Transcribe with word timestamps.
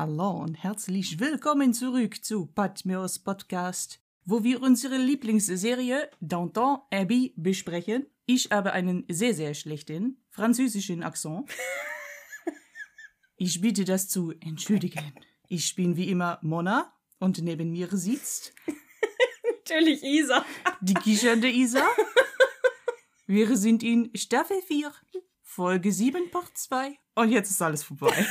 Hallo 0.00 0.30
und 0.30 0.54
herzlich 0.54 1.20
willkommen 1.20 1.74
zurück 1.74 2.24
zu 2.24 2.46
Patmos 2.46 3.18
Podcast, 3.18 4.00
wo 4.24 4.42
wir 4.42 4.62
unsere 4.62 4.96
Lieblingsserie 4.96 6.08
Downton 6.22 6.78
Abbey 6.90 7.34
besprechen. 7.36 8.06
Ich 8.24 8.50
habe 8.50 8.72
einen 8.72 9.04
sehr, 9.10 9.34
sehr 9.34 9.52
schlechten 9.52 10.24
französischen 10.30 11.02
Akzent. 11.02 11.50
Ich 13.36 13.60
bitte 13.60 13.84
das 13.84 14.08
zu 14.08 14.32
entschuldigen. 14.40 15.12
Ich 15.48 15.74
bin 15.76 15.98
wie 15.98 16.08
immer 16.08 16.38
Mona 16.40 16.94
und 17.18 17.42
neben 17.42 17.70
mir 17.70 17.88
sitzt 17.90 18.54
Natürlich 19.52 20.02
Isa. 20.02 20.46
die 20.80 20.94
kichernde 20.94 21.50
Isa. 21.50 21.86
Wir 23.26 23.54
sind 23.54 23.82
in 23.82 24.10
Staffel 24.16 24.62
4, 24.62 24.94
Folge 25.42 25.92
7, 25.92 26.30
Part 26.30 26.56
2. 26.56 26.98
Und 27.16 27.30
jetzt 27.32 27.50
ist 27.50 27.60
alles 27.60 27.82
vorbei. 27.82 28.26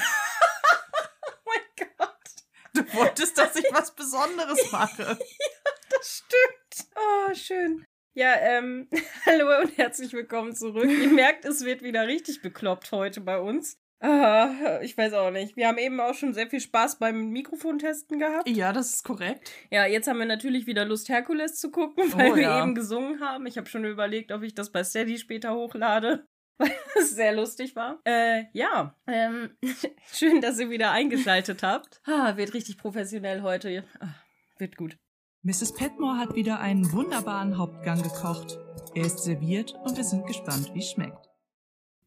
Oh 1.45 1.51
mein 1.51 1.87
Gott, 1.97 2.29
Du 2.73 2.83
wolltest, 2.99 3.37
dass 3.37 3.55
ich 3.55 3.65
was 3.71 3.93
Besonderes 3.95 4.71
mache. 4.71 5.17
das 5.89 6.23
stimmt. 6.25 6.89
Oh, 6.95 7.33
schön. 7.33 7.85
Ja, 8.13 8.35
ähm, 8.39 8.89
hallo 9.25 9.61
und 9.61 9.77
herzlich 9.77 10.11
willkommen 10.13 10.55
zurück. 10.55 10.89
Ihr 10.89 11.09
merkt, 11.09 11.45
es 11.45 11.63
wird 11.63 11.81
wieder 11.81 12.07
richtig 12.07 12.41
bekloppt 12.41 12.91
heute 12.91 13.21
bei 13.21 13.39
uns. 13.39 13.77
Ah, 14.01 14.79
ich 14.81 14.97
weiß 14.97 15.11
auch 15.13 15.29
nicht. 15.29 15.57
Wir 15.57 15.67
haben 15.67 15.77
eben 15.77 15.99
auch 15.99 16.13
schon 16.13 16.33
sehr 16.33 16.47
viel 16.49 16.61
Spaß 16.61 16.99
beim 16.99 17.31
Mikrofontesten 17.31 18.17
gehabt. 18.17 18.47
Ja, 18.47 18.71
das 18.71 18.91
ist 18.93 19.03
korrekt. 19.03 19.51
Ja, 19.71 19.85
jetzt 19.85 20.07
haben 20.07 20.19
wir 20.19 20.25
natürlich 20.25 20.67
wieder 20.67 20.85
Lust, 20.85 21.09
Herkules 21.09 21.55
zu 21.55 21.69
gucken, 21.69 22.05
weil 22.13 22.31
Oh, 22.31 22.35
wir 22.35 22.43
ja. 22.43 22.63
eben 22.63 22.75
gesungen 22.75 23.19
haben. 23.19 23.45
Ich 23.45 23.57
habe 23.57 23.67
schon 23.67 23.83
überlegt, 23.83 24.31
ob 24.31 24.43
ich 24.43 24.55
das 24.55 24.71
bei 24.71 24.83
Steady 24.85 25.17
später 25.17 25.53
hochlade, 25.53 26.25
weil 26.59 26.71
es 26.99 27.15
sehr 27.15 27.33
lustig 27.33 27.75
war. 27.75 27.99
Äh, 28.05 28.45
ja, 28.53 28.95
ähm, 29.07 29.57
schön, 30.13 30.41
dass 30.41 30.59
ihr 30.59 30.69
wieder 30.69 30.91
eingeschaltet 30.91 31.63
habt. 31.63 32.01
Ah, 32.05 32.37
wird 32.37 32.53
richtig 32.53 32.77
professionell 32.77 33.41
heute. 33.41 33.83
Ah, 33.99 34.13
wird 34.59 34.77
gut. 34.77 34.97
Mrs. 35.41 35.73
Petmore 35.73 36.17
hat 36.17 36.35
wieder 36.35 36.59
einen 36.59 36.91
wunderbaren 36.91 37.57
Hauptgang 37.57 38.03
gekocht. 38.03 38.59
Er 38.93 39.05
ist 39.05 39.19
serviert 39.19 39.73
und 39.85 39.95
wir 39.95 40.03
sind 40.03 40.27
gespannt, 40.27 40.69
wie 40.73 40.79
es 40.79 40.91
schmeckt. 40.91 41.28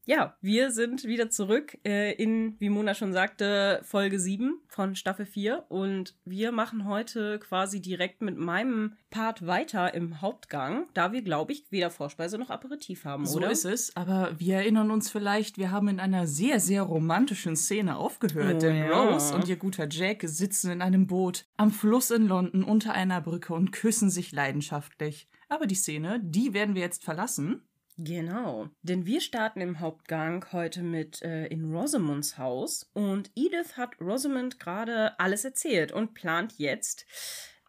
Ja, 0.04 0.36
wir 0.40 0.72
sind 0.72 1.04
wieder 1.04 1.30
zurück 1.30 1.78
äh, 1.84 2.12
in, 2.14 2.56
wie 2.58 2.70
Mona 2.70 2.92
schon 2.92 3.12
sagte, 3.12 3.80
Folge 3.84 4.18
7 4.18 4.60
von 4.66 4.96
Staffel 4.96 5.26
4 5.26 5.66
und 5.68 6.16
wir 6.24 6.50
machen 6.50 6.86
heute 6.88 7.38
quasi 7.38 7.80
direkt 7.80 8.20
mit 8.20 8.36
meinem 8.36 8.96
Part 9.10 9.46
weiter 9.46 9.94
im 9.94 10.20
Hauptgang, 10.20 10.88
da 10.94 11.12
wir, 11.12 11.22
glaube 11.22 11.52
ich, 11.52 11.66
weder 11.70 11.88
Vorspeise 11.90 12.36
noch 12.36 12.50
Aperitif 12.50 13.04
haben, 13.04 13.26
So 13.26 13.36
oder? 13.38 13.52
ist 13.52 13.64
es, 13.64 13.94
aber 13.96 14.32
wir 14.40 14.56
erinnern 14.56 14.90
uns 14.90 15.08
vielleicht, 15.08 15.56
wir 15.56 15.70
haben 15.70 15.86
in 15.86 16.00
einer 16.00 16.26
sehr, 16.26 16.58
sehr 16.58 16.82
romantischen 16.82 17.54
Szene 17.54 17.96
aufgehört, 17.96 18.56
Oh, 18.56 18.58
denn 18.58 18.76
ja. 18.76 18.90
Rose 19.12 19.32
und 19.32 19.46
ihr 19.46 19.56
guter 19.56 19.86
Jack 19.88 20.22
sitzen 20.24 20.72
in 20.72 20.82
einem 20.82 21.06
Boot 21.06 21.46
am 21.56 21.70
Fluss 21.70 22.10
in 22.10 22.26
London 22.26 22.64
unter 22.64 22.92
einer 22.92 23.20
Brücke 23.20 23.54
und 23.54 23.70
küssen 23.70 24.10
sich 24.10 24.32
leidenschaftlich. 24.32 25.28
Aber 25.48 25.66
die 25.66 25.74
Szene, 25.76 26.18
die 26.24 26.54
werden 26.54 26.74
wir 26.74 26.82
jetzt 26.82 27.04
verlassen. 27.04 27.62
Genau, 27.98 28.68
denn 28.82 29.06
wir 29.06 29.20
starten 29.20 29.60
im 29.60 29.80
Hauptgang 29.80 30.44
heute 30.52 30.82
mit 30.82 31.22
äh, 31.22 31.46
in 31.46 31.74
Rosamunds 31.74 32.38
Haus 32.38 32.90
und 32.94 33.30
Edith 33.36 33.76
hat 33.76 34.00
Rosamund 34.00 34.58
gerade 34.58 35.18
alles 35.20 35.44
erzählt 35.44 35.92
und 35.92 36.14
plant 36.14 36.54
jetzt, 36.56 37.06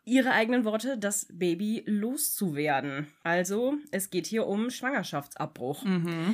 ihre 0.06 0.32
eigenen 0.32 0.66
Worte, 0.66 0.98
das 0.98 1.28
Baby 1.32 1.84
loszuwerden. 1.86 3.08
Also, 3.24 3.76
es 3.92 4.10
geht 4.10 4.28
hier 4.28 4.48
um 4.48 4.70
Schwangerschaftsabbruch. 4.70 5.86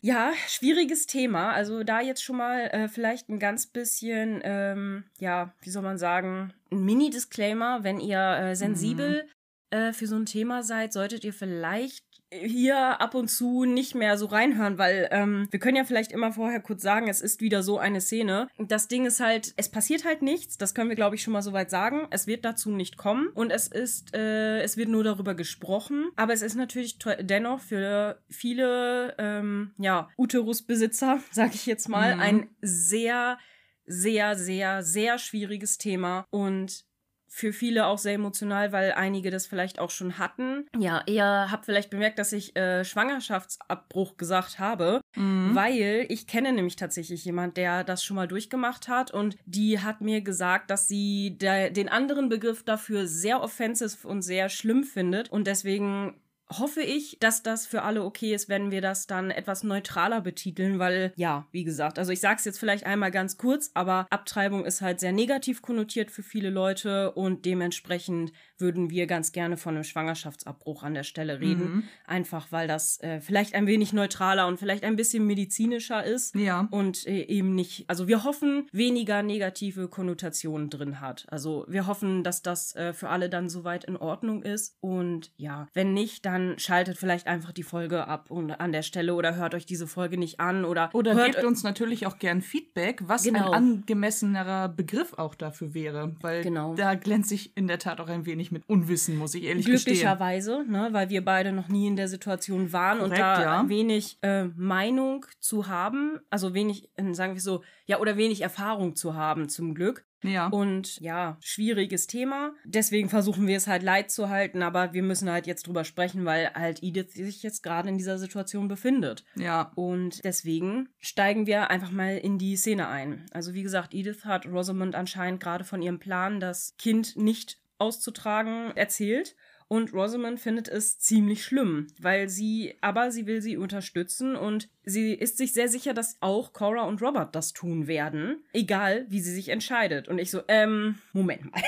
Ja, 0.02 0.34
schwieriges 0.48 1.06
Thema. 1.06 1.52
Also 1.52 1.84
da 1.84 2.02
jetzt 2.02 2.24
schon 2.24 2.38
mal 2.38 2.62
äh, 2.68 2.88
vielleicht 2.88 3.30
ein 3.30 3.40
ganz 3.40 3.68
bisschen, 3.68 4.42
ähm, 4.44 5.04
ja, 5.20 5.54
wie 5.62 5.70
soll 5.70 5.84
man 5.84 5.98
sagen, 5.98 6.54
ein 6.72 6.84
Mini-Disclaimer, 6.84 7.84
wenn 7.84 8.00
ihr 8.00 8.20
äh, 8.20 8.56
sensibel 8.56 9.28
äh, 9.70 9.94
für 9.94 10.08
so 10.08 10.16
ein 10.16 10.26
Thema 10.26 10.64
seid, 10.64 10.94
solltet 10.94 11.24
ihr 11.24 11.34
vielleicht 11.34 12.04
hier 12.32 13.02
ab 13.02 13.16
und 13.16 13.28
zu 13.28 13.66
nicht 13.66 13.96
mehr 13.96 14.18
so 14.18 14.28
reinhören, 14.28 14.78
weil 14.78 15.08
ähm, 15.12 15.48
wir 15.50 15.60
können 15.60 15.78
ja 15.78 15.84
vielleicht 15.84 16.12
immer 16.12 16.32
vorher 16.32 16.60
kurz 16.60 16.82
sagen, 16.82 17.08
es 17.08 17.22
ist 17.22 17.42
wieder 17.42 17.64
so 17.64 17.80
eine 17.80 18.02
Szene. 18.02 18.48
Das 18.60 18.88
Ding 18.88 19.06
ist 19.06 19.20
halt, 19.20 19.54
es 19.58 19.70
passiert 19.70 20.06
halt 20.06 20.22
nichts, 20.22 20.58
das 20.58 20.76
können 20.76 20.90
wir 20.90 20.96
glaube 20.96 21.16
ich 21.16 21.24
schon 21.24 21.34
mal 21.34 21.42
soweit 21.42 21.70
sagen. 21.72 22.08
Es 22.12 22.28
wird 22.28 22.46
dazu 22.46 22.70
nicht 22.72 22.98
kommen 22.98 23.30
und 23.30 23.52
es 23.52 23.68
ist, 23.68 24.16
äh, 24.16 24.62
es 24.62 24.78
wird 24.78 24.90
nur 24.90 25.04
darüber 25.04 25.34
gesprochen, 25.34 26.10
aber 26.16 26.34
es 26.34 26.42
ist 26.42 26.56
natürlich 26.56 26.98
dennoch 27.22 27.62
für 27.62 28.22
viele, 28.30 29.16
ähm, 29.18 29.72
ja, 29.78 30.10
Uterusbesitzer, 30.18 31.20
sag 31.32 31.56
ich 31.56 31.66
jetzt 31.66 31.90
mal, 31.90 32.16
Mhm. 32.16 32.22
ein 32.22 32.50
sehr, 32.62 33.38
sehr, 33.86 34.36
sehr, 34.36 34.84
sehr 34.84 35.18
schwieriges 35.18 35.78
Thema 35.80 36.26
und 36.30 36.86
für 37.30 37.54
viele 37.54 37.86
auch 37.86 37.98
sehr 37.98 38.16
emotional, 38.16 38.72
weil 38.72 38.92
einige 38.92 39.32
das 39.32 39.46
vielleicht 39.46 39.80
auch 39.80 39.92
schon 39.92 40.18
hatten. 40.18 40.66
Ja, 40.78 41.04
ihr 41.06 41.48
habt 41.52 41.66
vielleicht 41.66 41.90
bemerkt, 41.90 42.20
dass 42.20 42.34
ich 42.34 42.56
äh, 42.56 42.84
Schwangerschaftsabbruch 42.84 44.18
gesagt 44.18 44.60
habe, 44.60 45.02
weil 45.16 46.06
ich 46.10 46.28
kenne 46.28 46.52
nämlich 46.52 46.76
tatsächlich 46.76 47.24
jemand, 47.26 47.58
der 47.58 47.84
das 47.84 48.04
schon 48.04 48.16
mal 48.16 48.28
durchgemacht 48.28 48.88
hat 48.88 49.12
und 49.12 49.38
die 49.46 49.80
hat 49.80 50.02
mir 50.02 50.22
gesagt, 50.22 50.70
dass 50.70 50.88
sie 50.88 51.38
der, 51.38 51.70
den 51.70 51.90
anderen 51.90 52.30
Begriff 52.30 52.64
dafür 52.64 53.08
sehr 53.08 53.42
offensiv 53.42 54.06
und 54.06 54.22
sehr 54.22 54.50
schlimm 54.50 54.84
findet 54.84 55.30
und 55.30 55.46
deswegen 55.48 56.20
hoffe 56.52 56.82
ich, 56.82 57.18
dass 57.20 57.44
das 57.44 57.68
für 57.68 57.84
alle 57.84 58.04
okay 58.04 58.34
ist, 58.34 58.50
wenn 58.50 58.72
wir 58.72 58.82
das 58.82 59.08
dann 59.08 59.30
etwas 59.32 59.64
neutraler 59.64 60.22
betiteln, 60.22 60.80
weil 60.80 61.14
ja, 61.16 61.48
wie 61.52 61.64
gesagt, 61.64 62.00
also 62.00 62.12
ich 62.12 62.20
sag's 62.20 62.46
jetzt 62.46 62.60
vielleicht 62.60 62.86
einmal 62.86 63.12
ganz 63.12 63.38
kurz, 63.38 63.72
aber 63.74 64.08
Abtreibung 64.10 64.66
ist 64.66 64.82
halt 64.82 65.00
sehr 65.00 65.12
negativ 65.12 65.62
konnotiert 65.62 66.10
für 66.12 66.24
viele 66.24 66.50
Leute 66.50 67.12
und 67.12 67.46
dementsprechend 67.46 68.32
würden 68.58 68.90
wir 68.90 69.06
ganz 69.08 69.32
gerne 69.32 69.58
von 69.58 69.76
einem 69.76 69.84
Schwangerschaftsabbruch 69.84 70.84
an 70.84 70.94
der 70.94 71.04
Stelle 71.04 71.40
reden, 71.40 71.88
einfach 72.06 72.52
weil 72.52 72.68
das 72.68 73.00
äh, 73.02 73.22
vielleicht 73.22 73.54
ein 73.54 73.68
wenig 73.68 73.94
neutraler 73.94 74.48
und 74.48 74.58
vielleicht 74.60 74.84
ein 74.84 74.96
bisschen 74.96 75.26
medizinischer 75.26 76.04
ist 76.04 76.36
Ja. 76.36 76.68
und 76.72 77.06
äh, 77.08 77.22
eben 77.24 77.54
nicht, 77.56 77.86
also 77.90 78.08
wir 78.08 78.24
hoffen, 78.24 78.68
weniger 78.72 79.24
negative 79.24 79.88
Konnotationen 79.88 80.70
drin 80.70 81.00
hat. 81.00 81.26
Also 81.30 81.66
wir 81.68 81.88
hoffen, 81.88 82.24
dass 82.24 82.42
das 82.42 82.76
äh, 82.76 82.94
für 82.94 83.10
alle 83.10 83.30
dann 83.30 83.50
soweit 83.50 83.84
in 83.86 83.96
Ordnung 83.98 84.44
ist. 84.44 84.76
Und 84.82 85.32
ja, 85.38 85.68
wenn 85.74 85.94
nicht, 85.94 86.26
dann 86.26 86.39
schaltet 86.58 86.98
vielleicht 86.98 87.28
einfach 87.28 87.52
die 87.52 87.64
Folge 87.64 88.08
ab 88.08 88.30
und 88.30 88.52
an 88.52 88.72
der 88.72 88.82
Stelle 88.82 89.14
oder 89.14 89.36
hört 89.36 89.54
euch 89.56 89.66
diese 89.66 89.88
Folge 89.88 90.18
nicht 90.18 90.40
an 90.40 90.66
oder, 90.66 90.90
Oder 90.94 91.14
hört 91.14 91.34
gebt 91.36 91.46
uns 91.46 91.64
natürlich 91.64 92.06
auch 92.08 92.20
gern 92.20 92.42
Feedback, 92.42 93.02
was 93.06 93.24
Genau. 93.24 93.52
ein 93.52 93.54
angemessenerer 93.54 94.70
Begriff 94.70 95.14
auch 95.18 95.36
dafür 95.36 95.74
wäre. 95.74 96.16
Weil 96.22 96.44
Genau. 96.44 96.76
da 96.76 96.96
glänze 96.96 97.36
ich 97.36 97.56
in 97.56 97.68
der 97.68 97.80
Tat 97.80 98.00
auch 98.00 98.08
ein 98.10 98.26
wenig 98.26 98.52
mit 98.52 98.64
Unwissen, 98.68 99.18
muss 99.18 99.34
ich 99.36 99.44
ehrlich 99.44 99.66
gestehen. 99.66 99.94
Glücklicherweise, 99.96 100.64
ne, 100.68 100.90
weil 100.92 101.10
wir 101.10 101.24
beide 101.24 101.52
noch 101.52 101.68
nie 101.68 101.88
in 101.88 101.96
der 101.96 102.08
Situation 102.08 102.72
waren 102.74 103.00
und 103.00 103.10
Korrekt, 103.10 103.20
da 103.20 103.42
ja. 103.64 103.70
wenig 103.70 104.18
äh, 104.22 104.46
Meinung 104.56 105.26
zu 105.40 105.68
haben, 105.68 106.20
also 106.30 106.54
wenig, 106.54 106.90
sagen 107.12 107.34
wir 107.34 107.42
so, 107.42 107.64
ja, 107.90 108.00
oder 108.00 108.18
wenig 108.18 108.42
Erfahrung 108.42 108.96
zu 108.96 109.16
haben, 109.16 109.50
zum 109.50 109.74
Glück. 109.74 110.06
Ja. 110.22 110.46
Und 110.50 111.00
ja, 111.00 111.40
schwieriges 111.42 112.06
Thema. 112.06 112.54
Deswegen 112.64 113.10
versuchen 113.10 113.48
wir 113.48 113.58
es 113.58 113.66
halt 113.66 113.82
leid 113.82 114.12
zu 114.12 114.30
halten, 114.30 114.62
aber 114.62 114.94
wir 114.94 115.02
müssen 115.02 115.28
halt 115.28 115.48
jetzt 115.48 115.66
drüber 115.66 115.84
sprechen, 115.84 116.24
weil 116.24 116.54
halt 116.54 116.84
Edith 116.84 117.14
sich 117.14 117.42
jetzt 117.42 117.64
gerade 117.64 117.90
in 117.90 117.98
dieser 117.98 118.20
Situation 118.20 118.68
befindet. 118.68 119.26
ja. 119.36 119.72
Und 119.74 120.24
deswegen 120.24 120.90
steigen 121.00 121.48
wir 121.48 121.72
einfach 121.72 121.90
mal 121.90 122.16
in 122.16 122.38
die 122.38 122.58
Szene 122.58 122.90
ein. 122.90 123.26
Also 123.32 123.56
wie 123.56 123.64
gesagt, 123.64 123.96
Edith 123.96 124.24
hat 124.24 124.46
Rosamund 124.46 124.94
anscheinend 124.94 125.42
gerade 125.42 125.64
von 125.64 125.82
ihrem 125.82 125.98
Plan, 125.98 126.40
das 126.40 126.76
Kind 126.78 127.16
nicht 127.18 127.58
auszutragen, 127.80 128.72
erzählt. 128.76 129.36
Und 129.72 129.94
Rosamund 129.94 130.40
findet 130.40 130.68
es 130.68 130.98
ziemlich 130.98 131.44
schlimm, 131.46 131.86
weil 132.00 132.28
sie, 132.28 132.74
aber 132.82 133.12
sie 133.12 133.28
will 133.28 133.40
sie 133.40 133.56
unterstützen 133.56 134.36
und 134.36 134.68
sie 134.84 135.14
ist 135.14 135.38
sich 135.38 135.54
sehr 135.54 135.70
sicher, 135.70 135.94
dass 135.94 136.18
auch 136.22 136.54
Cora 136.54 136.86
und 136.86 137.04
Robert 137.04 137.36
das 137.36 137.54
tun 137.54 137.86
werden, 137.86 138.44
egal 138.52 139.06
wie 139.10 139.22
sie 139.22 139.32
sich 139.32 139.50
entscheidet. 139.50 140.08
Und 140.08 140.18
ich 140.18 140.32
so, 140.32 140.42
ähm, 140.48 140.96
Moment 141.14 141.52
mal. 141.52 141.62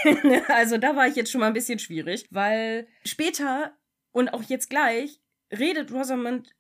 also 0.48 0.80
da 0.80 0.95
war 0.95 1.07
ich 1.07 1.15
jetzt 1.15 1.31
schon 1.31 1.42
mal 1.42 1.48
ein 1.48 1.53
bisschen 1.53 1.77
schwierig, 1.77 2.25
weil 2.31 2.88
später 3.06 3.77
und 4.12 4.33
auch 4.33 4.42
jetzt 4.42 4.71
gleich 4.71 5.21
redet 5.51 5.92
Rosamund 5.92 6.56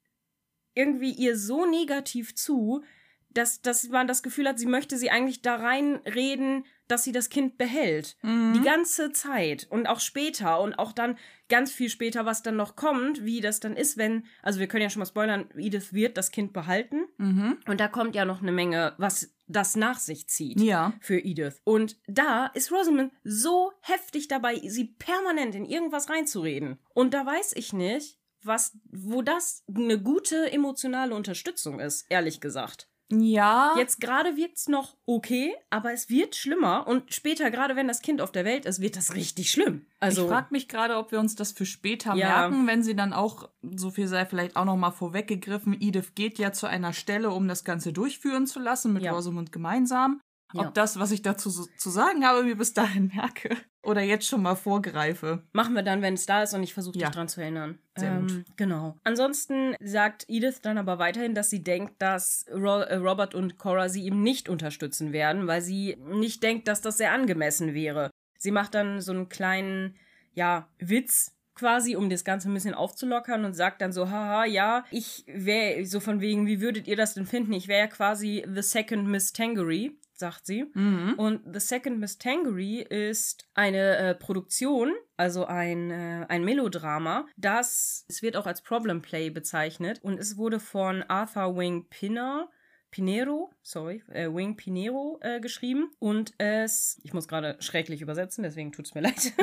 irgendwie 0.75 1.11
ihr 1.11 1.35
so 1.35 1.65
negativ 1.65 2.35
zu, 2.35 2.83
dass, 3.29 3.63
dass 3.63 3.89
man 3.89 4.07
das 4.07 4.21
Gefühl 4.21 4.47
hat, 4.47 4.59
sie 4.59 4.67
möchte 4.67 4.95
sie 4.95 5.09
eigentlich 5.09 5.41
da 5.41 5.55
reinreden, 5.55 6.65
dass 6.91 7.03
sie 7.03 7.11
das 7.11 7.29
Kind 7.29 7.57
behält. 7.57 8.17
Mhm. 8.21 8.53
Die 8.53 8.61
ganze 8.61 9.11
Zeit 9.11 9.67
und 9.69 9.87
auch 9.87 9.99
später 9.99 10.59
und 10.61 10.75
auch 10.75 10.91
dann 10.91 11.17
ganz 11.49 11.71
viel 11.71 11.89
später, 11.89 12.25
was 12.25 12.43
dann 12.43 12.55
noch 12.55 12.75
kommt, 12.75 13.25
wie 13.25 13.41
das 13.41 13.59
dann 13.59 13.75
ist, 13.75 13.97
wenn, 13.97 14.25
also 14.41 14.59
wir 14.59 14.67
können 14.67 14.83
ja 14.83 14.89
schon 14.89 14.99
mal 15.01 15.05
spoilern, 15.05 15.49
Edith 15.55 15.93
wird 15.93 16.17
das 16.17 16.31
Kind 16.31 16.53
behalten 16.53 17.01
Mhm. 17.17 17.57
und 17.67 17.79
da 17.79 17.87
kommt 17.87 18.15
ja 18.15 18.25
noch 18.25 18.41
eine 18.41 18.51
Menge, 18.51 18.93
was 18.97 19.33
das 19.47 19.75
nach 19.75 19.99
sich 19.99 20.27
zieht 20.29 20.61
Ja. 20.61 20.93
für 21.01 21.19
Edith. 21.19 21.61
Und 21.65 21.97
da 22.07 22.45
ist 22.53 22.71
Rosamund 22.71 23.11
so 23.23 23.73
heftig 23.81 24.27
dabei, 24.29 24.61
sie 24.65 24.85
permanent 24.97 25.55
in 25.55 25.65
irgendwas 25.65 26.09
reinzureden. 26.09 26.79
Und 26.93 27.13
da 27.13 27.25
weiß 27.25 27.53
ich 27.57 27.73
nicht, 27.73 28.17
was, 28.43 28.77
wo 28.89 29.21
das 29.21 29.63
eine 29.67 30.01
gute 30.01 30.51
emotionale 30.51 31.13
Unterstützung 31.13 31.79
ist, 31.79 32.05
ehrlich 32.09 32.39
gesagt. 32.41 32.87
Ja. 33.11 33.73
Jetzt 33.77 33.99
gerade 34.01 34.35
wirkt's 34.37 34.67
noch 34.67 34.95
okay, 35.05 35.53
aber 35.69 35.91
es 35.93 36.09
wird 36.09 36.35
schlimmer 36.35 36.87
und 36.87 37.13
später, 37.13 37.51
gerade 37.51 37.75
wenn 37.75 37.87
das 37.87 38.01
Kind 38.01 38.21
auf 38.21 38.31
der 38.31 38.45
Welt 38.45 38.65
ist, 38.65 38.81
wird 38.81 38.95
das 38.95 39.13
richtig 39.13 39.51
schlimm. 39.51 39.85
Also 39.99 40.23
ich 40.23 40.29
frage 40.29 40.47
mich 40.51 40.67
gerade, 40.67 40.95
ob 40.97 41.11
wir 41.11 41.19
uns 41.19 41.35
das 41.35 41.51
für 41.51 41.65
später 41.65 42.15
Ja. 42.15 42.47
merken, 42.49 42.67
wenn 42.67 42.83
sie 42.83 42.95
dann 42.95 43.13
auch, 43.13 43.49
so 43.61 43.89
viel 43.91 44.07
sei 44.07 44.25
vielleicht 44.25 44.55
auch 44.55 44.65
noch 44.65 44.77
mal 44.77 44.91
vorweggegriffen, 44.91 45.75
Edith 45.79 46.15
geht 46.15 46.39
ja 46.39 46.51
zu 46.51 46.67
einer 46.67 46.93
Stelle, 46.93 47.31
um 47.31 47.47
das 47.47 47.63
Ganze 47.63 47.93
durchführen 47.93 48.47
zu 48.47 48.59
lassen 48.59 48.93
mit 48.93 49.03
Ja. 49.03 49.11
Rosamund 49.13 49.51
gemeinsam. 49.51 50.21
Ja. 50.53 50.67
Ob 50.67 50.73
das, 50.73 50.99
was 50.99 51.11
ich 51.11 51.21
dazu 51.21 51.49
so, 51.49 51.65
zu 51.77 51.89
sagen 51.89 52.25
habe, 52.25 52.43
mir 52.43 52.55
bis 52.55 52.73
dahin 52.73 53.07
merke 53.13 53.55
oder 53.83 54.01
jetzt 54.01 54.27
schon 54.27 54.41
mal 54.41 54.55
vorgreife. 54.55 55.43
Machen 55.53 55.73
wir 55.73 55.83
dann, 55.83 56.01
wenn 56.01 56.13
es 56.13 56.25
da 56.25 56.43
ist 56.43 56.53
und 56.53 56.63
ich 56.63 56.73
versuche 56.73 56.93
dich 56.93 57.01
Ja. 57.01 57.09
dran 57.09 57.27
zu 57.27 57.41
erinnern. 57.41 57.79
Sehr 57.97 58.11
ähm, 58.11 58.27
gut. 58.27 58.45
Genau. 58.57 58.97
Ansonsten 59.03 59.75
sagt 59.81 60.25
Edith 60.27 60.61
dann 60.61 60.77
aber 60.77 60.99
weiterhin, 60.99 61.33
dass 61.33 61.49
sie 61.49 61.63
denkt, 61.63 62.01
dass 62.01 62.43
äh, 62.43 62.55
Robert 62.55 63.35
und 63.35 63.57
Cora 63.57 63.89
sie 63.89 64.03
ihm 64.03 64.21
nicht 64.21 64.49
unterstützen 64.49 65.13
werden, 65.13 65.47
weil 65.47 65.61
sie 65.61 65.97
nicht 66.07 66.43
denkt, 66.43 66.67
dass 66.67 66.81
das 66.81 66.97
sehr 66.97 67.11
angemessen 67.11 67.73
wäre. 67.73 68.11
Sie 68.37 68.51
macht 68.51 68.75
dann 68.75 69.01
so 69.01 69.11
einen 69.11 69.29
kleinen, 69.29 69.95
ja, 70.33 70.67
Witz 70.79 71.35
quasi, 71.53 71.95
um 71.95 72.09
das 72.09 72.23
Ganze 72.23 72.49
ein 72.49 72.53
bisschen 72.53 72.73
aufzulockern 72.73 73.45
und 73.45 73.53
sagt 73.53 73.81
dann 73.81 73.91
so, 73.91 74.09
haha, 74.09 74.45
ja, 74.45 74.83
ich 74.89 75.23
wäre, 75.27 75.85
so 75.85 75.99
von 75.99 76.21
wegen, 76.21 76.47
wie 76.47 76.61
würdet 76.61 76.87
ihr 76.87 76.95
das 76.95 77.13
denn 77.13 77.25
finden? 77.25 77.53
Ich 77.53 77.67
wäre 77.67 77.81
ja 77.81 77.87
quasi 77.87 78.43
the 78.51 78.63
second 78.63 79.07
Miss 79.07 79.31
Tangery, 79.33 79.99
sagt 80.21 80.45
sie. 80.45 80.71
Mhm. 80.73 81.15
Und 81.17 81.41
The 81.53 81.59
Second 81.59 81.99
Miss 81.99 82.17
Tangery 82.17 82.79
ist 82.79 83.49
eine 83.53 83.97
äh, 83.97 84.15
Produktion, 84.15 84.93
also 85.17 85.45
ein, 85.45 85.91
äh, 85.91 86.25
ein 86.29 86.45
Melodrama, 86.45 87.25
das, 87.35 88.05
es 88.07 88.21
wird 88.21 88.37
auch 88.37 88.45
als 88.45 88.61
Problem 88.61 89.01
Play 89.01 89.29
bezeichnet 89.29 89.99
und 90.01 90.17
es 90.17 90.37
wurde 90.37 90.61
von 90.61 91.03
Arthur 91.03 91.57
Wing 91.57 91.87
Pinner, 91.89 92.49
Pinero, 92.91 93.49
sorry, 93.61 94.03
äh, 94.11 94.27
Wing 94.27 94.57
Pinero 94.57 95.17
äh, 95.21 95.39
geschrieben 95.39 95.91
und 95.99 96.33
es, 96.37 96.99
ich 97.03 97.13
muss 97.13 97.29
gerade 97.29 97.55
schrecklich 97.59 98.01
übersetzen, 98.01 98.43
deswegen 98.43 98.73
tut 98.73 98.85
es 98.85 98.93
mir 98.93 99.01
leid, 99.01 99.33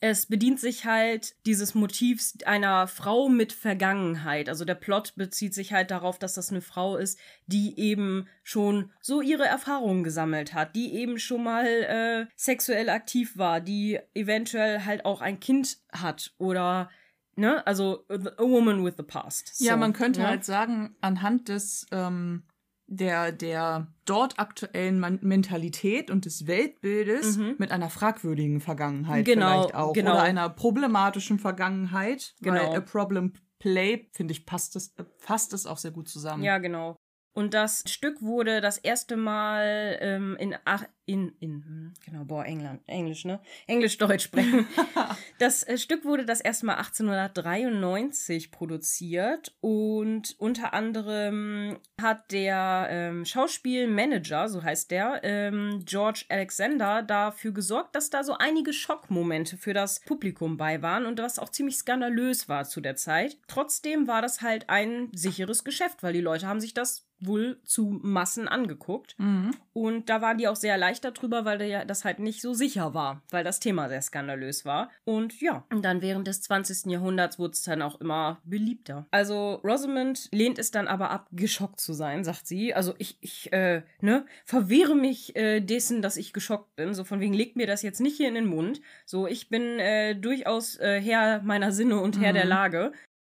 es 0.00 0.26
bedient 0.26 0.58
sich 0.58 0.86
halt 0.86 1.36
dieses 1.44 1.74
Motivs 1.74 2.38
einer 2.46 2.86
Frau 2.88 3.28
mit 3.28 3.52
Vergangenheit. 3.52 4.48
Also 4.48 4.64
der 4.64 4.74
Plot 4.74 5.14
bezieht 5.14 5.52
sich 5.52 5.74
halt 5.74 5.90
darauf, 5.90 6.18
dass 6.18 6.34
das 6.34 6.50
eine 6.50 6.62
Frau 6.62 6.96
ist, 6.96 7.18
die 7.46 7.78
eben 7.78 8.28
schon 8.42 8.90
so 9.02 9.20
ihre 9.20 9.44
Erfahrungen 9.44 10.02
gesammelt 10.02 10.54
hat, 10.54 10.74
die 10.74 10.94
eben 10.94 11.18
schon 11.18 11.44
mal 11.44 11.66
äh, 11.66 12.26
sexuell 12.34 12.88
aktiv 12.88 13.36
war, 13.36 13.60
die 13.60 13.98
eventuell 14.14 14.84
halt 14.86 15.04
auch 15.04 15.20
ein 15.20 15.38
Kind 15.38 15.78
hat 15.92 16.34
oder 16.38 16.88
ne, 17.36 17.66
also 17.66 18.06
a 18.08 18.42
woman 18.42 18.84
with 18.84 18.94
the 18.96 19.02
past. 19.02 19.52
Ja, 19.60 19.74
So, 19.74 19.78
man 19.78 19.92
könnte 19.92 20.20
ne? 20.20 20.28
halt 20.28 20.44
sagen, 20.44 20.96
anhand 21.02 21.48
des 21.48 21.86
ähm, 21.92 22.44
der, 22.88 23.32
der 23.32 23.88
dort 24.04 24.38
aktuellen 24.38 25.00
Mentalität 25.22 26.10
und 26.10 26.24
des 26.24 26.46
Weltbildes 26.46 27.36
Mhm. 27.36 27.56
mit 27.58 27.72
einer 27.72 27.90
fragwürdigen 27.90 28.60
Vergangenheit 28.60 29.24
Genau, 29.24 29.62
vielleicht 29.62 29.74
auch. 29.74 29.92
genau. 29.92 30.12
Oder 30.12 30.22
einer 30.22 30.48
problematischen 30.48 31.38
Vergangenheit. 31.38 32.34
Genau. 32.40 32.54
Weil 32.70 32.76
A 32.76 32.80
Problem 32.80 33.32
Play, 33.58 34.08
finde 34.12 34.32
ich, 34.32 34.46
passt 34.46 34.76
es, 34.76 34.88
äh, 34.98 35.04
fasst 35.18 35.52
es 35.52 35.66
auch 35.66 35.78
sehr 35.78 35.90
gut 35.90 36.08
zusammen. 36.08 36.42
Ja, 36.42 36.58
genau. 36.58 36.96
Und 37.36 37.52
das 37.52 37.84
Stück 37.86 38.22
wurde 38.22 38.62
das 38.62 38.78
erste 38.78 39.14
Mal 39.14 39.98
ähm, 40.00 40.38
in, 40.40 40.56
ach, 40.64 40.84
in, 41.04 41.36
in, 41.38 41.64
hm, 41.64 41.94
genau, 42.02 42.24
boah, 42.24 42.46
England, 42.46 42.80
Englisch, 42.86 43.26
ne? 43.26 43.40
Englisch-Deutsch 43.66 44.24
sprechen. 44.24 44.66
das 45.38 45.62
äh, 45.62 45.76
Stück 45.76 46.06
wurde 46.06 46.24
das 46.24 46.40
erste 46.40 46.64
Mal 46.64 46.76
1893 46.76 48.50
produziert 48.50 49.54
und 49.60 50.34
unter 50.38 50.72
anderem 50.72 51.78
hat 52.00 52.32
der 52.32 52.88
ähm, 52.90 53.26
Schauspielmanager, 53.26 54.48
so 54.48 54.62
heißt 54.62 54.90
der, 54.90 55.20
ähm, 55.22 55.82
George 55.84 56.24
Alexander, 56.30 57.02
dafür 57.02 57.52
gesorgt, 57.52 57.94
dass 57.94 58.08
da 58.08 58.24
so 58.24 58.32
einige 58.38 58.72
Schockmomente 58.72 59.58
für 59.58 59.74
das 59.74 60.00
Publikum 60.00 60.56
bei 60.56 60.80
waren 60.80 61.04
und 61.04 61.20
was 61.20 61.38
auch 61.38 61.50
ziemlich 61.50 61.76
skandalös 61.76 62.48
war 62.48 62.64
zu 62.64 62.80
der 62.80 62.96
Zeit. 62.96 63.36
Trotzdem 63.46 64.08
war 64.08 64.22
das 64.22 64.40
halt 64.40 64.70
ein 64.70 65.10
sicheres 65.12 65.64
Geschäft, 65.64 66.02
weil 66.02 66.14
die 66.14 66.22
Leute 66.22 66.48
haben 66.48 66.60
sich 66.60 66.72
das 66.72 67.06
wohl 67.18 67.60
zu 67.64 67.98
Massen 68.02 68.46
angeguckt. 68.48 69.14
Mhm. 69.18 69.52
Und 69.72 70.08
da 70.10 70.20
waren 70.20 70.38
die 70.38 70.48
auch 70.48 70.56
sehr 70.56 70.72
erleichtert 70.72 71.20
drüber, 71.20 71.44
weil 71.44 71.84
das 71.86 72.04
halt 72.04 72.18
nicht 72.18 72.40
so 72.40 72.54
sicher 72.54 72.94
war, 72.94 73.22
weil 73.30 73.44
das 73.44 73.60
Thema 73.60 73.88
sehr 73.88 74.02
skandalös 74.02 74.64
war. 74.64 74.90
Und 75.04 75.40
ja, 75.40 75.64
und 75.70 75.84
dann 75.84 76.02
während 76.02 76.26
des 76.26 76.42
20. 76.42 76.90
Jahrhunderts 76.92 77.38
wurde 77.38 77.52
es 77.52 77.62
dann 77.62 77.82
auch 77.82 78.00
immer 78.00 78.40
beliebter. 78.44 79.06
Also 79.10 79.54
Rosamond 79.64 80.28
lehnt 80.32 80.58
es 80.58 80.70
dann 80.70 80.88
aber 80.88 81.10
ab, 81.10 81.28
geschockt 81.32 81.80
zu 81.80 81.92
sein, 81.92 82.24
sagt 82.24 82.46
sie. 82.46 82.74
Also 82.74 82.94
ich, 82.98 83.18
ich, 83.20 83.52
äh, 83.52 83.82
ne, 84.00 84.26
verwehre 84.44 84.94
mich 84.94 85.34
äh, 85.36 85.60
dessen, 85.60 86.02
dass 86.02 86.16
ich 86.16 86.32
geschockt 86.32 86.76
bin. 86.76 86.94
So 86.94 87.04
von 87.04 87.20
wegen, 87.20 87.34
legt 87.34 87.56
mir 87.56 87.66
das 87.66 87.82
jetzt 87.82 88.00
nicht 88.00 88.16
hier 88.16 88.28
in 88.28 88.34
den 88.34 88.46
Mund. 88.46 88.80
So, 89.04 89.26
ich 89.26 89.48
bin 89.48 89.78
äh, 89.78 90.14
durchaus 90.14 90.76
äh, 90.76 91.00
Herr 91.00 91.42
meiner 91.42 91.72
Sinne 91.72 91.98
und 92.00 92.20
Herr 92.20 92.32
Mhm. 92.32 92.36
der 92.36 92.44
Lage. 92.46 92.92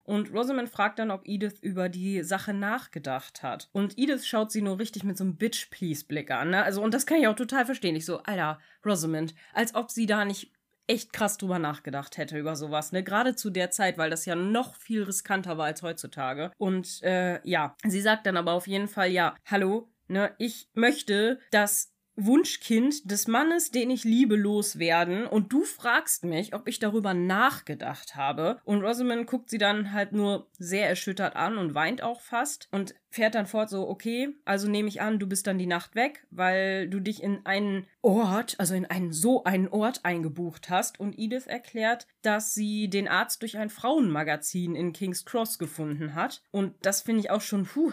Und 0.09 0.33
Rosamond 0.33 0.69
fragt 0.69 0.97
dann, 0.97 1.11
ob 1.11 1.21
Edith 1.27 1.59
über 1.61 1.87
die 1.87 2.23
Sache 2.23 2.51
nachgedacht 2.51 3.43
hat. 3.43 3.69
Und 3.73 3.95
Edith 3.95 4.25
schaut 4.25 4.51
sie 4.51 4.63
nur 4.63 4.79
richtig 4.79 5.03
mit 5.03 5.19
so 5.19 5.23
einem 5.23 5.37
Bitch-Please-Blick 5.37 6.31
an. 6.31 6.49
Ne? 6.49 6.63
Also, 6.63 6.81
und 6.81 6.95
das 6.95 7.05
kann 7.05 7.19
ich 7.19 7.27
auch 7.27 7.35
total 7.35 7.63
verstehen. 7.63 7.95
Ich 7.95 8.07
so, 8.07 8.17
Alter, 8.23 8.59
Rosamond, 8.83 9.35
als 9.53 9.75
ob 9.75 9.91
sie 9.91 10.07
da 10.07 10.25
nicht 10.25 10.51
echt 10.87 11.13
krass 11.13 11.37
drüber 11.37 11.59
nachgedacht 11.59 12.17
hätte 12.17 12.39
über 12.39 12.55
sowas, 12.55 12.91
ne? 12.91 13.03
Gerade 13.03 13.35
zu 13.35 13.51
der 13.51 13.69
Zeit, 13.69 13.99
weil 13.99 14.09
das 14.09 14.25
ja 14.25 14.33
noch 14.35 14.73
viel 14.73 15.03
riskanter 15.03 15.59
war 15.59 15.67
als 15.67 15.83
heutzutage. 15.83 16.51
Und 16.57 17.03
äh, 17.03 17.39
ja, 17.47 17.75
sie 17.85 18.01
sagt 18.01 18.25
dann 18.25 18.37
aber 18.37 18.53
auf 18.53 18.65
jeden 18.65 18.87
Fall, 18.87 19.11
ja, 19.11 19.35
hallo, 19.45 19.91
ne, 20.07 20.33
ich 20.39 20.69
möchte, 20.73 21.39
dass 21.51 21.93
Wunschkind 22.25 23.09
des 23.09 23.27
Mannes, 23.27 23.71
den 23.71 23.89
ich 23.89 24.03
liebe, 24.03 24.35
loswerden. 24.35 25.25
Und 25.25 25.51
du 25.53 25.63
fragst 25.63 26.23
mich, 26.23 26.53
ob 26.53 26.67
ich 26.67 26.79
darüber 26.79 27.13
nachgedacht 27.13 28.15
habe. 28.15 28.59
Und 28.63 28.81
Rosamond 28.81 29.27
guckt 29.27 29.49
sie 29.49 29.57
dann 29.57 29.93
halt 29.93 30.11
nur 30.11 30.47
sehr 30.57 30.87
erschüttert 30.87 31.35
an 31.35 31.57
und 31.57 31.75
weint 31.75 32.03
auch 32.03 32.21
fast 32.21 32.67
und 32.71 32.95
fährt 33.09 33.35
dann 33.35 33.47
fort 33.47 33.69
so, 33.69 33.89
okay, 33.89 34.29
also 34.45 34.69
nehme 34.69 34.87
ich 34.87 35.01
an, 35.01 35.17
du 35.17 35.27
bist 35.27 35.47
dann 35.47 35.57
die 35.57 35.65
Nacht 35.65 35.95
weg, 35.95 36.25
weil 36.29 36.87
du 36.87 36.99
dich 36.99 37.23
in 37.23 37.45
einen 37.45 37.87
Ort, 38.01 38.55
also 38.59 38.75
in 38.75 38.85
einen 38.85 39.11
so 39.11 39.43
einen 39.43 39.67
Ort 39.67 40.05
eingebucht 40.05 40.69
hast. 40.69 40.99
Und 40.99 41.17
Edith 41.17 41.47
erklärt, 41.47 42.07
dass 42.21 42.53
sie 42.53 42.87
den 42.87 43.07
Arzt 43.07 43.41
durch 43.41 43.57
ein 43.57 43.69
Frauenmagazin 43.69 44.75
in 44.75 44.93
King's 44.93 45.25
Cross 45.25 45.57
gefunden 45.57 46.13
hat. 46.13 46.43
Und 46.51 46.75
das 46.83 47.01
finde 47.01 47.21
ich 47.21 47.31
auch 47.31 47.41
schon, 47.41 47.65
puh, 47.65 47.91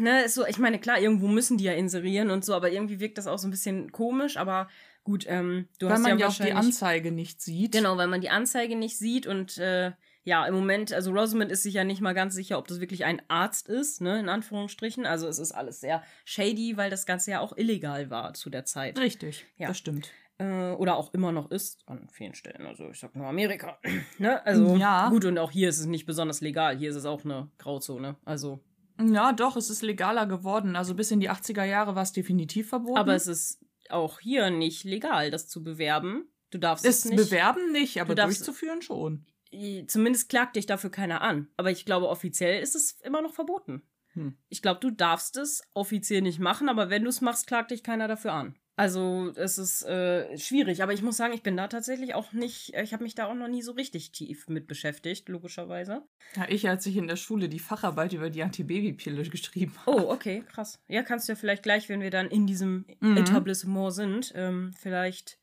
ne, 0.00 0.24
ist 0.24 0.34
so, 0.34 0.44
ich 0.44 0.58
meine, 0.58 0.80
klar, 0.80 0.98
irgendwo 0.98 1.28
müssen 1.28 1.58
die 1.58 1.64
ja 1.64 1.72
inserieren 1.72 2.30
und 2.30 2.44
so, 2.44 2.54
aber 2.54 2.70
irgendwie 2.70 2.98
wirkt 2.98 3.18
das 3.18 3.28
auch 3.28 3.38
so 3.38 3.46
ein 3.46 3.52
bisschen 3.52 3.92
komisch, 3.92 4.36
aber 4.36 4.68
gut, 5.04 5.24
ähm, 5.28 5.68
du 5.78 5.86
Weil 5.86 5.92
hast 5.92 6.02
man 6.02 6.18
ja 6.18 6.26
ja 6.26 6.28
auch 6.28 6.34
die. 6.34 6.52
Anzeige 6.52 7.12
nicht 7.12 7.40
sieht. 7.40 7.72
Genau, 7.72 7.96
weil 7.96 8.08
man 8.08 8.20
die 8.20 8.30
Anzeige 8.30 8.74
nicht 8.74 8.98
sieht 8.98 9.28
und 9.28 9.56
äh, 9.58 9.92
ja, 10.26 10.44
im 10.44 10.54
Moment, 10.54 10.92
also 10.92 11.12
Rosamond 11.12 11.52
ist 11.52 11.62
sich 11.62 11.74
ja 11.74 11.84
nicht 11.84 12.00
mal 12.00 12.12
ganz 12.12 12.34
sicher, 12.34 12.58
ob 12.58 12.66
das 12.66 12.80
wirklich 12.80 13.04
ein 13.04 13.22
Arzt 13.28 13.68
ist, 13.68 14.00
ne, 14.00 14.18
in 14.18 14.28
Anführungsstrichen. 14.28 15.06
Also 15.06 15.28
es 15.28 15.38
ist 15.38 15.52
alles 15.52 15.80
sehr 15.80 16.02
shady, 16.24 16.76
weil 16.76 16.90
das 16.90 17.06
Ganze 17.06 17.30
ja 17.30 17.40
auch 17.40 17.56
illegal 17.56 18.10
war 18.10 18.34
zu 18.34 18.50
der 18.50 18.64
Zeit. 18.64 18.98
Richtig, 18.98 19.46
Ja. 19.56 19.68
das 19.68 19.78
stimmt. 19.78 20.10
Äh, 20.38 20.72
oder 20.72 20.96
auch 20.96 21.14
immer 21.14 21.30
noch 21.32 21.50
ist 21.52 21.80
an 21.86 22.08
vielen 22.12 22.34
Stellen. 22.34 22.66
Also 22.66 22.90
ich 22.90 22.98
sag 22.98 23.14
nur 23.14 23.26
Amerika. 23.26 23.78
ne? 24.18 24.44
Also 24.44 24.76
Ja. 24.76 25.08
gut, 25.10 25.24
und 25.24 25.38
auch 25.38 25.50
hier 25.52 25.68
ist 25.68 25.78
es 25.78 25.86
nicht 25.86 26.06
besonders 26.06 26.40
legal. 26.40 26.76
Hier 26.76 26.90
ist 26.90 26.96
es 26.96 27.06
auch 27.06 27.24
eine 27.24 27.48
Grauzone. 27.58 28.16
Also, 28.24 28.58
Ja, 29.00 29.32
doch, 29.32 29.56
es 29.56 29.70
ist 29.70 29.82
legaler 29.82 30.26
geworden. 30.26 30.74
Also 30.74 30.94
bis 30.94 31.10
in 31.12 31.20
die 31.20 31.30
80er 31.30 31.64
Jahre 31.64 31.94
war 31.94 32.02
es 32.02 32.12
definitiv 32.12 32.68
verboten. 32.70 32.98
aber 32.98 33.14
es 33.14 33.28
ist 33.28 33.60
auch 33.90 34.18
hier 34.18 34.50
nicht 34.50 34.82
legal, 34.82 35.30
das 35.30 35.46
zu 35.48 35.62
bewerben. 35.62 36.26
Du 36.50 36.58
darfst 36.58 36.84
es 36.84 36.98
es 37.00 37.04
nicht. 37.06 37.16
bewerben 37.16 37.70
nicht, 37.72 38.00
aber 38.00 38.14
Du 38.16 38.22
darfst- 38.22 38.40
durchzuführen 38.40 38.82
schon. 38.82 39.24
Zumindest 39.86 40.28
klagt 40.28 40.56
dich 40.56 40.66
dafür 40.66 40.90
keiner 40.90 41.20
an. 41.22 41.48
Aber 41.56 41.70
ich 41.70 41.84
glaube, 41.84 42.08
offiziell 42.08 42.62
ist 42.62 42.74
es 42.74 42.92
immer 43.02 43.22
noch 43.22 43.34
verboten. 43.34 43.82
Hm. 44.14 44.36
Ich 44.48 44.62
glaube, 44.62 44.80
du 44.80 44.90
darfst 44.90 45.36
es 45.36 45.62
offiziell 45.74 46.22
nicht 46.22 46.38
machen, 46.38 46.68
aber 46.68 46.90
wenn 46.90 47.04
du 47.04 47.10
es 47.10 47.20
machst, 47.20 47.46
klagt 47.46 47.70
dich 47.70 47.82
keiner 47.82 48.08
dafür 48.08 48.32
an. 48.32 48.56
Also 48.78 49.32
es 49.36 49.56
ist 49.56 49.84
äh, 49.84 50.36
schwierig, 50.36 50.82
aber 50.82 50.92
ich 50.92 51.00
muss 51.00 51.16
sagen, 51.16 51.32
ich 51.32 51.42
bin 51.42 51.56
da 51.56 51.66
tatsächlich 51.66 52.14
auch 52.14 52.34
nicht, 52.34 52.74
ich 52.74 52.92
habe 52.92 53.04
mich 53.04 53.14
da 53.14 53.24
auch 53.24 53.34
noch 53.34 53.48
nie 53.48 53.62
so 53.62 53.72
richtig 53.72 54.12
tief 54.12 54.48
mit 54.48 54.66
beschäftigt, 54.66 55.30
logischerweise. 55.30 56.02
Ja, 56.36 56.46
ich, 56.50 56.68
als 56.68 56.84
ich 56.84 56.96
in 56.98 57.06
der 57.06 57.16
Schule 57.16 57.48
die 57.48 57.58
Facharbeit 57.58 58.12
über 58.12 58.28
die 58.28 58.42
Antibabypille 58.42 59.22
geschrieben 59.30 59.72
habe. 59.86 60.04
Oh, 60.04 60.10
okay, 60.12 60.44
krass. 60.46 60.78
Ja, 60.88 61.02
kannst 61.02 61.26
du 61.26 61.32
ja 61.32 61.36
vielleicht 61.36 61.62
gleich, 61.62 61.88
wenn 61.88 62.02
wir 62.02 62.10
dann 62.10 62.28
in 62.28 62.46
diesem 62.46 62.84
Mhm. 63.00 63.16
Etablissement 63.16 63.94
sind, 63.94 64.32
ähm, 64.36 64.74
vielleicht 64.78 65.38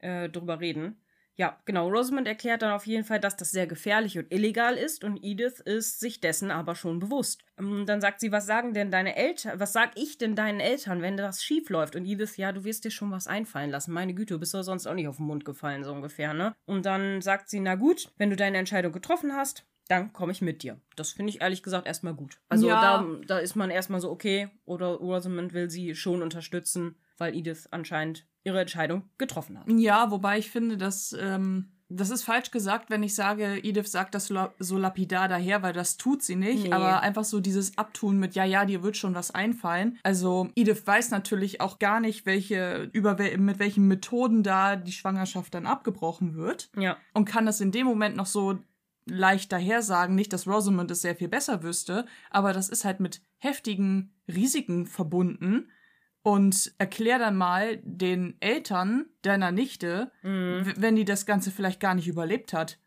äh, 0.00 0.28
drüber 0.28 0.58
reden. 0.58 0.96
Ja, 1.36 1.58
genau. 1.64 1.88
Rosamond 1.88 2.28
erklärt 2.28 2.62
dann 2.62 2.70
auf 2.72 2.86
jeden 2.86 3.04
Fall, 3.04 3.18
dass 3.18 3.36
das 3.36 3.50
sehr 3.50 3.66
gefährlich 3.66 4.16
und 4.18 4.32
illegal 4.32 4.76
ist 4.76 5.02
und 5.02 5.18
Edith 5.22 5.58
ist 5.64 5.98
sich 5.98 6.20
dessen 6.20 6.52
aber 6.52 6.76
schon 6.76 7.00
bewusst. 7.00 7.44
Ähm, 7.58 7.86
Dann 7.86 8.00
sagt 8.00 8.20
sie, 8.20 8.30
was 8.30 8.46
sagen 8.46 8.72
denn 8.72 8.92
deine 8.92 9.16
Eltern, 9.16 9.58
was 9.58 9.72
sag 9.72 9.98
ich 9.98 10.16
denn 10.16 10.36
deinen 10.36 10.60
Eltern, 10.60 11.02
wenn 11.02 11.16
das 11.16 11.42
schief 11.42 11.70
läuft? 11.70 11.96
Und 11.96 12.06
Edith, 12.06 12.36
ja, 12.36 12.52
du 12.52 12.62
wirst 12.64 12.84
dir 12.84 12.92
schon 12.92 13.10
was 13.10 13.26
einfallen 13.26 13.70
lassen. 13.70 13.92
Meine 13.92 14.14
Güte, 14.14 14.34
du 14.34 14.40
bist 14.40 14.54
doch 14.54 14.62
sonst 14.62 14.86
auch 14.86 14.94
nicht 14.94 15.08
auf 15.08 15.16
den 15.16 15.26
Mund 15.26 15.44
gefallen, 15.44 15.82
so 15.82 15.92
ungefähr, 15.92 16.34
ne? 16.34 16.54
Und 16.66 16.86
dann 16.86 17.20
sagt 17.20 17.48
sie, 17.48 17.58
na 17.58 17.74
gut, 17.74 18.12
wenn 18.16 18.30
du 18.30 18.36
deine 18.36 18.58
Entscheidung 18.58 18.92
getroffen 18.92 19.32
hast, 19.34 19.64
dann 19.88 20.12
komme 20.12 20.32
ich 20.32 20.40
mit 20.40 20.62
dir. 20.62 20.80
Das 20.96 21.10
finde 21.12 21.30
ich 21.30 21.40
ehrlich 21.42 21.62
gesagt 21.62 21.86
erstmal 21.86 22.14
gut. 22.14 22.38
Also 22.48 22.68
Ja. 22.68 22.80
da, 22.80 23.06
da 23.26 23.38
ist 23.38 23.54
man 23.56 23.70
erstmal 23.70 24.00
so, 24.00 24.10
okay, 24.10 24.48
oder 24.64 24.86
Rosamund 24.86 25.52
will 25.52 25.68
sie 25.68 25.94
schon 25.94 26.22
unterstützen, 26.22 26.96
weil 27.18 27.34
Edith 27.34 27.68
anscheinend 27.70 28.26
ihre 28.44 28.60
Entscheidung 28.60 29.04
getroffen 29.18 29.58
hat. 29.58 29.70
Ja, 29.70 30.10
wobei 30.10 30.38
ich 30.38 30.50
finde, 30.50 30.76
dass 30.76 31.16
ähm, 31.18 31.74
das 31.88 32.10
ist 32.10 32.24
falsch 32.24 32.50
gesagt, 32.50 32.90
wenn 32.90 33.02
ich 33.02 33.14
sage, 33.14 33.58
Edith 33.62 33.88
sagt 33.88 34.14
das 34.14 34.32
so 34.58 34.78
lapidar 34.78 35.28
daher, 35.28 35.62
weil 35.62 35.72
das 35.72 35.96
tut 35.96 36.22
sie 36.22 36.36
nicht. 36.36 36.64
Nee. 36.64 36.72
Aber 36.72 37.02
einfach 37.02 37.24
so 37.24 37.40
dieses 37.40 37.76
Abtun 37.76 38.18
mit, 38.18 38.34
ja, 38.34 38.44
ja, 38.44 38.64
dir 38.64 38.82
wird 38.82 38.96
schon 38.96 39.14
was 39.14 39.30
einfallen. 39.30 39.98
Also 40.02 40.48
Edith 40.56 40.86
weiß 40.86 41.10
natürlich 41.10 41.60
auch 41.60 41.78
gar 41.78 42.00
nicht, 42.00 42.26
welche, 42.26 42.88
über 42.92 43.16
mit 43.36 43.58
welchen 43.58 43.86
Methoden 43.86 44.42
da 44.42 44.76
die 44.76 44.92
Schwangerschaft 44.92 45.54
dann 45.54 45.66
abgebrochen 45.66 46.34
wird. 46.34 46.70
Ja. 46.76 46.96
Und 47.12 47.26
kann 47.26 47.46
das 47.46 47.60
in 47.60 47.70
dem 47.70 47.86
Moment 47.86 48.16
noch 48.16 48.26
so 48.26 48.58
leicht 49.06 49.52
daher 49.52 49.82
sagen. 49.82 50.14
Nicht, 50.14 50.32
dass 50.32 50.48
Rosamund 50.48 50.90
es 50.90 51.02
sehr 51.02 51.16
viel 51.16 51.28
besser 51.28 51.62
wüsste, 51.62 52.06
aber 52.30 52.52
das 52.52 52.68
ist 52.68 52.84
halt 52.84 53.00
mit 53.00 53.20
heftigen 53.38 54.14
Risiken 54.26 54.86
verbunden. 54.86 55.68
Und 56.26 56.72
erklär 56.78 57.18
dann 57.18 57.36
mal 57.36 57.76
den 57.84 58.36
Eltern 58.40 59.04
deiner 59.20 59.52
Nichte, 59.52 60.10
Mhm. 60.22 60.72
wenn 60.76 60.96
die 60.96 61.04
das 61.04 61.26
Ganze 61.26 61.50
vielleicht 61.50 61.80
gar 61.80 61.94
nicht 61.94 62.08
überlebt 62.08 62.54
hat. 62.54 62.78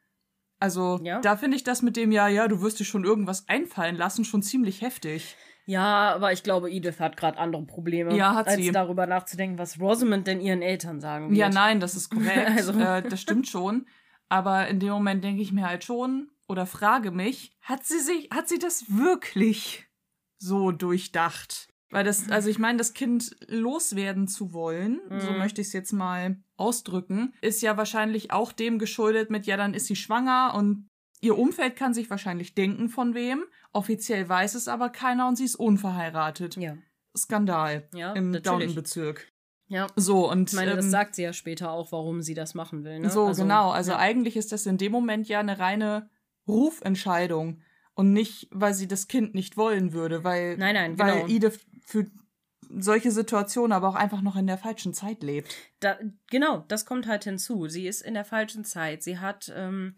Also, 0.59 0.99
Ja. 1.03 1.21
da 1.21 1.37
finde 1.37 1.55
ich 1.55 1.63
das 1.63 1.83
mit 1.83 1.97
dem, 1.97 2.11
ja, 2.11 2.27
ja, 2.27 2.47
du 2.47 2.63
wirst 2.63 2.79
dir 2.79 2.83
schon 2.85 3.03
irgendwas 3.05 3.47
einfallen 3.47 3.95
lassen, 3.95 4.25
schon 4.25 4.41
ziemlich 4.41 4.81
heftig. 4.81 5.35
Ja, 5.67 6.15
aber 6.15 6.33
ich 6.33 6.41
glaube, 6.41 6.71
Edith 6.71 6.99
hat 6.99 7.15
gerade 7.15 7.37
andere 7.37 7.63
Probleme, 7.67 8.15
Ja, 8.17 8.33
hat 8.33 8.47
als 8.47 8.55
sie. 8.55 8.71
darüber 8.71 9.05
nachzudenken, 9.05 9.59
was 9.59 9.79
Rosamund 9.79 10.25
denn 10.25 10.41
ihren 10.41 10.63
Eltern 10.63 10.99
sagen 10.99 11.29
wird. 11.29 11.37
Ja, 11.37 11.49
nein, 11.49 11.79
das 11.79 11.93
ist 11.93 12.09
korrekt. 12.47 12.49
Also- 12.57 12.71
äh, 12.79 13.03
das 13.03 13.21
stimmt 13.21 13.47
schon. 13.47 13.85
Aber 14.29 14.67
in 14.67 14.79
dem 14.79 14.89
Moment 14.89 15.23
denke 15.23 15.43
ich 15.43 15.51
mir 15.51 15.67
halt 15.67 15.83
schon 15.83 16.31
oder 16.47 16.65
frage 16.65 17.11
mich, 17.11 17.55
hat 17.61 17.85
sie 17.85 17.99
sich, 17.99 18.29
hat 18.33 18.49
sie 18.49 18.57
das 18.57 18.85
wirklich 18.89 19.85
so 20.39 20.71
durchdacht? 20.71 21.66
Weil 21.89 22.03
das, 22.03 22.29
also 22.29 22.49
ich 22.49 22.59
meine, 22.59 22.77
das 22.77 22.93
Kind 22.93 23.35
loswerden 23.47 24.27
zu 24.27 24.51
wollen, 24.51 24.99
so 25.19 25.31
Mhm. 25.31 25.37
möchte 25.37 25.61
ich 25.61 25.67
es 25.67 25.73
jetzt 25.73 25.93
mal 25.93 26.37
ausdrücken, 26.57 27.33
ist 27.41 27.61
ja 27.61 27.77
wahrscheinlich 27.77 28.31
auch 28.31 28.51
dem 28.51 28.77
geschuldet 28.77 29.29
mit, 29.29 29.45
ja, 29.45 29.55
dann 29.57 29.73
ist 29.73 29.85
sie 29.87 29.95
schwanger 29.95 30.53
und 30.55 30.89
ihr 31.21 31.37
Umfeld 31.37 31.75
kann 31.75 31.93
sich 31.93 32.09
wahrscheinlich 32.09 32.55
denken 32.55 32.89
von 32.89 33.13
wem. 33.13 33.43
Offiziell 33.71 34.27
weiß 34.27 34.55
es 34.55 34.67
aber 34.67 34.89
keiner 34.89 35.27
und 35.27 35.37
sie 35.37 35.45
ist 35.45 35.55
unverheiratet. 35.55 36.57
Ja, 36.57 36.77
Skandal 37.17 37.87
ja 37.93 38.13
im. 38.13 38.33
Downton-Bezirk. 38.33 39.31
Ja, 39.69 39.87
So, 39.97 40.29
und 40.31 40.49
ich 40.49 40.55
meine, 40.55 40.75
das 40.75 40.85
ähm, 40.85 40.91
sagt 40.91 41.15
sie 41.15 41.23
ja 41.23 41.33
später 41.33 41.71
auch, 41.71 41.91
warum 41.91 42.21
sie 42.21 42.33
das 42.33 42.53
machen 42.53 42.83
will. 42.85 42.99
Ne? 42.99 43.09
so, 43.09 43.31
genau. 43.33 43.69
Also 43.71 43.91
ja. 43.91 43.97
eigentlich 43.97 44.37
ist 44.37 44.51
das 44.53 44.65
in 44.65 44.77
dem 44.77 44.93
Moment 44.93 45.27
ja 45.27 45.39
eine 45.41 45.59
reine 45.59 46.09
Rufentscheidung 46.47 47.61
und 47.93 48.13
nicht, 48.13 48.47
weil 48.51 48.73
sie 48.73 48.87
das 48.87 49.07
Kind 49.07 49.33
nicht 49.35 49.57
wollen 49.57 49.91
würde, 49.93 50.23
weil, 50.23 50.57
Nein, 50.57 50.75
nein, 50.75 50.99
weil 50.99 51.13
genau. 51.23 51.27
Edith 51.27 51.65
für 51.87 52.05
solche 52.69 53.11
Situationen 53.11 53.71
aber 53.71 53.87
auch 53.87 53.95
einfach 53.95 54.21
noch 54.21 54.35
in 54.35 54.45
der 54.45 54.57
falschen 54.57 54.93
Zeit 54.93 55.23
lebt. 55.23 55.55
Da, 55.79 55.97
genau, 56.29 56.65
das 56.67 56.85
kommt 56.85 57.07
halt 57.07 57.23
hinzu. 57.23 57.67
Sie 57.67 57.87
ist 57.87 58.01
in 58.01 58.13
der 58.13 58.25
falschen 58.25 58.65
Zeit. 58.65 59.03
Sie 59.03 59.19
hat 59.19 59.51
ähm, 59.55 59.95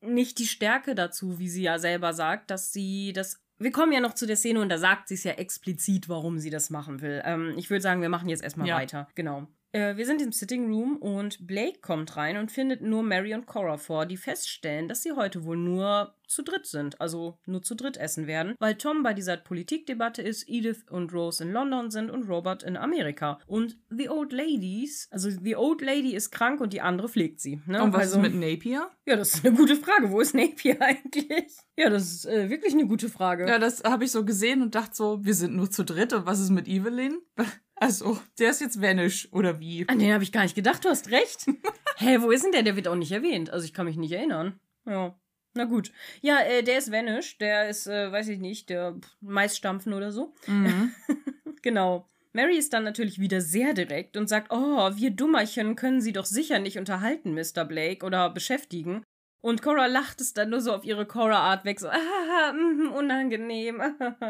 nicht 0.00 0.38
die 0.38 0.46
Stärke 0.46 0.94
dazu, 0.94 1.38
wie 1.38 1.48
sie 1.50 1.62
ja 1.62 1.78
selber 1.78 2.14
sagt, 2.14 2.50
dass 2.50 2.72
sie 2.72 3.12
das. 3.12 3.40
Wir 3.58 3.70
kommen 3.72 3.92
ja 3.92 4.00
noch 4.00 4.14
zu 4.14 4.26
der 4.26 4.36
Szene 4.36 4.60
und 4.60 4.70
da 4.70 4.78
sagt 4.78 5.08
sie 5.08 5.14
es 5.14 5.22
ja 5.24 5.32
explizit, 5.32 6.08
warum 6.08 6.38
sie 6.38 6.50
das 6.50 6.70
machen 6.70 7.00
will. 7.02 7.20
Ähm, 7.24 7.54
ich 7.56 7.68
würde 7.70 7.82
sagen, 7.82 8.00
wir 8.00 8.08
machen 8.08 8.28
jetzt 8.28 8.42
erstmal 8.42 8.66
Ja. 8.66 8.76
weiter. 8.76 9.08
Genau. 9.14 9.46
Äh, 9.72 9.96
wir 9.96 10.04
sind 10.04 10.20
im 10.20 10.32
Sitting 10.32 10.70
Room 10.70 10.96
und 10.96 11.46
Blake 11.46 11.80
kommt 11.80 12.16
rein 12.16 12.36
und 12.36 12.52
findet 12.52 12.82
nur 12.82 13.02
Mary 13.02 13.34
und 13.34 13.46
Cora 13.46 13.78
vor, 13.78 14.04
die 14.04 14.18
feststellen, 14.18 14.86
dass 14.88 15.02
sie 15.02 15.12
heute 15.12 15.44
wohl 15.44 15.56
nur 15.56 16.14
zu 16.26 16.42
dritt 16.42 16.66
sind, 16.66 17.00
also 17.00 17.38
nur 17.46 17.62
zu 17.62 17.74
dritt 17.74 17.96
essen 17.96 18.26
werden, 18.26 18.54
weil 18.58 18.74
Tom 18.74 19.02
bei 19.02 19.14
dieser 19.14 19.36
Politikdebatte 19.36 20.22
ist, 20.22 20.48
Edith 20.48 20.84
und 20.90 21.12
Rose 21.12 21.44
in 21.44 21.52
London 21.52 21.90
sind 21.90 22.10
und 22.10 22.28
Robert 22.28 22.62
in 22.62 22.76
Amerika. 22.76 23.38
Und 23.46 23.78
The 23.90 24.08
Old 24.08 24.32
Ladies, 24.32 25.08
also 25.10 25.30
The 25.30 25.56
Old 25.56 25.82
Lady 25.82 26.14
ist 26.14 26.30
krank 26.30 26.60
und 26.60 26.72
die 26.72 26.80
andere 26.80 27.08
pflegt 27.08 27.40
sie. 27.40 27.60
Ne? 27.66 27.82
und 27.82 27.92
was 27.92 28.14
also, 28.14 28.16
ist 28.16 28.22
mit 28.22 28.34
Napier? 28.34 28.90
Ja, 29.06 29.16
das 29.16 29.34
ist 29.34 29.44
eine 29.44 29.56
gute 29.56 29.76
Frage. 29.76 30.10
Wo 30.10 30.20
ist 30.20 30.34
Napier 30.34 30.76
eigentlich? 30.80 31.56
Ja, 31.76 31.90
das 31.90 32.12
ist 32.12 32.26
äh, 32.26 32.48
wirklich 32.50 32.72
eine 32.72 32.86
gute 32.86 33.08
Frage. 33.08 33.46
Ja, 33.46 33.58
das 33.58 33.82
habe 33.84 34.04
ich 34.04 34.10
so 34.10 34.24
gesehen 34.24 34.62
und 34.62 34.74
dachte 34.74 34.94
so, 34.94 35.24
wir 35.24 35.34
sind 35.34 35.54
nur 35.54 35.70
zu 35.70 35.84
dritt 35.84 36.12
und 36.12 36.26
was 36.26 36.40
ist 36.40 36.50
mit 36.50 36.68
Evelyn? 36.68 37.18
Also, 37.82 38.16
der 38.38 38.50
ist 38.50 38.60
jetzt 38.60 38.80
Vanish 38.80 39.28
oder 39.32 39.58
wie? 39.58 39.88
An 39.88 39.98
den 39.98 40.12
habe 40.12 40.22
ich 40.22 40.30
gar 40.30 40.42
nicht 40.42 40.54
gedacht, 40.54 40.84
du 40.84 40.88
hast 40.88 41.10
recht. 41.10 41.46
Hä, 41.96 42.18
wo 42.20 42.30
ist 42.30 42.44
denn 42.44 42.52
der? 42.52 42.62
Der 42.62 42.76
wird 42.76 42.86
auch 42.86 42.94
nicht 42.94 43.10
erwähnt. 43.10 43.50
Also 43.50 43.64
ich 43.64 43.74
kann 43.74 43.86
mich 43.86 43.96
nicht 43.96 44.12
erinnern. 44.12 44.60
Ja. 44.86 45.18
Na 45.54 45.64
gut. 45.64 45.90
Ja, 46.20 46.38
äh, 46.42 46.62
der 46.62 46.78
ist 46.78 46.92
Vanish. 46.92 47.38
Der 47.38 47.68
ist, 47.68 47.88
äh, 47.88 48.12
weiß 48.12 48.28
ich 48.28 48.38
nicht, 48.38 48.70
der 48.70 49.00
Maisstampfen 49.20 49.92
oder 49.92 50.12
so. 50.12 50.32
Mhm. 50.46 50.94
Genau. 51.62 52.08
Mary 52.32 52.56
ist 52.56 52.72
dann 52.72 52.82
natürlich 52.82 53.20
wieder 53.20 53.40
sehr 53.40 53.72
direkt 53.72 54.16
und 54.16 54.28
sagt, 54.28 54.50
oh, 54.50 54.90
wir 54.96 55.10
Dummerchen 55.10 55.76
können 55.76 56.00
Sie 56.00 56.12
doch 56.12 56.24
sicher 56.24 56.58
nicht 56.58 56.76
unterhalten, 56.76 57.34
Mr. 57.34 57.64
Blake, 57.64 58.04
oder 58.04 58.30
beschäftigen. 58.30 59.04
Und 59.42 59.60
Cora 59.60 59.86
lacht 59.86 60.20
es 60.20 60.34
dann 60.34 60.50
nur 60.50 60.60
so 60.60 60.72
auf 60.72 60.84
ihre 60.84 61.04
Cora-Art 61.04 61.64
weg, 61.64 61.80
so, 61.80 61.88
ah, 61.90 62.52
mm, 62.52 62.92
unangenehm. 62.92 63.82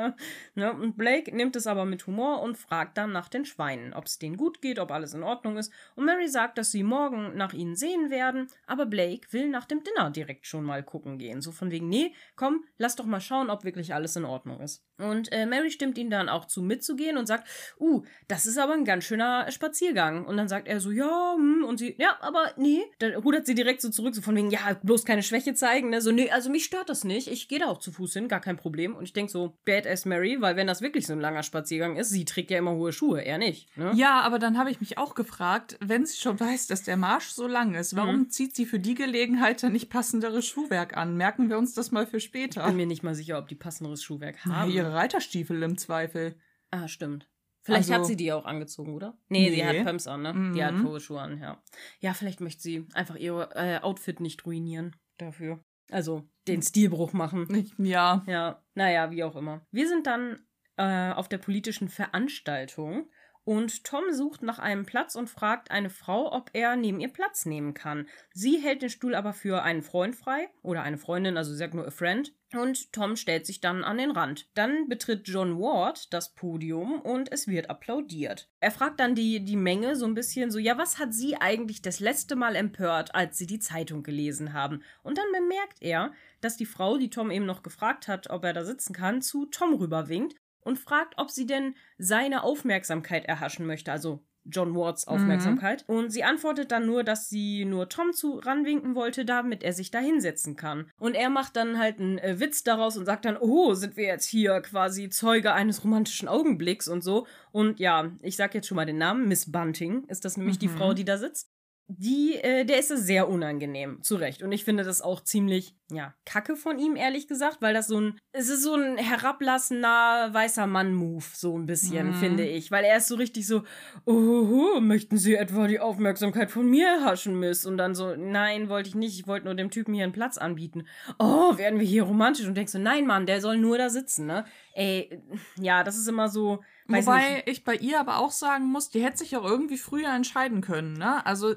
ne? 0.54 0.72
Und 0.72 0.96
Blake 0.96 1.34
nimmt 1.36 1.54
es 1.54 1.66
aber 1.66 1.84
mit 1.84 2.06
Humor 2.06 2.40
und 2.40 2.56
fragt 2.56 2.96
dann 2.96 3.12
nach 3.12 3.28
den 3.28 3.44
Schweinen, 3.44 3.92
ob 3.92 4.06
es 4.06 4.18
denen 4.18 4.38
gut 4.38 4.62
geht, 4.62 4.78
ob 4.78 4.90
alles 4.90 5.12
in 5.12 5.22
Ordnung 5.22 5.58
ist. 5.58 5.70
Und 5.96 6.06
Mary 6.06 6.28
sagt, 6.28 6.56
dass 6.56 6.72
sie 6.72 6.82
morgen 6.82 7.36
nach 7.36 7.52
ihnen 7.52 7.76
sehen 7.76 8.10
werden, 8.10 8.48
aber 8.66 8.86
Blake 8.86 9.30
will 9.32 9.48
nach 9.48 9.66
dem 9.66 9.82
Dinner 9.84 10.10
direkt 10.10 10.46
schon 10.46 10.64
mal 10.64 10.82
gucken 10.82 11.18
gehen. 11.18 11.42
So 11.42 11.52
von 11.52 11.70
wegen, 11.70 11.90
nee, 11.90 12.14
komm, 12.34 12.64
lass 12.78 12.96
doch 12.96 13.04
mal 13.04 13.20
schauen, 13.20 13.50
ob 13.50 13.64
wirklich 13.64 13.94
alles 13.94 14.16
in 14.16 14.24
Ordnung 14.24 14.60
ist. 14.60 14.82
Und 14.98 15.30
äh, 15.32 15.46
Mary 15.46 15.70
stimmt 15.70 15.98
ihm 15.98 16.10
dann 16.10 16.28
auch 16.28 16.46
zu, 16.46 16.62
mitzugehen 16.62 17.16
und 17.16 17.26
sagt, 17.26 17.48
uh, 17.80 18.02
das 18.28 18.46
ist 18.46 18.58
aber 18.58 18.72
ein 18.72 18.84
ganz 18.84 19.04
schöner 19.04 19.50
Spaziergang. 19.50 20.24
Und 20.24 20.36
dann 20.36 20.48
sagt 20.48 20.68
er 20.68 20.80
so, 20.80 20.90
ja, 20.90 21.34
hm, 21.34 21.64
und 21.64 21.78
sie, 21.78 21.96
ja, 21.98 22.16
aber 22.20 22.52
nee. 22.56 22.82
Dann 22.98 23.14
rudert 23.14 23.46
sie 23.46 23.54
direkt 23.54 23.82
so 23.82 23.90
zurück, 23.90 24.14
so 24.14 24.22
von 24.22 24.36
wegen, 24.36 24.50
ja, 24.50 24.60
bloß 24.82 25.01
keine 25.04 25.22
Schwäche 25.22 25.54
zeigen, 25.54 25.90
ne? 25.90 26.00
So, 26.00 26.10
nee, 26.12 26.30
also 26.30 26.50
mich 26.50 26.64
stört 26.64 26.88
das 26.88 27.04
nicht. 27.04 27.28
Ich 27.28 27.48
gehe 27.48 27.58
da 27.58 27.66
auch 27.66 27.78
zu 27.78 27.92
Fuß 27.92 28.12
hin, 28.14 28.28
gar 28.28 28.40
kein 28.40 28.56
Problem. 28.56 28.94
Und 28.94 29.04
ich 29.04 29.12
denke 29.12 29.30
so, 29.32 29.56
Badass 29.64 30.04
Mary, 30.04 30.38
weil 30.40 30.56
wenn 30.56 30.66
das 30.66 30.80
wirklich 30.82 31.06
so 31.06 31.12
ein 31.12 31.20
langer 31.20 31.42
Spaziergang 31.42 31.96
ist, 31.96 32.10
sie 32.10 32.24
trägt 32.24 32.50
ja 32.50 32.58
immer 32.58 32.72
hohe 32.72 32.92
Schuhe, 32.92 33.22
er 33.24 33.38
nicht, 33.38 33.76
ne? 33.76 33.92
Ja, 33.94 34.20
aber 34.22 34.38
dann 34.38 34.58
habe 34.58 34.70
ich 34.70 34.80
mich 34.80 34.98
auch 34.98 35.14
gefragt, 35.14 35.76
wenn 35.80 36.06
sie 36.06 36.16
schon 36.18 36.38
weiß, 36.38 36.66
dass 36.66 36.82
der 36.82 36.96
Marsch 36.96 37.28
so 37.28 37.46
lang 37.46 37.74
ist, 37.74 37.96
warum 37.96 38.16
Mhm. 38.20 38.30
zieht 38.30 38.54
sie 38.56 38.66
für 38.66 38.78
die 38.78 38.94
Gelegenheit 38.94 39.62
dann 39.62 39.72
nicht 39.72 39.90
passenderes 39.90 40.46
Schuhwerk 40.46 40.96
an? 40.96 41.16
Merken 41.16 41.48
wir 41.50 41.58
uns 41.58 41.74
das 41.74 41.90
mal 41.90 42.06
für 42.06 42.20
später. 42.20 42.66
Bin 42.66 42.76
mir 42.76 42.86
nicht 42.86 43.02
mal 43.02 43.14
sicher, 43.14 43.38
ob 43.38 43.48
die 43.48 43.54
passenderes 43.54 44.02
Schuhwerk 44.02 44.36
Na, 44.44 44.56
haben. 44.56 44.70
ihre 44.70 44.92
Reiterstiefel 44.94 45.62
im 45.62 45.78
Zweifel. 45.78 46.34
Ah, 46.70 46.88
stimmt. 46.88 47.28
Vielleicht 47.62 47.90
Also- 47.90 47.94
hat 48.00 48.06
sie 48.06 48.16
die 48.16 48.32
auch 48.32 48.44
angezogen, 48.44 48.92
oder? 48.94 49.16
Nee, 49.28 49.50
sie 49.50 49.62
Nee. 49.62 49.78
hat 49.80 49.86
Pumps 49.86 50.06
an, 50.06 50.22
ne? 50.22 50.52
Die 50.54 50.64
hat 50.64 50.74
Mhm. 50.74 50.88
hohe 50.88 51.00
Schuhe 51.00 51.20
an, 51.20 51.38
ja. 51.40 51.62
Ja, 52.00 52.12
vielleicht 52.14 52.40
möchte 52.40 52.60
sie 52.62 52.86
einfach 52.94 53.16
ihr 53.16 53.48
äh, 53.54 53.78
Outfit 53.80 54.20
nicht 54.20 54.44
ruinieren 54.46 54.96
dafür. 55.18 55.62
Also 55.90 56.28
den 56.48 56.62
Stilbruch 56.62 57.12
machen. 57.12 57.70
Ja. 57.78 58.22
Ja, 58.26 58.62
naja, 58.74 59.10
wie 59.10 59.22
auch 59.24 59.36
immer. 59.36 59.64
Wir 59.70 59.86
sind 59.88 60.06
dann 60.06 60.40
äh, 60.78 61.12
auf 61.12 61.28
der 61.28 61.36
politischen 61.38 61.88
Veranstaltung 61.88 63.10
und 63.44 63.84
Tom 63.84 64.04
sucht 64.12 64.42
nach 64.42 64.58
einem 64.58 64.86
Platz 64.86 65.16
und 65.16 65.28
fragt 65.28 65.70
eine 65.70 65.90
Frau, 65.90 66.32
ob 66.32 66.50
er 66.52 66.76
neben 66.76 67.00
ihr 67.00 67.12
Platz 67.12 67.44
nehmen 67.44 67.74
kann. 67.74 68.06
Sie 68.32 68.58
hält 68.58 68.82
den 68.82 68.90
Stuhl 68.90 69.14
aber 69.14 69.32
für 69.32 69.62
einen 69.62 69.82
Freund 69.82 70.14
frei 70.14 70.48
oder 70.62 70.82
eine 70.82 70.98
Freundin, 70.98 71.36
also 71.36 71.54
sagt 71.54 71.74
nur 71.74 71.86
a 71.86 71.90
friend. 71.90 72.32
Und 72.54 72.92
Tom 72.92 73.16
stellt 73.16 73.46
sich 73.46 73.60
dann 73.60 73.82
an 73.82 73.96
den 73.96 74.10
Rand. 74.10 74.46
Dann 74.54 74.86
betritt 74.86 75.26
John 75.26 75.58
Ward 75.58 76.12
das 76.12 76.34
Podium 76.34 77.00
und 77.00 77.32
es 77.32 77.48
wird 77.48 77.70
applaudiert. 77.70 78.50
Er 78.60 78.70
fragt 78.70 79.00
dann 79.00 79.14
die, 79.14 79.42
die 79.42 79.56
Menge 79.56 79.96
so 79.96 80.04
ein 80.04 80.14
bisschen 80.14 80.50
so, 80.50 80.58
ja, 80.58 80.76
was 80.76 80.98
hat 80.98 81.14
sie 81.14 81.36
eigentlich 81.36 81.80
das 81.80 81.98
letzte 81.98 82.36
Mal 82.36 82.54
empört, 82.54 83.14
als 83.14 83.38
sie 83.38 83.46
die 83.46 83.58
Zeitung 83.58 84.02
gelesen 84.02 84.52
haben? 84.52 84.82
Und 85.02 85.16
dann 85.16 85.32
bemerkt 85.32 85.78
er, 85.80 86.12
dass 86.42 86.58
die 86.58 86.66
Frau, 86.66 86.98
die 86.98 87.10
Tom 87.10 87.30
eben 87.30 87.46
noch 87.46 87.62
gefragt 87.62 88.06
hat, 88.06 88.28
ob 88.28 88.44
er 88.44 88.52
da 88.52 88.64
sitzen 88.64 88.92
kann, 88.92 89.22
zu 89.22 89.46
Tom 89.46 89.72
rüberwinkt 89.74 90.36
und 90.62 90.78
fragt, 90.78 91.14
ob 91.18 91.30
sie 91.30 91.46
denn 91.46 91.74
seine 91.98 92.42
Aufmerksamkeit 92.42 93.24
erhaschen 93.26 93.66
möchte, 93.66 93.92
also 93.92 94.24
John 94.44 94.74
Wards 94.74 95.06
Aufmerksamkeit. 95.06 95.84
Und 95.86 96.10
sie 96.10 96.24
antwortet 96.24 96.72
dann 96.72 96.84
nur, 96.84 97.04
dass 97.04 97.28
sie 97.28 97.64
nur 97.64 97.88
Tom 97.88 98.12
zu 98.12 98.40
ranwinken 98.40 98.96
wollte, 98.96 99.24
damit 99.24 99.62
er 99.62 99.72
sich 99.72 99.92
da 99.92 100.00
hinsetzen 100.00 100.56
kann. 100.56 100.90
Und 100.98 101.14
er 101.14 101.30
macht 101.30 101.54
dann 101.54 101.78
halt 101.78 102.00
einen 102.00 102.18
äh, 102.18 102.40
Witz 102.40 102.64
daraus 102.64 102.96
und 102.96 103.04
sagt 103.06 103.24
dann, 103.24 103.36
oh, 103.36 103.74
sind 103.74 103.96
wir 103.96 104.06
jetzt 104.06 104.26
hier 104.26 104.60
quasi 104.60 105.08
Zeuge 105.10 105.52
eines 105.52 105.84
romantischen 105.84 106.26
Augenblicks 106.26 106.88
und 106.88 107.02
so. 107.04 107.28
Und 107.52 107.78
ja, 107.78 108.10
ich 108.20 108.34
sag 108.34 108.52
jetzt 108.54 108.66
schon 108.66 108.74
mal 108.74 108.84
den 108.84 108.98
Namen, 108.98 109.28
Miss 109.28 109.52
Bunting 109.52 110.04
ist 110.08 110.24
das 110.24 110.36
nämlich 110.36 110.58
die 110.58 110.66
Mhm. 110.66 110.76
Frau, 110.76 110.92
die 110.92 111.04
da 111.04 111.18
sitzt. 111.18 111.48
Die, 111.88 112.36
äh, 112.36 112.64
der 112.64 112.78
ist 112.78 112.90
es 112.90 113.04
sehr 113.06 113.28
unangenehm, 113.28 114.02
zu 114.02 114.16
Recht. 114.16 114.42
Und 114.42 114.52
ich 114.52 114.64
finde 114.64 114.82
das 114.82 115.02
auch 115.02 115.20
ziemlich, 115.22 115.74
ja, 115.90 116.14
kacke 116.24 116.56
von 116.56 116.78
ihm, 116.78 116.96
ehrlich 116.96 117.28
gesagt, 117.28 117.58
weil 117.60 117.74
das 117.74 117.86
so 117.86 118.00
ein, 118.00 118.18
es 118.32 118.48
ist 118.48 118.62
so 118.62 118.74
ein 118.74 118.96
herablassender 118.96 120.30
weißer 120.32 120.66
Mann-Move, 120.66 121.24
so 121.34 121.58
ein 121.58 121.66
bisschen, 121.66 122.08
Mhm. 122.10 122.14
finde 122.14 122.46
ich. 122.46 122.70
Weil 122.70 122.84
er 122.84 122.96
ist 122.96 123.08
so 123.08 123.16
richtig 123.16 123.46
so, 123.46 123.62
oh, 124.06 124.80
möchten 124.80 125.18
Sie 125.18 125.34
etwa 125.34 125.66
die 125.66 125.80
Aufmerksamkeit 125.80 126.50
von 126.50 126.68
mir 126.68 126.86
erhaschen, 126.86 127.38
Miss? 127.38 127.66
Und 127.66 127.76
dann 127.76 127.94
so, 127.94 128.14
nein, 128.16 128.68
wollte 128.68 128.88
ich 128.88 128.94
nicht, 128.94 129.18
ich 129.20 129.26
wollte 129.26 129.44
nur 129.46 129.54
dem 129.54 129.70
Typen 129.70 129.92
hier 129.94 130.04
einen 130.04 130.12
Platz 130.12 130.38
anbieten. 130.38 130.86
Oh, 131.18 131.58
werden 131.58 131.78
wir 131.78 131.86
hier 131.86 132.04
romantisch? 132.04 132.46
Und 132.46 132.54
denkst 132.56 132.72
so, 132.72 132.78
nein, 132.78 133.06
Mann, 133.06 133.26
der 133.26 133.40
soll 133.40 133.58
nur 133.58 133.76
da 133.76 133.90
sitzen, 133.90 134.26
ne? 134.26 134.44
Ey, 134.74 135.20
ja, 135.60 135.84
das 135.84 135.96
ist 135.98 136.08
immer 136.08 136.28
so, 136.28 136.60
weiß 136.92 137.06
Wobei 137.06 137.34
nicht. 137.34 137.48
ich 137.48 137.64
bei 137.64 137.74
ihr 137.76 137.98
aber 138.00 138.18
auch 138.18 138.30
sagen 138.30 138.66
muss, 138.66 138.90
die 138.90 139.02
hätte 139.02 139.18
sich 139.18 139.36
auch 139.36 139.44
irgendwie 139.44 139.78
früher 139.78 140.10
entscheiden 140.12 140.60
können, 140.60 140.92
ne? 140.94 141.24
Also 141.26 141.54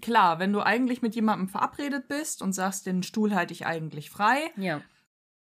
klar, 0.00 0.38
wenn 0.38 0.52
du 0.52 0.60
eigentlich 0.60 1.02
mit 1.02 1.14
jemandem 1.14 1.48
verabredet 1.48 2.08
bist 2.08 2.42
und 2.42 2.52
sagst, 2.52 2.86
den 2.86 3.02
Stuhl 3.02 3.34
halte 3.34 3.52
ich 3.52 3.66
eigentlich 3.66 4.10
frei, 4.10 4.50
Ja. 4.56 4.80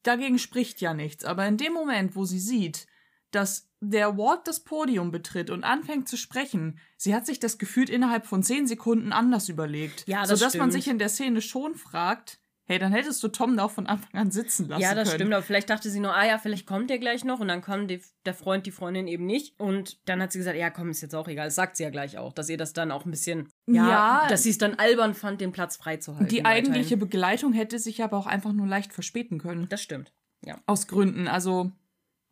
dagegen 0.03 0.39
spricht 0.39 0.81
ja 0.81 0.93
nichts. 0.93 1.23
Aber 1.25 1.45
in 1.47 1.57
dem 1.57 1.73
Moment, 1.73 2.15
wo 2.15 2.25
sie 2.25 2.39
sieht, 2.39 2.87
dass 3.31 3.69
der 3.79 4.17
Ward 4.17 4.47
das 4.47 4.63
Podium 4.63 5.11
betritt 5.11 5.49
und 5.49 5.63
anfängt 5.63 6.07
zu 6.07 6.17
sprechen, 6.17 6.79
sie 6.97 7.13
hat 7.15 7.25
sich 7.25 7.39
das 7.39 7.57
gefühlt 7.57 7.89
innerhalb 7.89 8.25
von 8.25 8.43
zehn 8.43 8.67
Sekunden 8.67 9.11
anders 9.11 9.49
überlegt. 9.49 10.07
Ja, 10.07 10.21
das 10.25 10.29
Sodass 10.39 10.53
man 10.55 10.69
stimmt. 10.69 10.73
sich 10.73 10.87
in 10.91 10.99
der 10.99 11.09
Szene 11.09 11.41
schon 11.41 11.75
fragt, 11.75 12.39
hey, 12.65 12.79
dann 12.79 12.91
hättest 12.93 13.21
du 13.23 13.27
Tom 13.27 13.57
da 13.57 13.65
auch 13.65 13.71
von 13.71 13.87
Anfang 13.87 14.13
an 14.19 14.31
sitzen 14.31 14.67
lassen 14.69 14.81
Ja, 14.81 14.95
das 14.95 15.09
können. 15.09 15.19
stimmt, 15.19 15.33
aber 15.33 15.43
vielleicht 15.43 15.69
dachte 15.69 15.89
sie 15.89 15.99
nur, 15.99 16.15
ah 16.15 16.25
ja, 16.25 16.37
vielleicht 16.37 16.65
kommt 16.65 16.89
der 16.89 16.97
gleich 16.99 17.23
noch 17.25 17.39
und 17.39 17.47
dann 17.49 17.61
kommt 17.61 17.91
die, 17.91 18.01
der 18.25 18.33
Freund, 18.33 18.65
die 18.65 18.71
Freundin 18.71 19.07
eben 19.07 19.25
nicht. 19.25 19.59
Und 19.59 19.99
dann 20.07 20.21
hat 20.21 20.31
sie 20.31 20.37
gesagt, 20.39 20.57
ja, 20.57 20.69
komm, 20.69 20.89
ist 20.89 21.01
jetzt 21.01 21.13
auch 21.15 21.27
egal. 21.27 21.45
Das 21.47 21.55
sagt 21.55 21.75
sie 21.77 21.83
ja 21.83 21.89
gleich 21.89 22.17
auch, 22.17 22.31
dass 22.33 22.49
ihr 22.49 22.57
das 22.57 22.71
dann 22.73 22.91
auch 22.91 23.05
ein 23.05 23.11
bisschen, 23.11 23.49
ja, 23.67 23.89
Ja. 23.89 24.27
dass 24.29 24.43
sie 24.43 24.49
es 24.51 24.57
dann 24.57 24.75
albern 24.75 25.13
fand, 25.13 25.41
den 25.41 25.51
Platz 25.51 25.75
freizuhalten. 25.77 26.27
Die 26.29 26.45
eigentliche 26.45 26.95
Begleitung 26.97 27.51
hätte 27.53 27.79
sich 27.79 28.01
aber 28.03 28.17
auch 28.17 28.27
einfach 28.27 28.53
nur 28.53 28.67
leicht 28.67 28.93
verspäten 28.93 29.39
können. 29.39 29.67
Das 29.69 29.81
stimmt. 29.81 30.13
Ja. 30.45 30.57
Aus 30.65 30.87
Gründen. 30.87 31.27
Also, 31.27 31.71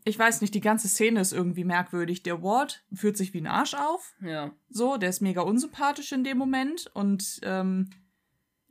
ich 0.04 0.18
weiß 0.18 0.42
nicht, 0.42 0.56
die 0.56 0.62
ganze 0.62 0.88
Szene 0.88 1.20
ist 1.22 1.32
irgendwie 1.32 1.64
merkwürdig. 1.64 2.24
Der 2.24 2.42
Ward 2.42 2.84
führt 2.94 3.18
sich 3.18 3.34
wie 3.34 3.40
ein 3.42 3.48
Arsch 3.48 3.74
auf. 3.74 4.16
Ja. 4.22 4.52
So, 4.70 4.98
der 4.98 5.10
ist 5.10 5.22
mega 5.22 5.42
unsympathisch 5.42 6.12
in 6.12 6.24
dem 6.24 6.38
Moment 6.38 6.90
und 6.94 7.40
ähm, 7.44 7.90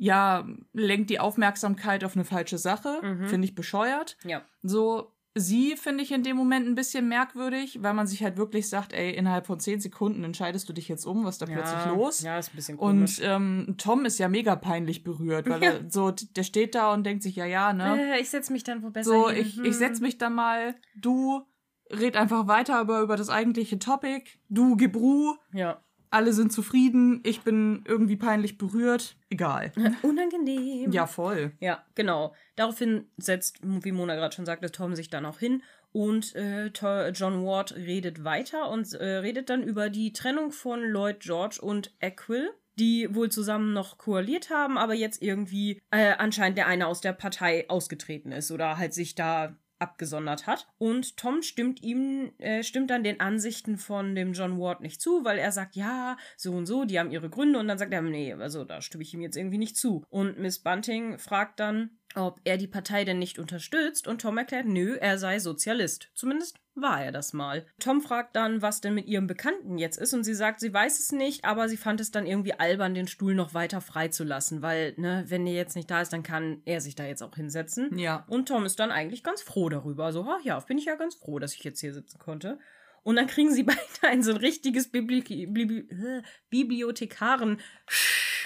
ja, 0.03 0.47
lenkt 0.73 1.11
die 1.11 1.21
Aufmerksamkeit 1.21 2.05
auf 2.05 2.17
eine 2.17 2.25
falsche 2.25 2.57
Sache. 2.57 3.01
Mhm. 3.03 3.27
Finde 3.29 3.45
ich 3.45 3.55
bescheuert. 3.55 4.17
Ja. 4.25 4.41
So, 4.63 5.13
sie 5.35 5.77
finde 5.77 6.03
ich 6.03 6.11
in 6.11 6.23
dem 6.23 6.39
Moment 6.39 6.67
ein 6.67 6.75
bisschen 6.75 7.07
merkwürdig, 7.07 7.83
weil 7.83 7.93
man 7.93 8.07
sich 8.07 8.23
halt 8.23 8.39
wirklich 8.39 8.71
sagt, 8.71 8.95
ey, 8.95 9.13
innerhalb 9.15 9.47
von 9.47 9.61
zehn 9.61 9.79
Sekunden 9.79 10.25
entscheidest 10.25 10.67
du 10.71 10.73
dich 10.73 10.89
jetzt 10.89 11.05
um, 11.05 11.27
was 11.27 11.37
da 11.37 11.45
plötzlich 11.45 11.85
ja. 11.85 11.93
los? 11.93 12.23
Ja, 12.23 12.39
ist 12.39 12.49
ein 12.53 12.57
bisschen 12.57 12.79
komisch. 12.79 13.19
Und 13.19 13.27
ähm, 13.27 13.75
Tom 13.77 14.07
ist 14.07 14.19
ja 14.19 14.29
mega 14.29 14.57
peinlich 14.57 15.05
berührt, 15.05 15.47
weil 15.51 15.63
Ja. 15.63 15.71
er 15.75 15.91
so, 15.91 16.11
der 16.13 16.45
steht 16.45 16.75
da 16.75 16.95
und 16.95 17.05
denkt 17.05 17.23
sich, 17.23 17.37
ja, 17.37 17.45
ja, 17.45 17.75
ne? 17.75 18.15
äh, 18.17 18.21
ich 18.21 18.31
setze 18.31 18.55
mich 18.55 18.65
dann 18.65 18.83
wo 18.83 18.89
besser 18.89 19.11
So, 19.11 19.29
hin. 19.29 19.43
ich, 19.43 19.61
ich 19.63 19.77
setz 19.77 20.01
mich 20.01 20.17
da 20.17 20.31
mal, 20.31 20.75
du 20.97 21.43
red 21.91 22.17
einfach 22.17 22.47
weiter 22.47 22.81
über, 22.81 23.03
über 23.03 23.17
das 23.17 23.29
eigentliche 23.29 23.79
Topic, 23.79 24.25
du 24.49 24.77
gib 24.77 24.97
Ruhe, 24.97 25.37
Ja. 25.53 25.83
Alle 26.11 26.33
sind 26.33 26.53
zufrieden, 26.53 27.21
ich 27.25 27.43
bin 27.43 27.85
irgendwie 27.87 28.17
peinlich 28.17 28.59
berührt, 28.59 29.17
egal. 29.31 29.73
Unangenehm. 30.03 30.91
Ja, 30.93 31.07
voll. 31.07 31.53
Ja, 31.61 31.85
genau. 31.95 32.35
Daraufhin 32.57 33.07
setzt, 33.17 33.59
wie 33.63 33.93
Mona 33.93 34.17
gerade 34.17 34.35
schon 34.35 34.47
sagte, 34.47 34.73
Tom 34.73 34.95
sich 34.95 35.09
dann 35.09 35.25
auch 35.25 35.39
hin 35.39 35.63
und 35.93 36.35
äh, 36.35 36.67
John 36.67 37.45
Ward 37.45 37.75
redet 37.75 38.25
weiter 38.25 38.71
und 38.71 38.93
äh, 38.95 39.17
redet 39.19 39.51
dann 39.51 39.63
über 39.63 39.91
die 39.91 40.13
Trennung 40.13 40.53
von 40.53 40.83
Lloyd 40.83 41.21
George 41.21 41.59
und 41.61 41.93
Equil, 42.01 42.51
die 42.79 43.15
wohl 43.15 43.31
zusammen 43.31 43.73
noch 43.73 43.99
koaliert 43.99 44.51
haben, 44.51 44.79
aber 44.79 44.95
jetzt 44.95 45.23
irgendwie 45.23 45.81
äh, 45.91 46.15
anscheinend 46.19 46.59
der 46.59 46.67
eine 46.67 46.87
aus 46.87 47.01
der 47.01 47.13
Partei 47.13 47.69
ausgetreten 47.69 48.33
ist 48.33 48.51
oder 48.51 48.79
halt 48.79 48.95
sich 48.95 49.15
da 49.15 49.57
abgesondert 49.81 50.47
hat. 50.47 50.69
Und 50.79 51.17
Tom 51.17 51.43
stimmt 51.43 51.83
ihm, 51.83 52.33
äh, 52.39 52.63
stimmt 52.63 52.91
dann 52.91 53.05
den 53.05 53.21
Ansichten 53.21 53.79
von 53.79 54.15
dem 54.15 54.33
John 54.33 54.59
Ward 54.59 54.81
nicht 54.81 55.01
zu, 55.01 55.25
weil 55.25 55.39
er 55.39 55.53
sagt, 55.53 55.77
ja, 55.77 56.17
so 56.37 56.53
und 56.53 56.67
so, 56.67 56.85
die 56.85 56.99
haben 56.99 57.11
ihre 57.11 57.31
Gründe. 57.31 57.59
Und 57.59 57.69
dann 57.69 57.79
sagt 57.79 57.93
er, 57.93 58.03
nee, 58.03 58.33
also 58.33 58.65
da 58.65 58.81
stimme 58.81 59.03
ich 59.03 59.15
ihm 59.15 59.21
jetzt 59.21 59.37
irgendwie 59.37 59.59
nicht 59.59 59.77
zu. 59.77 60.05
Und 60.09 60.39
Miss 60.39 60.59
Bunting 60.59 61.19
fragt 61.19 61.61
dann, 61.61 62.00
ob 62.15 62.41
er 62.45 62.57
die 62.57 62.67
Partei 62.67 63.05
denn 63.05 63.19
nicht 63.19 63.39
unterstützt. 63.39 64.09
Und 64.09 64.21
Tom 64.21 64.39
erklärt, 64.39 64.67
nö, 64.67 64.97
er 64.97 65.19
sei 65.19 65.39
Sozialist. 65.39 66.11
Zumindest 66.15 66.59
war 66.75 67.05
er 67.05 67.13
das 67.13 67.33
mal. 67.33 67.67
Tom 67.79 68.01
fragt 68.01 68.37
dann, 68.37 68.63
was 68.63 68.81
denn 68.81 68.95
mit 68.95 69.07
ihrem 69.07 69.27
Bekannten 69.27 69.79
jetzt 69.79 69.97
ist. 69.97 70.15
Und 70.15 70.25
sie 70.25 70.35
sagt, 70.35 70.61
sie 70.61 70.73
weiß 70.73 70.99
es 70.99 71.13
nicht, 71.13 71.45
aber 71.45 71.69
sie 71.69 71.77
fand 71.77 72.01
es 72.01 72.11
dann 72.11 72.27
irgendwie 72.27 72.55
albern, 72.55 72.95
den 72.95 73.07
Stuhl 73.07 73.35
noch 73.35 73.55
weiter 73.55 73.81
freizulassen. 73.81 74.63
Weil, 74.63 74.95
ne, 74.97 75.25
wenn 75.29 75.47
er 75.47 75.55
jetzt 75.55 75.77
nicht 75.77 75.91
da 75.91 76.01
ist, 76.01 76.13
dann 76.13 76.23
kann 76.23 76.63
er 76.65 76.81
sich 76.81 76.95
da 76.95 77.05
jetzt 77.05 77.23
auch 77.23 77.35
hinsetzen. 77.35 77.97
Ja. 77.99 78.25
Und 78.29 78.49
Tom 78.49 78.65
ist 78.65 78.81
dann 78.81 78.91
eigentlich 78.91 79.23
ganz 79.23 79.43
froh 79.43 79.69
darüber. 79.69 80.13
So, 80.13 80.27
ach 80.29 80.45
ja, 80.45 80.59
bin 80.61 80.79
ich 80.79 80.87
ja 80.87 80.97
ganz 80.97 81.15
froh, 81.15 81.39
dass 81.39 81.55
ich 81.55 81.63
jetzt 81.65 81.81
hier 81.81 81.95
sitzen 81.95 82.19
konnte. 82.19 82.59
Und 83.03 83.17
dann 83.17 83.27
kriegen 83.27 83.53
sie 83.53 83.63
beide 83.65 83.79
ein 84.03 84.23
so 84.23 84.33
ein 84.33 84.37
richtiges 84.37 84.91
Bibli 84.91 85.23
Bibli 85.23 85.89
äh, 85.91 86.23
Bibliothekaren 86.49 87.61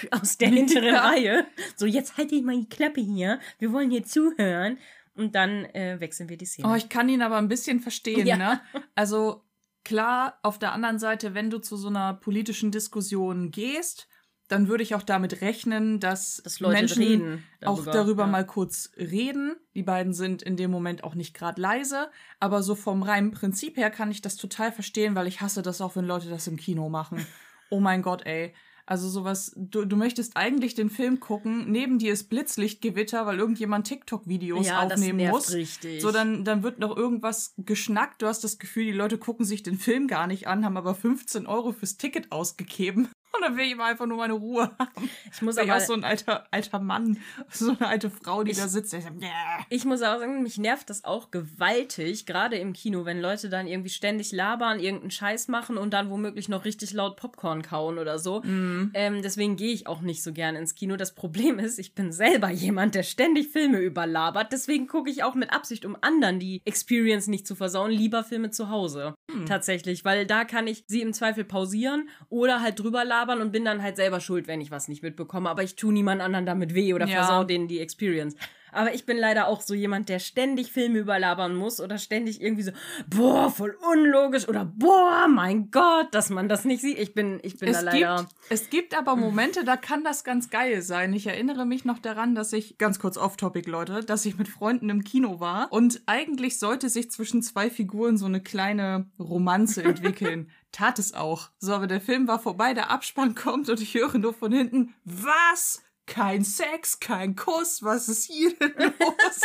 aus 0.11 0.37
der 0.37 0.49
hinteren 0.49 0.93
Ja. 0.93 1.07
Reihe. 1.07 1.45
So, 1.75 1.85
jetzt 1.85 2.17
halt 2.17 2.31
ich 2.31 2.43
mal 2.43 2.57
die 2.57 2.69
Klappe 2.69 3.01
hier. 3.01 3.39
Wir 3.59 3.71
wollen 3.71 3.91
hier 3.91 4.03
zuhören. 4.03 4.77
Und 5.17 5.33
dann 5.33 5.63
äh, 5.73 5.97
wechseln 6.01 6.27
wir 6.27 6.35
die 6.37 6.45
Szene. 6.45 6.67
Oh, 6.69 6.75
ich 6.75 6.89
kann 6.89 7.07
ihn 7.07 7.21
aber 7.21 7.37
ein 7.37 7.47
bisschen 7.47 7.79
verstehen, 7.79 8.27
Ja. 8.27 8.35
ne? 8.35 8.61
Also 8.95 9.43
klar, 9.85 10.39
auf 10.43 10.59
der 10.59 10.73
anderen 10.73 10.99
Seite, 10.99 11.33
wenn 11.33 11.49
du 11.49 11.59
zu 11.59 11.77
so 11.77 11.87
einer 11.87 12.13
politischen 12.15 12.69
Diskussion 12.71 13.49
gehst, 13.49 14.09
dann 14.49 14.67
würde 14.67 14.83
ich 14.83 14.93
auch 14.93 15.01
damit 15.03 15.41
rechnen, 15.41 15.99
dass, 15.99 16.41
Dass 16.43 16.59
Menschen 16.59 17.01
reden 17.03 17.43
auch 17.63 17.77
darüber, 17.77 17.91
darüber 17.91 18.23
ja. 18.25 18.29
mal 18.29 18.45
kurz 18.45 18.91
reden. 18.97 19.55
Die 19.73 19.83
beiden 19.83 20.13
sind 20.13 20.43
in 20.43 20.55
dem 20.57 20.69
Moment 20.69 21.03
auch 21.03 21.15
nicht 21.15 21.33
gerade 21.33 21.59
leise, 21.61 22.11
aber 22.39 22.61
so 22.61 22.75
vom 22.75 23.01
reinen 23.01 23.31
Prinzip 23.31 23.77
her 23.77 23.89
kann 23.89 24.11
ich 24.11 24.21
das 24.21 24.35
total 24.35 24.71
verstehen, 24.71 25.15
weil 25.15 25.27
ich 25.27 25.41
hasse 25.41 25.61
das 25.61 25.81
auch, 25.81 25.95
wenn 25.95 26.05
Leute 26.05 26.29
das 26.29 26.45
im 26.47 26.57
Kino 26.57 26.89
machen. 26.89 27.25
Oh 27.71 27.79
mein 27.79 28.01
Gott, 28.03 28.25
ey. 28.25 28.53
Also 28.87 29.09
sowas, 29.09 29.51
du, 29.55 29.85
du 29.85 29.95
möchtest 29.95 30.37
eigentlich 30.37 30.75
den 30.75 30.91
Film 30.91 31.19
gucken, 31.19 31.71
neben 31.71 31.97
dir 31.97 32.13
ist 32.13 32.29
Blitzlichtgewitter, 32.29 33.25
weil 33.25 33.39
irgendjemand 33.39 33.87
TikTok-Videos 33.87 34.67
ja, 34.67 34.83
das 34.83 34.93
aufnehmen 34.93 35.17
nervt 35.17 35.33
muss. 35.33 35.53
richtig. 35.53 36.01
So, 36.01 36.11
dann, 36.11 36.43
dann 36.43 36.61
wird 36.61 36.77
noch 36.77 36.95
irgendwas 36.95 37.55
geschnackt. 37.57 38.21
Du 38.21 38.27
hast 38.27 38.43
das 38.43 38.59
Gefühl, 38.59 38.85
die 38.85 38.91
Leute 38.91 39.17
gucken 39.17 39.43
sich 39.43 39.63
den 39.63 39.77
Film 39.77 40.07
gar 40.07 40.27
nicht 40.27 40.47
an, 40.47 40.63
haben 40.63 40.77
aber 40.77 40.93
15 40.93 41.47
Euro 41.47 41.71
fürs 41.71 41.97
Ticket 41.97 42.31
ausgegeben. 42.31 43.07
Und 43.35 43.41
dann 43.41 43.57
will 43.57 43.65
ich 43.65 43.75
mal 43.75 43.91
einfach 43.91 44.05
nur 44.05 44.17
meine 44.17 44.33
Ruhe 44.33 44.71
haben. 44.79 45.09
ich 45.31 45.41
muss 45.41 45.57
ich 45.57 45.63
aber 45.63 45.75
auch 45.77 45.85
so 45.85 45.93
ein 45.93 46.03
alter, 46.03 46.45
alter 46.51 46.79
Mann, 46.79 47.17
so 47.49 47.69
eine 47.71 47.87
alte 47.87 48.09
Frau, 48.09 48.43
die 48.43 48.51
Ich- 48.51 48.57
da 48.57 48.67
sitzt. 48.67 48.91
"Bäh." 48.93 49.27
Ich 49.69 49.85
muss 49.85 50.01
auch 50.01 50.19
sagen, 50.19 50.43
mich 50.43 50.57
nervt 50.57 50.89
das 50.89 51.03
auch 51.03 51.31
gewaltig, 51.31 52.25
gerade 52.25 52.57
im 52.57 52.73
Kino, 52.73 53.05
wenn 53.05 53.19
Leute 53.21 53.49
dann 53.49 53.67
irgendwie 53.67 53.89
ständig 53.89 54.31
labern, 54.31 54.79
irgendeinen 54.79 55.11
Scheiß 55.11 55.47
machen 55.47 55.77
und 55.77 55.93
dann 55.93 56.09
womöglich 56.09 56.49
noch 56.49 56.65
richtig 56.65 56.93
laut 56.93 57.15
Popcorn 57.17 57.61
kauen 57.61 57.97
oder 57.97 58.19
so. 58.19 58.41
Mhm. 58.43 58.91
Ähm, 58.93 59.21
deswegen 59.21 59.55
gehe 59.55 59.73
ich 59.73 59.87
auch 59.87 60.01
nicht 60.01 60.21
so 60.23 60.31
gern 60.33 60.55
ins 60.55 60.75
Kino. 60.75 60.95
Das 60.95 61.15
Problem 61.15 61.59
ist, 61.59 61.79
ich 61.79 61.95
bin 61.95 62.11
selber 62.11 62.49
jemand, 62.49 62.95
der 62.95 63.03
ständig 63.03 63.49
Filme 63.49 63.79
überlabert. 63.79 64.51
Deswegen 64.51 64.87
gucke 64.87 65.09
ich 65.09 65.23
auch 65.23 65.35
mit 65.35 65.51
Absicht, 65.51 65.85
um 65.85 65.97
anderen 66.01 66.39
die 66.39 66.61
Experience 66.65 67.27
nicht 67.27 67.47
zu 67.47 67.55
versauen, 67.55 67.91
lieber 67.91 68.23
Filme 68.23 68.51
zu 68.51 68.69
Hause. 68.69 69.15
Hm. 69.31 69.45
Tatsächlich, 69.45 70.05
weil 70.05 70.25
da 70.25 70.45
kann 70.45 70.67
ich 70.67 70.83
sie 70.87 71.01
im 71.01 71.13
Zweifel 71.13 71.43
pausieren 71.43 72.09
oder 72.29 72.61
halt 72.61 72.79
drüber 72.79 73.03
labern 73.03 73.24
und 73.41 73.51
bin 73.51 73.65
dann 73.65 73.81
halt 73.81 73.95
selber 73.95 74.19
schuld, 74.19 74.47
wenn 74.47 74.61
ich 74.61 74.71
was 74.71 74.87
nicht 74.87 75.03
mitbekomme. 75.03 75.49
Aber 75.49 75.63
ich 75.63 75.75
tue 75.75 75.91
niemand 75.93 76.21
anderen 76.21 76.45
damit 76.45 76.73
weh 76.73 76.93
oder 76.93 77.05
Ja. 77.07 77.17
versau 77.23 77.43
denen 77.43 77.67
die 77.67 77.79
Experience. 77.79 78.35
Aber 78.75 78.93
ich 78.93 79.05
bin 79.05 79.17
leider 79.17 79.47
auch 79.47 79.61
so 79.61 79.73
jemand, 79.73 80.09
der 80.09 80.19
ständig 80.19 80.71
Filme 80.71 80.99
überlabern 80.99 81.55
muss 81.55 81.79
oder 81.79 81.97
ständig 81.97 82.41
irgendwie 82.41 82.63
so, 82.63 82.71
boah, 83.07 83.49
voll 83.49 83.77
unlogisch 83.91 84.47
oder 84.47 84.65
boah, 84.65 85.27
mein 85.29 85.71
Gott, 85.71 86.13
dass 86.13 86.29
man 86.29 86.49
das 86.49 86.65
nicht 86.65 86.81
sieht. 86.81 86.99
Ich 86.99 87.13
bin, 87.13 87.39
ich 87.43 87.57
bin 87.57 87.71
da 87.71 87.79
Es 87.79 87.85
leider. 87.85 88.15
gibt, 88.17 88.29
es 88.49 88.69
gibt 88.69 88.97
aber 88.97 89.15
Momente, 89.15 89.63
da 89.63 89.77
kann 89.77 90.03
das 90.03 90.23
ganz 90.23 90.49
geil 90.49 90.81
sein. 90.81 91.13
Ich 91.13 91.27
erinnere 91.27 91.65
mich 91.65 91.85
noch 91.85 91.99
daran, 91.99 92.35
dass 92.35 92.53
ich, 92.53 92.77
ganz 92.77 92.99
kurz 92.99 93.17
off-topic, 93.17 93.69
Leute, 93.69 94.01
dass 94.03 94.25
ich 94.25 94.37
mit 94.37 94.47
Freunden 94.47 94.89
im 94.89 95.03
Kino 95.03 95.39
war 95.39 95.71
und 95.71 96.01
eigentlich 96.05 96.59
sollte 96.59 96.89
sich 96.89 97.09
zwischen 97.11 97.41
zwei 97.41 97.69
Figuren 97.69 98.17
so 98.17 98.25
eine 98.25 98.41
kleine 98.41 99.09
Romanze 99.19 99.83
entwickeln. 99.83 100.49
Tat 100.71 100.99
es 100.99 101.13
auch. 101.13 101.49
So, 101.57 101.73
aber 101.73 101.87
der 101.87 102.01
Film 102.01 102.27
war 102.27 102.39
vorbei, 102.39 102.73
der 102.73 102.91
Abspann 102.91 103.35
kommt 103.35 103.69
und 103.69 103.79
ich 103.79 103.93
höre 103.93 104.17
nur 104.17 104.33
von 104.33 104.51
hinten, 104.51 104.93
was? 105.05 105.81
Kein 106.07 106.43
Sex, 106.43 106.99
kein 106.99 107.35
Kuss, 107.35 107.81
was 107.83 108.07
ist 108.09 108.25
hier 108.25 108.53
denn 108.57 108.73
los? 108.99 109.41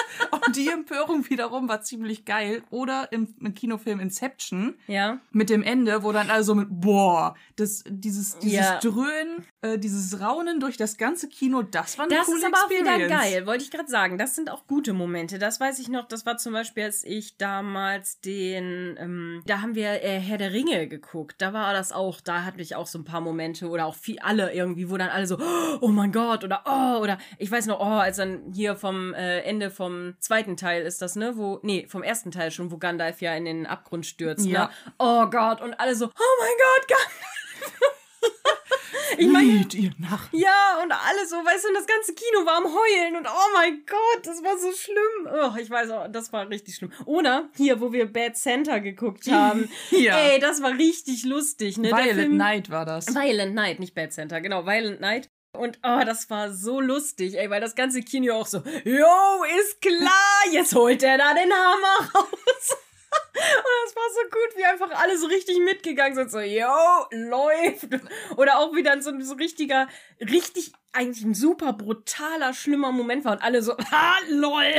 und 0.47 0.57
die 0.57 0.69
Empörung 0.69 1.29
wiederum 1.31 1.69
war 1.69 1.81
ziemlich 1.83 2.25
geil. 2.25 2.63
Oder 2.71 3.11
im, 3.13 3.35
im 3.41 3.55
Kinofilm 3.55 3.99
Inception 4.01 4.75
Ja. 4.87 5.19
mit 5.33 5.49
dem 5.51 5.63
Ende, 5.63 6.03
wo 6.03 6.13
dann 6.13 6.31
also 6.31 6.55
mit 6.55 6.69
boah, 6.71 7.35
das 7.57 7.83
dieses 7.89 8.39
dieses 8.39 8.59
Ja. 8.61 8.79
Dröhnen, 8.81 9.45
äh, 9.63 9.79
dieses 9.79 10.21
Raunen 10.21 10.61
durch 10.61 10.77
das 10.77 10.97
ganze 10.97 11.29
Kino, 11.29 11.63
das 11.63 11.99
war 11.99 12.05
eine 12.07 12.15
Das 12.17 12.27
coole 12.27 12.39
ist 12.39 12.45
aber 12.45 12.57
auch 12.59 12.71
wieder 12.71 12.81
Experience. 12.97 13.11
geil, 13.23 13.47
wollte 13.47 13.65
ich 13.65 13.71
gerade 13.71 13.89
sagen. 13.89 14.19
Das 14.19 14.35
sind 14.35 14.51
auch 14.51 14.67
gute 14.67 14.93
Momente. 14.93 15.39
Das 15.39 15.61
weiß 15.61 15.79
ich 15.79 15.89
noch. 15.89 16.07
Das 16.09 16.27
war 16.27 16.37
zum 16.39 16.53
Beispiel, 16.53 16.85
als 16.85 17.05
ich 17.05 17.37
damals 17.39 18.21
den, 18.21 18.97
ähm, 18.99 19.43
da 19.47 19.63
haben 19.63 19.75
wir 19.75 20.03
äh, 20.03 20.19
Herr 20.21 20.39
der 20.39 20.53
Ringe 20.53 20.89
geguckt. 20.89 21.37
Da 21.39 21.53
war 21.53 21.73
das 21.73 21.93
auch, 21.93 22.21
da 22.21 22.45
hatte 22.45 22.61
ich 22.61 22.77
auch 22.77 22.87
so 22.87 22.99
ein 22.99 23.05
paar 23.05 23.21
Momente 23.21 23.69
oder 23.69 23.87
auch 23.87 23.95
viel 23.95 24.19
alle 24.21 24.53
irgendwie, 24.53 24.91
wo 24.91 24.97
dann 24.97 25.09
alle 25.09 25.27
so, 25.27 25.39
oh 25.81 25.89
mein 25.89 26.13
Gott 26.13 26.45
oder 26.51 26.63
oh 26.67 27.01
oder 27.03 27.19
ich 27.39 27.51
weiß 27.51 27.67
noch, 27.67 27.81
oh, 27.81 27.85
als 28.01 28.17
dann 28.17 28.53
hier 28.53 28.77
vom 28.77 29.15
äh, 29.15 29.41
Ende 29.43 29.71
vom 29.71 30.15
zweiten 30.19 30.57
Teil 30.57 30.83
ist 30.83 31.01
das, 31.03 31.17
ne, 31.17 31.37
wo, 31.37 31.61
nee, 31.63 31.87
vom 31.89 32.03
ersten 32.03 32.31
Teil 32.31 32.51
schon, 32.51 32.71
wo 32.71 32.79
Gandalf 32.79 33.21
ja 33.21 33.35
in 33.35 33.45
den 33.45 33.67
Abgrund 33.67 34.05
stürzt, 34.07 34.47
Ja. 34.47 34.65
ne? 34.67 34.71
Oh 34.99 35.27
Gott 35.27 35.61
und 35.61 35.75
alle 35.79 35.95
so, 35.95 36.07
oh 36.07 36.11
mein 36.41 36.57
Gott, 36.59 36.89
Gandalf. 36.89 37.27
ich 39.19 39.29
meine, 39.29 39.67
ihr 39.75 39.93
Narren. 39.99 40.29
ja, 40.33 40.79
und 40.83 40.93
alles 40.93 41.31
so, 41.31 41.37
weißt 41.37 41.65
du, 41.65 41.69
und 41.69 41.75
das 41.75 41.87
ganze 41.87 42.15
Kino 42.15 42.45
war 42.47 42.57
am 42.59 42.65
Heulen 42.65 43.17
und 43.17 43.27
oh 43.27 43.51
mein 43.55 43.83
Gott, 43.87 44.27
das 44.27 44.43
war 44.43 44.57
so 44.59 44.73
schlimm. 44.73 45.29
Oh, 45.33 45.57
ich 45.59 45.71
weiß 45.71 45.91
auch, 45.91 46.09
das 46.09 46.33
war 46.33 46.49
richtig 46.49 46.77
schlimm. 46.77 46.93
Oder 47.07 47.49
hier, 47.57 47.81
wo 47.81 47.93
wir 47.93 48.11
Bad 48.13 48.37
Center 48.37 48.81
geguckt 48.81 49.27
haben. 49.31 49.69
Ja. 49.91 50.17
Ey, 50.19 50.39
das 50.41 50.63
war 50.63 50.73
richtig 50.73 51.25
lustig, 51.25 51.79
ne? 51.79 51.89
Der 51.89 51.97
Violet 51.99 52.15
Film- 52.15 52.37
Night 52.37 52.71
war 52.71 52.85
das. 52.85 53.07
Violent 53.15 53.55
Night, 53.55 53.79
nicht 53.81 53.95
Bad 53.95 54.13
Center, 54.13 54.41
genau, 54.41 54.65
Violent 54.67 55.01
Night. 55.01 55.31
Und 55.53 55.79
oh, 55.83 56.01
das 56.05 56.31
war 56.31 56.53
so 56.53 56.81
lustig, 56.81 57.37
ey, 57.37 57.51
weil 57.51 57.61
das 57.61 57.75
ganze 57.75 58.03
Kino 58.03 58.35
auch 58.35 58.47
so, 58.47 58.59
yo, 58.85 59.45
ist 59.61 59.81
klar, 59.81 60.53
jetzt 60.53 60.75
holt 60.75 61.03
er 61.03 61.19
da 61.19 61.35
den 61.35 61.53
Hammer 61.53 62.11
raus. 62.15 62.77
Und 63.35 63.85
das 63.85 63.97
war 63.97 64.03
so 64.15 64.21
gut, 64.31 64.57
wie 64.57 64.65
einfach 64.65 64.91
alle 65.03 65.17
so 65.19 65.27
richtig 65.27 65.59
mitgegangen 65.61 66.15
sind, 66.15 66.31
so, 66.31 66.41
yo, 66.41 66.67
läuft. 67.11 67.89
Oder 68.37 68.59
auch 68.59 68.75
wie 68.75 68.83
dann 68.83 69.03
so 69.03 69.11
ein 69.11 69.23
so 69.23 69.35
richtiger, 69.35 69.89
richtig, 70.21 70.73
eigentlich 70.93 71.25
ein 71.25 71.35
super 71.35 71.73
brutaler, 71.73 72.53
schlimmer 72.53 72.91
Moment 72.91 73.25
war 73.25 73.33
und 73.33 73.43
alle 73.43 73.63
so, 73.63 73.77
ha, 73.79 74.17
lol. 74.29 74.65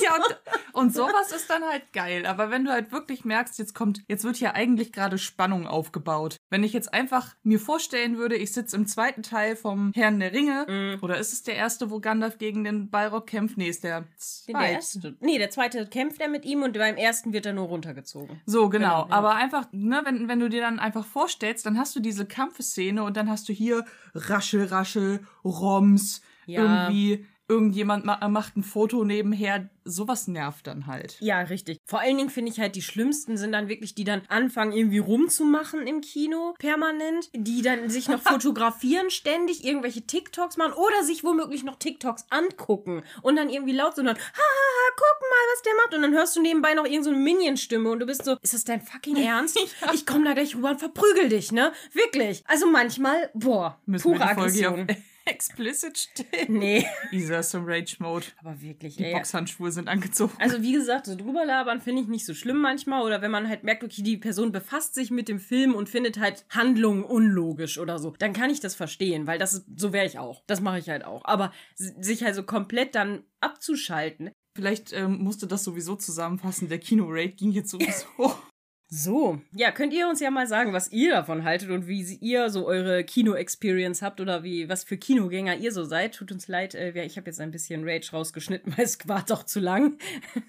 ja, 0.00 0.16
und, 0.16 0.40
und 0.72 0.94
sowas 0.94 1.30
ist 1.30 1.48
dann 1.48 1.62
halt 1.64 1.92
geil. 1.92 2.26
Aber 2.26 2.50
wenn 2.50 2.64
du 2.64 2.72
halt 2.72 2.90
wirklich 2.90 3.24
merkst, 3.24 3.58
jetzt 3.60 3.74
kommt, 3.74 4.02
jetzt 4.08 4.24
wird 4.24 4.36
hier 4.36 4.54
eigentlich 4.54 4.92
gerade 4.92 5.18
Spannung 5.18 5.68
aufgebaut. 5.68 6.36
Wenn 6.50 6.64
ich 6.64 6.72
jetzt 6.72 6.92
einfach 6.92 7.36
mir 7.44 7.60
vorstellen 7.60 8.18
würde, 8.18 8.34
ich 8.36 8.52
sitze 8.52 8.74
im 8.76 8.86
zweiten 8.88 9.22
Teil 9.22 9.54
vom 9.54 9.92
Herrn 9.94 10.18
der 10.18 10.32
Ringe, 10.32 10.66
Mhm. 10.68 10.98
oder 11.02 11.18
ist 11.18 11.32
es 11.32 11.42
der 11.44 11.54
erste, 11.54 11.90
wo 11.90 12.00
Gandalf 12.00 12.38
gegen 12.38 12.64
den 12.64 12.90
Balrog 12.90 13.26
kämpft? 13.28 13.56
Nee, 13.56 13.68
ist 13.68 13.84
der 13.84 14.00
Der 14.00 14.08
zweite. 14.18 14.72
erste. 14.72 15.16
Nee, 15.20 15.38
der 15.38 15.50
zweite 15.50 15.86
kämpft 15.86 16.20
er 16.20 16.28
mit 16.28 16.44
ihm 16.44 16.62
und 16.64 16.76
beim 16.76 16.96
ersten 16.96 17.32
wird 17.32 17.46
er 17.46 17.52
nur 17.52 17.59
runtergezogen. 17.64 18.40
So, 18.46 18.68
genau. 18.68 19.04
Genau, 19.04 19.08
ja. 19.08 19.14
Aber 19.14 19.34
einfach, 19.34 19.66
ne, 19.72 20.02
wenn, 20.04 20.28
wenn 20.28 20.40
du 20.40 20.48
dir 20.48 20.60
dann 20.60 20.78
einfach 20.78 21.04
vorstellst, 21.04 21.66
dann 21.66 21.78
hast 21.78 21.94
du 21.96 22.00
diese 22.00 22.26
Kampfeszene 22.26 23.02
und 23.02 23.16
dann 23.16 23.28
hast 23.30 23.48
du 23.48 23.52
hier 23.52 23.84
Raschel, 24.14 24.64
Raschel, 24.66 25.20
Roms, 25.44 26.22
Ja. 26.46 26.62
irgendwie, 26.62 27.26
irgendjemand 27.50 28.04
ma 28.04 28.26
macht 28.28 28.56
ein 28.56 28.62
Foto 28.62 29.04
nebenher. 29.04 29.68
Sowas 29.84 30.28
nervt 30.28 30.66
dann 30.68 30.86
halt. 30.86 31.16
Ja, 31.20 31.40
richtig. 31.40 31.78
Vor 31.84 32.00
allen 32.00 32.16
Dingen 32.16 32.30
finde 32.30 32.52
ich 32.52 32.60
halt, 32.60 32.76
die 32.76 32.82
schlimmsten 32.82 33.36
sind 33.36 33.52
dann 33.52 33.68
wirklich, 33.68 33.94
die 33.94 34.04
dann 34.04 34.22
anfangen, 34.28 34.72
irgendwie 34.72 34.98
rumzumachen 34.98 35.86
im 35.86 36.00
Kino, 36.00 36.54
permanent, 36.58 37.28
die 37.34 37.62
dann 37.62 37.90
sich 37.90 38.08
noch 38.08 38.20
fotografieren, 38.22 39.10
ständig 39.10 39.64
irgendwelche 39.64 40.02
TikToks 40.02 40.58
machen 40.58 40.74
oder 40.74 41.02
sich 41.02 41.24
womöglich 41.24 41.64
noch 41.64 41.76
TikToks 41.76 42.26
angucken 42.30 43.02
und 43.22 43.36
dann 43.36 43.50
irgendwie 43.50 43.72
laut 43.72 43.96
so 43.96 44.02
dann, 44.02 44.16
ha, 44.16 44.20
ha, 44.20 44.42
ha, 44.42 44.92
guck 44.96 45.20
mal, 45.22 45.54
was 45.54 45.62
der 45.62 45.72
macht. 45.74 45.94
Und 45.94 46.02
dann 46.02 46.12
hörst 46.12 46.36
du 46.36 46.42
nebenbei 46.42 46.74
noch 46.74 46.84
irgendeine 46.84 47.16
so 47.16 47.22
Minion-Stimme 47.22 47.90
und 47.90 47.98
du 47.98 48.06
bist 48.06 48.24
so, 48.24 48.36
ist 48.42 48.54
das 48.54 48.64
dein 48.64 48.80
fucking 48.80 49.16
Ernst? 49.24 49.58
Ich 49.92 50.06
komme 50.06 50.24
da 50.24 50.34
gleich 50.34 50.54
rüber 50.54 50.70
und 50.70 50.78
verprügel 50.78 51.28
dich, 51.28 51.50
ne? 51.50 51.72
Wirklich. 51.92 52.44
Also 52.46 52.70
manchmal, 52.70 53.30
boah, 53.34 53.80
Müssen 53.86 54.02
pure 54.02 54.24
Aggression. 54.24 54.86
explicit 55.26 55.98
stehen? 55.98 56.58
Nee, 56.58 56.86
Isa 57.12 57.38
ist 57.38 57.54
im 57.54 57.64
Rage-Mode. 57.64 58.26
aber 58.38 58.60
wirklich, 58.60 58.96
Die 58.96 59.04
ey. 59.04 59.14
Boxhandschuhe 59.14 59.70
sind 59.72 59.88
angezogen. 59.88 60.32
Also 60.38 60.62
wie 60.62 60.72
gesagt, 60.72 61.06
so 61.06 61.16
drüber 61.16 61.44
labern 61.44 61.80
finde 61.80 62.02
ich 62.02 62.08
nicht 62.08 62.26
so 62.26 62.34
schlimm 62.34 62.58
manchmal. 62.60 63.02
Oder 63.02 63.22
wenn 63.22 63.30
man 63.30 63.48
halt 63.48 63.64
merkt, 63.64 63.84
okay, 63.84 64.02
die 64.02 64.16
Person 64.16 64.52
befasst 64.52 64.94
sich 64.94 65.10
mit 65.10 65.28
dem 65.28 65.38
Film 65.40 65.74
und 65.74 65.88
findet 65.88 66.18
halt 66.18 66.44
Handlungen 66.50 67.04
unlogisch 67.04 67.78
oder 67.78 67.98
so, 67.98 68.14
dann 68.18 68.32
kann 68.32 68.50
ich 68.50 68.60
das 68.60 68.74
verstehen, 68.74 69.26
weil 69.26 69.38
das 69.38 69.54
ist, 69.54 69.66
so 69.76 69.92
wäre 69.92 70.06
ich 70.06 70.18
auch. 70.18 70.42
Das 70.46 70.60
mache 70.60 70.78
ich 70.78 70.88
halt 70.88 71.04
auch. 71.04 71.24
Aber 71.24 71.52
sich 71.76 72.22
halt 72.22 72.34
so 72.34 72.42
komplett 72.42 72.94
dann 72.94 73.24
abzuschalten. 73.40 74.30
Vielleicht 74.56 74.92
ähm, 74.92 75.18
musste 75.18 75.46
das 75.46 75.62
sowieso 75.64 75.96
zusammenfassen. 75.96 76.68
Der 76.68 76.78
Kino-Rate 76.78 77.34
ging 77.34 77.52
jetzt 77.52 77.70
sowieso. 77.70 78.06
So, 78.92 79.40
ja, 79.52 79.70
könnt 79.70 79.92
ihr 79.92 80.08
uns 80.08 80.18
ja 80.18 80.32
mal 80.32 80.48
sagen, 80.48 80.72
was 80.72 80.90
ihr 80.90 81.12
davon 81.12 81.44
haltet 81.44 81.70
und 81.70 81.86
wie 81.86 82.02
ihr 82.20 82.50
so 82.50 82.66
eure 82.66 83.04
Kino-Experience 83.04 84.02
habt 84.02 84.20
oder 84.20 84.42
wie 84.42 84.68
was 84.68 84.82
für 84.82 84.98
Kinogänger 84.98 85.56
ihr 85.58 85.70
so 85.70 85.84
seid. 85.84 86.16
Tut 86.16 86.32
uns 86.32 86.48
leid, 86.48 86.74
äh, 86.74 87.04
ich 87.04 87.16
habe 87.16 87.28
jetzt 87.28 87.40
ein 87.40 87.52
bisschen 87.52 87.88
Rage 87.88 88.10
rausgeschnitten, 88.12 88.72
weil 88.76 88.84
es 88.84 88.98
war 89.06 89.24
doch 89.24 89.44
zu 89.44 89.60
lang. 89.60 89.96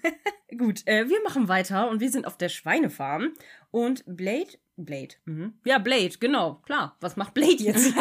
Gut, 0.58 0.84
äh, 0.86 1.08
wir 1.08 1.22
machen 1.22 1.46
weiter 1.46 1.88
und 1.88 2.00
wir 2.00 2.10
sind 2.10 2.26
auf 2.26 2.36
der 2.36 2.48
Schweinefarm 2.48 3.32
und 3.70 4.02
Blade, 4.06 4.58
Blade, 4.76 5.14
mhm. 5.24 5.54
ja 5.64 5.78
Blade, 5.78 6.14
genau, 6.18 6.56
klar. 6.66 6.96
Was 7.00 7.16
macht 7.16 7.34
Blade 7.34 7.62
jetzt? 7.62 7.94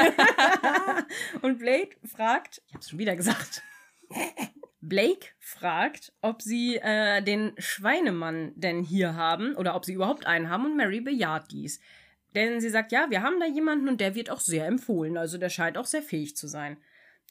und 1.44 1.60
Blade 1.60 1.92
fragt, 2.04 2.64
ich 2.68 2.74
hab's 2.74 2.90
schon 2.90 2.98
wieder 2.98 3.16
gesagt. 3.16 3.62
Blake 4.82 5.28
fragt, 5.40 6.12
ob 6.22 6.42
sie 6.42 6.78
äh, 6.78 7.22
den 7.22 7.54
Schweinemann 7.58 8.52
denn 8.56 8.82
hier 8.82 9.16
haben 9.16 9.56
oder 9.56 9.76
ob 9.76 9.86
sie 9.86 9.94
überhaupt 9.94 10.26
einen 10.26 10.50
haben 10.50 10.66
und 10.66 10.76
Mary 10.76 11.02
bejaht 11.02 11.52
dies. 11.52 11.80
Denn 12.34 12.60
sie 12.62 12.70
sagt, 12.70 12.92
ja, 12.92 13.08
wir 13.10 13.22
haben 13.22 13.40
da 13.40 13.46
jemanden 13.46 13.88
und 13.88 14.02
der 14.02 14.16
wird 14.16 14.30
auch 14.30 14.40
sehr 14.40 14.66
empfohlen, 14.66 15.18
also 15.18 15.38
der 15.38 15.50
scheint 15.50 15.78
auch 15.78 15.86
sehr 15.86 16.02
fähig 16.02 16.36
zu 16.36 16.48
sein. 16.48 16.78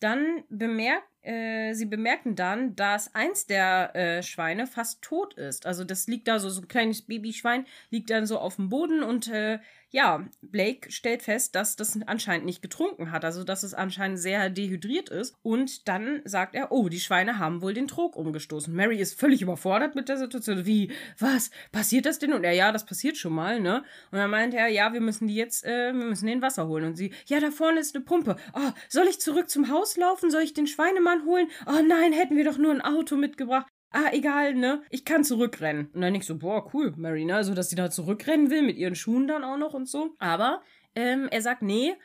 Dann 0.01 0.45
bemerkt, 0.49 1.07
äh, 1.23 1.75
sie 1.75 1.87
bemerken 1.87 2.35
dann, 2.37 2.77
dass 2.77 3.15
eins 3.15 3.47
der 3.47 3.95
äh, 3.95 4.23
Schweine 4.23 4.67
fast 4.67 5.03
tot 5.03 5.35
ist. 5.35 5.67
Also 5.67 5.85
das 5.85 6.07
liegt 6.07 6.29
da 6.29 6.39
so, 6.39 6.49
so 6.49 6.63
ein 6.63 6.69
kleines 6.69 7.03
Babyschwein 7.03 7.67
liegt 7.91 8.11
dann 8.11 8.27
so 8.27 8.39
auf 8.39 8.57
dem 8.57 8.69
Boden 8.69 9.03
und 9.03 9.29
äh, 9.29 9.59
ja, 9.93 10.25
Blake 10.41 10.91
stellt 10.93 11.23
fest, 11.23 11.57
dass 11.57 11.75
das 11.75 11.99
anscheinend 12.07 12.47
nicht 12.47 12.63
getrunken 12.63 13.11
hat, 13.11 13.25
also 13.25 13.43
dass 13.43 13.65
es 13.65 13.75
anscheinend 13.75 14.21
sehr 14.21 14.49
dehydriert 14.49 15.09
ist. 15.09 15.35
Und 15.43 15.89
dann 15.89 16.23
sagt 16.25 16.55
er, 16.55 16.71
oh, 16.71 16.89
die 16.89 17.01
Schweine 17.01 17.39
haben 17.39 17.61
wohl 17.61 17.75
den 17.75 17.89
Trog 17.89 18.15
umgestoßen. 18.17 18.73
Mary 18.73 19.01
ist 19.01 19.19
völlig 19.19 19.43
überfordert 19.43 19.97
mit 19.97 20.09
der 20.09 20.17
Situation. 20.17 20.65
Wie, 20.65 20.93
was, 21.19 21.51
passiert 21.73 22.07
das 22.07 22.21
denn? 22.21 22.33
Und 22.33 22.45
er, 22.45 22.53
ja, 22.53 22.71
das 22.71 22.87
passiert 22.87 23.17
schon 23.17 23.33
mal, 23.33 23.59
ne? 23.59 23.83
Und 24.13 24.19
dann 24.19 24.31
meint 24.31 24.55
er, 24.55 24.69
ja, 24.69 24.93
wir 24.93 25.01
müssen 25.01 25.27
die 25.27 25.35
jetzt, 25.35 25.65
äh, 25.65 25.93
wir 25.93 26.05
müssen 26.05 26.27
den 26.27 26.43
Wasser 26.43 26.69
holen. 26.69 26.85
Und 26.85 26.95
sie, 26.95 27.13
ja, 27.27 27.41
da 27.41 27.51
vorne 27.51 27.81
ist 27.81 27.97
eine 27.97 28.05
Pumpe. 28.05 28.37
Oh, 28.55 28.71
soll 28.89 29.09
ich 29.09 29.21
zurück 29.21 29.51
zum 29.51 29.71
Haus 29.71 29.97
laufen? 29.97 30.31
Soll 30.31 30.43
ich 30.43 30.55
den 30.55 30.69
Schweinemann 30.69 31.10
holen? 31.25 31.49
Oh 31.67 31.83
nein, 31.87 32.13
hätten 32.13 32.37
wir 32.37 32.45
doch 32.45 32.59
nur 32.59 32.73
ein 32.73 32.81
Auto 32.81 33.17
mitgebracht. 33.17 33.67
Ah, 33.93 34.11
egal, 34.13 34.55
ne? 34.55 34.83
Ich 34.91 35.05
kann 35.05 35.25
zurückrennen. 35.25 35.91
Und 35.93 36.01
dann 36.01 36.15
ich 36.15 36.25
so, 36.25 36.39
boah, 36.39 36.71
cool, 36.73 36.93
Mary, 36.97 37.25
ne? 37.25 37.35
Also, 37.35 37.55
dass 37.55 37.71
sie 37.71 37.77
da 37.77 37.91
zurückrennen 37.91 38.51
will, 38.51 38.63
mit 38.63 38.77
ihren 38.77 38.95
Schuhen 38.95 39.27
dann 39.27 39.43
auch 39.43 39.57
noch 39.57 39.75
und 39.75 39.89
so. 39.89 40.15
Aber 40.19 40.63
ähm, 40.95 41.29
er 41.31 41.43
sagt, 41.43 41.63
nee, 41.63 41.97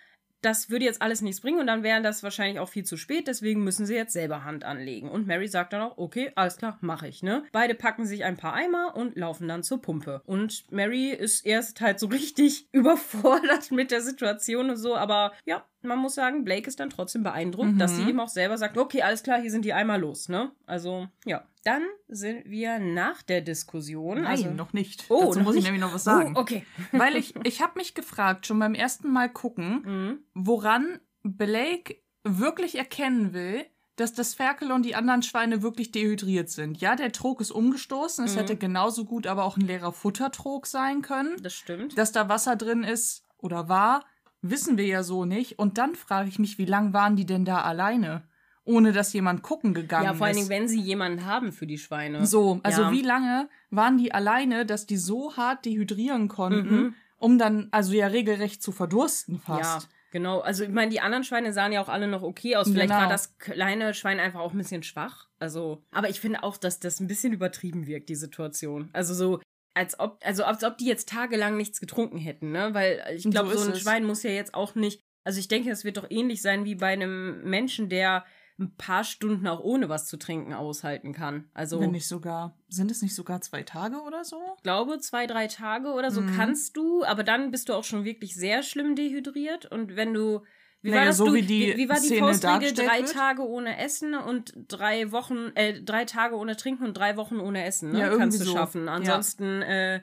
das 0.46 0.70
würde 0.70 0.86
jetzt 0.86 1.02
alles 1.02 1.22
nichts 1.22 1.42
bringen 1.42 1.60
und 1.60 1.68
dann 1.68 1.82
wäre 1.82 2.02
das 2.02 2.22
wahrscheinlich 2.22 2.60
auch 2.60 2.70
viel 2.70 2.84
zu 2.84 2.98
spät, 2.98 3.28
deswegen 3.28 3.64
müssen 3.64 3.86
sie 3.86 3.96
jetzt 3.96 4.14
selber 4.14 4.44
Hand 4.44 4.64
anlegen. 4.64 5.10
Und 5.10 5.26
Mary 5.26 5.48
sagt 5.48 5.74
dann 5.74 5.82
auch, 5.82 5.98
okay, 5.98 6.32
alles 6.36 6.58
klar, 6.58 6.78
mache 6.82 7.08
ich, 7.08 7.24
ne? 7.24 7.44
Beide 7.52 7.74
packen 7.74 8.06
sich 8.06 8.24
ein 8.24 8.38
paar 8.38 8.54
Eimer 8.54 8.96
und 8.96 9.18
laufen 9.18 9.48
dann 9.48 9.64
zur 9.64 9.82
Pumpe. 9.82 10.22
Und 10.26 10.72
Mary 10.72 11.10
ist 11.10 11.46
erst 11.46 11.82
halt 11.82 12.00
so 12.00 12.08
richtig 12.08 12.68
überfordert 12.74 13.72
mit 13.72 13.90
der 13.90 14.02
Situation 14.02 14.70
und 14.70 14.78
so, 14.78 14.96
aber 14.96 15.34
ja, 15.46 15.66
man 15.86 16.00
muss 16.00 16.16
sagen, 16.16 16.44
Blake 16.44 16.68
ist 16.68 16.80
dann 16.80 16.90
trotzdem 16.90 17.24
beeindruckt, 17.24 17.74
Mhm. 17.74 17.78
dass 17.80 17.96
sie 17.96 18.04
ihm 18.10 18.20
auch 18.20 18.28
selber 18.30 18.58
sagt, 18.58 18.78
okay, 18.78 19.02
alles 19.02 19.24
klar, 19.24 19.40
hier 19.42 19.52
sind 19.52 19.66
die 19.66 19.74
Eimer 19.74 19.98
los, 19.98 20.30
ne? 20.30 20.52
Also, 20.66 21.08
ja. 21.26 21.44
Dann 21.64 21.82
sind 22.08 22.46
wir 22.46 22.78
nach 22.80 23.24
der 23.24 23.42
Diskussion. 23.42 24.18
Nein, 24.18 24.26
also, 24.28 24.50
noch 24.52 24.74
nicht. 24.74 25.06
Oh, 25.10 25.26
Dazu 25.26 25.40
muss 25.40 25.56
ich 25.56 25.64
nicht? 25.64 25.66
nämlich 25.72 25.82
noch 25.82 25.94
was 25.94 26.04
sagen. 26.04 26.34
Oh, 26.36 26.42
okay. 26.42 26.64
Weil 26.92 27.16
ich, 27.16 27.34
ich 27.44 27.62
habe 27.62 27.74
mich 27.80 27.96
gefragt, 27.96 28.46
schon 28.46 28.60
beim 28.60 28.76
ersten 28.76 29.12
Mal 29.12 29.30
gucken, 29.30 29.82
Mhm. 29.86 30.20
woran 30.36 31.00
Blake 31.24 31.96
wirklich 32.24 32.78
erkennen 32.78 33.34
will, 33.34 33.66
dass 33.96 34.14
das 34.14 34.34
Ferkel 34.36 34.72
und 34.72 34.84
die 34.84 34.94
anderen 34.94 35.24
Schweine 35.24 35.62
wirklich 35.64 35.92
dehydriert 35.92 36.50
sind. 36.50 36.82
Ja, 36.82 36.96
der 36.96 37.12
Trog 37.14 37.40
ist 37.42 37.52
umgestoßen. 37.52 38.26
Es 38.26 38.36
Mhm. 38.36 38.40
hätte 38.40 38.58
genauso 38.58 39.06
gut 39.06 39.26
aber 39.26 39.44
auch 39.46 39.58
ein 39.58 39.66
leerer 39.66 39.94
Futtertrog 39.94 40.68
sein 40.68 41.02
können. 41.02 41.36
Das 41.42 41.54
stimmt. 41.54 41.98
Dass 41.98 42.12
da 42.12 42.28
Wasser 42.30 42.56
drin 42.58 42.84
ist 42.84 43.24
oder 43.38 43.70
war, 43.70 44.04
wissen 44.42 44.78
wir 44.78 44.86
ja 44.86 45.04
so 45.04 45.26
nicht. 45.26 45.60
Und 45.60 45.78
dann 45.78 45.96
frage 45.96 46.30
ich 46.30 46.40
mich, 46.40 46.58
wie 46.58 46.66
lang 46.66 46.94
waren 46.94 47.16
die 47.16 47.26
denn 47.26 47.46
da 47.46 47.62
alleine? 47.62 48.24
Ohne 48.64 48.92
dass 48.94 49.14
jemand 49.14 49.44
gucken 49.44 49.74
gegangen 49.76 50.06
Ja, 50.06 50.14
vor 50.16 50.26
allen 50.26 50.36
Dingen, 50.36 50.46
ist. 50.48 50.50
wenn 50.50 50.68
sie 50.68 50.82
jemanden 50.82 51.26
haben 51.26 51.52
für 51.52 51.68
die 51.68 51.78
Schweine. 51.78 52.26
So, 52.26 52.60
also 52.64 52.84
Ja. 52.84 52.92
wie 52.92 53.04
lange 53.04 53.48
waren 53.70 53.98
die 53.98 54.12
alleine, 54.12 54.66
dass 54.66 54.88
die 54.88 54.98
so 54.98 55.38
hart 55.38 55.66
dehydrieren 55.66 56.28
konnten, 56.30 56.76
Mhm. 56.76 56.94
um 57.18 57.38
dann, 57.38 57.68
also 57.72 57.94
ja 57.94 58.08
regelrecht 58.08 58.64
zu 58.64 58.72
verdursten 58.72 59.40
fast. 59.40 59.84
Ja, 59.84 59.90
Genau, 60.12 60.40
also 60.40 60.64
ich 60.64 60.70
meine, 60.70 60.92
die 60.92 61.02
anderen 61.02 61.26
Schweine 61.26 61.52
sahen 61.52 61.74
ja 61.74 61.82
auch 61.82 61.90
alle 61.90 62.08
noch 62.08 62.22
okay 62.24 62.56
aus. 62.56 62.70
Vielleicht 62.70 62.88
Genau. 62.88 63.02
war 63.02 63.10
das 63.10 63.38
kleine 63.38 63.94
Schwein 63.94 64.22
einfach 64.22 64.40
auch 64.40 64.54
ein 64.54 64.58
bisschen 64.58 64.82
schwach. 64.82 65.28
Also, 65.40 65.84
aber 65.92 66.08
ich 66.10 66.22
finde 66.22 66.42
auch, 66.44 66.56
dass 66.56 66.80
das 66.80 67.02
ein 67.02 67.08
bisschen 67.08 67.34
übertrieben 67.34 67.86
wirkt, 67.86 68.08
die 68.08 68.16
Situation. 68.16 68.88
Also 68.94 69.14
so, 69.14 69.42
als 69.76 70.00
ob, 70.00 70.20
also 70.24 70.44
als 70.44 70.64
ob 70.64 70.78
die 70.80 70.86
jetzt 70.86 71.10
tagelang 71.10 71.58
nichts 71.58 71.80
getrunken 71.80 72.18
hätten, 72.18 72.52
ne? 72.52 72.74
Weil 72.74 73.04
ich 73.16 73.24
So 73.24 73.30
glaube, 73.30 73.50
so, 73.54 73.60
ist 73.62 73.68
ein 73.68 73.74
es. 73.74 73.82
Schwein 73.82 74.06
muss 74.06 74.24
ja 74.24 74.32
jetzt 74.32 74.54
auch 74.56 74.74
nicht. 74.74 75.02
Also 75.24 75.40
ich 75.40 75.48
denke, 75.48 75.70
es 75.70 75.84
wird 75.84 75.98
doch 75.98 76.08
ähnlich 76.10 76.42
sein 76.42 76.66
wie 76.66 76.76
bei 76.76 76.88
einem 76.94 77.44
Menschen, 77.44 77.90
der 77.90 78.26
ein 78.58 78.74
paar 78.78 79.04
Stunden 79.04 79.48
auch 79.48 79.60
ohne 79.60 79.90
was 79.90 80.08
zu 80.08 80.18
trinken 80.18 80.54
aushalten 80.54 81.12
kann. 81.14 81.50
Also 81.54 81.82
Wenn 81.82 81.92
nicht 81.92 82.08
sogar, 82.08 82.58
sind 82.70 82.90
es 82.90 83.02
nicht 83.02 83.14
sogar 83.14 83.42
zwei 83.42 83.64
Tage 83.64 84.02
oder 84.02 84.24
so? 84.24 84.38
ich 84.58 84.64
glaube, 84.64 84.98
zwei, 85.00 85.28
drei 85.28 85.48
Tage 85.48 85.90
oder 85.90 86.10
so 86.10 86.22
Mhm. 86.22 86.36
kannst 86.38 86.78
du, 86.78 87.04
aber 87.04 87.24
dann 87.24 87.52
bist 87.52 87.68
du 87.68 87.74
auch 87.74 87.84
schon 87.84 88.06
wirklich 88.06 88.34
sehr 88.36 88.64
schlimm 88.64 88.96
dehydriert. 88.96 89.66
Und 89.66 89.96
wenn 89.96 90.14
du. 90.14 90.42
Wie 90.86 90.92
Naja, 90.92 91.02
war 91.02 91.08
das? 91.08 91.18
so 91.18 91.26
du, 91.26 91.34
wie 91.34 91.42
die 91.42 91.74
wie, 91.74 91.78
wie 91.78 91.90
war 91.90 91.96
die 92.00 92.06
Szene 92.06 92.20
Faustregel? 92.20 92.74
Drei 92.74 93.00
wird? 93.00 93.12
Tage 93.12 93.42
ohne 93.42 93.80
Essen 93.80 94.14
und 94.14 94.54
drei 94.68 95.12
Wochen, 95.12 95.52
äh, 95.56 95.82
drei 95.82 96.06
Tage 96.06 96.36
ohne 96.36 96.56
Trinken 96.56 96.84
und 96.86 96.94
drei 96.96 97.18
Wochen 97.18 97.40
ohne 97.40 97.66
Essen, 97.66 97.92
ne? 97.92 98.00
Ja, 98.02 98.06
irgendwie 98.06 98.20
Kannst 98.20 98.42
du 98.42 98.46
so. 98.46 98.54
schaffen. 98.54 98.86
Ja. 98.86 98.94
Ansonsten, 98.94 99.64
äh, 99.64 100.02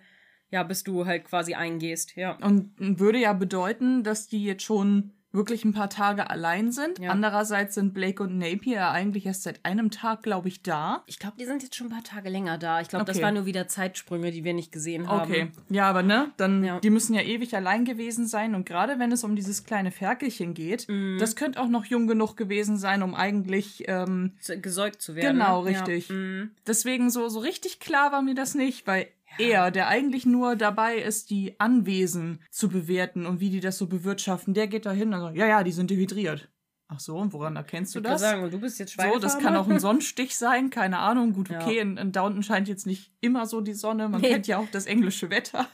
ja, 0.51 0.65
bis 0.65 0.83
du 0.83 1.07
halt 1.07 1.25
quasi 1.25 1.55
eingehst, 1.55 2.17
ja. 2.17 2.37
Und 2.43 2.73
würde 2.79 3.19
ja 3.21 3.33
bedeuten, 3.33 4.03
dass 4.03 4.27
die 4.27 4.45
jetzt 4.45 4.65
schon 4.65 5.13
wirklich 5.33 5.65
ein 5.65 5.73
paar 5.73 5.89
Tage 5.91 6.29
allein 6.31 6.73
sind. 6.73 6.99
Ja. 6.99 7.11
Andererseits 7.11 7.75
sind 7.75 7.95
Blake 7.95 8.23
und 8.23 8.39
Napier 8.39 8.75
ja 8.77 8.91
eigentlich 8.91 9.27
erst 9.27 9.43
seit 9.45 9.65
einem 9.65 9.91
Tag, 9.91 10.23
glaube 10.23 10.49
ich, 10.49 10.63
da. 10.63 11.03
Ich 11.07 11.19
glaube, 11.19 11.37
die 11.39 11.45
sind 11.45 11.63
jetzt 11.63 11.75
schon 11.75 11.87
ein 11.89 11.91
paar 11.91 12.05
Tage 12.05 12.29
länger 12.29 12.59
da. 12.59 12.81
Ich 12.81 12.89
glaube, 12.89 13.05
das 13.05 13.17
Okay. 13.17 13.25
waren 13.25 13.35
nur 13.35 13.47
wieder 13.47 13.67
Zeitsprünge, 13.69 14.31
die 14.31 14.45
wir 14.45 14.55
nicht 14.55 14.73
gesehen 14.73 15.09
haben. 15.09 15.31
Okay. 15.31 15.49
Ja, 15.71 15.89
aber 15.89 16.03
ne, 16.03 16.31
dann, 16.37 16.63
Ja. 16.65 16.81
die 16.81 16.91
müssen 16.91 17.15
ja 17.15 17.23
ewig 17.23 17.55
allein 17.57 17.85
gewesen 17.85 18.27
sein. 18.27 18.55
Und 18.55 18.67
gerade 18.67 18.99
wenn 18.99 19.11
es 19.13 19.25
um 19.25 19.35
dieses 19.37 19.65
kleine 19.65 19.91
Ferkelchen 19.91 20.55
geht, 20.55 20.87
Mhm. 20.89 21.17
das 21.19 21.37
könnte 21.37 21.61
auch 21.61 21.69
noch 21.69 21.85
jung 21.87 22.07
genug 22.07 22.37
gewesen 22.37 22.77
sein, 22.77 23.03
um 23.03 23.15
eigentlich, 23.15 23.85
ähm, 23.89 24.33
Gesäugt 24.61 25.01
zu 25.03 25.15
werden. 25.17 25.39
Genau, 25.39 25.61
richtig. 25.61 26.09
Ja. 26.09 26.15
mhm. 26.15 26.51
deswegen 26.67 27.11
so, 27.11 27.29
so 27.29 27.41
richtig 27.41 27.81
klar 27.81 28.13
war 28.13 28.23
mir 28.23 28.35
das 28.35 28.55
nicht, 28.55 28.87
weil 28.87 29.07
er, 29.39 29.71
der 29.71 29.89
eigentlich 29.89 30.27
nur 30.27 30.57
dabei 30.57 30.97
ist, 30.97 31.31
die 31.31 31.59
Anwesen 31.61 32.41
zu 32.51 32.69
bewerten 32.69 33.27
und 33.27 33.41
wie 33.41 33.51
die 33.51 33.61
das 33.61 33.79
so 33.79 33.87
bewirtschaften, 33.87 34.55
der 34.55 34.67
geht 34.69 34.87
da 34.87 34.93
hin 34.93 35.13
und 35.15 35.21
sagt, 35.21 35.37
ja, 35.37 35.47
ja, 35.47 35.63
die 35.63 35.73
sind 35.73 35.91
dehydriert. 35.91 36.49
Ach 36.95 37.01
so, 37.01 37.17
und 37.17 37.33
woran 37.33 37.57
erkennst 37.57 37.95
du 37.95 38.01
Ich 38.01 38.05
kann 38.05 38.13
das? 38.13 38.21
sagen, 38.21 38.43
und 38.43 38.53
du 38.53 38.61
bist 38.61 38.79
jetzt 38.79 38.95
So, 39.01 39.19
das 39.19 39.39
kann 39.39 39.57
auch 39.57 39.67
ein 39.67 39.81
Sonnenstich 39.81 40.37
sein, 40.37 40.69
keine 40.69 40.99
Ahnung. 40.99 41.33
Gut, 41.33 41.49
Ja. 41.49 41.59
okay, 41.63 41.79
in, 41.79 41.97
in 41.97 42.13
Downton 42.13 42.43
scheint 42.43 42.69
jetzt 42.69 42.85
nicht 42.87 43.15
immer 43.23 43.47
so 43.47 43.63
die 43.63 43.73
Sonne. 43.73 44.11
Man 44.11 44.21
Nee. 44.21 44.29
kennt 44.29 44.47
ja 44.47 44.59
auch 44.59 44.69
das 44.71 44.85
englische 44.85 45.31
Wetter. 45.31 45.67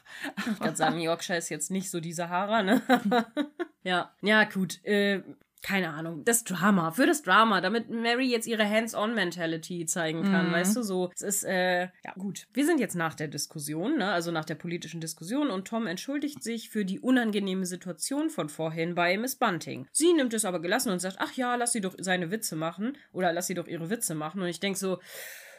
Ich 0.52 0.60
kann 0.60 0.76
sagen, 0.76 1.00
Yorkshire 1.00 1.36
ist 1.38 1.48
jetzt 1.48 1.72
nicht 1.72 1.90
so 1.90 1.98
die 1.98 2.12
Sahara, 2.12 2.62
ne? 2.62 2.82
ja, 3.82 4.12
ja, 4.22 4.44
gut. 4.44 4.78
Äh, 4.84 5.22
keine 5.62 5.90
Ahnung. 5.90 6.24
Das 6.24 6.44
Drama, 6.44 6.90
für 6.92 7.06
das 7.06 7.22
Drama, 7.22 7.60
damit 7.60 7.90
Mary 7.90 8.26
jetzt 8.30 8.46
ihre 8.46 8.68
Hands-on-Mentality 8.68 9.86
zeigen 9.86 10.22
kann, 10.24 10.48
Mhm. 10.48 10.52
weißt 10.52 10.76
du, 10.76 10.82
so. 10.82 11.10
Es 11.14 11.22
ist, 11.22 11.44
äh, 11.44 11.82
ja, 12.04 12.12
gut. 12.16 12.46
Wir 12.52 12.64
sind 12.66 12.80
jetzt 12.80 12.94
nach 12.94 13.14
der 13.14 13.28
Diskussion, 13.28 13.98
ne, 13.98 14.10
also 14.10 14.30
nach 14.30 14.44
der 14.44 14.54
politischen 14.54 15.00
Diskussion 15.00 15.50
und 15.50 15.66
Tom 15.68 15.86
entschuldigt 15.86 16.42
sich 16.42 16.70
für 16.70 16.84
die 16.84 17.00
unangenehme 17.00 17.66
Situation 17.66 18.30
von 18.30 18.48
vorhin 18.48 18.94
bei 18.94 19.16
Miss 19.18 19.36
Bunting. 19.36 19.86
Sie 19.92 20.12
nimmt 20.12 20.34
es 20.34 20.44
aber 20.44 20.60
gelassen 20.60 20.90
und 20.90 20.98
sagt, 21.00 21.16
ach 21.18 21.32
ja, 21.32 21.54
lass 21.56 21.72
sie 21.72 21.80
doch 21.80 21.94
seine 21.98 22.30
Witze 22.30 22.56
machen 22.56 22.96
oder 23.12 23.32
lass 23.32 23.46
sie 23.46 23.54
doch 23.54 23.66
ihre 23.66 23.90
Witze 23.90 24.14
machen. 24.14 24.40
Und 24.42 24.48
ich 24.48 24.60
denke 24.60 24.78
so, 24.78 24.98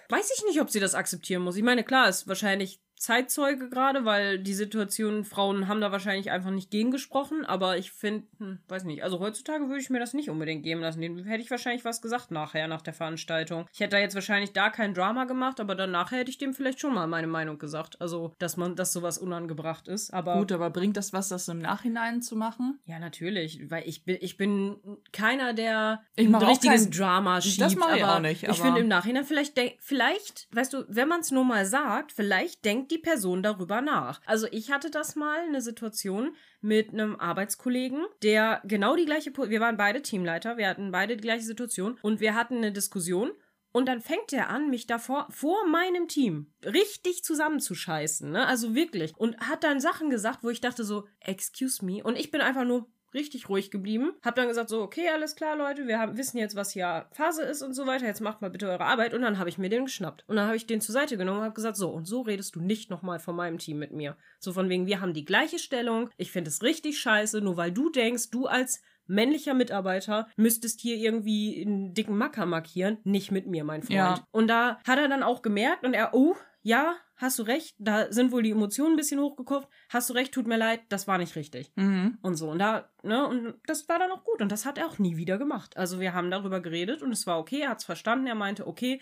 weiß 0.10 0.32
ich 0.36 0.44
nicht, 0.46 0.60
ob 0.62 0.70
sie 0.70 0.80
das 0.80 0.96
akzeptieren 0.96 1.44
muss. 1.44 1.56
Ich 1.56 1.64
meine, 1.64 1.84
klar, 1.84 2.10
ist 2.10 2.28
wahrscheinlich 2.28 2.82
Zeitzeuge 3.00 3.70
gerade, 3.70 4.04
weil 4.04 4.40
die 4.40 4.54
Situation, 4.54 5.24
Frauen 5.24 5.70
haben 5.70 5.80
da 5.80 5.92
wahrscheinlich 5.94 6.32
einfach 6.32 6.52
nicht 6.52 6.70
gegen 6.70 6.92
gesprochen, 6.92 7.46
aber 7.46 7.78
ich 7.78 7.92
finde, 7.94 8.28
hm, 8.40 8.60
weiß 8.68 8.84
nicht, 8.84 9.04
also 9.04 9.20
heutzutage 9.20 9.68
würde 9.70 9.80
ich 9.80 9.90
mir 9.90 10.00
das 10.00 10.14
nicht 10.14 10.30
unbedingt 10.30 10.64
geben 10.64 10.82
lassen. 10.82 11.00
Dem 11.00 11.18
hätte 11.24 11.42
ich 11.42 11.50
wahrscheinlich 11.50 11.86
was 11.86 12.02
gesagt 12.02 12.30
nachher, 12.32 12.68
nach 12.68 12.82
der 12.82 12.94
Veranstaltung. 12.94 13.66
Ich 13.72 13.80
hätte 13.80 13.92
da 13.92 14.00
jetzt 14.00 14.16
wahrscheinlich 14.16 14.52
da 14.52 14.70
kein 14.70 14.94
Drama 14.94 15.24
gemacht, 15.24 15.62
aber 15.62 15.76
dann 15.76 15.92
nachher 15.92 16.20
hätte 16.20 16.30
ich 16.30 16.38
dem 16.38 16.54
vielleicht 16.54 16.82
schon 16.82 16.94
mal 16.94 17.08
meine 17.08 17.28
Meinung 17.28 17.58
gesagt. 17.58 18.02
Also, 18.02 18.36
dass 18.38 18.58
man, 18.58 18.76
dass 18.76 18.92
sowas 18.92 19.18
unangebracht 19.18 19.88
ist, 19.88 20.14
aber. 20.14 20.36
Gut, 20.36 20.52
aber 20.52 20.70
bringt 20.70 20.98
das 20.98 21.14
was, 21.14 21.30
das 21.30 21.48
im 21.48 21.60
Nachhinein 21.60 22.22
zu 22.22 22.36
machen? 22.36 22.80
Ja, 22.86 23.00
natürlich, 23.00 23.70
weil 23.72 23.88
ich 23.88 24.04
bin, 24.04 24.18
ich 24.20 24.36
bin 24.36 24.76
keiner, 25.14 25.54
der 25.54 26.04
Ich 26.18 26.28
ein 26.28 26.36
richtiges 26.36 26.84
kein- 26.84 26.92
Drama 26.92 27.40
schiebt. 27.40 27.62
Das 27.62 27.76
mach 27.78 27.96
ich 27.96 28.04
aber 28.04 28.16
auch 28.18 28.20
nicht, 28.20 28.44
Ich 28.44 28.50
aber- 28.50 28.58
finde 28.62 28.82
im 28.82 28.90
Nachhinein 28.90 29.24
vielleicht, 29.24 29.58
vielleicht, 29.80 30.50
weißt 30.54 30.74
du, 30.74 30.84
wenn 30.90 31.08
man 31.08 31.22
es 31.22 31.32
nur 31.32 31.46
mal 31.46 31.66
sagt, 31.66 32.12
vielleicht 32.12 32.66
denkt 32.66 32.89
die 32.92 32.98
Person 32.98 33.44
darüber 33.44 33.82
nach. 33.82 34.22
Also 34.26 34.48
ich 34.52 34.72
hatte 34.72 34.92
das 34.92 35.16
mal, 35.16 35.40
eine 35.40 35.62
Situation 35.62 36.36
mit 36.62 36.94
einem 36.94 37.16
Arbeitskollegen, 37.20 38.06
der 38.24 38.62
genau 38.66 38.96
die 38.96 39.06
gleiche, 39.06 39.32
wir 39.36 39.60
waren 39.60 39.78
beide 39.78 40.02
Teamleiter, 40.02 40.58
wir 40.58 40.68
hatten 40.68 40.92
beide 40.92 41.16
die 41.16 41.24
gleiche 41.24 41.46
Situation 41.46 41.98
und 42.02 42.20
wir 42.20 42.36
hatten 42.36 42.58
eine 42.58 42.72
Diskussion 42.72 43.32
und 43.72 43.88
dann 43.88 44.02
fängt 44.02 44.34
er 44.34 44.50
an, 44.50 44.70
mich 44.70 44.88
davor, 44.88 45.28
vor 45.30 45.68
meinem 45.68 46.08
Team, 46.08 46.52
richtig 46.66 47.24
zusammenzuscheißen, 47.24 48.32
ne? 48.32 48.48
Also 48.48 48.74
wirklich. 48.74 49.16
Und 49.16 49.38
hat 49.40 49.64
dann 49.64 49.80
Sachen 49.80 50.10
gesagt, 50.10 50.44
wo 50.44 50.50
ich 50.50 50.60
dachte 50.60 50.84
so, 50.84 51.08
excuse 51.20 51.86
me. 51.86 52.04
Und 52.04 52.18
ich 52.18 52.32
bin 52.32 52.42
einfach 52.42 52.66
nur 52.66 52.90
richtig 53.14 53.50
ruhig 53.50 53.72
geblieben. 53.72 54.14
Hab 54.24 54.36
dann 54.36 54.48
gesagt 54.48 54.70
so, 54.70 54.82
okay, 54.82 55.10
alles 55.10 55.36
klar, 55.36 55.56
Leute, 55.56 55.88
wir 55.88 56.00
haben, 56.00 56.18
wissen 56.18 56.38
jetzt, 56.38 56.56
was 56.56 56.72
hier 56.72 57.08
Phase 57.12 57.44
ist 57.44 57.62
und 57.62 57.74
so 57.74 57.88
weiter. 57.88 58.06
Jetzt 58.06 58.22
macht 58.22 58.42
mal 58.42 58.50
bitte 58.50 58.70
eure 58.70 58.86
Arbeit. 58.86 59.14
Und 59.14 59.22
dann 59.22 59.40
habe 59.40 59.50
ich 59.50 59.58
mir 59.58 59.70
den 59.70 59.86
geschnappt. 59.86 60.24
Und 60.28 60.36
dann 60.36 60.48
habe 60.48 60.58
ich 60.58 60.68
den 60.68 60.82
zur 60.82 60.94
Seite 60.94 61.18
genommen 61.18 61.40
und 61.40 61.46
habe 61.46 61.56
gesagt, 61.56 61.78
so, 61.78 61.90
und 61.90 62.06
so 62.06 62.22
redest 62.22 62.56
du 62.56 62.62
nicht 62.62 62.90
nochmal 62.90 63.20
von 63.20 63.36
meinem 63.36 63.58
Team 63.58 63.80
mit 63.80 63.92
mir. 63.92 64.18
So 64.40 64.54
von 64.54 64.70
wegen, 64.70 64.88
wir 64.88 65.02
haben 65.02 65.14
die 65.14 65.26
gleiche 65.26 65.60
Stellung. 65.60 66.10
Ich 66.18 66.32
finde 66.32 66.50
es 66.50 66.62
richtig 66.64 67.00
scheiße, 67.00 67.42
nur 67.42 67.58
weil 67.58 67.72
du 67.72 67.90
denkst, 67.90 68.30
du 68.32 68.48
als 68.48 68.82
männlicher 69.10 69.54
Mitarbeiter 69.54 70.28
müsstest 70.38 70.80
hier 70.80 70.96
irgendwie 70.96 71.66
einen 71.66 71.94
dicken 71.94 72.16
Macker 72.16 72.46
markieren, 72.46 73.00
nicht 73.04 73.32
mit 73.32 73.48
mir, 73.48 73.64
mein 73.64 73.82
Freund. 73.82 73.98
Ja. 73.98 74.28
Und 74.32 74.48
da 74.48 74.80
hat 74.86 75.00
er 75.00 75.10
dann 75.10 75.24
auch 75.24 75.42
gemerkt 75.42 75.84
und 75.84 75.94
er, 75.94 76.14
oh, 76.14 76.36
ja, 76.62 76.96
hast 77.16 77.40
du 77.40 77.44
recht, 77.44 77.76
da 77.80 78.12
sind 78.12 78.32
wohl 78.32 78.44
die 78.44 78.52
Emotionen 78.52 78.94
ein 78.94 78.98
bisschen 78.98 79.20
hochgekocht. 79.20 79.68
Hast 79.90 80.10
du 80.10 80.14
recht, 80.14 80.34
tut 80.34 80.48
mir 80.48 80.58
leid, 80.58 80.82
das 80.90 81.08
war 81.08 81.18
nicht 81.18 81.36
richtig. 81.36 81.72
Mhm. 81.76 82.18
Und 82.22 82.36
so. 82.36 82.50
Und 82.50 82.60
da, 82.60 82.90
ne, 83.04 83.28
und 83.28 83.56
das 83.66 83.88
war 83.88 84.00
dann 84.00 84.12
auch 84.12 84.24
gut. 84.24 84.42
Und 84.42 84.52
das 84.52 84.66
hat 84.66 84.78
er 84.78 84.88
auch 84.88 85.00
nie 85.00 85.18
wieder 85.18 85.38
gemacht. 85.38 85.78
Also 85.78 86.00
wir 86.00 86.14
haben 86.14 86.32
darüber 86.32 86.60
geredet 86.62 87.02
und 87.02 87.12
es 87.12 87.28
war 87.28 87.40
okay, 87.40 87.62
er 87.62 87.70
hat's 87.70 87.86
verstanden, 87.86 88.28
er 88.28 88.36
meinte, 88.36 88.68
okay, 88.68 89.02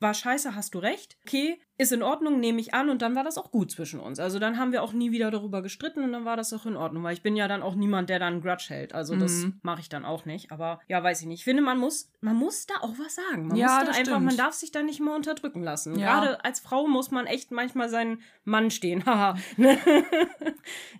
war 0.00 0.14
scheiße, 0.14 0.54
hast 0.54 0.74
du 0.74 0.78
recht. 0.78 1.16
Okay, 1.26 1.60
ist 1.76 1.92
in 1.92 2.02
Ordnung, 2.02 2.40
nehme 2.40 2.60
ich 2.60 2.74
an 2.74 2.90
und 2.90 3.02
dann 3.02 3.14
war 3.14 3.22
das 3.22 3.38
auch 3.38 3.50
gut 3.52 3.70
zwischen 3.70 4.00
uns. 4.00 4.18
Also 4.18 4.38
dann 4.40 4.58
haben 4.58 4.72
wir 4.72 4.82
auch 4.82 4.92
nie 4.92 5.12
wieder 5.12 5.30
darüber 5.30 5.62
gestritten 5.62 6.02
und 6.02 6.12
dann 6.12 6.24
war 6.24 6.36
das 6.36 6.52
auch 6.52 6.66
in 6.66 6.76
Ordnung, 6.76 7.04
weil 7.04 7.12
ich 7.14 7.22
bin 7.22 7.36
ja 7.36 7.46
dann 7.46 7.62
auch 7.62 7.76
niemand, 7.76 8.10
der 8.10 8.18
dann 8.18 8.34
einen 8.34 8.42
Grudge 8.42 8.66
hält. 8.70 8.94
Also 8.94 9.14
das 9.14 9.32
Mhm. 9.44 9.60
mache 9.62 9.80
ich 9.80 9.88
dann 9.88 10.04
auch 10.04 10.24
nicht. 10.24 10.50
Aber 10.50 10.80
ja, 10.88 11.00
weiß 11.02 11.20
ich 11.20 11.26
nicht. 11.28 11.38
Ich 11.40 11.44
finde, 11.44 11.62
man 11.62 11.78
muss, 11.78 12.10
man 12.20 12.34
muss 12.36 12.66
da 12.66 12.74
auch 12.80 12.94
was 12.98 13.14
sagen. 13.14 13.46
Man 13.48 13.56
Ja, 13.56 13.66
muss 13.66 13.84
da 13.84 13.90
einfach, 13.92 14.12
stimmt. 14.12 14.24
man 14.24 14.36
darf 14.36 14.54
sich 14.54 14.72
da 14.72 14.82
nicht 14.82 14.98
mal 15.00 15.14
unterdrücken 15.14 15.62
lassen. 15.62 15.96
Ja. 15.98 16.18
Gerade 16.20 16.44
als 16.44 16.58
Frau 16.60 16.88
muss 16.88 17.12
man 17.12 17.26
echt 17.26 17.52
manchmal 17.52 17.88
seinen 17.88 18.22
Mann 18.44 18.70
stehen. 18.72 19.04
Haha. 19.06 19.36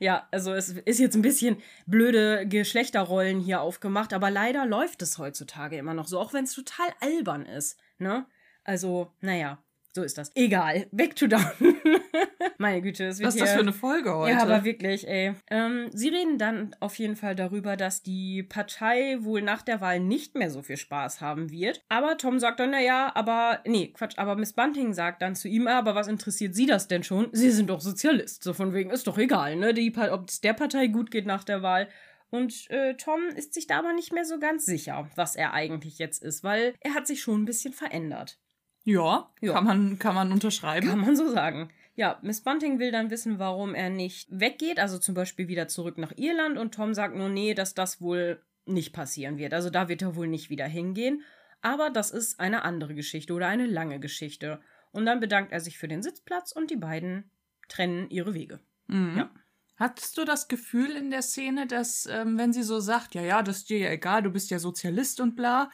Ja, 0.00 0.26
also 0.30 0.52
es 0.54 0.70
ist 0.70 0.98
jetzt 0.98 1.14
ein 1.16 1.22
bisschen 1.22 1.56
blöde 1.86 2.46
Geschlechterrollen 2.46 3.40
hier 3.40 3.60
aufgemacht, 3.60 4.12
aber 4.12 4.30
leider 4.30 4.64
läuft 4.66 5.02
es 5.02 5.18
heutzutage 5.18 5.76
immer 5.76 5.94
noch 5.94 6.06
so, 6.06 6.18
auch 6.18 6.32
wenn 6.32 6.44
es 6.44 6.54
total 6.54 6.88
albern 7.00 7.44
ist. 7.46 7.78
Ne? 7.98 8.26
Also, 8.68 9.10
naja, 9.22 9.64
so 9.94 10.02
ist 10.02 10.18
das. 10.18 10.30
Egal. 10.34 10.88
Back 10.92 11.16
to 11.16 11.26
down. 11.26 11.40
Meine 12.58 12.82
Güte, 12.82 13.06
es 13.06 13.18
wird 13.18 13.28
Was 13.28 13.34
ist 13.36 13.40
das 13.40 13.52
für 13.54 13.60
eine 13.60 13.72
Folge 13.72 14.14
heute? 14.14 14.32
Ja, 14.32 14.42
aber 14.42 14.62
wirklich, 14.62 15.08
ey. 15.08 15.32
Ähm, 15.48 15.88
sie 15.90 16.10
reden 16.10 16.36
dann 16.36 16.76
auf 16.78 16.98
jeden 16.98 17.16
Fall 17.16 17.34
darüber, 17.34 17.78
dass 17.78 18.02
die 18.02 18.42
Partei 18.42 19.16
wohl 19.20 19.40
nach 19.40 19.62
der 19.62 19.80
Wahl 19.80 20.00
nicht 20.00 20.34
mehr 20.34 20.50
so 20.50 20.60
viel 20.60 20.76
Spaß 20.76 21.22
haben 21.22 21.50
wird. 21.50 21.82
Aber 21.88 22.18
Tom 22.18 22.38
sagt 22.38 22.60
dann, 22.60 22.72
naja, 22.72 23.10
aber, 23.14 23.60
nee, 23.64 23.88
Quatsch, 23.88 24.18
aber 24.18 24.36
Miss 24.36 24.52
Bunting 24.52 24.92
sagt 24.92 25.22
dann 25.22 25.34
zu 25.34 25.48
ihm, 25.48 25.66
"Ah, 25.66 25.78
aber 25.78 25.94
was 25.94 26.06
interessiert 26.08 26.54
Sie 26.54 26.66
das 26.66 26.88
denn 26.88 27.04
schon? 27.04 27.28
Sie 27.32 27.50
sind 27.50 27.70
doch 27.70 27.80
Sozialist. 27.80 28.44
So 28.44 28.52
von 28.52 28.74
wegen, 28.74 28.90
ist 28.90 29.06
doch 29.06 29.16
egal, 29.16 29.56
ne? 29.56 29.72
Ob 30.10 30.28
es 30.28 30.42
der 30.42 30.52
Partei 30.52 30.88
gut 30.88 31.10
geht 31.10 31.24
nach 31.24 31.44
der 31.44 31.62
Wahl. 31.62 31.88
Und 32.30 32.68
äh, 32.70 32.94
Tom 32.96 33.20
ist 33.34 33.54
sich 33.54 33.66
da 33.66 33.78
aber 33.78 33.94
nicht 33.94 34.12
mehr 34.12 34.26
so 34.26 34.38
ganz 34.38 34.66
sicher, 34.66 35.08
was 35.16 35.34
er 35.36 35.54
eigentlich 35.54 35.98
jetzt 35.98 36.22
ist, 36.22 36.44
weil 36.44 36.74
er 36.80 36.94
hat 36.94 37.06
sich 37.06 37.22
schon 37.22 37.42
ein 37.42 37.46
bisschen 37.46 37.72
verändert. 37.72 38.38
Ja, 38.88 39.30
Ja. 39.40 39.52
Kann, 39.54 39.64
man, 39.64 39.98
kann 39.98 40.14
man 40.14 40.32
unterschreiben. 40.32 40.88
Kann 40.88 41.00
man 41.00 41.16
so 41.16 41.28
sagen. 41.28 41.70
Ja, 41.94 42.18
Miss 42.22 42.40
Bunting 42.40 42.78
will 42.78 42.92
dann 42.92 43.10
wissen, 43.10 43.38
warum 43.38 43.74
er 43.74 43.90
nicht 43.90 44.28
weggeht, 44.30 44.78
also 44.78 44.98
zum 44.98 45.14
Beispiel 45.14 45.48
wieder 45.48 45.66
zurück 45.68 45.98
nach 45.98 46.12
Irland 46.16 46.56
und 46.56 46.74
Tom 46.74 46.94
sagt 46.94 47.16
nur, 47.16 47.28
nee, 47.28 47.54
dass 47.54 47.74
das 47.74 48.00
wohl 48.00 48.40
nicht 48.66 48.92
passieren 48.92 49.36
wird. 49.36 49.52
Also 49.52 49.68
da 49.68 49.88
wird 49.88 50.02
er 50.02 50.14
wohl 50.14 50.28
nicht 50.28 50.48
wieder 50.48 50.66
hingehen. 50.66 51.22
Aber 51.60 51.90
das 51.90 52.10
ist 52.10 52.38
eine 52.38 52.62
andere 52.62 52.94
Geschichte 52.94 53.32
oder 53.32 53.48
eine 53.48 53.66
lange 53.66 53.98
Geschichte. 53.98 54.60
Und 54.92 55.06
dann 55.06 55.20
bedankt 55.20 55.52
er 55.52 55.60
sich 55.60 55.76
für 55.76 55.88
den 55.88 56.02
Sitzplatz 56.02 56.52
und 56.52 56.70
die 56.70 56.76
beiden 56.76 57.30
trennen 57.68 58.08
ihre 58.10 58.32
Wege. 58.34 58.60
Mhm. 58.86 59.18
Ja. 59.18 59.30
Hattest 59.78 60.18
du 60.18 60.24
das 60.24 60.48
Gefühl 60.48 60.90
in 60.90 61.10
der 61.10 61.22
Szene, 61.22 61.66
dass, 61.66 62.06
ähm, 62.10 62.36
wenn 62.36 62.52
sie 62.52 62.62
so 62.64 62.80
sagt, 62.80 63.14
ja, 63.14 63.22
ja, 63.22 63.42
das 63.42 63.58
ist 63.58 63.70
dir 63.70 63.78
ja 63.78 63.90
egal, 63.90 64.22
du 64.22 64.30
bist 64.30 64.50
ja 64.50 64.58
Sozialist 64.58 65.20
und 65.20 65.36
bla, 65.36 65.70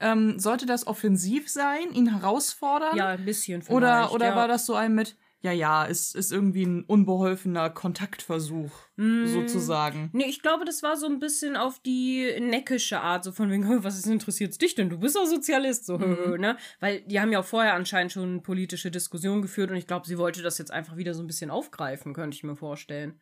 ähm, 0.00 0.38
sollte 0.38 0.64
das 0.66 0.86
offensiv 0.86 1.48
sein, 1.48 1.92
ihn 1.92 2.06
herausfordern? 2.18 2.96
Ja, 2.96 3.08
ein 3.08 3.24
bisschen 3.24 3.62
vielleicht. 3.62 3.76
oder 3.76 4.12
oder 4.12 4.26
ja. 4.28 4.36
war 4.36 4.46
das 4.48 4.64
so 4.66 4.74
ein 4.74 4.94
mit, 4.94 5.16
ja, 5.40 5.52
ja, 5.52 5.86
es 5.86 6.14
ist 6.14 6.32
irgendwie 6.32 6.64
ein 6.64 6.84
unbeholfener 6.84 7.70
Kontaktversuch, 7.70 8.70
Mm. 8.96 9.26
sozusagen. 9.26 10.10
Nee, 10.12 10.24
ich 10.28 10.42
glaube, 10.42 10.64
das 10.64 10.82
war 10.82 10.96
so 10.96 11.06
ein 11.06 11.20
bisschen 11.20 11.56
auf 11.56 11.78
die 11.78 12.28
neckische 12.40 13.00
Art, 13.00 13.22
so 13.22 13.30
von 13.30 13.48
wegen, 13.50 13.62
was 13.84 14.04
interessiert 14.06 14.60
dich 14.60 14.74
denn? 14.74 14.90
Du 14.90 14.98
bist 14.98 15.14
doch 15.14 15.26
Sozialist, 15.26 15.86
so, 15.86 15.98
Mhm. 15.98 16.36
ne? 16.40 16.56
Weil 16.80 17.02
die 17.02 17.20
haben 17.20 17.30
ja 17.32 17.38
auch 17.40 17.44
vorher 17.44 17.74
anscheinend 17.74 18.10
schon 18.12 18.42
politische 18.42 18.90
Diskussionen 18.90 19.42
geführt 19.42 19.70
und 19.70 19.76
ich 19.76 19.86
glaube, 19.86 20.06
sie 20.06 20.18
wollte 20.18 20.42
das 20.42 20.58
jetzt 20.58 20.72
einfach 20.72 20.96
wieder 20.96 21.14
so 21.14 21.22
ein 21.22 21.26
bisschen 21.28 21.50
aufgreifen, 21.50 22.12
könnte 22.14 22.34
ich 22.36 22.42
mir 22.44 22.56
vorstellen. 22.56 23.20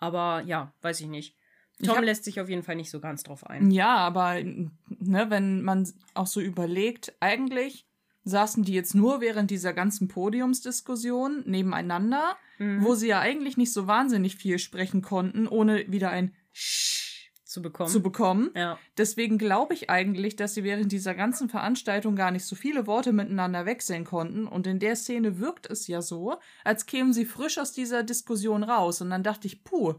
Aber 0.00 0.42
ja, 0.46 0.72
weiß 0.82 1.00
ich 1.00 1.06
nicht. 1.08 1.34
Ich 1.80 1.86
Tom 1.86 1.98
hab- 1.98 2.04
lässt 2.04 2.24
sich 2.24 2.40
auf 2.40 2.48
jeden 2.48 2.62
Fall 2.64 2.76
nicht 2.76 2.90
so 2.90 2.98
ganz 3.00 3.22
drauf 3.22 3.46
ein. 3.46 3.70
Ja, 3.70 3.96
aber 3.96 4.42
ne, 4.42 5.26
wenn 5.30 5.62
man 5.62 5.88
auch 6.14 6.26
so 6.26 6.40
überlegt, 6.40 7.12
eigentlich 7.20 7.86
saßen 8.24 8.62
die 8.64 8.72
jetzt 8.74 8.94
nur 8.94 9.20
während 9.20 9.50
dieser 9.50 9.72
ganzen 9.72 10.08
Podiumsdiskussion 10.08 11.44
nebeneinander, 11.46 12.36
Mhm. 12.58 12.84
wo 12.84 12.94
sie 12.94 13.06
ja 13.08 13.20
eigentlich 13.20 13.56
nicht 13.56 13.72
so 13.72 13.86
wahnsinnig 13.86 14.36
viel 14.36 14.58
sprechen 14.58 15.00
konnten, 15.02 15.46
ohne 15.46 15.90
wieder 15.90 16.10
ein 16.10 16.34
Sch 16.52 16.97
zu 17.48 17.62
bekommen. 17.62 17.90
zu 17.90 18.02
bekommen. 18.02 18.50
ja. 18.54 18.78
Deswegen 18.96 19.38
glaube 19.38 19.74
ich 19.74 19.88
eigentlich, 19.88 20.36
dass 20.36 20.54
sie 20.54 20.64
während 20.64 20.92
dieser 20.92 21.14
ganzen 21.14 21.48
Veranstaltung 21.48 22.14
gar 22.14 22.30
nicht 22.30 22.44
so 22.44 22.54
viele 22.54 22.86
Worte 22.86 23.12
miteinander 23.12 23.64
wechseln 23.64 24.04
konnten. 24.04 24.46
Und 24.46 24.66
in 24.66 24.78
der 24.78 24.96
Szene 24.96 25.38
wirkt 25.38 25.68
es 25.68 25.86
ja 25.86 26.02
so, 26.02 26.36
als 26.64 26.86
kämen 26.86 27.12
sie 27.12 27.24
frisch 27.24 27.58
aus 27.58 27.72
dieser 27.72 28.02
Diskussion 28.02 28.62
raus. 28.62 29.00
Und 29.00 29.10
dann 29.10 29.22
dachte 29.22 29.46
ich, 29.46 29.64
puh, 29.64 29.94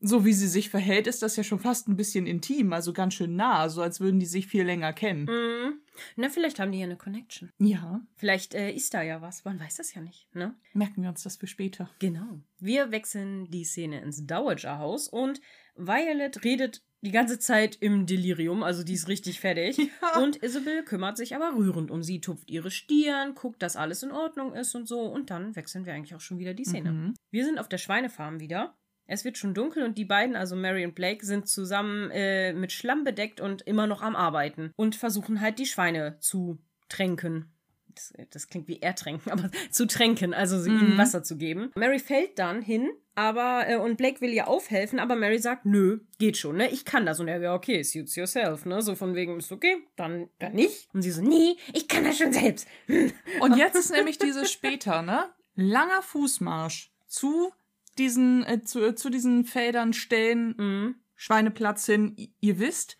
so 0.00 0.24
wie 0.24 0.32
sie 0.32 0.48
sich 0.48 0.70
verhält, 0.70 1.06
ist 1.06 1.22
das 1.22 1.36
ja 1.36 1.42
schon 1.42 1.58
fast 1.58 1.88
ein 1.88 1.96
bisschen 1.96 2.26
intim, 2.26 2.72
also 2.72 2.92
ganz 2.92 3.14
schön 3.14 3.34
nah, 3.36 3.68
so 3.68 3.82
als 3.82 4.00
würden 4.00 4.20
die 4.20 4.26
sich 4.26 4.46
viel 4.46 4.64
länger 4.64 4.92
kennen. 4.92 5.24
Mhm. 5.24 5.80
Na, 6.14 6.28
vielleicht 6.28 6.60
haben 6.60 6.70
die 6.70 6.78
ja 6.78 6.84
eine 6.84 6.96
Connection. 6.96 7.50
Ja, 7.58 8.00
Vielleicht 8.14 8.54
äh, 8.54 8.70
ist 8.70 8.94
da 8.94 9.02
ja 9.02 9.20
was. 9.20 9.44
Man 9.44 9.58
weiß 9.58 9.76
das 9.76 9.94
ja 9.94 10.00
nicht, 10.00 10.32
ne? 10.32 10.54
merken 10.72 11.02
wir 11.02 11.08
uns 11.08 11.24
das 11.24 11.36
für 11.36 11.48
später. 11.48 11.90
Genau. 11.98 12.38
Wir 12.60 12.92
wechseln 12.92 13.50
die 13.50 13.64
Szene 13.64 14.00
ins 14.00 14.24
Dowager-Haus 14.24 15.08
und 15.08 15.40
Violet 15.78 16.44
redet 16.44 16.82
die 17.00 17.12
ganze 17.12 17.38
Zeit 17.38 17.76
im 17.80 18.06
Delirium, 18.06 18.62
also 18.64 18.82
die 18.82 18.94
ist 18.94 19.08
richtig 19.08 19.40
fertig. 19.40 19.78
Ja. 20.00 20.20
Und 20.20 20.42
Isabel 20.42 20.84
kümmert 20.84 21.16
sich 21.16 21.34
aber 21.34 21.54
rührend 21.56 21.90
um 21.90 22.02
sie, 22.02 22.20
tupft 22.20 22.50
ihre 22.50 22.70
Stirn, 22.70 23.34
guckt, 23.34 23.62
dass 23.62 23.76
alles 23.76 24.02
in 24.02 24.12
Ordnung 24.12 24.52
ist 24.52 24.74
und 24.74 24.86
so. 24.86 25.00
Und 25.00 25.30
dann 25.30 25.56
wechseln 25.56 25.86
wir 25.86 25.92
eigentlich 25.92 26.14
auch 26.14 26.20
schon 26.20 26.38
wieder 26.38 26.54
die 26.54 26.64
Szene. 26.64 26.92
Mhm. 26.92 27.14
Wir 27.30 27.44
sind 27.44 27.58
auf 27.58 27.68
der 27.68 27.78
Schweinefarm 27.78 28.40
wieder. 28.40 28.76
Es 29.06 29.24
wird 29.24 29.38
schon 29.38 29.54
dunkel 29.54 29.82
und 29.84 29.98
die 29.98 30.04
beiden, 30.04 30.36
also 30.36 30.54
Mary 30.54 30.84
und 30.84 30.94
Blake, 30.94 31.24
sind 31.24 31.48
zusammen 31.48 32.10
äh, 32.10 32.52
mit 32.52 32.72
Schlamm 32.72 33.04
bedeckt 33.04 33.40
und 33.40 33.62
immer 33.62 33.86
noch 33.86 34.02
am 34.02 34.14
Arbeiten 34.14 34.72
und 34.76 34.96
versuchen 34.96 35.40
halt 35.40 35.58
die 35.58 35.66
Schweine 35.66 36.18
zu 36.20 36.58
tränken. 36.88 37.52
Das, 37.98 38.12
das 38.30 38.48
klingt 38.48 38.68
wie 38.68 38.80
ertränken, 38.80 39.30
aber 39.32 39.50
zu 39.70 39.86
tränken, 39.86 40.32
also 40.34 40.60
sie 40.60 40.70
Mhm. 40.70 40.78
ihnen 40.80 40.98
Wasser 40.98 41.22
zu 41.22 41.36
geben. 41.36 41.72
Mary 41.76 41.98
fällt 41.98 42.38
dann 42.38 42.62
hin, 42.62 42.88
aber 43.14 43.64
äh, 43.68 43.76
und 43.76 43.96
Blake 43.96 44.20
will 44.20 44.32
ihr 44.32 44.46
aufhelfen, 44.46 45.00
aber 45.00 45.16
Mary 45.16 45.38
sagt, 45.38 45.66
nö, 45.66 46.00
geht 46.18 46.36
schon, 46.36 46.56
ne? 46.56 46.70
Ich 46.70 46.84
kann 46.84 47.04
das. 47.06 47.18
Und 47.18 47.26
er, 47.28 47.40
ja, 47.40 47.54
okay, 47.54 47.82
suits 47.82 48.14
yourself, 48.14 48.64
ne? 48.66 48.80
So 48.82 48.94
von 48.94 49.14
wegen, 49.14 49.38
ist 49.38 49.50
okay, 49.50 49.76
dann, 49.96 50.28
dann 50.38 50.52
nicht. 50.52 50.88
Und 50.92 51.02
sie 51.02 51.10
so, 51.10 51.22
nee, 51.22 51.56
ich 51.72 51.88
kann 51.88 52.04
das 52.04 52.18
schon 52.18 52.32
selbst. 52.32 52.68
Und 53.40 53.56
jetzt 53.56 53.76
ist 53.76 53.90
nämlich 53.90 54.18
dieses 54.18 54.52
später, 54.52 55.02
ne? 55.02 55.24
Langer 55.56 56.02
Fußmarsch 56.02 56.92
zu 57.08 57.52
diesen, 57.98 58.44
äh, 58.44 58.62
zu, 58.62 58.94
zu 58.94 59.10
diesen 59.10 59.44
Feldern, 59.44 59.92
Stellen, 59.92 60.54
Mhm. 60.56 60.94
Schweineplatz 61.16 61.84
hin, 61.86 62.14
ihr 62.38 62.60
wisst, 62.60 62.96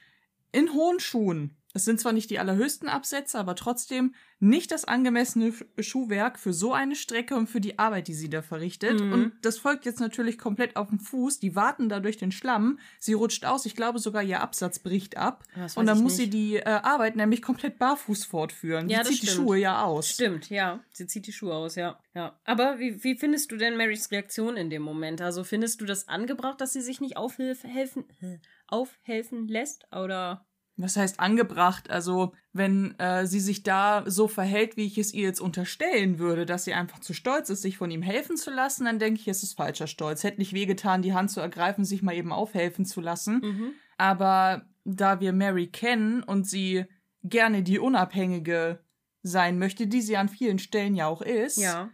in 0.50 0.72
hohen 0.72 0.98
Schuhen. 0.98 1.56
Es 1.74 1.84
sind 1.84 2.00
zwar 2.00 2.12
nicht 2.12 2.30
die 2.30 2.38
allerhöchsten 2.38 2.88
Absätze, 2.88 3.38
aber 3.38 3.54
trotzdem 3.54 4.14
nicht 4.40 4.70
das 4.70 4.84
angemessene 4.86 5.52
Schuhwerk 5.78 6.38
für 6.38 6.52
so 6.52 6.72
eine 6.72 6.96
Strecke 6.96 7.36
und 7.36 7.48
für 7.48 7.60
die 7.60 7.78
Arbeit, 7.78 8.08
die 8.08 8.14
sie 8.14 8.30
da 8.30 8.40
verrichtet. 8.40 9.00
Mhm. 9.00 9.12
Und 9.12 9.32
das 9.42 9.58
folgt 9.58 9.84
jetzt 9.84 10.00
natürlich 10.00 10.38
komplett 10.38 10.76
auf 10.76 10.88
dem 10.88 10.98
Fuß. 10.98 11.40
Die 11.40 11.54
warten 11.56 11.88
da 11.88 12.00
durch 12.00 12.16
den 12.16 12.32
Schlamm. 12.32 12.78
Sie 12.98 13.12
rutscht 13.12 13.44
aus. 13.44 13.66
Ich 13.66 13.76
glaube 13.76 13.98
sogar, 13.98 14.22
ihr 14.22 14.40
Absatz 14.40 14.78
bricht 14.78 15.16
ab. 15.16 15.44
Und 15.74 15.86
dann 15.86 16.00
muss 16.00 16.16
sie 16.16 16.22
nicht. 16.22 16.34
die 16.34 16.56
äh, 16.56 16.64
Arbeit 16.64 17.16
nämlich 17.16 17.42
komplett 17.42 17.78
barfuß 17.78 18.24
fortführen. 18.24 18.88
Ja, 18.88 18.98
die 18.98 19.04
das 19.04 19.08
zieht 19.08 19.22
die 19.22 19.26
stimmt. 19.26 19.46
Schuhe 19.46 19.58
ja 19.58 19.84
aus. 19.84 20.08
Stimmt, 20.08 20.48
ja. 20.50 20.80
Sie 20.92 21.06
zieht 21.06 21.26
die 21.26 21.32
Schuhe 21.32 21.54
aus, 21.54 21.74
ja. 21.74 21.98
ja. 22.14 22.38
Aber 22.44 22.78
wie, 22.78 23.04
wie 23.04 23.16
findest 23.16 23.52
du 23.52 23.56
denn 23.56 23.76
Marys 23.76 24.10
Reaktion 24.10 24.56
in 24.56 24.70
dem 24.70 24.82
Moment? 24.82 25.20
Also 25.20 25.44
findest 25.44 25.80
du 25.80 25.84
das 25.84 26.08
angebracht, 26.08 26.60
dass 26.60 26.72
sie 26.72 26.80
sich 26.80 27.00
nicht 27.00 27.16
aufhelfen, 27.16 27.68
helfen, 27.68 28.04
äh, 28.22 28.38
aufhelfen 28.68 29.48
lässt? 29.48 29.86
Oder? 29.92 30.47
Was 30.80 30.96
heißt 30.96 31.18
angebracht? 31.20 31.90
Also, 31.90 32.32
wenn 32.52 32.98
äh, 33.00 33.26
sie 33.26 33.40
sich 33.40 33.64
da 33.64 34.04
so 34.06 34.28
verhält, 34.28 34.76
wie 34.76 34.86
ich 34.86 34.96
es 34.96 35.12
ihr 35.12 35.24
jetzt 35.24 35.40
unterstellen 35.40 36.18
würde, 36.20 36.46
dass 36.46 36.64
sie 36.64 36.72
einfach 36.72 37.00
zu 37.00 37.12
stolz 37.14 37.50
ist, 37.50 37.62
sich 37.62 37.76
von 37.76 37.90
ihm 37.90 38.00
helfen 38.02 38.36
zu 38.36 38.50
lassen, 38.50 38.84
dann 38.84 38.98
denke 39.00 39.20
ich, 39.20 39.26
es 39.28 39.42
ist 39.42 39.54
falscher 39.56 39.88
Stolz. 39.88 40.22
Hätte 40.22 40.38
nicht 40.38 40.52
wehgetan, 40.52 41.02
die 41.02 41.12
Hand 41.14 41.30
zu 41.32 41.40
ergreifen, 41.40 41.84
sich 41.84 42.00
mal 42.02 42.14
eben 42.14 42.32
aufhelfen 42.32 42.84
zu 42.86 43.00
lassen. 43.00 43.40
Mhm. 43.42 43.72
Aber 43.96 44.62
da 44.84 45.20
wir 45.20 45.32
Mary 45.32 45.66
kennen 45.66 46.22
und 46.22 46.44
sie 46.48 46.84
gerne 47.24 47.62
die 47.64 47.80
Unabhängige 47.80 48.78
sein 49.22 49.58
möchte, 49.58 49.88
die 49.88 50.00
sie 50.00 50.16
an 50.16 50.28
vielen 50.28 50.60
Stellen 50.60 50.94
ja 50.94 51.08
auch 51.08 51.20
ist, 51.22 51.56
Ja. 51.56 51.90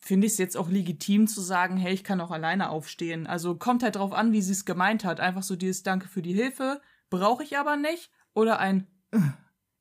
finde 0.00 0.26
ich 0.26 0.32
es 0.32 0.38
jetzt 0.38 0.56
auch 0.56 0.68
legitim 0.68 1.28
zu 1.28 1.40
sagen, 1.40 1.76
hey, 1.76 1.94
ich 1.94 2.02
kann 2.04 2.20
auch 2.20 2.32
alleine 2.32 2.70
aufstehen. 2.70 3.26
Also 3.28 3.54
kommt 3.56 3.82
halt 3.84 3.96
drauf 3.96 4.12
an, 4.12 4.32
wie 4.32 4.42
sie 4.42 4.52
es 4.52 4.64
gemeint 4.64 5.04
hat. 5.04 5.20
Einfach 5.20 5.44
so 5.44 5.54
dieses 5.56 5.84
Danke 5.84 6.08
für 6.08 6.22
die 6.22 6.34
Hilfe, 6.34 6.80
brauche 7.08 7.44
ich 7.44 7.56
aber 7.56 7.76
nicht. 7.76 8.10
Oder 8.36 8.60
ein 8.60 8.86
"Äh, 9.10 9.18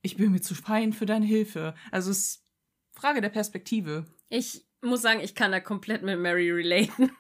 Ich 0.02 0.18
bin 0.18 0.32
mir 0.32 0.42
zu 0.42 0.56
fein 0.56 0.94
für 0.94 1.06
deine 1.06 1.26
Hilfe. 1.26 1.76
Also 1.92 2.12
es 2.12 2.18
ist 2.20 2.46
Frage 2.94 3.22
der 3.22 3.30
Perspektive. 3.30 4.06
Ich 4.30 4.66
muss 4.82 5.02
sagen, 5.02 5.20
ich 5.20 5.36
kann 5.36 5.52
da 5.52 5.60
komplett 5.60 6.04
mit 6.04 6.20
Mary 6.20 6.52
relaten. 6.52 7.12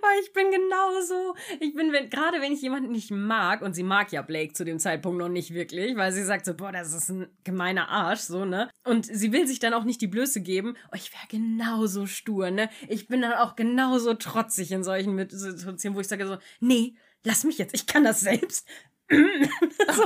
Weil 0.00 0.20
ich 0.22 0.32
bin 0.32 0.50
genauso. 0.50 1.34
Ich 1.60 1.74
bin, 1.74 1.92
wenn, 1.92 2.08
gerade 2.10 2.40
wenn 2.40 2.52
ich 2.52 2.62
jemanden 2.62 2.90
nicht 2.90 3.10
mag, 3.10 3.60
und 3.62 3.74
sie 3.74 3.82
mag 3.82 4.12
ja 4.12 4.22
Blake 4.22 4.54
zu 4.54 4.64
dem 4.64 4.78
Zeitpunkt 4.78 5.18
noch 5.18 5.28
nicht 5.28 5.52
wirklich, 5.52 5.96
weil 5.96 6.12
sie 6.12 6.22
sagt 6.22 6.46
so, 6.46 6.54
boah, 6.54 6.70
das 6.72 6.92
ist 6.92 7.08
ein 7.10 7.26
gemeiner 7.42 7.88
Arsch, 7.88 8.20
so, 8.20 8.44
ne? 8.44 8.70
Und 8.84 9.06
sie 9.06 9.32
will 9.32 9.46
sich 9.46 9.58
dann 9.58 9.74
auch 9.74 9.84
nicht 9.84 10.00
die 10.00 10.06
Blöße 10.06 10.42
geben. 10.42 10.76
Oh, 10.92 10.96
ich 10.96 11.12
wäre 11.12 11.26
genauso 11.28 12.06
stur, 12.06 12.50
ne? 12.50 12.70
Ich 12.88 13.08
bin 13.08 13.20
dann 13.22 13.32
auch 13.34 13.56
genauso 13.56 14.14
trotzig 14.14 14.70
in 14.72 14.84
solchen 14.84 15.16
Situationen, 15.28 15.96
wo 15.96 16.00
ich 16.00 16.08
sage 16.08 16.26
so, 16.26 16.38
nee, 16.60 16.96
lass 17.24 17.44
mich 17.44 17.58
jetzt, 17.58 17.74
ich 17.74 17.86
kann 17.86 18.04
das 18.04 18.20
selbst. 18.20 18.68
Also, 19.10 20.02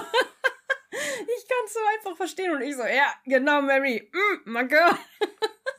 ich 0.90 1.48
kann 1.48 1.64
es 1.66 1.74
so 1.74 1.80
einfach 1.96 2.16
verstehen 2.16 2.52
und 2.52 2.62
ich 2.62 2.76
so, 2.76 2.82
ja, 2.82 3.12
genau, 3.24 3.62
Mary, 3.62 4.10
mm, 4.12 4.50
my 4.50 4.66
girl. 4.66 4.96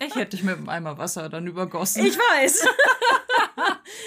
Ich 0.01 0.15
hätte 0.15 0.37
dich 0.37 0.43
mit 0.43 0.55
einem 0.55 0.69
Eimer 0.69 0.97
Wasser 0.97 1.27
dann 1.27 1.45
übergossen. 1.45 2.05
Ich 2.05 2.17
weiß. 2.17 2.65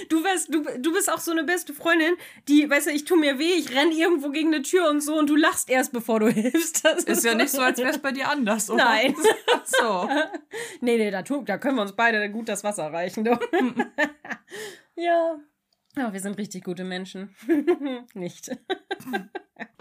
du, 0.08 0.24
wärst, 0.24 0.52
du, 0.52 0.64
du 0.78 0.92
bist 0.92 1.10
auch 1.10 1.18
so 1.18 1.32
eine 1.32 1.44
beste 1.44 1.74
Freundin, 1.74 2.14
die, 2.48 2.68
weißt 2.68 2.86
du, 2.86 2.90
ich 2.92 3.04
tu 3.04 3.16
mir 3.16 3.38
weh, 3.38 3.52
ich 3.52 3.74
renn 3.74 3.92
irgendwo 3.92 4.30
gegen 4.30 4.54
eine 4.54 4.62
Tür 4.62 4.88
und 4.88 5.02
so 5.02 5.18
und 5.18 5.28
du 5.28 5.36
lachst 5.36 5.68
erst, 5.68 5.92
bevor 5.92 6.20
du 6.20 6.28
hilfst. 6.32 6.84
Das 6.84 7.04
ist 7.04 7.24
ja 7.24 7.34
nicht 7.34 7.50
so, 7.50 7.60
als 7.60 7.78
wäre 7.78 7.90
es 7.90 7.98
bei 7.98 8.12
dir 8.12 8.28
anders, 8.30 8.70
oder? 8.70 8.84
Nein. 8.84 9.14
So. 9.64 10.08
nee, 10.80 10.96
nee, 10.96 11.10
da, 11.10 11.22
da 11.22 11.58
können 11.58 11.76
wir 11.76 11.82
uns 11.82 11.92
beide 11.92 12.30
gut 12.30 12.48
das 12.48 12.64
Wasser 12.64 12.92
reichen. 12.92 13.24
Du. 13.24 13.38
ja. 14.96 15.38
Ja, 15.96 16.12
wir 16.12 16.20
sind 16.20 16.38
richtig 16.38 16.64
gute 16.64 16.84
Menschen. 16.84 17.34
Nicht. 18.14 18.50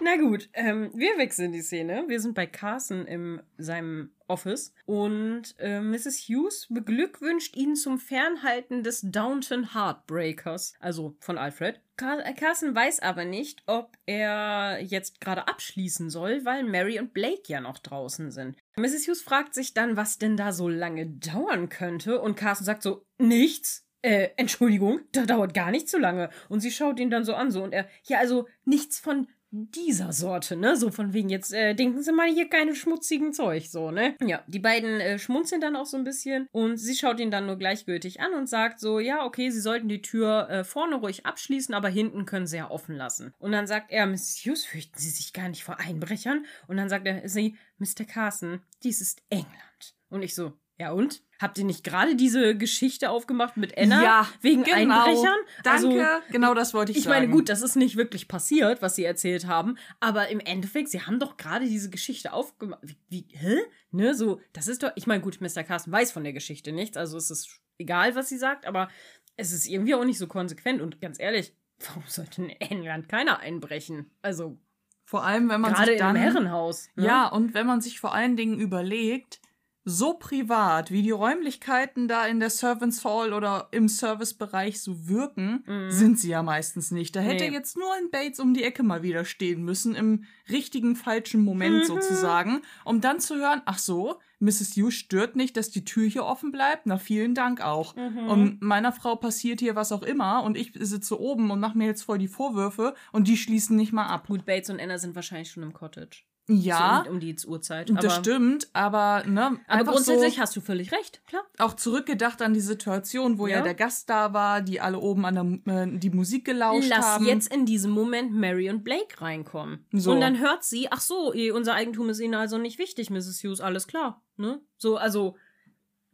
Na 0.04 0.18
gut, 0.18 0.50
ähm, 0.54 0.92
wir 0.94 1.18
wechseln 1.18 1.52
die 1.52 1.62
Szene. 1.62 2.06
Wir 2.08 2.20
sind 2.20 2.36
bei 2.36 2.46
Carson 2.46 3.06
in 3.06 3.42
seinem 3.58 4.12
Office 4.28 4.74
und 4.86 5.56
äh, 5.60 5.80
Mrs. 5.80 6.28
Hughes 6.28 6.68
beglückwünscht 6.70 7.56
ihn 7.56 7.76
zum 7.76 7.98
Fernhalten 7.98 8.84
des 8.84 9.02
Downton 9.04 9.74
Heartbreakers, 9.74 10.74
also 10.80 11.16
von 11.20 11.38
Alfred. 11.38 11.80
Car 11.98 12.26
äh, 12.26 12.34
Carson 12.34 12.76
weiß 12.76 13.00
aber 13.02 13.26
nicht, 13.26 13.64
ob 13.68 13.96
er 14.06 14.80
jetzt 14.82 15.22
gerade 15.22 15.48
abschließen 15.48 16.10
soll, 16.10 16.46
weil 16.46 16.64
Mary 16.64 17.00
und 17.00 17.14
Blake 17.14 17.44
ja 17.46 17.62
noch 17.62 17.78
draußen 17.78 18.32
sind. 18.32 18.58
Mrs. 18.76 19.08
Hughes 19.08 19.22
fragt 19.22 19.54
sich 19.54 19.74
dann, 19.74 19.98
was 19.98 20.18
denn 20.18 20.36
da 20.36 20.52
so 20.52 20.68
lange 20.68 21.08
dauern 21.08 21.70
könnte 21.70 22.20
und 22.22 22.36
Carson 22.36 22.66
sagt 22.66 22.84
so, 22.84 23.06
nichts. 23.18 23.88
Äh, 24.02 24.30
Entschuldigung, 24.38 25.02
da 25.12 25.26
dauert 25.26 25.54
gar 25.54 25.72
nicht 25.72 25.90
so 25.90 25.98
lange. 25.98 26.30
Und 26.50 26.62
sie 26.62 26.72
schaut 26.72 27.00
ihn 27.00 27.10
dann 27.10 27.26
so 27.26 27.34
an, 27.34 27.52
so 27.52 27.64
und 27.64 27.74
er, 27.74 27.88
ja, 28.04 28.20
also 28.20 28.48
nichts 28.66 29.00
von 29.00 29.28
dieser 29.52 30.14
Sorte, 30.14 30.56
ne? 30.56 30.78
So 30.78 30.92
von 30.92 31.12
wegen, 31.12 31.30
jetzt 31.30 31.54
äh, 31.54 31.76
denken 31.76 32.02
Sie 32.02 32.14
mal 32.14 32.30
hier 32.30 32.48
keine 32.50 32.74
schmutzigen 32.74 33.34
Zeug, 33.34 33.68
so, 33.68 33.92
ne? 33.92 34.16
Ja, 34.26 34.44
die 34.48 34.60
beiden 34.60 35.02
äh, 35.02 35.20
schmunzeln 35.20 35.60
dann 35.60 35.76
auch 35.76 35.86
so 35.86 35.98
ein 35.98 36.06
bisschen 36.06 36.48
und 36.52 36.78
sie 36.78 36.96
schaut 36.96 37.20
ihn 37.20 37.32
dann 37.32 37.48
nur 37.48 37.58
gleichgültig 37.58 38.22
an 38.22 38.34
und 38.34 38.48
sagt 38.48 38.80
so, 38.80 39.00
ja, 39.00 39.26
okay, 39.26 39.50
Sie 39.50 39.60
sollten 39.60 39.90
die 39.90 40.02
Tür 40.02 40.50
äh, 40.50 40.64
vorne 40.64 40.96
ruhig 40.96 41.26
abschließen, 41.26 41.76
aber 41.76 41.90
hinten 41.90 42.26
können 42.26 42.48
Sie 42.48 42.58
ja 42.58 42.72
offen 42.72 42.96
lassen. 42.96 43.34
Und 43.40 43.52
dann 43.52 43.68
sagt 43.68 43.92
er, 43.92 44.06
Miss 44.06 44.42
Hughes, 44.46 44.64
fürchten 44.64 44.98
Sie 44.98 45.10
sich 45.10 45.34
gar 45.34 45.50
nicht 45.50 45.66
vor 45.66 45.80
Einbrechern? 45.80 46.46
Und 46.68 46.78
dann 46.78 46.88
sagt 46.88 47.06
er, 47.06 47.28
sie, 47.28 47.58
Mr. 47.78 48.06
Carson, 48.08 48.62
dies 48.84 49.02
ist 49.02 49.22
England. 49.30 49.96
Und 50.10 50.22
ich 50.22 50.34
so, 50.34 50.54
ja 50.78 50.92
und? 50.92 51.22
Habt 51.42 51.58
ihr 51.58 51.66
nicht 51.66 51.84
gerade 51.84 52.16
diese 52.16 52.56
Geschichte 52.56 53.10
aufgemacht 53.10 53.58
mit 53.58 53.78
Anna 53.78 54.04
Ja, 54.04 54.28
wegen 54.42 54.64
genau. 54.64 54.76
Einbrechern? 55.04 55.38
Danke, 55.64 55.70
Also, 55.72 56.04
genau 56.32 56.54
das 56.54 56.74
wollte 56.74 56.92
ich, 56.92 57.00
ich 57.00 57.04
sagen. 57.06 57.22
meine, 57.22 57.32
gut, 57.32 57.50
das 57.50 57.62
ist 57.62 57.76
nicht 57.76 57.98
wirklich 57.98 58.28
passiert, 58.28 58.82
was 58.82 58.96
sie 58.96 59.04
erzählt 59.04 59.48
haben, 59.48 59.78
aber 60.00 60.30
im 60.30 60.40
Endeffekt, 60.40 60.90
sie 60.90 61.02
haben 61.02 61.20
doch 61.20 61.38
gerade 61.38 61.66
diese 61.66 61.90
Geschichte 61.90 62.34
aufgemacht. 62.34 62.82
Wie, 62.84 62.98
wie, 63.10 63.26
hä? 63.32 63.58
Ne, 63.92 64.14
so, 64.16 64.40
das 64.54 64.68
ist 64.68 64.84
doch, 64.84 64.92
ich 64.96 65.08
meine, 65.08 65.22
gut, 65.22 65.42
Mr. 65.42 65.64
Carsten 65.64 65.92
weiß 65.92 66.12
von 66.12 66.24
der 66.24 66.34
Geschichte 66.34 66.72
nichts, 66.72 66.96
also 66.98 67.18
es 67.18 67.30
ist 67.32 67.60
egal, 67.78 68.16
was 68.16 68.30
sie 68.30 68.38
sagt, 68.38 68.66
aber 68.66 68.90
es 69.38 69.52
ist 69.52 69.68
irgendwie 69.68 69.96
auch 69.96 70.06
nicht 70.06 70.18
so 70.20 70.28
konsequent 70.28 70.82
und 70.82 71.02
ganz 71.02 71.20
ehrlich, 71.20 71.54
warum 71.88 72.04
sollte 72.08 72.44
in 72.44 72.50
England 72.50 73.10
keiner 73.10 73.40
einbrechen? 73.40 74.12
Also, 74.22 74.58
Vor 75.04 75.26
allem, 75.26 75.50
wenn 75.50 75.62
man 75.62 75.74
gerade 75.74 75.92
sich 75.92 76.00
dann 76.00 76.16
Herrenhaus. 76.16 76.88
Ne? 76.96 77.06
Ja, 77.08 77.28
und 77.28 77.54
wenn 77.54 77.66
man 77.68 77.82
sich 77.82 78.00
vor 78.00 78.14
allen 78.14 78.38
Dingen 78.38 78.60
überlegt, 78.60 79.42
so 79.84 80.14
privat, 80.14 80.92
wie 80.92 81.02
die 81.02 81.12
Räumlichkeiten 81.12 82.08
da 82.08 82.28
in 82.28 82.40
der 82.40 82.50
Servants 82.52 83.04
Hall 83.04 83.34
oder 83.34 83.68
im 83.72 83.88
Servicebereich 83.88 84.80
so 84.82 85.08
wirken, 85.08 85.64
sind 85.90 86.20
sie 86.20 86.30
ja 86.30 86.44
meistens 86.44 86.92
nicht. 86.92 87.16
Da 87.16 87.20
hätte. 87.20 87.46
Nee. 87.46 87.52
jetzt 87.54 87.78
nur 87.78 87.92
ein 87.96 88.12
Bates 88.12 88.40
um 88.40 88.54
die 88.54 88.64
Ecke 88.64 88.84
mal 88.84 89.02
wieder 89.04 89.26
stehen 89.26 89.64
müssen, 89.64 89.96
im 89.96 90.26
richtigen, 90.50 90.96
falschen 90.96 91.44
Moment 91.44 91.80
Mhm. 91.80 91.86
sozusagen, 91.86 92.62
um 92.86 93.02
dann 93.02 93.20
zu 93.20 93.36
hören, 93.36 93.62
ach 93.66 93.80
so, 93.80 94.20
Mrs. 94.40 94.76
Hughes 94.76 94.96
stört 94.96 95.36
nicht, 95.36 95.56
dass 95.58 95.70
die 95.70 95.86
Tür 95.86 96.08
hier 96.08 96.26
offen 96.26 96.52
bleibt. 96.52 96.86
Na, 96.86 96.98
vielen 96.98 97.36
Dank 97.36 97.62
auch. 97.62 97.96
Mhm. 97.96 98.28
Und 98.28 98.62
meiner 98.62 98.92
Frau 98.92 99.16
passiert 99.16 99.60
hier 99.60 99.76
was 99.76 99.92
auch 99.92 100.02
immer 100.04 100.44
und 100.44 100.58
ich 100.58 100.72
sitze 100.80 101.20
oben 101.20 101.52
und 101.52 101.60
mache 101.60 101.78
mir 101.78 101.86
jetzt 101.86 102.04
voll 102.04 102.18
die 102.18 102.28
Vorwürfe 102.28 102.94
und 103.12 103.28
die 103.28 103.38
schließen 103.38 103.76
nicht 103.78 103.94
mal 103.94 104.08
ab. 104.08 104.28
Gut, 104.28 104.46
Bates 104.46 104.70
und 104.70 104.80
Anna 104.80 104.98
sind 104.98 105.16
wahrscheinlich 105.16 105.52
schon 105.52 105.64
im 105.64 105.74
Cottage. 105.74 106.24
Ja, 106.58 107.04
So 107.06 107.12
um, 107.12 107.20
die 107.20 107.36
Uhrzeit. 107.48 107.90
das 107.90 107.98
aber, 107.98 108.10
stimmt, 108.10 108.68
aber 108.74 109.24
ne, 109.26 109.58
Aber 109.68 109.92
grundsätzlich 109.92 110.36
so 110.36 110.42
hast 110.42 110.56
du 110.56 110.62
völlig 110.62 110.92
recht, 110.92 111.22
klar. 111.28 111.44
auch 111.58 111.76
zurückgedacht 111.76 112.42
an 112.42 112.54
die 112.54 112.60
Situation, 112.62 113.38
wo 113.38 113.48
ja, 113.48 113.58
Ja. 113.58 113.64
der 113.64 113.74
Gast 113.76 114.10
da 114.10 114.34
war, 114.34 114.62
die 114.62 114.82
alle 114.82 115.00
oben 115.00 115.26
an 115.26 115.62
der 115.66 115.74
äh, 115.84 115.98
die 115.98 116.10
Musik 116.10 116.46
gelauscht 116.46 116.90
Lass 116.90 117.06
haben. 117.06 117.26
jetzt 117.26 117.54
in 117.54 117.66
diesem 117.66 117.92
Moment 117.92 118.34
Mary 118.34 118.70
und 118.70 118.84
Blake 118.84 119.22
reinkommen. 119.22 119.86
So. 119.92 120.12
Und 120.12 120.22
dann 120.22 120.40
hört 120.40 120.64
sie, 120.64 120.92
ach 120.92 121.02
so, 121.02 121.34
eh, 121.34 121.52
unser 121.52 121.74
Eigentum 121.74 122.10
ist 122.10 122.20
ihnen 122.20 122.36
also 122.36 122.58
nicht 122.58 122.80
wichtig, 122.80 123.10
Mrs. 123.10 123.44
Hughes, 123.44 123.62
alles 123.62 123.88
klar. 123.88 124.22
Ne? 124.38 124.60
So, 124.78 124.98
also, 124.98 125.36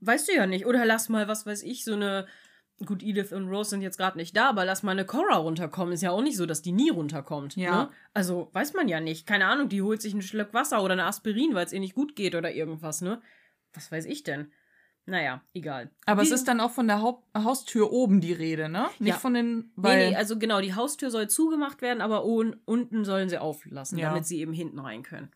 weißt 0.02 0.28
du 0.28 0.34
ja 0.34 0.48
nicht. 0.48 0.66
Oder 0.66 0.86
lass 0.86 1.10
mal, 1.10 1.28
was 1.28 1.46
weiß 1.46 1.64
ich, 1.64 1.84
so 1.84 1.94
eine. 1.94 2.28
Gut, 2.86 3.02
Edith 3.02 3.32
und 3.34 3.48
Rose 3.50 3.72
sind 3.72 3.82
jetzt 3.82 3.98
gerade 3.98 4.18
nicht 4.18 4.38
da, 4.38 4.50
aber 4.50 4.64
lass 4.64 4.84
mal 4.84 4.92
eine 4.92 5.04
Cora 5.06 5.38
runterkommen. 5.38 5.94
Ist 5.96 6.04
ja 6.04 6.12
auch 6.12 6.22
nicht 6.22 6.38
so, 6.38 6.46
dass 6.46 6.62
die 6.62 6.72
nie 6.72 6.92
runterkommt. 6.92 7.56
Ja. 7.56 7.86
Ne? 7.86 7.90
Also, 8.14 8.50
weiß 8.54 8.74
man 8.76 8.88
ja 8.88 9.00
nicht. 9.00 9.26
Keine 9.26 9.48
Ahnung, 9.48 9.68
die 9.68 9.82
holt 9.82 10.00
sich 10.02 10.14
einen 10.14 10.22
Schluck 10.22 10.54
Wasser 10.54 10.84
oder 10.84 10.94
eine 10.94 11.06
Aspirin, 11.06 11.56
weil 11.56 11.66
es 11.66 11.74
ihr 11.74 11.80
nicht 11.80 11.96
gut 11.96 12.16
geht 12.16 12.36
oder 12.36 12.52
irgendwas, 12.54 13.02
ne? 13.02 13.20
Was 13.74 13.92
weiß 13.92 14.06
ich 14.06 14.24
denn? 14.24 14.52
Naja, 15.10 15.42
egal. 15.54 15.90
aber 16.06 16.22
es 16.22 16.30
Wie- 16.30 16.34
ist 16.34 16.48
dann 16.50 16.60
auch 16.60 16.72
von 16.72 16.86
der 16.88 17.02
Haupt 17.02 17.26
Haustür 17.36 17.92
oben 17.94 18.20
die 18.20 18.34
Rede, 18.34 18.68
ne? 18.68 18.88
Nicht 19.00 19.14
Ja. 19.14 19.16
von 19.18 19.34
den, 19.34 19.72
weil 19.78 19.98
nee, 19.98 20.10
nee, 20.12 20.16
also 20.18 20.38
genau, 20.38 20.60
die 20.60 20.76
Haustür 20.76 21.10
soll 21.12 21.30
zugemacht 21.30 21.82
werden, 21.82 22.02
aber 22.02 22.26
un 22.26 22.58
unten 22.66 23.06
sollen 23.06 23.30
sie 23.30 23.38
auflassen, 23.38 23.98
Ja. 23.98 24.10
damit 24.10 24.26
sie 24.26 24.40
eben 24.40 24.52
hinten 24.52 24.80
rein 24.80 25.04
können. 25.04 25.32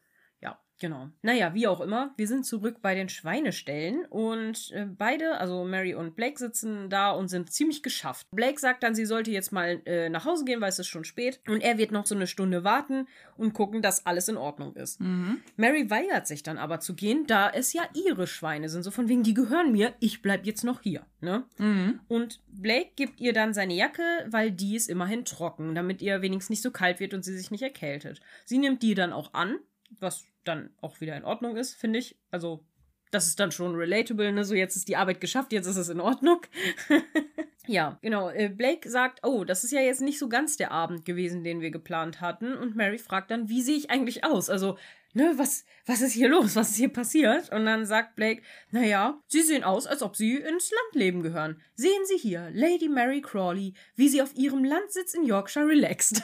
Genau. 0.82 1.10
Naja, 1.22 1.54
wie 1.54 1.68
auch 1.68 1.80
immer, 1.80 2.12
wir 2.18 2.28
sind 2.28 2.44
zurück 2.44 2.78
bei 2.82 2.96
den 2.96 3.08
Schweineställen 3.08 4.04
und 4.06 4.72
äh, 4.72 4.88
beide, 4.88 5.38
also 5.38 5.64
Mary 5.64 5.94
und 5.94 6.16
Blake, 6.16 6.40
sitzen 6.40 6.90
da 6.90 7.12
und 7.12 7.28
sind 7.28 7.54
ziemlich 7.54 7.84
geschafft. 7.84 8.26
Blake 8.32 8.60
sagt 8.60 8.82
dann, 8.82 8.96
sie 8.96 9.06
sollte 9.06 9.30
jetzt 9.30 9.52
mal 9.52 9.80
äh, 9.86 10.10
nach 10.10 10.26
Hause 10.26 10.44
gehen, 10.44 10.60
weil 10.60 10.70
es 10.70 10.80
ist 10.80 10.88
schon 10.88 11.04
spät 11.04 11.40
und 11.48 11.62
er 11.62 11.78
wird 11.78 11.92
noch 11.92 12.08
so 12.08 12.16
eine 12.16 12.26
Stunde 12.26 12.64
warten 12.64 13.08
und 13.38 13.54
gucken, 13.54 13.84
dass 13.84 14.08
alles 14.08 14.28
in 14.28 14.38
Ordnung 14.38 14.76
ist. 14.76 15.00
Mhm. 15.00 15.42
Mary 15.56 15.88
weigert 15.92 16.26
sich 16.26 16.42
dann 16.42 16.58
aber 16.58 16.80
zu 16.80 16.96
gehen, 16.96 17.28
da 17.28 17.52
es 17.52 17.74
ja 17.74 17.84
ihre 17.94 18.26
Schweine 18.26 18.68
sind, 18.68 18.82
so 18.82 18.90
von 18.90 19.08
wegen, 19.08 19.22
die 19.22 19.36
gehören 19.36 19.72
mir, 19.72 19.94
ich 20.00 20.24
bleib 20.24 20.48
jetzt 20.48 20.64
noch 20.64 20.82
hier, 20.82 21.06
ne? 21.20 21.44
Mhm. 21.60 22.00
Und 22.08 22.42
Blake 22.48 22.94
gibt 22.96 23.20
ihr 23.20 23.34
dann 23.34 23.54
seine 23.54 23.76
Jacke, 23.76 24.02
weil 24.26 24.50
die 24.50 24.76
ist 24.76 24.90
immerhin 24.90 25.26
trocken, 25.26 25.76
damit 25.76 26.02
ihr 26.02 26.24
wenigstens 26.24 26.50
nicht 26.50 26.64
so 26.64 26.72
kalt 26.72 27.00
wird 27.00 27.14
und 27.14 27.24
sie 27.24 27.38
sich 27.38 27.52
nicht 27.52 27.62
erkältet. 27.62 28.20
Sie 28.46 28.58
nimmt 28.58 28.82
die 28.82 28.96
dann 28.96 29.14
auch 29.14 29.36
an, 29.36 29.60
was 30.00 30.26
dann 30.44 30.72
auch 30.82 31.02
wieder 31.02 31.16
in 31.16 31.24
Ordnung 31.24 31.56
ist, 31.56 31.76
finde 31.76 32.00
ich. 32.00 32.18
Also, 32.32 32.66
das 33.12 33.28
ist 33.28 33.40
dann 33.40 33.52
schon 33.52 33.76
relatable, 33.76 34.32
ne? 34.32 34.46
So, 34.46 34.56
jetzt 34.56 34.76
ist 34.76 34.88
die 34.88 34.96
Arbeit 34.96 35.22
geschafft, 35.22 35.52
jetzt 35.54 35.68
ist 35.68 35.78
es 35.78 35.90
in 35.90 36.00
Ordnung. 36.00 36.42
ja, 37.68 38.00
genau. 38.02 38.30
Äh, 38.30 38.50
Blake 38.50 38.90
sagt, 38.90 39.20
oh, 39.24 39.44
das 39.44 39.64
ist 39.64 39.72
ja 39.72 39.82
jetzt 39.82 40.02
nicht 40.02 40.18
so 40.18 40.30
ganz 40.30 40.58
der 40.58 40.72
Abend 40.72 41.06
gewesen, 41.06 41.44
den 41.44 41.62
wir 41.62 41.72
geplant 41.72 42.22
hatten. 42.22 42.56
Und 42.56 42.76
Mary 42.76 42.98
fragt 42.98 43.32
dann, 43.32 43.50
wie 43.50 43.62
sehe 43.62 43.78
ich 43.78 43.92
eigentlich 43.92 44.24
aus? 44.24 44.50
Also, 44.50 44.78
ne, 45.14 45.34
was, 45.38 45.66
was 45.86 46.02
ist 46.02 46.14
hier 46.14 46.30
los? 46.30 46.56
Was 46.56 46.72
ist 46.72 46.78
hier 46.78 46.90
passiert? 46.90 47.52
Und 47.52 47.66
dann 47.66 47.86
sagt 47.86 48.16
Blake, 48.16 48.42
naja, 48.72 49.22
Sie 49.28 49.42
sehen 49.42 49.64
aus, 49.64 49.88
als 49.88 50.02
ob 50.02 50.16
Sie 50.16 50.36
ins 50.36 50.72
Landleben 50.72 51.22
gehören. 51.24 51.62
Sehen 51.76 52.06
Sie 52.06 52.18
hier, 52.18 52.50
Lady 52.54 52.90
Mary 52.90 53.22
Crawley, 53.22 53.74
wie 53.96 54.10
sie 54.10 54.22
auf 54.22 54.36
ihrem 54.36 54.64
Landsitz 54.64 55.14
in 55.14 55.26
Yorkshire 55.26 55.68
relaxt. 55.68 56.24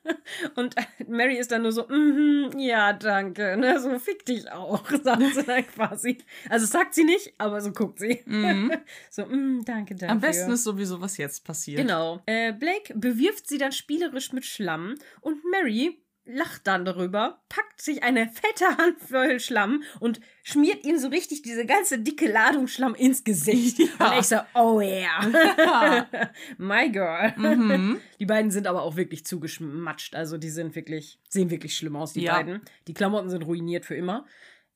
Und 0.56 0.74
Mary 1.06 1.38
ist 1.38 1.52
dann 1.52 1.62
nur 1.62 1.72
so, 1.72 1.86
mhm, 1.88 2.58
ja, 2.58 2.92
danke, 2.92 3.56
ne, 3.56 3.78
so 3.80 3.98
fick 3.98 4.24
dich 4.26 4.50
auch, 4.50 4.88
sagt 5.02 5.34
sie 5.34 5.42
dann 5.44 5.66
quasi. 5.66 6.18
Also 6.48 6.66
sagt 6.66 6.94
sie 6.94 7.04
nicht, 7.04 7.34
aber 7.38 7.60
so 7.60 7.72
guckt 7.72 7.98
sie. 7.98 8.22
so, 9.10 9.24
mm, 9.24 9.64
danke, 9.64 9.94
danke. 9.94 10.08
Am 10.08 10.20
besten 10.20 10.50
ist 10.52 10.64
sowieso, 10.64 11.00
was 11.00 11.16
jetzt 11.16 11.44
passiert. 11.44 11.80
Genau. 11.80 12.20
Äh, 12.26 12.52
Blake 12.52 12.94
bewirft 12.96 13.48
sie 13.48 13.58
dann 13.58 13.72
spielerisch 13.72 14.32
mit 14.32 14.44
Schlamm 14.44 14.96
und 15.20 15.44
Mary 15.44 15.98
lacht 16.26 16.66
dann 16.66 16.84
darüber, 16.84 17.40
packt 17.48 17.80
sich 17.80 18.02
eine 18.02 18.28
fette 18.28 18.76
Handvoll 18.78 19.40
Schlamm 19.40 19.82
und 20.00 20.20
schmiert 20.42 20.84
ihm 20.84 20.98
so 20.98 21.08
richtig 21.08 21.42
diese 21.42 21.64
ganze 21.66 21.98
dicke 22.00 22.30
Ladung 22.30 22.66
Schlamm 22.66 22.94
ins 22.94 23.24
Gesicht. 23.24 23.78
Ja. 23.98 24.12
Und 24.12 24.18
ich 24.20 24.26
so, 24.26 24.36
oh 24.54 24.80
yeah. 24.80 26.06
My 26.58 26.90
girl. 26.90 27.32
Mhm. 27.36 28.00
Die 28.18 28.26
beiden 28.26 28.50
sind 28.50 28.66
aber 28.66 28.82
auch 28.82 28.96
wirklich 28.96 29.24
zugeschmatscht. 29.24 30.14
Also 30.14 30.36
die 30.38 30.50
sind 30.50 30.74
wirklich, 30.74 31.20
sehen 31.28 31.50
wirklich 31.50 31.76
schlimm 31.76 31.96
aus, 31.96 32.12
die 32.12 32.22
Ja. 32.22 32.34
beiden. 32.34 32.60
Die 32.88 32.94
Klamotten 32.94 33.30
sind 33.30 33.42
ruiniert 33.42 33.84
für 33.86 33.94
immer. 33.94 34.26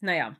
Naja. 0.00 0.36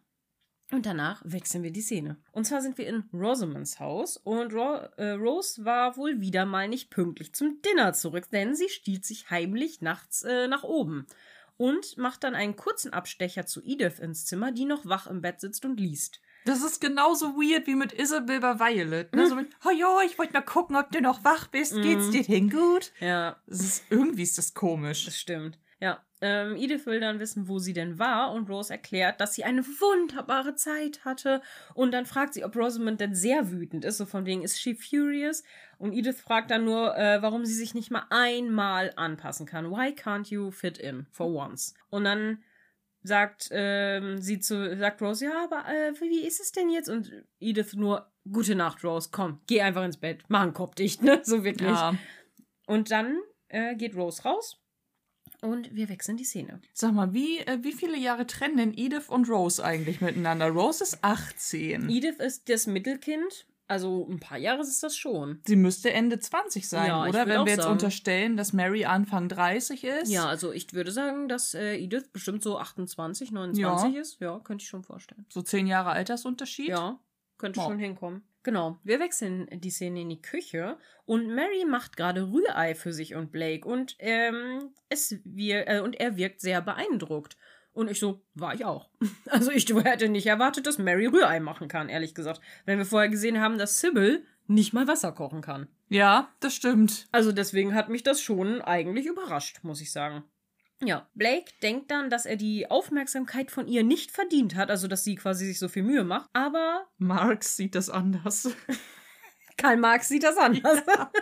Und 0.73 0.87
danach 0.87 1.23
wechseln 1.25 1.63
wir 1.63 1.73
die 1.73 1.81
Szene. 1.81 2.17
Und 2.33 2.45
zwar 2.45 2.63
sind 2.63 2.79
wir 2.79 2.87
in 2.87 3.05
Rosamonds 3.13 3.81
Haus 3.81 4.17
und 4.17 4.53
Ro 4.53 4.77
äh, 4.97 5.11
Rose 5.13 5.65
war 5.65 5.97
wohl 5.97 6.21
wieder 6.21 6.47
mal 6.47 6.69
nicht 6.69 6.91
pünktlich 6.91 7.33
zum 7.35 7.61
Dinner 7.63 7.93
zurück, 7.93 8.31
denn 8.31 8.55
sie 8.55 8.69
stiehlt 8.69 9.05
sich 9.05 9.31
heimlich 9.31 9.81
nachts 9.81 10.23
äh, 10.23 10.47
nach 10.47 10.63
oben 10.63 11.07
und 11.57 11.99
macht 11.99 12.25
dann 12.25 12.35
einen 12.35 12.57
kurzen 12.57 12.93
Abstecher 12.93 13.47
zu 13.47 13.63
Edith 13.63 13.99
ins 13.99 14.25
Zimmer, 14.25 14.53
die 14.53 14.65
noch 14.65 14.87
wach 14.87 15.07
im 15.07 15.21
Bett 15.21 15.41
sitzt 15.41 15.65
und 15.65 15.79
liest. 15.79 16.21
Das 16.47 16.63
ist 16.63 16.81
genauso 16.81 17.35
weird 17.35 17.67
wie 17.67 17.75
mit 17.75 17.93
Isabel 17.93 18.41
bei 18.41 18.59
Violet. 18.59 19.15
Ne? 19.15 19.29
So 19.29 19.35
mit, 19.35 19.49
oh 19.67 19.71
jo, 19.71 20.01
ich 20.07 20.19
wollte 20.19 20.33
mal 20.33 20.41
gucken, 20.41 20.75
ob 20.77 20.91
du 20.91 21.03
noch 21.03 21.23
wach 21.23 21.49
bist. 21.49 21.75
Geht's 21.75 22.09
dir 22.11 22.25
denn 22.25 22.49
gut? 22.49 22.93
Ja, 22.99 23.37
ist, 23.47 23.85
irgendwie 23.91 24.23
ist 24.23 24.39
das 24.39 24.55
komisch. 24.55 25.05
Das 25.05 25.19
stimmt. 25.19 25.59
Ähm, 26.23 26.57
Edith 26.57 26.85
will 26.85 27.01
dann 27.01 27.19
wissen, 27.19 27.49
wo 27.49 27.59
sie 27.59 27.73
denn 27.73 27.99
war 27.99 28.33
und 28.33 28.51
Rose 28.51 28.73
erklärt, 28.73 29.21
dass 29.21 29.35
sie 29.35 29.45
eine 29.45 29.65
wunderbare 29.65 30.55
Zeit 30.55 31.05
hatte 31.05 31.41
und 31.75 31.93
dann 31.93 32.05
fragt 32.05 32.35
sie, 32.35 32.45
ob 32.45 32.55
Rosamund 32.57 33.01
denn 33.01 33.15
sehr 33.15 33.51
wütend 33.51 33.85
ist, 33.85 33.99
so 33.99 34.05
von 34.05 34.27
wegen, 34.27 34.43
ist 34.43 34.61
she 34.61 34.75
furious? 34.75 35.43
Und 35.79 35.93
Edith 35.95 36.21
fragt 36.21 36.51
dann 36.51 36.67
nur, 36.67 36.95
äh, 36.97 37.23
warum 37.23 37.47
sie 37.47 37.55
sich 37.55 37.75
nicht 37.75 37.91
mal 37.91 38.05
einmal 38.11 38.93
anpassen 38.97 39.47
kann. 39.47 39.71
Why 39.71 39.95
can't 39.95 40.29
you 40.29 40.51
fit 40.51 40.77
in 40.77 41.07
for 41.11 41.27
once? 41.27 41.75
Und 41.89 42.05
dann 42.05 42.43
sagt 43.03 43.49
ähm, 43.51 44.21
sie 44.21 44.41
zu, 44.41 44.77
sagt 44.77 45.01
Rose, 45.01 45.25
ja, 45.25 45.45
aber 45.45 45.65
äh, 45.69 45.99
wie 46.01 46.27
ist 46.27 46.41
es 46.41 46.53
denn 46.53 46.69
jetzt? 46.69 46.91
Und 46.91 47.11
Edith 47.39 47.73
nur, 47.73 48.13
gute 48.31 48.55
Nacht, 48.55 48.85
Rose, 48.85 49.09
komm, 49.11 49.41
geh 49.47 49.63
einfach 49.63 49.85
ins 49.85 49.97
Bett, 49.97 50.23
mach 50.29 50.43
einen 50.43 50.53
Kopf 50.53 50.75
dicht, 50.75 51.03
ne? 51.03 51.21
So 51.23 51.45
wirklich. 51.45 51.71
Ja. 51.71 51.95
Und 52.67 52.91
dann 52.91 53.19
äh, 53.49 53.75
geht 53.75 53.97
Rose 53.97 54.23
raus 54.23 54.60
und 55.43 55.75
wir 55.75 55.89
wechseln 55.89 56.17
die 56.17 56.25
Szene. 56.25 56.61
Sag 56.73 56.93
mal, 56.93 57.13
wie, 57.13 57.39
äh, 57.41 57.59
wie 57.63 57.73
viele 57.73 57.97
Jahre 57.97 58.27
trennen 58.27 58.57
denn 58.57 58.75
Edith 58.77 59.09
und 59.09 59.29
Rose 59.29 59.65
eigentlich 59.65 60.01
miteinander? 60.01 60.49
Rose 60.49 60.83
ist 60.85 60.99
18. 61.03 61.89
Edith 61.89 62.19
ist 62.19 62.49
das 62.49 62.67
Mittelkind, 62.67 63.47
also 63.69 64.07
ein 64.11 64.19
paar 64.19 64.39
Jahre 64.39 64.63
ist 64.63 64.83
das 64.83 64.97
schon. 64.97 65.41
Sie 65.47 65.55
müsste 65.57 65.93
Ende 65.93 66.19
20 66.19 66.69
sein, 66.69 66.89
Ja, 66.89 67.05
oder? 67.07 67.27
Wenn 67.29 67.45
wir 67.45 67.53
jetzt 67.53 67.63
sagen. 67.63 67.73
unterstellen, 67.73 68.37
dass 68.37 68.53
Mary 68.53 68.85
Anfang 68.85 69.29
30 69.29 69.85
ist. 69.85 70.11
Ja, 70.11 70.27
also 70.27 70.53
ich 70.53 70.73
würde 70.73 70.91
sagen, 70.91 71.29
dass 71.29 71.55
äh, 71.55 71.77
Edith 71.77 72.09
bestimmt 72.13 72.43
so 72.43 72.59
28, 72.59 73.31
29 73.31 73.95
ist. 73.95 74.21
Ja, 74.21 74.41
könnte 74.41 74.63
ich 74.63 74.69
schon 74.69 74.83
vorstellen. 74.83 75.25
So 75.29 75.43
zehn 75.43 75.67
Jahre 75.69 75.91
Altersunterschied. 75.91 76.69
Ja, 76.69 76.99
könnte 77.39 77.61
Ja. 77.61 77.67
schon 77.67 77.79
hinkommen. 77.79 78.23
Genau, 78.43 78.79
wir 78.85 79.01
wechseln 79.01 79.49
die 79.53 79.71
Szene 79.71 80.01
in 80.03 80.09
die 80.09 80.23
Küche 80.23 80.79
und 81.05 81.35
Mary 81.35 81.65
macht 81.69 81.97
gerade 81.97 82.31
Rührei 82.33 82.75
für 82.75 82.93
sich 82.93 83.15
und 83.15 83.33
Blake 83.33 83.69
und 83.69 83.97
ähm, 83.99 84.71
es 84.89 85.19
wir 85.25 85.69
äh, 85.69 85.81
und 85.81 86.01
er 86.01 86.17
wirkt 86.17 86.41
sehr 86.41 86.63
beeindruckt. 86.63 87.37
Und 87.73 87.91
ich 87.91 88.01
so, 88.01 88.23
war 88.35 88.55
ich 88.55 88.65
auch. 88.65 88.89
Also 89.27 89.51
ich 89.51 89.69
hätte 89.69 90.09
nicht 90.09 90.27
erwartet, 90.27 90.67
dass 90.67 90.79
Mary 90.79 91.07
Rührei 91.07 91.39
machen 91.41 91.69
kann, 91.69 91.89
ehrlich 91.89 92.15
gesagt. 92.15 92.41
Wenn 92.65 92.79
wir 92.79 92.87
vorher 92.87 93.09
gesehen 93.09 93.41
haben, 93.41 93.59
dass 93.59 93.79
Sybil 93.79 94.25
nicht 94.47 94.73
mal 94.73 94.89
Wasser 94.89 95.13
kochen 95.13 95.41
kann. 95.41 95.69
Ja, 95.89 96.33
das 96.41 96.55
stimmt. 96.55 97.09
Also 97.13 97.33
deswegen 97.33 97.75
hat 97.75 97.89
mich 97.89 98.03
das 98.03 98.21
schon 98.21 98.61
eigentlich 98.63 99.07
überrascht, 99.07 99.61
muss 99.63 99.81
ich 99.81 99.93
sagen. 99.93 100.25
Ja, 100.83 101.09
Blake 101.15 101.53
denkt 101.63 101.91
dann, 101.91 102.09
dass 102.09 102.25
er 102.25 102.37
die 102.37 102.71
Aufmerksamkeit 102.71 103.51
von 103.51 103.69
ihr 103.69 103.85
nicht 103.85 104.11
verdient 104.11 104.55
hat, 104.55 104.71
also 104.71 104.89
dass 104.89 105.05
sie 105.05 105.15
quasi 105.15 105.47
sich 105.47 105.59
so 105.59 105.69
viel 105.69 105.83
Mühe 105.83 106.05
macht, 106.05 106.31
aber 106.33 106.87
Marx 106.99 107.57
sieht 107.57 107.75
das 107.75 107.91
anders. 107.91 108.49
Karl 109.59 109.77
Marx 109.77 110.09
sieht 110.09 110.23
das 110.23 110.39
anders. 110.39 110.83
Ja. 110.87 111.13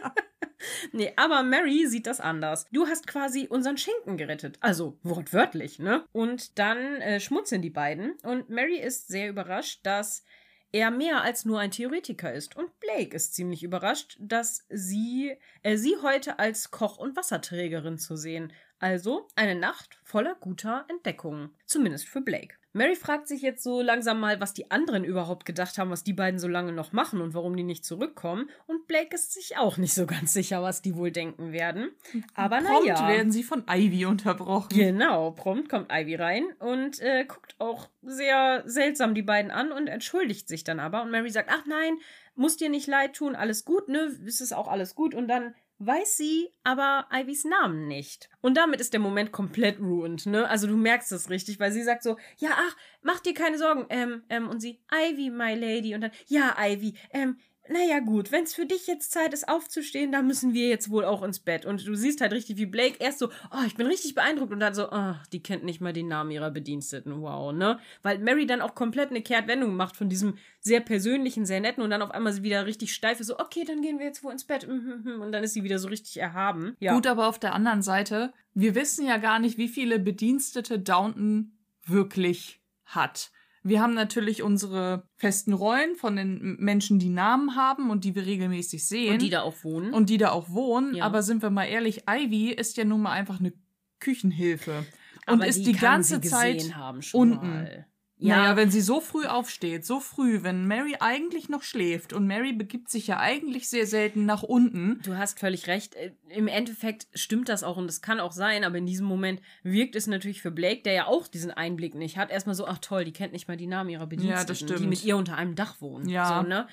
nee, 0.92 1.12
aber 1.16 1.42
Mary 1.42 1.86
sieht 1.88 2.06
das 2.06 2.20
anders. 2.20 2.66
Du 2.72 2.86
hast 2.86 3.08
quasi 3.08 3.48
unseren 3.48 3.76
Schinken 3.76 4.16
gerettet. 4.16 4.58
Also 4.60 4.96
wortwörtlich, 5.02 5.80
ne? 5.80 6.04
Und 6.12 6.58
dann 6.58 6.78
äh, 7.00 7.18
schmunzeln 7.18 7.62
die 7.62 7.70
beiden. 7.70 8.12
Und 8.22 8.48
Mary 8.48 8.78
ist 8.78 9.08
sehr 9.08 9.28
überrascht, 9.28 9.80
dass 9.82 10.22
er 10.70 10.90
mehr 10.90 11.22
als 11.22 11.44
nur 11.44 11.60
ein 11.60 11.70
Theoretiker 11.70 12.32
ist. 12.32 12.56
Und 12.56 12.78
Blake 12.78 13.16
ist 13.16 13.34
ziemlich 13.34 13.62
überrascht, 13.62 14.16
dass 14.20 14.66
sie, 14.68 15.36
äh, 15.62 15.76
sie 15.76 15.96
heute 16.02 16.38
als 16.38 16.70
Koch- 16.70 16.98
und 16.98 17.16
Wasserträgerin 17.16 17.98
zu 17.98 18.16
sehen. 18.16 18.52
Also 18.78 19.28
eine 19.34 19.54
Nacht 19.54 19.98
voller 20.04 20.34
guter 20.34 20.84
Entdeckungen. 20.88 21.50
Zumindest 21.66 22.08
für 22.08 22.20
Blake. 22.20 22.54
Mary 22.72 22.94
fragt 22.94 23.26
sich 23.26 23.42
jetzt 23.42 23.62
so 23.62 23.80
langsam 23.80 24.20
mal, 24.20 24.40
was 24.40 24.52
die 24.52 24.70
anderen 24.70 25.02
überhaupt 25.02 25.46
gedacht 25.46 25.78
haben, 25.78 25.90
was 25.90 26.04
die 26.04 26.12
beiden 26.12 26.38
so 26.38 26.46
lange 26.46 26.70
noch 26.70 26.92
machen 26.92 27.20
und 27.20 27.34
warum 27.34 27.56
die 27.56 27.64
nicht 27.64 27.84
zurückkommen. 27.84 28.48
Und 28.66 28.86
Blake 28.86 29.14
ist 29.16 29.32
sich 29.32 29.56
auch 29.56 29.78
nicht 29.78 29.94
so 29.94 30.06
ganz 30.06 30.32
sicher, 30.32 30.62
was 30.62 30.82
die 30.82 30.94
wohl 30.94 31.10
denken 31.10 31.50
werden. 31.50 31.90
Aber 32.34 32.60
naja. 32.60 32.94
Prompt 32.94 33.08
werden 33.08 33.32
sie 33.32 33.42
von 33.42 33.64
Ivy 33.68 34.04
unterbrochen. 34.04 34.68
Genau, 34.68 35.32
prompt 35.32 35.68
kommt 35.68 35.90
Ivy 35.90 36.16
rein 36.16 36.44
und 36.58 37.00
äh, 37.00 37.24
guckt 37.24 37.56
auch 37.58 37.88
sehr 38.02 38.62
seltsam 38.66 39.14
die 39.14 39.22
beiden 39.22 39.50
an 39.50 39.72
und 39.72 39.88
entschuldigt 39.88 40.46
sich 40.46 40.62
dann 40.62 40.78
aber. 40.78 41.02
Und 41.02 41.10
Mary 41.10 41.30
sagt, 41.30 41.50
ach 41.50 41.64
nein, 41.66 41.98
muss 42.36 42.58
dir 42.58 42.68
nicht 42.68 42.86
leid 42.86 43.14
tun, 43.14 43.34
alles 43.34 43.64
gut, 43.64 43.88
ne? 43.88 44.16
Es 44.26 44.40
ist 44.40 44.52
auch 44.52 44.68
alles 44.68 44.94
gut. 44.94 45.14
Und 45.14 45.26
dann 45.26 45.54
weiß 45.78 46.16
sie 46.16 46.48
aber 46.64 47.06
Ivys 47.12 47.44
Namen 47.44 47.86
nicht. 47.86 48.28
Und 48.40 48.56
damit 48.56 48.80
ist 48.80 48.92
der 48.92 49.00
Moment 49.00 49.32
komplett 49.32 49.80
ruined, 49.80 50.26
ne? 50.26 50.48
Also 50.48 50.66
du 50.66 50.76
merkst 50.76 51.12
es 51.12 51.30
richtig, 51.30 51.60
weil 51.60 51.72
sie 51.72 51.82
sagt 51.82 52.02
so, 52.02 52.16
ja, 52.38 52.50
ach, 52.52 52.76
mach 53.02 53.20
dir 53.20 53.34
keine 53.34 53.58
Sorgen, 53.58 53.86
ähm, 53.90 54.22
ähm, 54.28 54.48
und 54.48 54.60
sie, 54.60 54.80
Ivy, 54.92 55.30
my 55.30 55.54
lady, 55.54 55.94
und 55.94 56.00
dann, 56.00 56.10
ja, 56.26 56.56
Ivy, 56.58 56.94
ähm, 57.10 57.38
naja 57.70 58.00
gut, 58.00 58.32
wenn 58.32 58.44
es 58.44 58.54
für 58.54 58.66
dich 58.66 58.86
jetzt 58.86 59.12
Zeit 59.12 59.32
ist 59.32 59.48
aufzustehen, 59.48 60.12
dann 60.12 60.26
müssen 60.26 60.54
wir 60.54 60.68
jetzt 60.68 60.90
wohl 60.90 61.04
auch 61.04 61.22
ins 61.22 61.38
Bett. 61.38 61.64
Und 61.66 61.86
du 61.86 61.94
siehst 61.94 62.20
halt 62.20 62.32
richtig, 62.32 62.56
wie 62.56 62.66
Blake 62.66 62.96
erst 62.98 63.18
so, 63.18 63.28
oh, 63.50 63.64
ich 63.66 63.74
bin 63.74 63.86
richtig 63.86 64.14
beeindruckt 64.14 64.52
und 64.52 64.60
dann 64.60 64.74
so, 64.74 64.90
oh, 64.90 65.14
die 65.32 65.42
kennt 65.42 65.64
nicht 65.64 65.80
mal 65.80 65.92
den 65.92 66.08
Namen 66.08 66.30
ihrer 66.30 66.50
Bediensteten, 66.50 67.22
wow, 67.22 67.52
ne? 67.52 67.78
Weil 68.02 68.18
Mary 68.18 68.46
dann 68.46 68.60
auch 68.60 68.74
komplett 68.74 69.10
eine 69.10 69.22
Kehrtwendung 69.22 69.76
macht 69.76 69.96
von 69.96 70.08
diesem 70.08 70.38
sehr 70.60 70.80
persönlichen, 70.80 71.46
sehr 71.46 71.60
netten 71.60 71.82
und 71.82 71.90
dann 71.90 72.02
auf 72.02 72.10
einmal 72.10 72.32
sie 72.32 72.42
wieder 72.42 72.66
richtig 72.66 72.94
steif 72.94 73.20
ist, 73.20 73.28
so, 73.28 73.38
okay, 73.38 73.64
dann 73.64 73.82
gehen 73.82 73.98
wir 73.98 74.06
jetzt 74.06 74.22
wohl 74.24 74.32
ins 74.32 74.44
Bett. 74.44 74.66
Mhm, 74.66 75.02
mhm, 75.04 75.12
mhm. 75.14 75.20
Und 75.20 75.32
dann 75.32 75.44
ist 75.44 75.54
sie 75.54 75.64
wieder 75.64 75.78
so 75.78 75.88
richtig 75.88 76.18
erhaben. 76.18 76.76
Ja. 76.80 76.94
Gut, 76.94 77.06
aber 77.06 77.28
auf 77.28 77.38
der 77.38 77.54
anderen 77.54 77.82
Seite, 77.82 78.32
wir 78.54 78.74
wissen 78.74 79.06
ja 79.06 79.18
gar 79.18 79.38
nicht, 79.38 79.58
wie 79.58 79.68
viele 79.68 79.98
Bedienstete 79.98 80.78
Downton 80.78 81.52
wirklich 81.86 82.60
hat. 82.84 83.30
Wir 83.68 83.80
haben 83.80 83.94
natürlich 83.94 84.42
unsere 84.42 85.04
festen 85.16 85.52
Rollen 85.52 85.94
von 85.96 86.16
den 86.16 86.56
Menschen, 86.58 86.98
die 86.98 87.08
Namen 87.08 87.56
haben 87.56 87.90
und 87.90 88.04
die 88.04 88.14
wir 88.14 88.26
regelmäßig 88.26 88.86
sehen. 88.86 89.14
Und 89.14 89.22
die 89.22 89.30
da 89.30 89.42
auch 89.42 89.62
wohnen. 89.62 89.92
Und 89.92 90.10
die 90.10 90.18
da 90.18 90.30
auch 90.30 90.50
wohnen. 90.50 90.94
Ja. 90.94 91.04
Aber 91.04 91.22
sind 91.22 91.42
wir 91.42 91.50
mal 91.50 91.64
ehrlich, 91.64 92.04
Ivy 92.08 92.50
ist 92.52 92.76
ja 92.76 92.84
nun 92.84 93.02
mal 93.02 93.12
einfach 93.12 93.40
eine 93.40 93.52
Küchenhilfe. 94.00 94.84
Und 95.26 95.34
Aber 95.34 95.46
ist 95.46 95.60
die, 95.60 95.72
die 95.72 95.78
ganze 95.78 96.20
Zeit 96.20 96.74
unten. 97.12 97.48
Mal. 97.48 97.86
Ja. 98.20 98.36
Naja, 98.36 98.56
wenn 98.56 98.70
sie 98.70 98.80
so 98.80 99.00
früh 99.00 99.26
aufsteht, 99.26 99.86
so 99.86 100.00
früh, 100.00 100.42
wenn 100.42 100.66
Mary 100.66 100.96
eigentlich 100.98 101.48
noch 101.48 101.62
schläft 101.62 102.12
und 102.12 102.26
Mary 102.26 102.52
begibt 102.52 102.90
sich 102.90 103.06
ja 103.06 103.20
eigentlich 103.20 103.68
sehr 103.70 103.86
selten 103.86 104.26
nach 104.26 104.42
unten. 104.42 105.00
Du 105.04 105.16
hast 105.16 105.38
völlig 105.38 105.68
recht. 105.68 105.94
Äh, 105.94 106.12
Im 106.28 106.48
Endeffekt 106.48 107.06
stimmt 107.14 107.48
das 107.48 107.62
auch 107.62 107.76
und 107.76 107.86
das 107.86 108.02
kann 108.02 108.18
auch 108.18 108.32
sein, 108.32 108.64
aber 108.64 108.78
in 108.78 108.86
diesem 108.86 109.06
Moment 109.06 109.40
wirkt 109.62 109.94
es 109.94 110.08
natürlich 110.08 110.42
für 110.42 110.50
Blake, 110.50 110.82
der 110.82 110.94
ja 110.94 111.06
auch 111.06 111.28
diesen 111.28 111.52
Einblick 111.52 111.94
nicht 111.94 112.16
hat, 112.16 112.30
erstmal 112.30 112.56
so, 112.56 112.66
ach 112.66 112.78
toll, 112.78 113.04
die 113.04 113.12
kennt 113.12 113.32
nicht 113.32 113.46
mal 113.46 113.56
die 113.56 113.68
Namen 113.68 113.90
ihrer 113.90 114.06
Bediensteten, 114.06 114.68
ja, 114.68 114.76
die 114.76 114.86
mit 114.88 115.04
ihr 115.04 115.16
unter 115.16 115.36
einem 115.36 115.54
Dach 115.54 115.80
wohnen. 115.80 116.08
Ja. 116.08 116.42
So, 116.42 116.48
ne? 116.48 116.66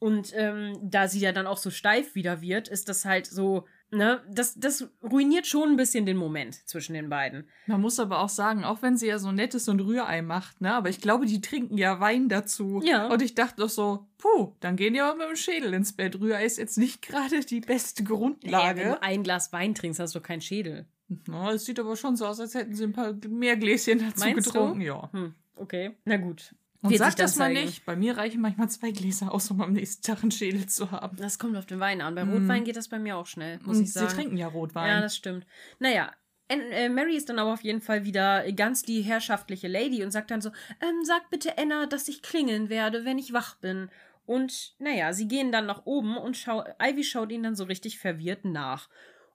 Und 0.00 0.32
ähm, 0.36 0.78
da 0.82 1.08
sie 1.08 1.20
ja 1.20 1.32
dann 1.32 1.46
auch 1.46 1.58
so 1.58 1.70
steif 1.70 2.14
wieder 2.14 2.40
wird, 2.40 2.68
ist 2.68 2.88
das 2.88 3.04
halt 3.04 3.26
so, 3.26 3.66
ne, 3.90 4.22
das, 4.30 4.54
das 4.54 4.88
ruiniert 5.02 5.46
schon 5.46 5.70
ein 5.70 5.76
bisschen 5.76 6.06
den 6.06 6.16
Moment 6.16 6.54
zwischen 6.68 6.94
den 6.94 7.08
beiden. 7.08 7.48
Man 7.66 7.80
muss 7.80 7.98
aber 8.00 8.20
auch 8.20 8.28
sagen, 8.28 8.64
auch 8.64 8.82
wenn 8.82 8.96
sie 8.96 9.06
ja 9.06 9.18
so 9.18 9.32
nettes 9.32 9.68
und 9.68 9.80
Rührei 9.80 10.22
macht, 10.22 10.60
ne, 10.60 10.74
aber 10.74 10.88
ich 10.88 11.00
glaube, 11.00 11.26
die 11.26 11.40
trinken 11.40 11.78
ja 11.78 12.00
Wein 12.00 12.28
dazu. 12.28 12.80
Ja. 12.84 13.08
Und 13.08 13.22
ich 13.22 13.34
dachte 13.34 13.56
doch 13.62 13.68
so, 13.68 14.06
puh, 14.18 14.52
dann 14.60 14.76
gehen 14.76 14.94
die 14.94 15.00
aber 15.00 15.16
mit 15.18 15.28
dem 15.28 15.36
Schädel 15.36 15.74
ins 15.74 15.92
Bett. 15.92 16.20
Rührei 16.20 16.44
ist 16.44 16.58
jetzt 16.58 16.78
nicht 16.78 17.02
gerade 17.06 17.40
die 17.40 17.60
beste 17.60 18.04
Grundlage. 18.04 18.80
Ja, 18.80 18.84
wenn 18.86 18.92
du 18.92 19.02
ein 19.02 19.22
Glas 19.22 19.52
Wein 19.52 19.74
trinkst, 19.74 20.00
hast 20.00 20.14
du 20.14 20.20
keinen 20.20 20.40
Schädel. 20.40 20.86
Na, 21.26 21.52
es 21.52 21.64
sieht 21.64 21.80
aber 21.80 21.96
schon 21.96 22.16
so 22.16 22.26
aus, 22.26 22.38
als 22.38 22.54
hätten 22.54 22.74
sie 22.74 22.84
ein 22.84 22.92
paar 22.92 23.14
mehr 23.28 23.56
Gläschen 23.56 23.98
dazu 23.98 24.20
Meinst 24.20 24.52
getrunken, 24.52 24.80
du? 24.80 24.86
ja. 24.86 25.10
Hm, 25.12 25.34
okay, 25.56 25.96
na 26.04 26.18
gut. 26.18 26.54
Und 26.80 26.90
Wird 26.90 27.00
sag 27.00 27.16
das 27.16 27.36
mal 27.36 27.52
nicht. 27.52 27.84
Bei 27.84 27.96
mir 27.96 28.16
reichen 28.16 28.40
manchmal 28.40 28.68
zwei 28.70 28.92
Gläser 28.92 29.32
aus, 29.32 29.50
um 29.50 29.60
am 29.60 29.72
nächsten 29.72 30.02
Tag 30.02 30.22
einen 30.22 30.30
Schädel 30.30 30.66
zu 30.66 30.92
haben. 30.92 31.16
Das 31.16 31.38
kommt 31.38 31.56
auf 31.56 31.66
den 31.66 31.80
Wein 31.80 32.00
an. 32.00 32.14
Bei 32.14 32.24
mm. 32.24 32.32
Rotwein 32.32 32.64
geht 32.64 32.76
das 32.76 32.88
bei 32.88 33.00
mir 33.00 33.16
auch 33.16 33.26
schnell, 33.26 33.58
muss 33.64 33.78
Und 33.78 33.82
ich 33.82 33.92
sagen. 33.92 34.08
Sie 34.08 34.14
trinken 34.14 34.36
ja 34.36 34.46
Rotwein. 34.46 34.88
Ja, 34.88 35.00
das 35.00 35.16
stimmt. 35.16 35.44
Naja, 35.80 36.12
äh, 36.48 36.88
Mary 36.88 37.16
ist 37.16 37.28
dann 37.28 37.38
aber 37.40 37.52
auf 37.52 37.62
jeden 37.62 37.80
Fall 37.80 38.04
wieder 38.04 38.50
ganz 38.52 38.82
die 38.82 39.02
herrschaftliche 39.02 39.66
Lady 39.66 40.04
und 40.04 40.12
sagt 40.12 40.30
dann 40.30 40.40
so, 40.40 40.50
ähm, 40.80 41.04
sag 41.04 41.28
bitte 41.30 41.58
Anna, 41.58 41.86
dass 41.86 42.08
ich 42.08 42.22
klingeln 42.22 42.68
werde, 42.68 43.04
wenn 43.04 43.18
ich 43.18 43.32
wach 43.32 43.56
bin. 43.56 43.90
Und 44.24 44.74
naja, 44.78 45.12
sie 45.12 45.26
gehen 45.26 45.52
dann 45.52 45.66
nach 45.66 45.84
oben 45.84 46.16
und 46.16 46.36
schau 46.36 46.64
Ivy 46.80 47.02
schaut 47.02 47.32
ihnen 47.32 47.44
dann 47.44 47.56
so 47.56 47.64
richtig 47.64 47.98
verwirrt 47.98 48.44
nach. 48.44 48.88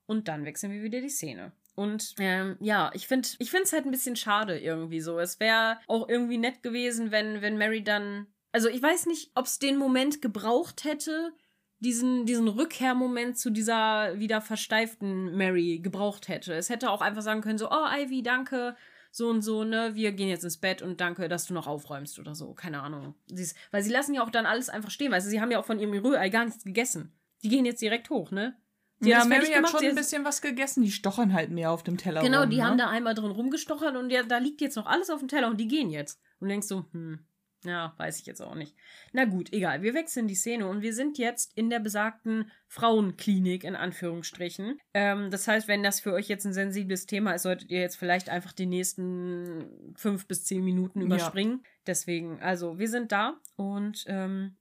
Und 0.05 0.27
dann 0.27 0.45
wechseln 0.45 0.71
wir 0.71 0.83
wieder 0.83 1.01
die 1.01 1.09
Szene. 1.09 1.51
Und 1.75 2.15
ähm, 2.19 2.57
ja, 2.59 2.91
ich 2.93 3.07
finde 3.07 3.27
ich 3.39 3.53
es 3.53 3.73
halt 3.73 3.85
ein 3.85 3.91
bisschen 3.91 4.15
schade 4.15 4.59
irgendwie 4.59 5.01
so. 5.01 5.19
Es 5.19 5.39
wäre 5.39 5.79
auch 5.87 6.07
irgendwie 6.07 6.37
nett 6.37 6.61
gewesen, 6.61 7.11
wenn 7.11 7.41
wenn 7.41 7.57
Mary 7.57 7.83
dann 7.83 8.27
also 8.51 8.69
ich 8.69 8.81
weiß 8.81 9.07
nicht, 9.07 9.31
ob 9.33 9.45
es 9.45 9.57
den 9.57 9.77
Moment 9.77 10.21
gebraucht 10.21 10.83
hätte, 10.83 11.33
diesen 11.79 12.25
diesen 12.25 12.47
Rückkehrmoment 12.47 13.37
zu 13.37 13.49
dieser 13.49 14.19
wieder 14.19 14.41
versteiften 14.41 15.35
Mary 15.35 15.79
gebraucht 15.79 16.27
hätte. 16.27 16.53
Es 16.53 16.69
hätte 16.69 16.91
auch 16.91 17.01
einfach 17.01 17.23
sagen 17.23 17.41
können 17.41 17.57
so, 17.57 17.71
oh 17.71 17.87
Ivy, 17.91 18.21
danke, 18.21 18.75
so 19.13 19.29
und 19.29 19.41
so, 19.41 19.63
ne, 19.63 19.91
wir 19.93 20.11
gehen 20.11 20.27
jetzt 20.27 20.43
ins 20.43 20.57
Bett 20.57 20.81
und 20.81 20.99
danke, 20.99 21.27
dass 21.27 21.45
du 21.45 21.53
noch 21.53 21.67
aufräumst 21.67 22.17
oder 22.19 22.33
so, 22.33 22.53
keine 22.53 22.81
Ahnung. 22.81 23.13
Ist, 23.31 23.55
weil 23.71 23.83
sie 23.83 23.91
lassen 23.91 24.15
ja 24.15 24.23
auch 24.23 24.31
dann 24.31 24.47
alles 24.47 24.69
einfach 24.69 24.89
stehen, 24.89 25.11
weißt 25.11 25.27
du, 25.27 25.29
sie 25.29 25.39
haben 25.39 25.51
ja 25.51 25.59
auch 25.59 25.65
von 25.65 25.79
ihrem 25.79 25.93
Rührei 25.93 26.29
gar 26.29 26.45
nichts 26.45 26.63
gegessen. 26.63 27.13
Die 27.43 27.49
gehen 27.49 27.65
jetzt 27.65 27.81
direkt 27.81 28.09
hoch, 28.09 28.31
ne? 28.31 28.55
Die 29.03 29.09
ja, 29.09 29.25
Mary 29.25 29.47
hat 29.47 29.69
schon 29.69 29.85
ein 29.85 29.95
bisschen 29.95 30.25
was 30.25 30.41
gegessen. 30.41 30.83
Die 30.83 30.91
stochern 30.91 31.33
halt 31.33 31.51
mehr 31.51 31.71
auf 31.71 31.83
dem 31.83 31.97
Teller 31.97 32.21
Genau, 32.21 32.41
rum, 32.41 32.49
die 32.49 32.57
ne? 32.57 32.65
haben 32.65 32.77
da 32.77 32.89
einmal 32.89 33.13
drin 33.13 33.31
rumgestochert 33.31 33.95
und 33.95 34.09
ja, 34.09 34.23
da 34.23 34.37
liegt 34.37 34.61
jetzt 34.61 34.75
noch 34.75 34.85
alles 34.85 35.09
auf 35.09 35.19
dem 35.19 35.27
Teller 35.27 35.49
und 35.49 35.59
die 35.59 35.67
gehen 35.67 35.89
jetzt. 35.89 36.21
Und 36.39 36.49
denkst 36.49 36.67
so, 36.67 36.85
hm, 36.91 37.19
ja, 37.65 37.93
weiß 37.97 38.19
ich 38.19 38.25
jetzt 38.25 38.41
auch 38.41 38.55
nicht. 38.55 38.75
Na 39.13 39.25
gut, 39.25 39.53
egal. 39.53 39.81
Wir 39.81 39.93
wechseln 39.93 40.27
die 40.27 40.35
Szene 40.35 40.67
und 40.67 40.81
wir 40.81 40.93
sind 40.93 41.17
jetzt 41.17 41.55
in 41.55 41.69
der 41.69 41.79
besagten 41.79 42.51
Frauenklinik, 42.67 43.63
in 43.63 43.75
Anführungsstrichen. 43.75 44.79
Ähm, 44.93 45.31
das 45.31 45.47
heißt, 45.47 45.67
wenn 45.67 45.83
das 45.83 45.99
für 45.99 46.13
euch 46.13 46.27
jetzt 46.27 46.45
ein 46.45 46.53
sensibles 46.53 47.05
Thema 47.05 47.33
ist, 47.33 47.43
solltet 47.43 47.69
ihr 47.69 47.79
jetzt 47.79 47.95
vielleicht 47.95 48.29
einfach 48.29 48.51
die 48.51 48.65
nächsten 48.65 49.93
fünf 49.95 50.27
bis 50.27 50.43
zehn 50.45 50.63
Minuten 50.63 51.01
überspringen. 51.01 51.61
Ja. 51.63 51.69
Deswegen, 51.87 52.41
also, 52.41 52.79
wir 52.79 52.89
sind 52.89 53.11
da 53.11 53.39
und 53.55 54.03
ähm, 54.07 54.57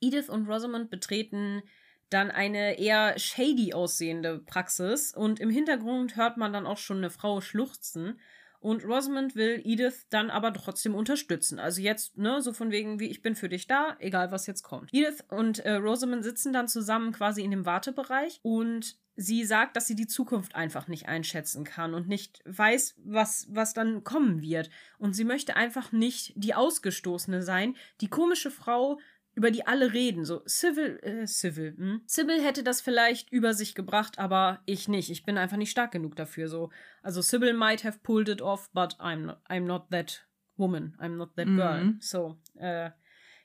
Edith 0.00 0.28
und 0.28 0.48
Rosamond 0.48 0.90
betreten 0.90 1.62
dann 2.10 2.30
eine 2.30 2.78
eher 2.78 3.18
shady 3.18 3.72
aussehende 3.72 4.38
Praxis 4.40 5.14
und 5.14 5.40
im 5.40 5.50
Hintergrund 5.50 6.16
hört 6.16 6.36
man 6.36 6.52
dann 6.52 6.66
auch 6.66 6.78
schon 6.78 6.98
eine 6.98 7.10
Frau 7.10 7.40
schluchzen. 7.40 8.18
Und 8.60 8.84
Rosamond 8.84 9.36
will 9.36 9.62
Edith 9.64 10.06
dann 10.10 10.28
aber 10.28 10.52
trotzdem 10.52 10.94
unterstützen. 10.94 11.58
Also 11.58 11.80
jetzt, 11.80 12.18
ne, 12.18 12.42
so 12.42 12.52
von 12.52 12.70
wegen, 12.70 13.00
wie 13.00 13.08
ich 13.08 13.22
bin 13.22 13.34
für 13.34 13.48
dich 13.48 13.66
da, 13.66 13.96
egal 14.00 14.32
was 14.32 14.46
jetzt 14.46 14.64
kommt. 14.64 14.92
Edith 14.92 15.24
und 15.28 15.60
äh, 15.60 15.76
Rosamond 15.76 16.22
sitzen 16.24 16.52
dann 16.52 16.68
zusammen 16.68 17.12
quasi 17.12 17.42
in 17.42 17.52
dem 17.52 17.64
Wartebereich 17.64 18.38
und 18.42 18.98
sie 19.16 19.44
sagt, 19.44 19.76
dass 19.76 19.86
sie 19.86 19.94
die 19.94 20.06
Zukunft 20.06 20.54
einfach 20.54 20.88
nicht 20.88 21.08
einschätzen 21.08 21.64
kann 21.64 21.94
und 21.94 22.06
nicht 22.06 22.42
weiß, 22.44 22.96
was, 22.98 23.46
was 23.50 23.72
dann 23.72 24.04
kommen 24.04 24.42
wird. 24.42 24.68
Und 24.98 25.14
sie 25.14 25.24
möchte 25.24 25.56
einfach 25.56 25.90
nicht 25.92 26.32
die 26.36 26.54
Ausgestoßene 26.54 27.42
sein, 27.42 27.76
die 28.02 28.08
komische 28.08 28.50
Frau, 28.50 28.98
über 29.40 29.50
die 29.50 29.66
alle 29.66 29.94
reden. 29.94 30.26
So, 30.26 30.42
Civil, 30.46 31.00
äh, 31.02 31.26
Civil, 31.26 31.74
hm? 31.74 32.02
Sybil 32.04 32.44
hätte 32.44 32.62
das 32.62 32.82
vielleicht 32.82 33.32
über 33.32 33.54
sich 33.54 33.74
gebracht, 33.74 34.18
aber 34.18 34.60
ich 34.66 34.86
nicht. 34.86 35.08
Ich 35.08 35.24
bin 35.24 35.38
einfach 35.38 35.56
nicht 35.56 35.70
stark 35.70 35.92
genug 35.92 36.14
dafür. 36.14 36.46
So, 36.46 36.68
also 37.02 37.22
Sybil 37.22 37.54
might 37.54 37.82
have 37.82 38.00
pulled 38.02 38.28
it 38.28 38.42
off, 38.42 38.70
but 38.74 39.00
I'm 39.00 39.24
not, 39.24 39.38
I'm 39.48 39.64
not 39.64 39.88
that 39.92 40.26
woman. 40.58 40.94
I'm 41.00 41.16
not 41.16 41.36
that 41.36 41.46
girl. 41.46 41.84
Mhm. 41.84 41.96
So, 42.02 42.38
äh, 42.56 42.90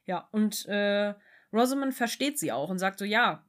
ja, 0.04 0.28
und 0.34 0.66
äh, 0.66 1.14
Rosamond 1.54 1.94
versteht 1.94 2.40
sie 2.40 2.52
auch 2.52 2.70
und 2.70 2.78
sagt 2.78 3.00
so, 3.00 3.06
ja, 3.06 3.46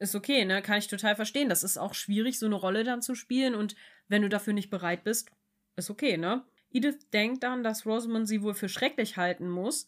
ist 0.00 0.16
okay, 0.16 0.44
ne, 0.44 0.62
kann 0.62 0.78
ich 0.78 0.88
total 0.88 1.14
verstehen. 1.14 1.48
Das 1.48 1.62
ist 1.62 1.78
auch 1.78 1.94
schwierig, 1.94 2.40
so 2.40 2.46
eine 2.46 2.56
Rolle 2.56 2.82
dann 2.82 3.02
zu 3.02 3.14
spielen 3.14 3.54
und 3.54 3.76
wenn 4.08 4.22
du 4.22 4.28
dafür 4.28 4.52
nicht 4.52 4.68
bereit 4.68 5.04
bist, 5.04 5.30
ist 5.76 5.90
okay, 5.90 6.16
ne? 6.16 6.44
Edith 6.72 7.08
denkt 7.12 7.44
dann, 7.44 7.62
dass 7.62 7.86
Rosamond 7.86 8.26
sie 8.26 8.42
wohl 8.42 8.54
für 8.54 8.68
schrecklich 8.68 9.16
halten 9.16 9.48
muss, 9.48 9.86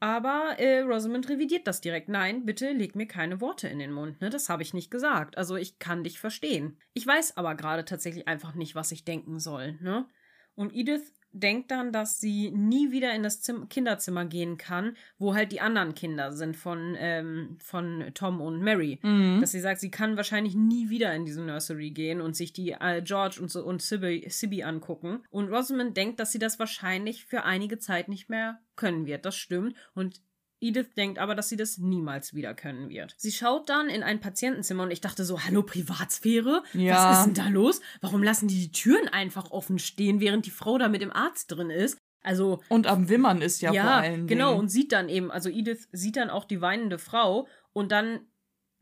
Aber 0.00 0.58
äh, 0.58 0.80
Rosamund 0.80 1.28
revidiert 1.28 1.66
das 1.66 1.82
direkt. 1.82 2.08
Nein, 2.08 2.46
bitte 2.46 2.72
leg 2.72 2.96
mir 2.96 3.06
keine 3.06 3.42
Worte 3.42 3.68
in 3.68 3.78
den 3.78 3.92
Mund. 3.92 4.20
Ne? 4.22 4.30
Das 4.30 4.48
habe 4.48 4.62
ich 4.62 4.72
nicht 4.72 4.90
gesagt. 4.90 5.36
Also 5.36 5.56
ich 5.56 5.78
kann 5.78 6.04
dich 6.04 6.18
verstehen. 6.18 6.78
Ich 6.94 7.06
weiß 7.06 7.36
aber 7.36 7.54
gerade 7.54 7.84
tatsächlich 7.84 8.26
einfach 8.26 8.54
nicht, 8.54 8.74
was 8.74 8.92
ich 8.92 9.04
denken 9.04 9.38
soll. 9.38 9.78
Ne? 9.82 10.06
Und 10.54 10.74
Edith 10.74 11.12
denkt 11.32 11.70
dann, 11.70 11.92
dass 11.92 12.20
sie 12.20 12.50
nie 12.50 12.90
wieder 12.90 13.14
in 13.14 13.22
das 13.22 13.40
Zim 13.40 13.68
Kinderzimmer 13.68 14.24
gehen 14.24 14.58
kann, 14.58 14.96
wo 15.18 15.34
halt 15.34 15.52
die 15.52 15.60
anderen 15.60 15.94
Kinder 15.94 16.32
sind 16.32 16.56
von, 16.56 16.96
ähm, 16.98 17.58
von 17.62 18.10
Tom 18.14 18.40
und 18.40 18.60
Mary. 18.62 18.98
Mhm. 19.02 19.40
Dass 19.40 19.52
sie 19.52 19.60
sagt, 19.60 19.80
sie 19.80 19.90
kann 19.90 20.16
wahrscheinlich 20.16 20.54
nie 20.54 20.90
wieder 20.90 21.14
in 21.14 21.24
diese 21.24 21.42
Nursery 21.42 21.90
gehen 21.90 22.20
und 22.20 22.34
sich 22.34 22.52
die 22.52 22.72
äh, 22.72 23.02
George 23.02 23.38
und, 23.40 23.50
so, 23.50 23.64
und 23.64 23.82
Sibby, 23.82 24.26
Sibby 24.28 24.62
angucken. 24.62 25.22
Und 25.30 25.48
Rosamund 25.48 25.96
denkt, 25.96 26.20
dass 26.20 26.32
sie 26.32 26.38
das 26.38 26.58
wahrscheinlich 26.58 27.24
für 27.24 27.44
einige 27.44 27.78
Zeit 27.78 28.08
nicht 28.08 28.28
mehr 28.28 28.60
können 28.76 29.06
wird. 29.06 29.24
Das 29.24 29.36
stimmt. 29.36 29.74
Und 29.94 30.20
Edith 30.60 30.94
denkt 30.96 31.18
aber, 31.18 31.34
dass 31.34 31.48
sie 31.48 31.56
das 31.56 31.78
niemals 31.78 32.34
wieder 32.34 32.54
können 32.54 32.88
wird. 32.90 33.14
Sie 33.16 33.32
schaut 33.32 33.68
dann 33.68 33.88
in 33.88 34.02
ein 34.02 34.20
Patientenzimmer 34.20 34.82
und 34.84 34.90
ich 34.90 35.00
dachte 35.00 35.24
so, 35.24 35.42
hallo 35.42 35.62
Privatsphäre? 35.62 36.62
Ja. 36.74 37.10
Was 37.10 37.18
ist 37.18 37.26
denn 37.26 37.44
da 37.44 37.48
los? 37.48 37.80
Warum 38.00 38.22
lassen 38.22 38.48
die 38.48 38.60
die 38.60 38.72
Türen 38.72 39.08
einfach 39.08 39.50
offen 39.50 39.78
stehen, 39.78 40.20
während 40.20 40.46
die 40.46 40.50
Frau 40.50 40.78
da 40.78 40.88
mit 40.88 41.02
dem 41.02 41.12
Arzt 41.12 41.50
drin 41.50 41.70
ist? 41.70 41.98
Also 42.22 42.62
Und 42.68 42.86
am 42.86 43.08
Wimmern 43.08 43.40
ist 43.40 43.62
ja, 43.62 43.72
ja, 43.72 43.82
vor 43.82 43.92
allen 43.92 44.26
genau. 44.26 44.50
Dingen. 44.50 44.60
Und 44.60 44.68
sieht 44.68 44.92
dann 44.92 45.08
eben, 45.08 45.30
also 45.30 45.48
Edith 45.48 45.88
sieht 45.92 46.16
dann 46.16 46.30
auch 46.30 46.44
die 46.44 46.60
weinende 46.60 46.98
Frau 46.98 47.48
und 47.72 47.92
dann 47.92 48.20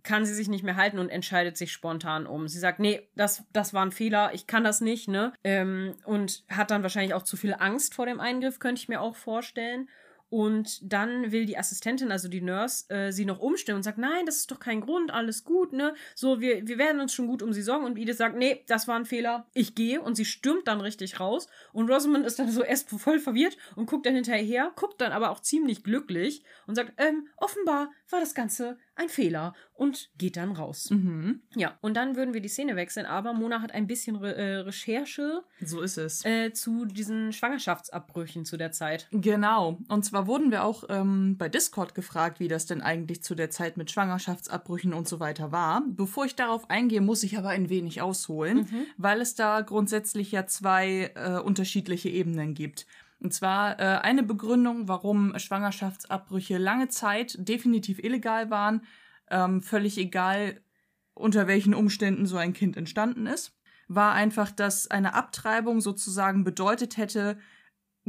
kann 0.03 0.25
sie 0.25 0.35
sich 0.35 0.49
nicht 0.49 0.65
mehr 0.65 0.77
halten 0.77 0.99
und 0.99 1.11
entscheidet 1.11 1.57
sich 1.57 1.73
spontan 1.73 2.27
um. 2.27 2.49
Sie 2.49 2.59
sagt, 2.59 2.81
nee, 2.81 3.09
das, 3.15 3.45
das 3.53 3.75
war 3.75 3.85
ein 3.85 3.93
Fehler, 3.93 4.33
ich 4.33 4.47
kann 4.47 4.65
das 4.65 4.81
nicht, 4.81 5.09
ne? 5.09 5.33
Ähm, 5.45 5.97
und 6.05 6.45
hat 6.49 6.71
dann 6.71 6.83
wahrscheinlich 6.83 7.15
auch 7.15 7.25
zu 7.25 7.37
viel 7.37 7.55
Angst 7.59 7.95
vor 7.95 8.07
dem 8.07 8.19
Eingriff, 8.19 8.59
könnte 8.59 8.81
ich 8.81 8.89
mir 8.89 9.01
auch 9.01 9.17
vorstellen. 9.17 9.89
Und 10.31 10.93
dann 10.93 11.33
will 11.33 11.47
die 11.47 11.57
Assistentin, 11.57 12.13
also 12.13 12.29
die 12.29 12.41
Nurse, 12.41 12.89
äh, 12.91 13.13
sie 13.13 13.25
noch 13.25 13.39
umstellen 13.39 13.77
und 13.77 13.83
sagt, 13.83 13.99
nein, 13.99 14.27
das 14.27 14.37
ist 14.37 14.51
doch 14.51 14.61
kein 14.61 14.81
Grund, 14.81 15.11
alles 15.11 15.45
gut, 15.45 15.73
ne? 15.73 15.95
So, 16.15 16.41
wir, 16.41 16.67
wir 16.67 16.77
werden 16.77 17.01
uns 17.01 17.15
schon 17.15 17.27
gut 17.27 17.43
um 17.43 17.53
sie 17.53 17.63
sorgen. 17.63 17.87
Und 17.87 17.97
Edith 17.99 18.19
sagt, 18.19 18.37
nee, 18.37 18.63
das 18.67 18.87
war 18.89 18.97
ein 18.97 19.07
Fehler, 19.07 19.47
ich 19.55 19.75
gehe. 19.75 20.01
Und 20.03 20.17
sie 20.17 20.27
stürmt 20.27 20.69
dann 20.69 20.81
richtig 20.81 21.19
raus. 21.19 21.49
Und 21.73 21.91
Rosamund 21.91 22.27
ist 22.27 22.39
dann 22.39 22.51
so 22.51 22.63
erst 22.63 22.91
voll 22.91 23.19
verwirrt 23.19 23.57
und 23.75 23.87
guckt 23.87 24.07
dann 24.07 24.15
hinterher, 24.15 24.73
guckt 24.77 25.01
dann 25.01 25.13
aber 25.13 25.31
auch 25.31 25.41
ziemlich 25.41 25.83
glücklich 25.83 26.43
und 26.67 26.75
sagt, 26.75 26.93
ähm, 26.99 27.29
offenbar 27.37 27.91
war 28.11 28.21
das 28.21 28.35
Ganze 28.35 28.79
ein 28.99 29.09
Fehler 29.09 29.55
und 29.75 30.11
geht 30.19 30.37
dann 30.37 30.53
raus. 30.53 30.91
Mhm. 30.91 31.41
Ja, 31.55 31.79
und 31.81 31.97
dann 31.97 32.17
würden 32.17 32.35
wir 32.35 32.41
die 32.41 32.49
Szene 32.49 32.77
wechseln, 32.77 33.07
aber 33.07 33.33
Mona 33.33 33.63
hat 33.63 33.73
ein 33.73 33.87
bisschen 33.87 34.17
Re 34.17 34.35
äh, 34.35 34.57
Recherche 34.59 35.43
So 35.61 35.81
ist 35.81 35.97
es. 35.99 36.25
äh, 36.25 36.53
zu 36.53 36.85
diesen 36.85 37.33
Schwangerschaftsabbrüchen 37.33 38.45
zu 38.45 38.57
der 38.57 38.73
Zeit. 38.73 39.07
Genau. 39.13 39.79
Und 39.89 40.05
zwar 40.05 40.27
wurden 40.27 40.51
wir 40.51 40.65
auch 40.65 40.85
ähm, 40.89 41.37
bei 41.39 41.49
Discord 41.49 41.95
gefragt, 41.95 42.41
wie 42.41 42.49
das 42.49 42.67
denn 42.67 42.81
eigentlich 42.83 43.23
zu 43.23 43.35
der 43.35 43.51
Zeit 43.51 43.77
mit 43.77 43.91
Schwangerschaftsabbrüchen 43.91 44.93
und 44.93 45.09
so 45.09 45.21
weiter 45.21 45.53
war. 45.53 45.83
Bevor 45.89 46.25
ich 46.25 46.35
darauf 46.35 46.69
eingehe, 46.71 47.01
muss 47.01 47.23
ich 47.23 47.39
aber 47.39 47.51
ein 47.51 47.69
wenig 47.69 48.01
ausholen, 48.03 48.69
weil 48.97 49.21
es 49.21 49.35
da 49.35 49.61
grundsätzlich 49.61 50.33
ja 50.33 50.47
zwei 50.47 51.13
äh, 51.15 51.39
unterschiedliche 51.39 52.09
Ebenen 52.09 52.55
gibt. 52.55 52.87
Und 53.21 53.35
zwar 53.35 53.79
äh, 53.81 53.99
eine 54.01 54.23
Begründung, 54.23 54.89
warum 54.89 55.37
Schwangerschaftsabbrüche 55.39 56.59
lange 56.59 56.89
Zeit 56.89 57.37
definitiv 57.39 57.99
illegal 57.99 58.51
waren, 58.51 58.83
ähm, 59.31 59.61
völlig 59.61 59.99
egal, 59.99 60.61
unter 61.15 61.49
welchen 61.49 61.75
Umständen 61.75 62.27
so 62.27 62.37
ein 62.37 62.53
Kind 62.53 62.77
entstanden 62.77 63.27
ist, 63.27 63.57
war 63.89 64.13
einfach, 64.13 64.51
dass 64.53 64.89
eine 64.89 65.15
Abtreibung 65.15 65.81
sozusagen 65.81 66.45
bedeutet 66.45 66.97
hätte, 66.97 67.39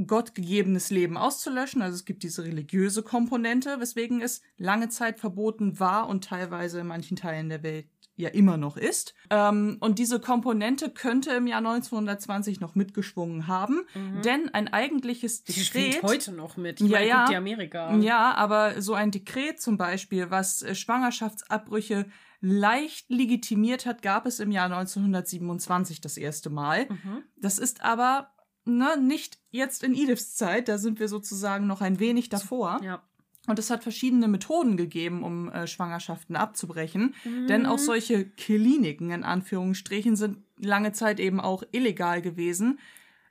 gottgegebenes 0.07 0.91
Leben 0.91 1.17
auszulöschen. 1.17 1.81
Also 1.81 1.95
es 1.95 2.05
gibt 2.05 2.23
diese 2.23 2.43
religiöse 2.43 3.03
Komponente, 3.03 3.79
weswegen 3.79 4.21
es 4.21 4.41
lange 4.57 4.89
Zeit 4.89 5.19
verboten 5.19 5.79
war 5.79 6.07
und 6.07 6.23
teilweise 6.23 6.81
in 6.81 6.87
manchen 6.87 7.17
Teilen 7.17 7.49
der 7.49 7.63
Welt 7.63 7.87
ja 8.19 8.29
immer 8.29 8.57
noch 8.57 8.75
ist. 8.75 9.13
Ähm, 9.29 9.77
und 9.79 9.97
diese 9.97 10.19
Komponente 10.19 10.89
könnte 10.89 11.31
im 11.31 11.47
Jahr 11.47 11.59
1920 11.59 12.59
noch 12.59 12.75
mitgeschwungen 12.75 13.47
haben, 13.47 13.85
denn 14.25 14.53
ein 14.53 14.67
eigentliches 14.67 15.43
Die 15.45 15.53
Dekret. 15.53 16.03
heute 16.03 16.33
noch 16.33 16.57
mit. 16.57 16.81
Ich 16.81 16.87
Ja, 16.89 16.97
meine, 16.97 17.07
ja. 17.09 17.27
dir 17.27 17.37
Amerika. 17.37 17.95
Ja, 17.95 18.35
aber 18.35 18.81
so 18.81 18.93
ein 18.93 19.11
Dekret 19.11 19.61
zum 19.61 19.77
Beispiel, 19.77 20.29
was 20.29 20.61
äh, 20.61 20.75
Schwangerschaftsabbrüche 20.75 22.05
leicht 22.41 23.09
legitimiert 23.09 23.85
hat, 23.85 24.01
gab 24.01 24.25
es 24.25 24.39
im 24.39 24.51
Jahr 24.51 24.65
1927 24.65 26.01
das 26.01 26.17
erste 26.17 26.49
Mal. 26.49 26.87
Mhm. 26.89 27.23
Das 27.37 27.57
ist 27.59 27.83
aber 27.83 28.31
ne, 28.65 28.97
nicht 29.01 29.39
jetzt 29.49 29.83
in 29.83 29.93
Ediths 29.93 30.35
Zeit, 30.35 30.67
da 30.67 30.77
sind 30.77 30.99
wir 30.99 31.07
sozusagen 31.07 31.67
noch 31.67 31.81
ein 31.81 31.99
wenig 31.99 32.29
davor. 32.29 32.79
Ja. 32.83 33.01
Und 33.49 33.59
es 33.59 33.69
hat 33.69 33.83
verschiedene 33.83 34.27
Methoden 34.27 34.77
gegeben, 34.77 35.23
um 35.23 35.49
äh, 35.49 35.67
Schwangerschaften 35.67 36.35
abzubrechen. 36.35 37.15
Denn 37.47 37.65
auch 37.65 37.79
solche 37.79 38.25
Kliniken 38.25 39.11
in 39.11 39.23
Anführungsstrichen 39.23 40.15
sind 40.15 40.37
lange 40.57 40.91
Zeit 40.93 41.19
eben 41.19 41.39
auch 41.39 41.63
illegal 41.71 42.21
gewesen. 42.21 42.79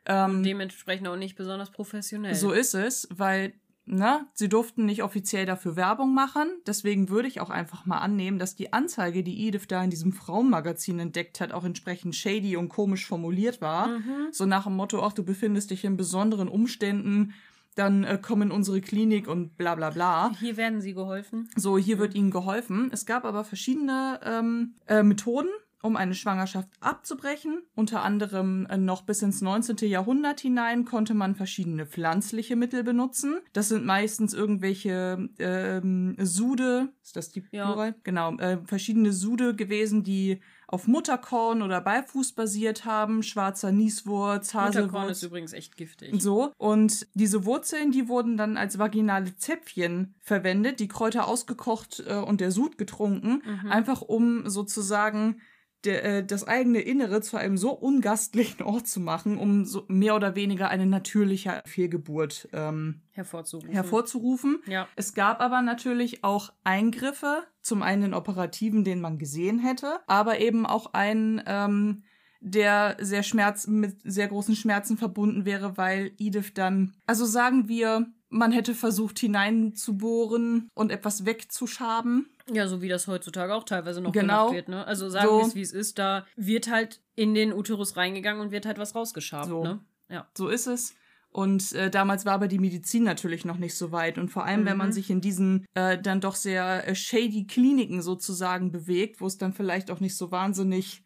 Und 0.09 0.43
dementsprechend 0.43 1.07
auch 1.09 1.17
nicht 1.17 1.37
besonders 1.37 1.71
professionell. 1.71 2.35
So 2.35 2.53
ist 2.53 2.75
es, 2.75 3.09
weil 3.11 3.53
ne, 3.89 4.27
sie 4.35 4.49
durften 4.49 4.87
nicht 4.87 5.03
offiziell 5.03 5.47
dafür 5.47 5.77
Werbung 5.77 6.15
machen. 6.15 6.49
Deswegen 6.67 7.09
würde 7.09 7.29
ich 7.29 7.41
auch 7.41 7.51
einfach 7.51 7.87
mal 7.87 7.99
annehmen, 7.99 8.39
dass 8.39 8.57
die 8.57 8.73
Anzeige, 8.73 9.23
die 9.23 9.47
Edith 9.47 9.67
da 9.69 9.83
in 9.83 9.91
diesem 9.91 10.13
Frauenmagazin 10.13 10.99
entdeckt 10.99 11.41
hat, 11.41 11.53
auch 11.53 11.65
entsprechend 11.65 12.15
shady 12.15 12.57
und 12.57 12.69
komisch 12.69 13.07
formuliert 13.07 13.61
war. 13.61 14.01
So 14.31 14.47
nach 14.47 14.65
dem 14.65 14.77
Motto, 14.77 15.03
ach, 15.03 15.13
du 15.13 15.25
befindest 15.25 15.71
dich 15.71 15.85
in 15.85 15.97
besonderen 15.97 16.49
Umständen, 16.49 17.35
dann 17.79 18.05
äh, 18.05 18.19
komm 18.21 18.43
in 18.43 18.51
unsere 18.51 18.81
Klinik 18.81 19.29
und 19.29 19.57
bla 19.57 19.75
bla 19.75 19.91
bla. 19.91 20.33
Hier 20.41 20.57
werden 20.57 20.81
sie 20.81 20.95
geholfen. 20.95 21.49
So, 21.57 21.79
hier 21.79 21.99
wird 21.99 22.15
ihnen 22.15 22.31
geholfen. 22.31 22.91
Es 22.93 23.07
gab 23.07 23.25
aber 23.25 23.45
verschiedene 23.45 24.21
ähm, 24.25 24.75
äh, 24.87 25.03
Methoden, 25.03 25.49
um 25.81 25.97
eine 25.97 26.15
Schwangerschaft 26.15 26.69
abzubrechen. 26.81 27.63
Unter 27.75 28.03
anderem 28.03 28.67
äh, 28.69 28.77
noch 28.77 29.03
bis 29.03 29.23
ins 29.23 29.41
19. 29.41 29.77
Jahrhundert 29.89 30.41
hinein 30.41 30.85
konnte 30.85 31.15
man 31.15 31.37
verschiedene 31.37 31.87
pflanzliche 31.87 32.57
Mittel 32.57 32.83
benutzen. 32.83 33.39
Das 33.53 33.69
sind 33.69 33.85
meistens 33.85 34.35
irgendwelche 34.35 35.29
ähm, 35.39 36.17
Sude, 36.19 36.89
ist 37.03 37.17
das 37.17 37.31
die 37.31 37.45
Ja. 37.53 37.67
Plural? 37.67 37.95
Genau, 38.03 38.37
äh, 38.39 38.59
verschiedene 38.65 39.13
Sude 39.13 39.55
gewesen, 39.55 40.03
die 40.03 40.41
auf 40.69 40.87
Mutterkorn 40.87 41.63
oder 41.63 41.81
Beifuß 41.81 42.33
basiert 42.33 42.85
haben, 42.85 43.23
schwarzer 43.23 43.73
Nieswurz, 43.73 44.53
Mutterkorn 44.53 44.75
ist 44.75 44.93
Haselwurz. 44.93 45.23
übrigens 45.23 45.53
echt 45.55 45.79
giftig. 45.79 46.21
So, 46.21 46.53
und 46.59 47.07
diese 47.15 47.47
Wurzeln, 47.47 47.91
die 47.91 48.07
wurden 48.07 48.37
dann 48.37 48.59
als 48.59 48.79
vaginale 48.79 49.35
Zäpfchen 49.37 50.15
verwendet, 50.21 50.79
die 50.79 50.89
Kräuter 50.89 51.27
ausgekocht 51.27 52.05
äh, 52.07 52.17
und 52.17 52.43
der 52.43 52.53
Sud 52.53 52.77
getrunken, 52.77 53.43
einfach 53.71 54.03
um 54.03 54.49
sozusagen 54.49 55.41
der, 55.85 56.05
äh, 56.05 56.25
das 56.25 56.47
eigene 56.47 56.81
Innere 56.81 57.21
zu 57.21 57.37
einem 57.37 57.57
so 57.57 57.73
ungastlichen 57.73 58.65
Ort 58.65 58.89
zu 58.89 59.01
machen, 59.01 59.39
um 59.39 59.65
so 59.65 59.85
mehr 59.89 60.17
oder 60.17 60.35
weniger 60.35 60.69
eine 60.69 60.87
natürliche 60.87 61.63
Fehlgeburt 61.67 62.49
ähm, 62.53 63.03
Hervorzurufen. 63.13 63.73
hervorzurufen. 63.73 64.59
Ja. 64.67 64.89
Es 64.97 65.15
gab 65.15 65.41
aber 65.41 65.63
natürlich 65.63 66.25
auch 66.25 66.53
Eingriffe, 66.65 67.45
zum 67.63 67.83
einen 67.83 68.03
den 68.03 68.15
operativen, 68.15 68.85
den 68.85 69.01
man 69.01 69.19
gesehen 69.19 69.59
hätte, 69.59 70.01
aber 70.07 70.41
eben 70.41 70.67
auch 70.67 70.95
einen, 70.95 71.43
ähm, 71.47 72.03
der 72.41 72.97
sehr 73.01 73.23
Schmerz, 73.23 73.67
mit 73.67 73.99
sehr 74.05 74.29
großen 74.29 74.57
Schmerzen 74.57 74.97
verbunden 74.97 75.45
wäre, 75.45 75.77
weil 75.77 76.13
Edith 76.19 76.55
dann, 76.55 76.95
also 77.07 77.25
sagen 77.25 77.69
wir, 77.69 78.07
man 78.31 78.53
hätte 78.53 78.75
versucht 78.75 79.19
hineinzubohren 79.19 80.69
und 80.75 80.93
etwas 80.93 81.25
wegzuschaben. 81.25 82.29
Ja, 82.53 82.67
so 82.69 82.81
wie 82.83 82.89
das 82.89 83.07
heutzutage 83.07 83.55
auch 83.55 83.65
teilweise 83.65 84.01
noch 84.01 84.13
Genau. 84.13 84.47
gemacht 84.47 84.55
wird, 84.55 84.69
ne? 84.69 84.87
Also 84.87 85.09
sagen 85.11 85.29
So. 85.29 85.39
wir 85.41 85.47
es, 85.47 85.55
wie 85.55 85.61
es 85.63 85.73
ist, 85.73 85.99
da 85.99 86.27
wird 86.37 86.71
halt 86.71 87.01
in 87.15 87.35
den 87.35 87.53
Uterus 87.53 87.97
reingegangen 87.97 88.41
und 88.41 88.51
wird 88.51 88.67
halt 88.67 88.79
was 88.79 88.95
rausgeschabt, 88.95 89.49
So. 89.49 89.63
ne? 89.63 89.81
Ja. 90.09 90.27
So 90.37 90.49
ist 90.49 90.67
es. 90.67 90.95
Und 91.31 91.73
äh, 91.75 91.91
damals 91.91 92.25
war 92.25 92.33
aber 92.33 92.49
die 92.49 92.59
Medizin 92.59 93.05
natürlich 93.05 93.45
noch 93.45 93.59
nicht 93.59 93.75
so 93.75 93.93
weit. 93.93 94.17
Und 94.17 94.31
vor 94.31 94.45
allem, 94.47 94.65
wenn 94.65 94.79
man 94.79 94.93
sich 94.93 95.11
in 95.11 95.21
diesen 95.21 95.67
äh, 95.75 95.99
dann 96.01 96.23
doch 96.23 96.35
sehr 96.35 96.89
äh, 96.89 96.95
shady 96.95 97.47
Kliniken 97.47 98.01
sozusagen 98.01 98.73
bewegt, 98.73 99.21
wo 99.21 99.27
es 99.27 99.37
dann 99.37 99.53
vielleicht 99.53 99.91
auch 99.91 100.01
nicht 100.01 100.17
so 100.17 100.31
wahnsinnig 100.31 101.03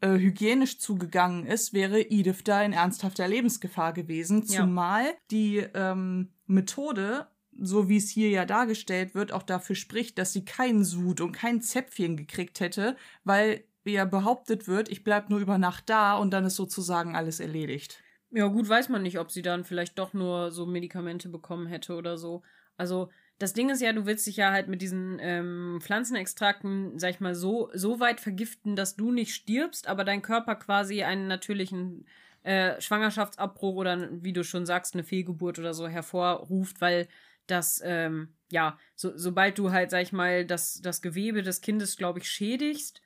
äh, 0.00 0.08
hygienisch 0.18 0.80
zugegangen 0.80 1.46
ist, 1.46 1.72
wäre 1.72 2.00
Edith 2.00 2.42
da 2.42 2.62
in 2.64 2.72
ernsthafter 2.72 3.28
Lebensgefahr 3.28 3.92
gewesen. 3.92 4.42
Ja. 4.48 4.62
Zumal 4.62 5.04
die 5.30 5.58
ähm, 5.72 6.32
Methode, 6.46 7.28
so 7.60 7.88
wie 7.88 7.96
es 7.96 8.10
hier 8.10 8.30
ja 8.30 8.44
dargestellt 8.44 9.14
wird, 9.14 9.32
auch 9.32 9.42
dafür 9.42 9.76
spricht, 9.76 10.18
dass 10.18 10.32
sie 10.32 10.44
keinen 10.44 10.84
Sud 10.84 11.20
und 11.20 11.32
kein 11.32 11.60
Zäpfchen 11.60 12.16
gekriegt 12.16 12.60
hätte, 12.60 12.96
weil 13.24 13.64
ja 13.84 14.04
behauptet 14.04 14.66
wird, 14.66 14.88
ich 14.88 15.04
bleib 15.04 15.30
nur 15.30 15.40
über 15.40 15.58
Nacht 15.58 15.90
da 15.90 16.16
und 16.16 16.30
dann 16.30 16.46
ist 16.46 16.56
sozusagen 16.56 17.16
alles 17.16 17.40
erledigt. 17.40 18.02
Ja, 18.30 18.46
gut, 18.48 18.68
weiß 18.68 18.88
man 18.88 19.02
nicht, 19.02 19.18
ob 19.18 19.30
sie 19.30 19.42
dann 19.42 19.64
vielleicht 19.64 19.98
doch 19.98 20.12
nur 20.12 20.50
so 20.50 20.66
Medikamente 20.66 21.28
bekommen 21.28 21.66
hätte 21.66 21.94
oder 21.94 22.18
so. 22.18 22.42
Also, 22.76 23.10
das 23.38 23.52
Ding 23.52 23.70
ist 23.70 23.80
ja, 23.80 23.92
du 23.92 24.06
willst 24.06 24.26
dich 24.26 24.36
ja 24.36 24.50
halt 24.50 24.68
mit 24.68 24.82
diesen 24.82 25.18
ähm, 25.20 25.78
Pflanzenextrakten, 25.80 26.98
sag 26.98 27.10
ich 27.10 27.20
mal, 27.20 27.34
so, 27.34 27.70
so 27.74 28.00
weit 28.00 28.20
vergiften, 28.20 28.74
dass 28.74 28.96
du 28.96 29.12
nicht 29.12 29.34
stirbst, 29.34 29.86
aber 29.86 30.04
dein 30.04 30.22
Körper 30.22 30.56
quasi 30.56 31.02
einen 31.02 31.28
natürlichen 31.28 32.06
äh, 32.42 32.80
Schwangerschaftsabbruch 32.80 33.76
oder, 33.76 34.08
wie 34.10 34.32
du 34.32 34.44
schon 34.44 34.66
sagst, 34.66 34.94
eine 34.94 35.04
Fehlgeburt 35.04 35.58
oder 35.58 35.74
so 35.74 35.88
hervorruft, 35.88 36.80
weil 36.80 37.08
dass, 37.46 37.80
ähm, 37.84 38.34
ja, 38.50 38.78
so, 38.94 39.12
sobald 39.16 39.58
du 39.58 39.72
halt, 39.72 39.90
sag 39.90 40.02
ich 40.02 40.12
mal, 40.12 40.46
das, 40.46 40.80
das 40.80 41.02
Gewebe 41.02 41.42
des 41.42 41.60
Kindes, 41.60 41.96
glaube 41.96 42.20
ich, 42.20 42.30
schädigst, 42.30 43.00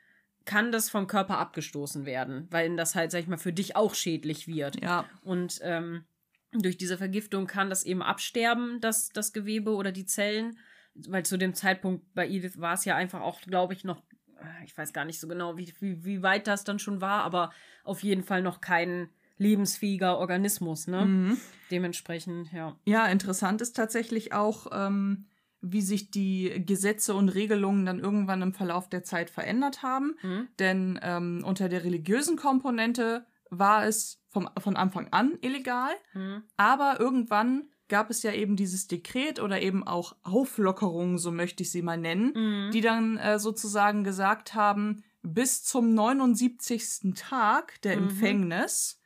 kann 0.44 0.72
das 0.72 0.88
vom 0.88 1.06
Körper 1.06 1.38
abgestoßen 1.38 2.06
werden, 2.06 2.48
weil 2.50 2.74
das 2.76 2.94
halt, 2.94 3.10
sag 3.10 3.20
ich 3.20 3.28
mal, 3.28 3.36
für 3.36 3.52
dich 3.52 3.76
auch 3.76 3.94
schädlich 3.94 4.48
wird. 4.48 4.82
Ja. 4.82 5.04
Und 5.22 5.60
ähm, 5.62 6.04
durch 6.52 6.78
diese 6.78 6.96
Vergiftung 6.96 7.46
kann 7.46 7.68
das 7.68 7.84
eben 7.84 8.02
absterben, 8.02 8.80
das, 8.80 9.10
das 9.10 9.32
Gewebe 9.32 9.74
oder 9.74 9.92
die 9.92 10.06
Zellen. 10.06 10.58
Weil 10.94 11.24
zu 11.24 11.36
dem 11.36 11.54
Zeitpunkt 11.54 12.12
bei 12.14 12.26
Edith 12.26 12.58
war 12.58 12.74
es 12.74 12.84
ja 12.84 12.96
einfach 12.96 13.20
auch, 13.20 13.42
glaube 13.42 13.74
ich, 13.74 13.84
noch, 13.84 14.02
äh, 14.40 14.64
ich 14.64 14.76
weiß 14.76 14.92
gar 14.92 15.04
nicht 15.04 15.20
so 15.20 15.28
genau, 15.28 15.56
wie, 15.58 15.72
wie, 15.80 16.04
wie 16.04 16.22
weit 16.22 16.46
das 16.46 16.64
dann 16.64 16.78
schon 16.78 17.00
war, 17.00 17.22
aber 17.22 17.52
auf 17.84 18.02
jeden 18.02 18.24
Fall 18.24 18.42
noch 18.42 18.60
kein 18.60 19.10
lebensfähiger 19.38 20.18
Organismus, 20.18 20.86
ne? 20.86 21.04
Mhm. 21.06 21.36
Dementsprechend, 21.70 22.52
ja. 22.52 22.76
Ja, 22.86 23.06
interessant 23.06 23.60
ist 23.60 23.74
tatsächlich 23.76 24.32
auch, 24.32 24.66
ähm, 24.72 25.26
wie 25.60 25.82
sich 25.82 26.10
die 26.10 26.62
Gesetze 26.64 27.14
und 27.14 27.28
Regelungen 27.30 27.84
dann 27.84 27.98
irgendwann 27.98 28.42
im 28.42 28.54
Verlauf 28.54 28.88
der 28.88 29.02
Zeit 29.02 29.28
verändert 29.30 29.82
haben. 29.82 30.14
Mhm. 30.22 30.48
Denn 30.58 31.00
ähm, 31.02 31.42
unter 31.44 31.68
der 31.68 31.84
religiösen 31.84 32.36
Komponente 32.36 33.26
war 33.50 33.84
es 33.86 34.22
vom, 34.28 34.48
von 34.58 34.76
Anfang 34.76 35.08
an 35.10 35.38
illegal, 35.40 35.90
Mhm. 36.14 36.42
aber 36.56 37.00
irgendwann 37.00 37.70
gab 37.88 38.10
es 38.10 38.22
ja 38.22 38.32
eben 38.32 38.54
dieses 38.56 38.86
Dekret 38.86 39.40
oder 39.40 39.62
eben 39.62 39.82
auch 39.86 40.14
Auflockerungen, 40.22 41.16
so 41.18 41.32
möchte 41.32 41.62
ich 41.62 41.70
sie 41.72 41.80
mal 41.82 41.96
nennen, 41.96 42.32
Mhm. 42.34 42.70
die 42.72 42.82
dann 42.82 43.16
äh, 43.16 43.38
sozusagen 43.38 44.04
gesagt 44.04 44.54
haben, 44.54 45.02
bis 45.22 45.64
zum 45.64 45.94
79. 45.94 47.14
Tag 47.14 47.80
der 47.82 47.96
Mhm. 47.96 48.02
Empfängnis 48.10 48.97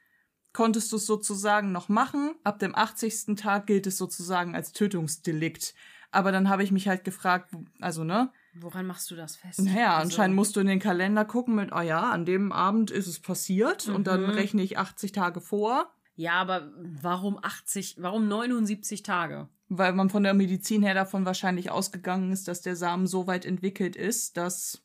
konntest 0.52 0.92
du 0.92 0.96
es 0.96 1.06
sozusagen 1.06 1.72
noch 1.72 1.88
machen. 1.88 2.34
Ab 2.44 2.58
dem 2.58 2.74
80. 2.74 3.36
Tag 3.36 3.66
gilt 3.66 3.86
es 3.86 3.96
sozusagen 3.98 4.54
als 4.54 4.72
Tötungsdelikt. 4.72 5.74
Aber 6.10 6.30
dann 6.30 6.48
habe 6.48 6.62
ich 6.62 6.70
mich 6.70 6.88
halt 6.88 7.04
gefragt, 7.04 7.54
also 7.80 8.04
ne, 8.04 8.30
Woran 8.54 8.86
machst 8.86 9.10
du 9.10 9.16
das 9.16 9.36
fest? 9.36 9.60
naja, 9.62 9.94
Also- 9.96 10.02
anscheinend 10.10 10.36
musst 10.36 10.56
du 10.56 10.60
in 10.60 10.66
den 10.66 10.78
Kalender 10.78 11.24
gucken 11.24 11.54
mit, 11.54 11.72
ah 11.72 11.80
ja, 11.82 12.10
an 12.10 12.26
dem 12.26 12.52
Abend 12.52 12.90
ist 12.90 13.06
es 13.06 13.18
passiert 13.18 13.88
und 13.88 14.06
dann 14.06 14.22
Mhm. 14.24 14.30
rechne 14.30 14.62
ich 14.62 14.76
80 14.78 15.12
Tage 15.12 15.40
vor, 15.40 15.90
Ja, 16.14 16.32
aber 16.34 16.70
warum 17.00 17.38
80, 17.42 17.96
warum 18.00 18.28
79 18.28 19.02
Tage? 19.02 19.48
weil 19.74 19.94
man 19.94 20.10
von 20.10 20.22
der 20.22 20.34
Medizin 20.34 20.82
her 20.82 20.92
davon 20.92 21.24
wahrscheinlich 21.24 21.70
ausgegangen 21.70 22.30
ist, 22.30 22.46
dass 22.46 22.60
der 22.60 22.76
Samen 22.76 23.06
so 23.06 23.26
weit 23.26 23.46
entwickelt 23.46 23.96
ist, 23.96 24.36
dass, 24.36 24.82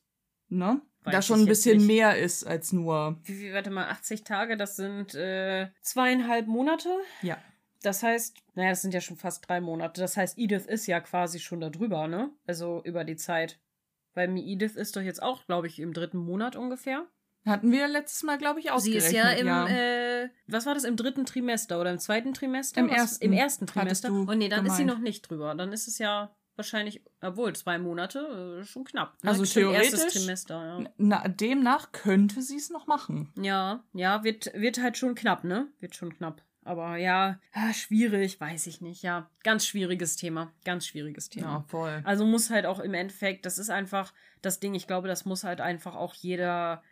ne, 0.48 0.80
da 1.04 1.22
schon 1.22 1.40
ein 1.40 1.46
bisschen 1.46 1.86
mehr 1.86 2.18
ist 2.18 2.46
als 2.46 2.72
nur, 2.72 3.18
Wie 3.24 3.34
viel, 3.34 3.54
warte 3.54 3.70
mal, 3.70 3.88
80 3.88 4.24
Tage, 4.24 4.56
das 4.56 4.76
sind 4.76 5.14
äh, 5.14 5.68
zweieinhalb 5.80 6.46
Monate. 6.46 6.90
ja. 7.22 7.38
Das 7.82 8.02
heißt, 8.02 8.36
naja, 8.56 8.70
das 8.70 8.82
sind 8.82 8.92
ja 8.92 9.00
schon 9.00 9.16
fast 9.16 9.48
drei 9.48 9.60
Monate. 9.60 10.00
Das 10.00 10.16
heißt, 10.16 10.36
Edith 10.36 10.66
ist 10.66 10.88
ja 10.88 10.98
quasi 11.00 11.38
schon 11.38 11.60
da 11.60 11.70
drüber, 11.70 12.08
ne? 12.08 12.32
Also 12.44 12.82
über 12.84 13.04
die 13.04 13.14
Zeit. 13.14 13.60
Weil 14.14 14.36
Edith 14.36 14.74
ist 14.74 14.96
doch 14.96 15.00
jetzt 15.00 15.22
auch, 15.22 15.46
glaube 15.46 15.68
ich, 15.68 15.78
im 15.78 15.92
dritten 15.92 16.18
Monat 16.18 16.56
ungefähr. 16.56 17.06
Hatten 17.46 17.70
wir 17.70 17.86
letztes 17.86 18.24
Mal, 18.24 18.36
glaube 18.36 18.58
ich, 18.58 18.66
Sie 18.66 18.70
ausgerechnet. 18.72 19.04
ist 19.04 19.12
ja 19.12 19.30
im, 19.30 19.46
ja. 19.46 19.68
Äh, 19.68 20.28
was 20.48 20.66
war 20.66 20.74
das, 20.74 20.82
im 20.82 20.96
dritten 20.96 21.24
Trimester 21.24 21.80
oder 21.80 21.92
im 21.92 22.00
zweiten 22.00 22.34
Trimester? 22.34 22.80
Im 22.80 22.90
was, 22.90 22.96
ersten 22.96 23.24
Im 23.26 23.32
ersten 23.32 23.66
Trimester. 23.68 24.08
du 24.08 24.22
Und 24.22 24.38
nee, 24.38 24.48
dann 24.48 24.66
ist 24.66 24.74
sie 24.76 24.82
gemeint. 24.82 24.98
noch 24.98 25.04
nicht 25.04 25.30
drüber. 25.30 25.54
Dann 25.54 25.72
ist 25.72 25.86
es 25.86 25.98
ja 25.98 26.34
wahrscheinlich, 26.58 27.02
obwohl, 27.22 27.54
zwei 27.56 27.78
Monate, 27.78 28.60
äh, 28.60 28.64
schon 28.64 28.84
knapp. 28.84 29.22
Ne? 29.22 29.30
Also 29.30 29.44
Stimmt, 29.44 29.72
Erstes 29.74 30.00
theoretisch- 30.00 30.20
Trimester, 30.22 30.66
ja. 30.80 30.90
Na, 30.98 31.28
demnach 31.28 31.92
könnte 31.92 32.42
sie 32.42 32.56
es 32.56 32.68
noch 32.70 32.86
machen. 32.86 33.32
Ja, 33.40 33.84
ja, 33.94 34.24
wird, 34.24 34.52
wird 34.54 34.82
halt 34.82 34.96
schon 34.98 35.14
knapp, 35.14 35.44
ne? 35.44 35.68
Wird 35.80 35.94
schon 35.96 36.14
knapp. 36.14 36.42
Aber 36.64 36.98
ja, 36.98 37.40
ah, 37.54 37.72
schwierig, 37.72 38.38
weiß 38.40 38.66
ich 38.66 38.82
nicht. 38.82 39.02
Ja, 39.02 39.30
ganz 39.42 39.64
schwieriges 39.64 40.16
Thema. 40.16 40.52
Ganz 40.64 40.86
schwieriges 40.86 41.30
Thema. 41.30 41.46
Ja, 41.46 41.64
voll. 41.68 42.02
Also 42.04 42.26
muss 42.26 42.50
halt 42.50 42.66
auch 42.66 42.78
im 42.80 42.92
Endeffekt, 42.92 43.46
das 43.46 43.56
ist 43.56 43.70
einfach 43.70 44.12
das 44.42 44.60
Ding, 44.60 44.74
ich 44.74 44.86
glaube, 44.86 45.08
das 45.08 45.24
muss 45.24 45.44
halt 45.44 45.62
einfach 45.62 45.94
auch 45.94 46.12
jeder, 46.12 46.82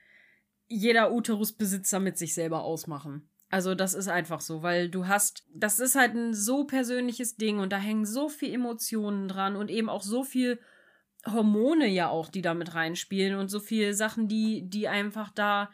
jeder 0.67 1.13
Uterusbesitzer 1.13 2.01
mit 2.01 2.17
sich 2.17 2.33
selber 2.33 2.63
ausmachen. 2.63 3.29
Also 3.49 3.75
das 3.75 3.95
ist 3.95 4.09
einfach 4.09 4.41
so, 4.41 4.63
weil 4.63 4.89
du 4.89 5.07
hast, 5.07 5.45
das 5.55 5.79
ist 5.79 5.95
halt 5.95 6.15
ein 6.15 6.35
so 6.35 6.65
persönliches 6.65 7.37
Ding 7.37 7.59
und 7.59 7.73
da 7.73 7.79
hängen 7.79 8.05
so 8.05 8.29
viel 8.29 8.53
Emotionen 8.53 9.29
dran 9.29 9.55
und 9.55 9.71
eben 9.71 9.89
auch 9.89 10.03
so 10.03 10.25
viel 10.25 10.59
Hormone 11.25 11.87
ja 11.87 12.09
auch, 12.09 12.29
die 12.29 12.43
da 12.43 12.55
mit 12.55 12.75
reinspielen 12.75 13.39
und 13.39 13.49
so 13.49 13.61
viel 13.61 13.95
Sachen, 13.95 14.29
die, 14.29 14.69
die 14.69 14.89
einfach 14.89 15.31
da 15.31 15.71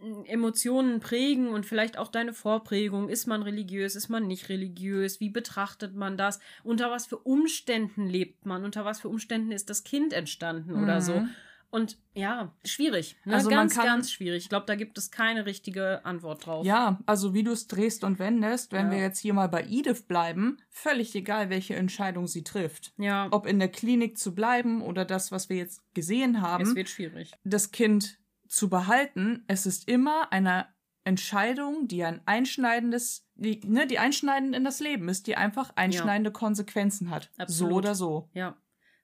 mm, 0.00 0.24
Emotionen 0.24 1.00
prägen 1.00 1.48
und 1.48 1.66
vielleicht 1.66 1.98
auch 1.98 2.08
deine 2.08 2.32
Vorprägung. 2.32 3.08
Ist 3.08 3.26
man 3.26 3.42
religiös, 3.42 3.94
ist 3.94 4.08
man 4.08 4.26
nicht 4.26 4.48
religiös? 4.48 5.20
Wie 5.20 5.30
betrachtet 5.30 5.94
man 5.94 6.16
das? 6.16 6.40
Unter 6.62 6.90
was 6.90 7.06
für 7.06 7.18
Umständen 7.18 8.06
lebt 8.06 8.46
man? 8.46 8.64
Unter 8.64 8.84
was 8.84 9.00
für 9.00 9.08
Umständen 9.08 9.52
ist 9.52 9.68
das 9.68 9.84
Kind 9.84 10.12
entstanden 10.12 10.82
oder 10.82 11.00
so? 11.00 11.26
Und 11.70 11.98
ja, 12.14 12.54
schwierig. 12.64 13.16
Ne? 13.24 13.34
Also 13.34 13.50
ganz, 13.50 13.74
kann- 13.74 13.84
ganz 13.86 14.10
schwierig. 14.10 14.44
Ich 14.44 14.48
glaube, 14.48 14.66
da 14.66 14.76
gibt 14.76 14.96
es 14.98 15.10
keine 15.10 15.44
richtige 15.46 16.04
Antwort 16.04 16.46
drauf. 16.46 16.64
Ja, 16.64 16.98
also 17.06 17.34
wie 17.34 17.42
du 17.42 17.52
es 17.52 17.66
drehst 17.66 18.04
und 18.04 18.18
wendest, 18.18 18.72
wenn 18.72 18.86
Ja. 18.86 18.92
wir 18.92 18.98
jetzt 19.00 19.18
hier 19.18 19.34
mal 19.34 19.48
bei 19.48 19.64
Edith 19.68 20.02
bleiben, 20.08 20.58
völlig 20.70 21.14
egal, 21.14 21.50
welche 21.50 21.74
Entscheidung 21.76 22.26
sie 22.28 22.44
trifft. 22.44 22.94
Ja, 22.98 23.28
Ob 23.30 23.46
in 23.46 23.58
der 23.58 23.68
Klinik 23.68 24.16
zu 24.16 24.34
bleiben 24.34 24.80
oder 24.80 25.04
das, 25.04 25.32
was 25.32 25.48
wir 25.48 25.56
jetzt 25.56 25.82
gesehen 25.94 26.40
haben, 26.40 26.62
es 26.64 26.74
wird 26.74 26.88
schwierig. 26.88 27.32
das 27.44 27.72
Kind 27.72 28.18
zu 28.48 28.68
behalten, 28.70 29.44
es 29.48 29.66
ist 29.66 29.88
immer 29.88 30.32
eine 30.32 30.68
Entscheidung, 31.04 31.86
die 31.88 32.02
ein 32.04 32.20
einschneidendes, 32.26 33.28
die, 33.34 33.60
ne, 33.64 33.86
die 33.86 33.98
einschneidend 33.98 34.54
in 34.56 34.64
das 34.64 34.80
Leben 34.80 35.08
ist, 35.08 35.26
die 35.26 35.36
einfach 35.36 35.70
einschneidende 35.76 36.32
Konsequenzen 36.32 37.10
hat. 37.10 37.30
Absolut. 37.38 37.70
So 37.72 37.76
oder 37.76 37.94
so. 37.94 38.28
Ja, 38.34 38.56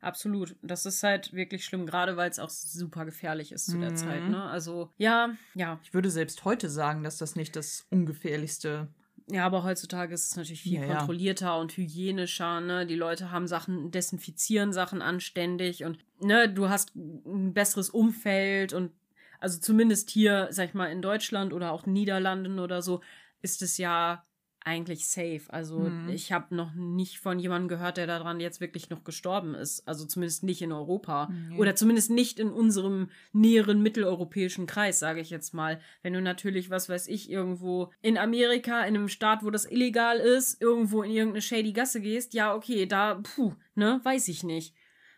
absolut. 0.02 0.56
Das 0.62 0.84
ist 0.86 1.02
halt 1.02 1.32
wirklich 1.32 1.64
schlimm, 1.64 1.86
gerade 1.86 2.16
weil 2.16 2.30
es 2.30 2.38
auch 2.38 2.50
super 2.50 3.04
gefährlich 3.04 3.52
ist 3.52 3.66
zu 3.66 3.78
der 3.78 3.92
Mhm. 3.92 3.96
Zeit. 3.96 4.28
Ne? 4.28 4.42
Also, 4.42 4.90
ja, 4.98 5.30
ja. 5.54 5.78
Ich 5.82 5.94
würde 5.94 6.10
selbst 6.10 6.44
heute 6.44 6.68
sagen, 6.68 7.02
dass 7.02 7.18
das 7.18 7.36
nicht 7.36 7.56
das 7.56 7.86
ungefährlichste. 7.90 8.88
Ja, 9.30 9.46
aber 9.46 9.62
heutzutage 9.62 10.12
ist 10.14 10.30
es 10.30 10.36
natürlich 10.36 10.62
viel 10.62 10.80
Ja, 10.80 10.84
ja. 10.86 10.96
kontrollierter 10.98 11.58
und 11.58 11.76
hygienischer, 11.76 12.60
ne? 12.60 12.86
Die 12.86 12.96
Leute 12.96 13.30
haben 13.30 13.46
Sachen, 13.46 13.90
desinfizieren 13.92 14.72
Sachen 14.72 15.00
anständig 15.00 15.84
und 15.84 15.98
ne, 16.20 16.48
du 16.52 16.68
hast 16.68 16.94
ein 16.96 17.54
besseres 17.54 17.88
Umfeld 17.88 18.72
und 18.72 18.90
also 19.38 19.58
zumindest 19.60 20.10
hier, 20.10 20.48
sag 20.50 20.68
ich 20.68 20.74
mal, 20.74 20.86
in 20.90 21.02
Deutschland 21.02 21.52
oder 21.52 21.72
auch 21.72 21.86
Niederlanden 21.86 22.58
oder 22.58 22.82
so, 22.82 23.00
ist 23.42 23.62
es 23.62 23.78
ja 23.78 24.24
eigentlich 24.64 25.08
safe. 25.08 25.42
Also 25.48 25.78
Mhm. 25.80 26.08
ich 26.08 26.32
habe 26.32 26.54
noch 26.54 26.72
nicht 26.74 27.18
von 27.18 27.38
jemandem 27.38 27.68
gehört, 27.68 27.96
der 27.96 28.06
daran 28.06 28.40
jetzt 28.40 28.60
wirklich 28.60 28.90
noch 28.90 29.04
gestorben 29.04 29.54
ist. 29.54 29.86
Also 29.88 30.04
zumindest 30.06 30.44
nicht 30.44 30.62
in 30.62 30.72
Europa. 30.72 31.28
Nee. 31.48 31.58
Oder 31.58 31.74
zumindest 31.74 32.10
nicht 32.10 32.38
in 32.38 32.50
unserem 32.50 33.08
näheren 33.32 33.82
mitteleuropäischen 33.82 34.66
Kreis, 34.66 34.98
sage 34.98 35.20
ich 35.20 35.30
jetzt 35.30 35.52
mal. 35.54 35.80
Wenn 36.02 36.12
du 36.12 36.20
natürlich, 36.22 36.70
was 36.70 36.88
weiß 36.88 37.08
ich, 37.08 37.30
irgendwo 37.30 37.90
in 38.00 38.16
Amerika, 38.18 38.80
in 38.84 38.96
einem 38.96 39.08
Staat, 39.08 39.44
wo 39.44 39.50
das 39.50 39.64
illegal 39.70 40.18
ist, 40.18 40.60
irgendwo 40.62 41.02
in 41.02 41.10
irgendeine 41.10 41.42
shady 41.42 41.72
Gasse 41.72 42.00
gehst, 42.00 42.34
ja, 42.34 42.54
okay, 42.54 42.86
da, 42.86 43.20
puh, 43.22 43.54
ne, 43.74 44.00
weiß 44.04 44.28
ich 44.28 44.42
nicht. 44.44 44.74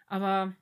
Aber 0.06 0.54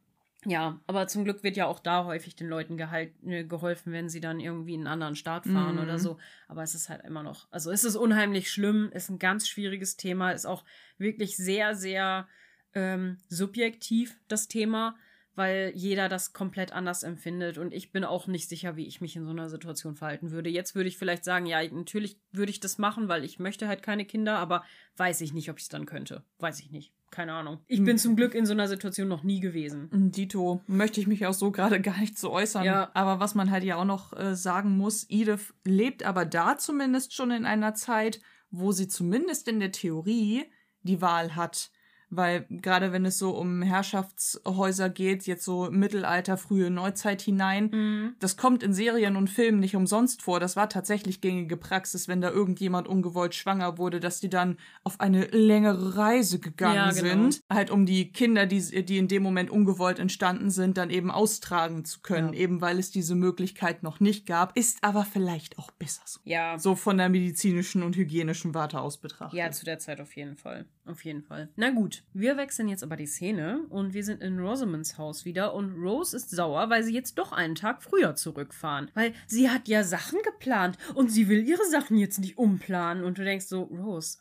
ja, 0.45 0.81
aber 0.87 1.07
zum 1.07 1.25
Glück 1.25 1.43
wird 1.43 1.57
ja 1.57 1.67
auch 1.67 1.79
da 1.79 2.05
häufig 2.05 2.35
den 2.35 2.49
Leuten 2.49 2.77
gehalt, 2.77 3.13
äh, 3.25 3.45
geholfen, 3.45 3.93
wenn 3.93 4.09
sie 4.09 4.21
dann 4.21 4.41
irgendwie 4.41 4.75
in 4.75 4.81
einen 4.81 4.89
anderen 4.89 5.17
Staat 5.17 5.47
fahren 5.47 5.77
Mhm. 5.77 5.83
oder 5.83 5.99
so. 5.99 6.19
Aber 6.49 6.63
es 6.63 6.75
ist 6.75 6.89
halt 6.89 7.05
immer 7.05 7.23
noch, 7.23 7.47
also 7.53 7.71
es 7.71 7.85
ist 7.85 7.97
unheimlich 7.97 8.51
schlimm, 8.51 8.91
ist 8.93 9.09
ein 9.09 9.19
ganz 9.19 9.49
schwieriges 9.49 9.97
Thema, 9.97 10.33
ist 10.33 10.47
auch 10.47 10.65
wirklich 10.99 11.37
sehr, 11.37 11.75
sehr 11.75 12.27
ähm, 12.75 13.19
subjektiv 13.29 14.19
das 14.29 14.49
Thema, 14.49 14.97
weil 15.35 15.73
jeder 15.75 16.09
das 16.09 16.33
komplett 16.33 16.73
anders 16.73 17.03
empfindet 17.05 17.57
und 17.59 17.73
ich 17.73 17.93
bin 17.93 18.05
auch 18.05 18.27
nicht 18.27 18.49
sicher, 18.49 18.77
wie 18.77 18.87
ich 18.87 19.01
mich 19.01 19.15
in 19.17 19.25
so 19.25 19.31
einer 19.31 19.49
Situation 19.49 19.95
verhalten 19.95 20.31
würde. 20.31 20.51
Jetzt 20.51 20.75
würde 20.75 20.89
ich 20.89 20.99
vielleicht 20.99 21.25
sagen, 21.25 21.47
ja, 21.47 21.63
natürlich 21.71 22.19
würde 22.33 22.51
ich 22.51 22.61
das 22.61 22.79
machen, 22.79 23.09
weil 23.09 23.25
ich 23.25 23.39
möchte 23.39 23.69
halt 23.69 23.83
keine 23.83 24.05
Kinder, 24.05 24.39
aber 24.39 24.65
weiß 24.97 25.21
ich 25.23 25.33
nicht, 25.33 25.51
ob 25.51 25.59
ich 25.59 25.65
es 25.65 25.69
dann 25.69 25.87
könnte. 25.87 26.25
Weiß 26.39 26.61
ich 26.61 26.71
nicht. 26.71 26.93
Keine 27.13 27.35
Ahnung. 27.35 27.59
Ich 27.67 27.85
bin 27.85 27.99
zum 27.99 28.17
Glück 28.17 28.35
in 28.35 28.47
so 28.47 28.55
einer 28.55 28.69
Situation 28.69 29.07
noch 29.07 29.23
nie 29.23 29.39
gewesen. 29.39 29.91
Dito, 29.93 30.63
möchte 30.67 30.99
ich 30.99 31.07
mich 31.07 31.27
auch 31.27 31.35
so 31.35 31.53
gerade 31.53 31.79
gar 31.83 31.99
nicht 32.01 32.19
zu 32.19 32.31
äußern. 32.31 32.65
Ja. 32.65 32.91
Aber 32.95 33.21
was 33.21 33.35
man 33.35 33.51
halt 33.51 33.65
ja 33.65 33.77
auch 33.77 33.85
noch 33.85 34.19
äh, 34.19 34.35
sagen 34.35 34.79
muss, 34.79 35.05
Edith 35.11 35.53
lebt 35.63 36.05
aber 36.05 36.25
da 36.25 36.57
zumindest 36.57 37.13
schon 37.13 37.31
in 37.31 37.45
einer 37.45 37.75
Zeit, 37.75 38.21
wo 38.51 38.73
sie 38.73 38.89
zumindest 38.89 39.47
in 39.47 39.61
der 39.61 39.73
Theorie 39.73 40.47
die 40.81 41.03
Wahl 41.03 41.37
hat. 41.37 41.71
Weil 42.15 42.45
gerade 42.51 42.93
wenn 42.93 43.07
es 43.07 43.19
so 43.19 43.31
um 43.31 43.63
Herrschaftshäuser 43.63 44.91
geht, 44.91 45.27
jetzt 45.27 45.45
so 45.45 45.71
Mittelalter, 45.71 46.37
frühe 46.37 46.71
Neuzeit 46.71 47.23
hinein, 47.23 47.71
Mhm. 47.73 48.15
das 48.19 48.37
kommt 48.37 48.63
in 48.63 48.75
Serien 48.75 49.17
und 49.17 49.31
Filmen 49.31 49.61
nicht 49.61 49.77
umsonst 49.77 50.23
vor. 50.23 50.39
Das 50.39 50.55
war 50.57 50.69
tatsächlich 50.69 51.21
gängige 51.21 51.57
Praxis, 51.57 52.09
wenn 52.09 52.21
da 52.21 52.31
irgendjemand 52.31 52.87
ungewollt 52.89 53.35
schwanger 53.35 53.79
wurde, 53.79 53.99
dass 54.01 54.21
die 54.21 54.29
dann 54.29 54.59
auf 54.85 55.01
eine 55.01 55.25
längere 55.27 55.97
Reise 55.97 56.39
gegangen 56.39 56.75
Ja, 56.77 56.91
genau. 56.91 57.01
sind. 57.31 57.41
Halt 57.51 57.71
um 57.71 57.87
die 57.87 58.13
Kinder, 58.13 58.45
die, 58.47 58.85
die 58.85 58.99
in 58.99 59.09
dem 59.09 59.23
Moment 59.23 59.51
ungewollt 59.51 59.99
entstanden 59.99 60.51
sind, 60.51 60.77
dann 60.77 60.91
eben 60.91 61.11
austragen 61.11 61.85
zu 61.85 62.01
können. 62.01 62.35
Ja. 62.35 62.41
Eben 62.41 62.61
weil 62.61 62.79
es 62.79 62.91
diese 62.91 63.15
Möglichkeit 63.15 63.83
noch 63.83 64.01
nicht 64.01 64.27
gab. 64.27 64.57
Ist 64.57 64.85
aber 64.85 65.05
vielleicht 65.05 65.59
auch 65.59 65.71
besser 65.71 66.03
so. 66.05 66.21
Ja, 66.25 66.59
So 66.59 66.75
von 66.75 66.99
der 66.99 67.09
medizinischen 67.09 67.83
und 67.83 67.97
hygienischen 67.97 68.55
Warte 68.55 68.81
aus 68.81 68.99
betrachtet. 68.99 69.39
ja, 69.39 69.51
zu 69.51 69.65
der 69.65 69.79
Zeit 69.79 70.01
auf 70.01 70.15
jeden 70.15 70.37
Fall. 70.37 70.67
Auf 70.85 71.05
jeden 71.05 71.23
Fall. 71.23 71.49
Na 71.55 71.71
gut, 71.71 72.03
wir 72.13 72.37
wechseln 72.37 72.69
jetzt 72.69 72.83
aber 72.83 72.97
die 72.97 73.07
Szene 73.07 73.65
und 73.69 73.95
wir 73.95 74.03
sind 74.03 74.21
in 74.21 74.41
Rosamonds 74.41 74.99
Haus 74.99 75.25
wieder 75.25 75.55
und 75.55 75.75
Rose 75.75 76.17
ist 76.17 76.31
sauer, 76.31 76.71
weil 76.71 76.83
sie 76.83 76.93
jetzt 76.93 77.19
doch 77.19 77.31
einen 77.31 77.55
Tag 77.55 77.83
früher 77.85 78.17
zurückfahren. 78.17 78.91
Weil 78.95 79.15
sie 79.29 79.49
hat 79.49 79.69
ja 79.69 79.85
Sachen 79.85 80.19
geplant 80.25 80.79
und 80.95 81.09
sie 81.09 81.29
will 81.29 81.47
ihre 81.47 81.65
Sachen 81.71 81.97
jetzt 81.97 82.19
nicht 82.19 82.37
umplanen. 82.37 83.05
Und 83.05 83.19
du 83.19 83.25
denkst 83.25 83.47
so, 83.47 83.63
Rose, 83.63 84.19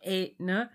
ey, 0.00 0.36
ne? 0.38 0.70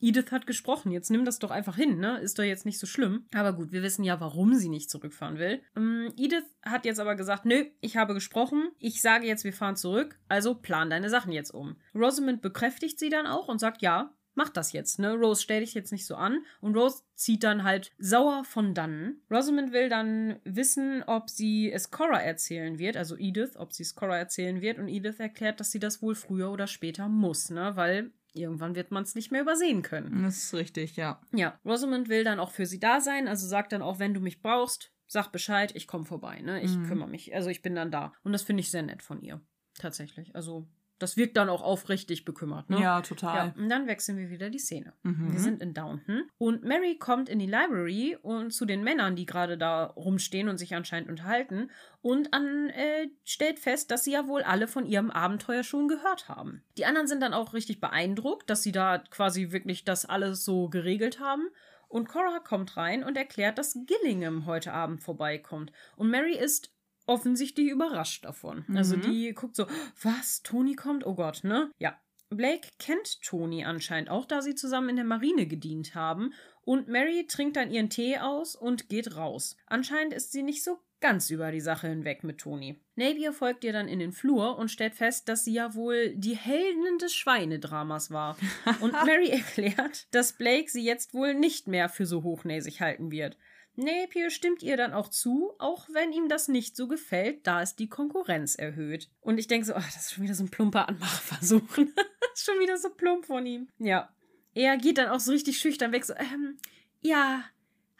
Edith 0.00 0.32
hat 0.32 0.48
gesprochen, 0.48 0.90
jetzt 0.90 1.12
nimm 1.12 1.24
das 1.24 1.38
doch 1.38 1.52
einfach 1.52 1.76
hin, 1.76 2.00
ne? 2.00 2.18
Ist 2.18 2.36
doch 2.36 2.42
jetzt 2.42 2.66
nicht 2.66 2.80
so 2.80 2.88
schlimm. 2.88 3.26
Aber 3.32 3.52
gut, 3.52 3.70
wir 3.70 3.84
wissen 3.84 4.02
ja, 4.02 4.18
warum 4.18 4.54
sie 4.54 4.68
nicht 4.68 4.90
zurückfahren 4.90 5.38
will. 5.38 5.62
Ähm, 5.76 6.12
Edith 6.16 6.56
hat 6.62 6.84
jetzt 6.84 6.98
aber 6.98 7.14
gesagt, 7.14 7.44
nö, 7.44 7.66
ich 7.80 7.96
habe 7.96 8.14
gesprochen, 8.14 8.72
ich 8.80 9.00
sage 9.00 9.28
jetzt, 9.28 9.44
wir 9.44 9.52
fahren 9.52 9.76
zurück, 9.76 10.18
also 10.28 10.56
plan 10.56 10.90
deine 10.90 11.08
Sachen 11.08 11.30
jetzt 11.30 11.54
um. 11.54 11.76
Rosamond 11.94 12.42
bekräftigt 12.42 12.98
sie 12.98 13.10
dann 13.10 13.28
auch 13.28 13.46
und 13.46 13.60
sagt, 13.60 13.80
ja, 13.80 14.12
mach 14.34 14.48
das 14.48 14.72
jetzt, 14.72 14.98
ne? 14.98 15.14
Rose, 15.14 15.42
stell 15.42 15.60
dich 15.60 15.74
jetzt 15.74 15.92
nicht 15.92 16.06
so 16.06 16.16
an. 16.16 16.44
Und 16.60 16.76
Rose 16.76 17.02
zieht 17.14 17.44
dann 17.44 17.64
halt 17.64 17.92
sauer 17.98 18.44
von 18.44 18.74
dannen. 18.74 19.22
Rosamond 19.30 19.72
will 19.72 19.88
dann 19.88 20.40
wissen, 20.44 21.02
ob 21.06 21.30
sie 21.30 21.70
es 21.70 21.90
Cora 21.90 22.20
erzählen 22.20 22.78
wird, 22.78 22.96
also 22.96 23.16
Edith, 23.16 23.56
ob 23.56 23.72
sie 23.72 23.82
es 23.82 23.94
Cora 23.94 24.18
erzählen 24.18 24.60
wird. 24.60 24.78
Und 24.78 24.88
Edith 24.88 25.20
erklärt, 25.20 25.60
dass 25.60 25.70
sie 25.70 25.80
das 25.80 26.02
wohl 26.02 26.14
früher 26.14 26.50
oder 26.50 26.66
später 26.66 27.08
muss, 27.08 27.50
ne? 27.50 27.72
Weil 27.74 28.12
Irgendwann 28.34 28.74
wird 28.74 28.90
man 28.90 29.02
es 29.02 29.14
nicht 29.14 29.30
mehr 29.30 29.42
übersehen 29.42 29.82
können. 29.82 30.22
Das 30.22 30.38
ist 30.38 30.54
richtig, 30.54 30.96
ja. 30.96 31.20
Ja, 31.34 31.58
Rosamond 31.64 32.08
will 32.08 32.24
dann 32.24 32.40
auch 32.40 32.50
für 32.50 32.64
sie 32.64 32.80
da 32.80 33.00
sein, 33.00 33.28
also 33.28 33.46
sagt 33.46 33.72
dann 33.72 33.82
auch, 33.82 33.98
wenn 33.98 34.14
du 34.14 34.20
mich 34.20 34.40
brauchst, 34.40 34.90
sag 35.06 35.30
Bescheid, 35.32 35.72
ich 35.74 35.86
komme 35.86 36.06
vorbei, 36.06 36.40
ne? 36.40 36.62
Ich 36.62 36.74
mhm. 36.74 36.86
kümmere 36.86 37.08
mich, 37.08 37.34
also 37.34 37.50
ich 37.50 37.60
bin 37.60 37.74
dann 37.74 37.90
da. 37.90 38.14
Und 38.22 38.32
das 38.32 38.42
finde 38.42 38.62
ich 38.62 38.70
sehr 38.70 38.82
nett 38.82 39.02
von 39.02 39.20
ihr. 39.20 39.40
Tatsächlich. 39.74 40.34
Also 40.34 40.66
das 41.02 41.16
wirkt 41.16 41.36
dann 41.36 41.48
auch 41.48 41.62
aufrichtig 41.62 42.24
bekümmert, 42.24 42.70
ne? 42.70 42.80
Ja, 42.80 43.00
total. 43.02 43.48
Ja, 43.48 43.54
und 43.56 43.68
dann 43.68 43.86
wechseln 43.86 44.16
wir 44.18 44.30
wieder 44.30 44.50
die 44.50 44.58
Szene. 44.58 44.92
Mhm. 45.02 45.32
Wir 45.32 45.40
sind 45.40 45.60
in 45.62 45.74
Downton 45.74 46.24
und 46.38 46.62
Mary 46.62 46.96
kommt 46.98 47.28
in 47.28 47.38
die 47.38 47.46
Library 47.46 48.16
und 48.22 48.52
zu 48.52 48.64
den 48.64 48.84
Männern, 48.84 49.16
die 49.16 49.26
gerade 49.26 49.58
da 49.58 49.84
rumstehen 49.84 50.48
und 50.48 50.58
sich 50.58 50.74
anscheinend 50.74 51.10
unterhalten 51.10 51.70
und 52.00 52.32
an, 52.32 52.70
äh, 52.70 53.08
stellt 53.24 53.58
fest, 53.58 53.90
dass 53.90 54.04
sie 54.04 54.12
ja 54.12 54.26
wohl 54.26 54.42
alle 54.42 54.68
von 54.68 54.86
ihrem 54.86 55.10
Abenteuer 55.10 55.62
schon 55.62 55.88
gehört 55.88 56.28
haben. 56.28 56.62
Die 56.78 56.86
anderen 56.86 57.06
sind 57.06 57.20
dann 57.20 57.34
auch 57.34 57.54
richtig 57.54 57.80
beeindruckt, 57.80 58.48
dass 58.48 58.62
sie 58.62 58.72
da 58.72 58.98
quasi 58.98 59.52
wirklich 59.52 59.84
das 59.84 60.04
alles 60.04 60.44
so 60.44 60.68
geregelt 60.68 61.20
haben. 61.20 61.48
Und 61.88 62.08
Cora 62.08 62.38
kommt 62.38 62.78
rein 62.78 63.04
und 63.04 63.18
erklärt, 63.18 63.58
dass 63.58 63.78
Gillingham 63.86 64.46
heute 64.46 64.72
Abend 64.72 65.02
vorbeikommt. 65.02 65.72
Und 65.96 66.08
Mary 66.08 66.34
ist 66.34 66.71
offensichtlich 67.12 67.68
überrascht 67.68 68.24
davon. 68.24 68.64
Also 68.68 68.68
mhm. 68.68 68.76
Also 68.82 68.96
die 68.96 69.32
guckt 69.32 69.56
so, 69.56 69.66
was, 70.02 70.42
Toni 70.42 70.74
kommt? 70.74 71.06
Oh 71.06 71.14
Gott, 71.14 71.44
ne? 71.44 71.70
Ja. 71.78 71.98
Blake 72.30 72.68
kennt 72.78 73.20
Toni 73.22 73.64
anscheinend 73.64 74.08
auch, 74.08 74.24
da 74.24 74.40
sie 74.40 74.54
zusammen 74.54 74.90
in 74.90 74.96
der 74.96 75.04
Marine 75.04 75.46
gedient 75.46 75.94
haben. 75.94 76.32
Und 76.62 76.88
Mary 76.88 77.26
trinkt 77.26 77.56
dann 77.56 77.70
ihren 77.70 77.90
Tee 77.90 78.18
aus 78.18 78.56
und 78.56 78.88
geht 78.88 79.16
raus. 79.16 79.56
Anscheinend 79.66 80.14
ist 80.14 80.32
sie 80.32 80.42
nicht 80.42 80.64
so 80.64 80.78
ganz 81.00 81.28
über 81.30 81.50
die 81.50 81.60
Sache 81.60 81.88
hinweg 81.88 82.24
mit 82.24 82.38
Toni. 82.38 82.80
Napier 82.94 83.32
folgt 83.32 83.64
ihr 83.64 83.72
dann 83.72 83.88
in 83.88 83.98
den 83.98 84.12
Flur 84.12 84.56
und 84.56 84.70
stellt 84.70 84.94
fest, 84.94 85.28
dass 85.28 85.44
sie 85.44 85.52
ja 85.52 85.74
wohl 85.74 86.14
die 86.14 86.36
Heldin 86.36 86.98
des 86.98 87.12
Schweinedramas 87.12 88.10
war. 88.10 88.38
Und 88.80 88.92
Mary 89.04 89.28
erklärt, 89.28 90.06
dass 90.14 90.32
Blake 90.32 90.70
sie 90.70 90.84
jetzt 90.84 91.12
wohl 91.12 91.34
nicht 91.34 91.66
mehr 91.66 91.88
für 91.88 92.06
so 92.06 92.22
hochnäsig 92.22 92.80
halten 92.80 93.10
wird. 93.10 93.36
Napier 93.74 94.30
stimmt 94.30 94.62
ihr 94.62 94.76
dann 94.76 94.92
auch 94.92 95.08
zu, 95.08 95.52
auch 95.58 95.88
wenn 95.92 96.12
ihm 96.12 96.28
das 96.28 96.48
nicht 96.48 96.76
so 96.76 96.88
gefällt, 96.88 97.46
da 97.46 97.62
es 97.62 97.74
die 97.74 97.88
Konkurrenz 97.88 98.54
erhöht. 98.54 99.08
Und 99.20 99.38
ich 99.38 99.48
denke 99.48 99.66
so, 99.66 99.74
ach, 99.74 99.86
das 99.86 100.06
ist 100.06 100.12
schon 100.12 100.24
wieder 100.24 100.34
so 100.34 100.44
ein 100.44 100.50
plumper 100.50 100.88
Anmachversuch. 100.88 101.62
das 101.76 102.32
ist 102.34 102.44
schon 102.44 102.60
wieder 102.60 102.76
so 102.76 102.90
plump 102.90 103.26
von 103.26 103.46
ihm. 103.46 103.68
Ja. 103.78 104.14
Er 104.54 104.76
geht 104.76 104.98
dann 104.98 105.08
auch 105.08 105.20
so 105.20 105.32
richtig 105.32 105.58
schüchtern 105.58 105.92
weg, 105.92 106.04
so, 106.04 106.12
ähm, 106.14 106.58
ja, 107.00 107.44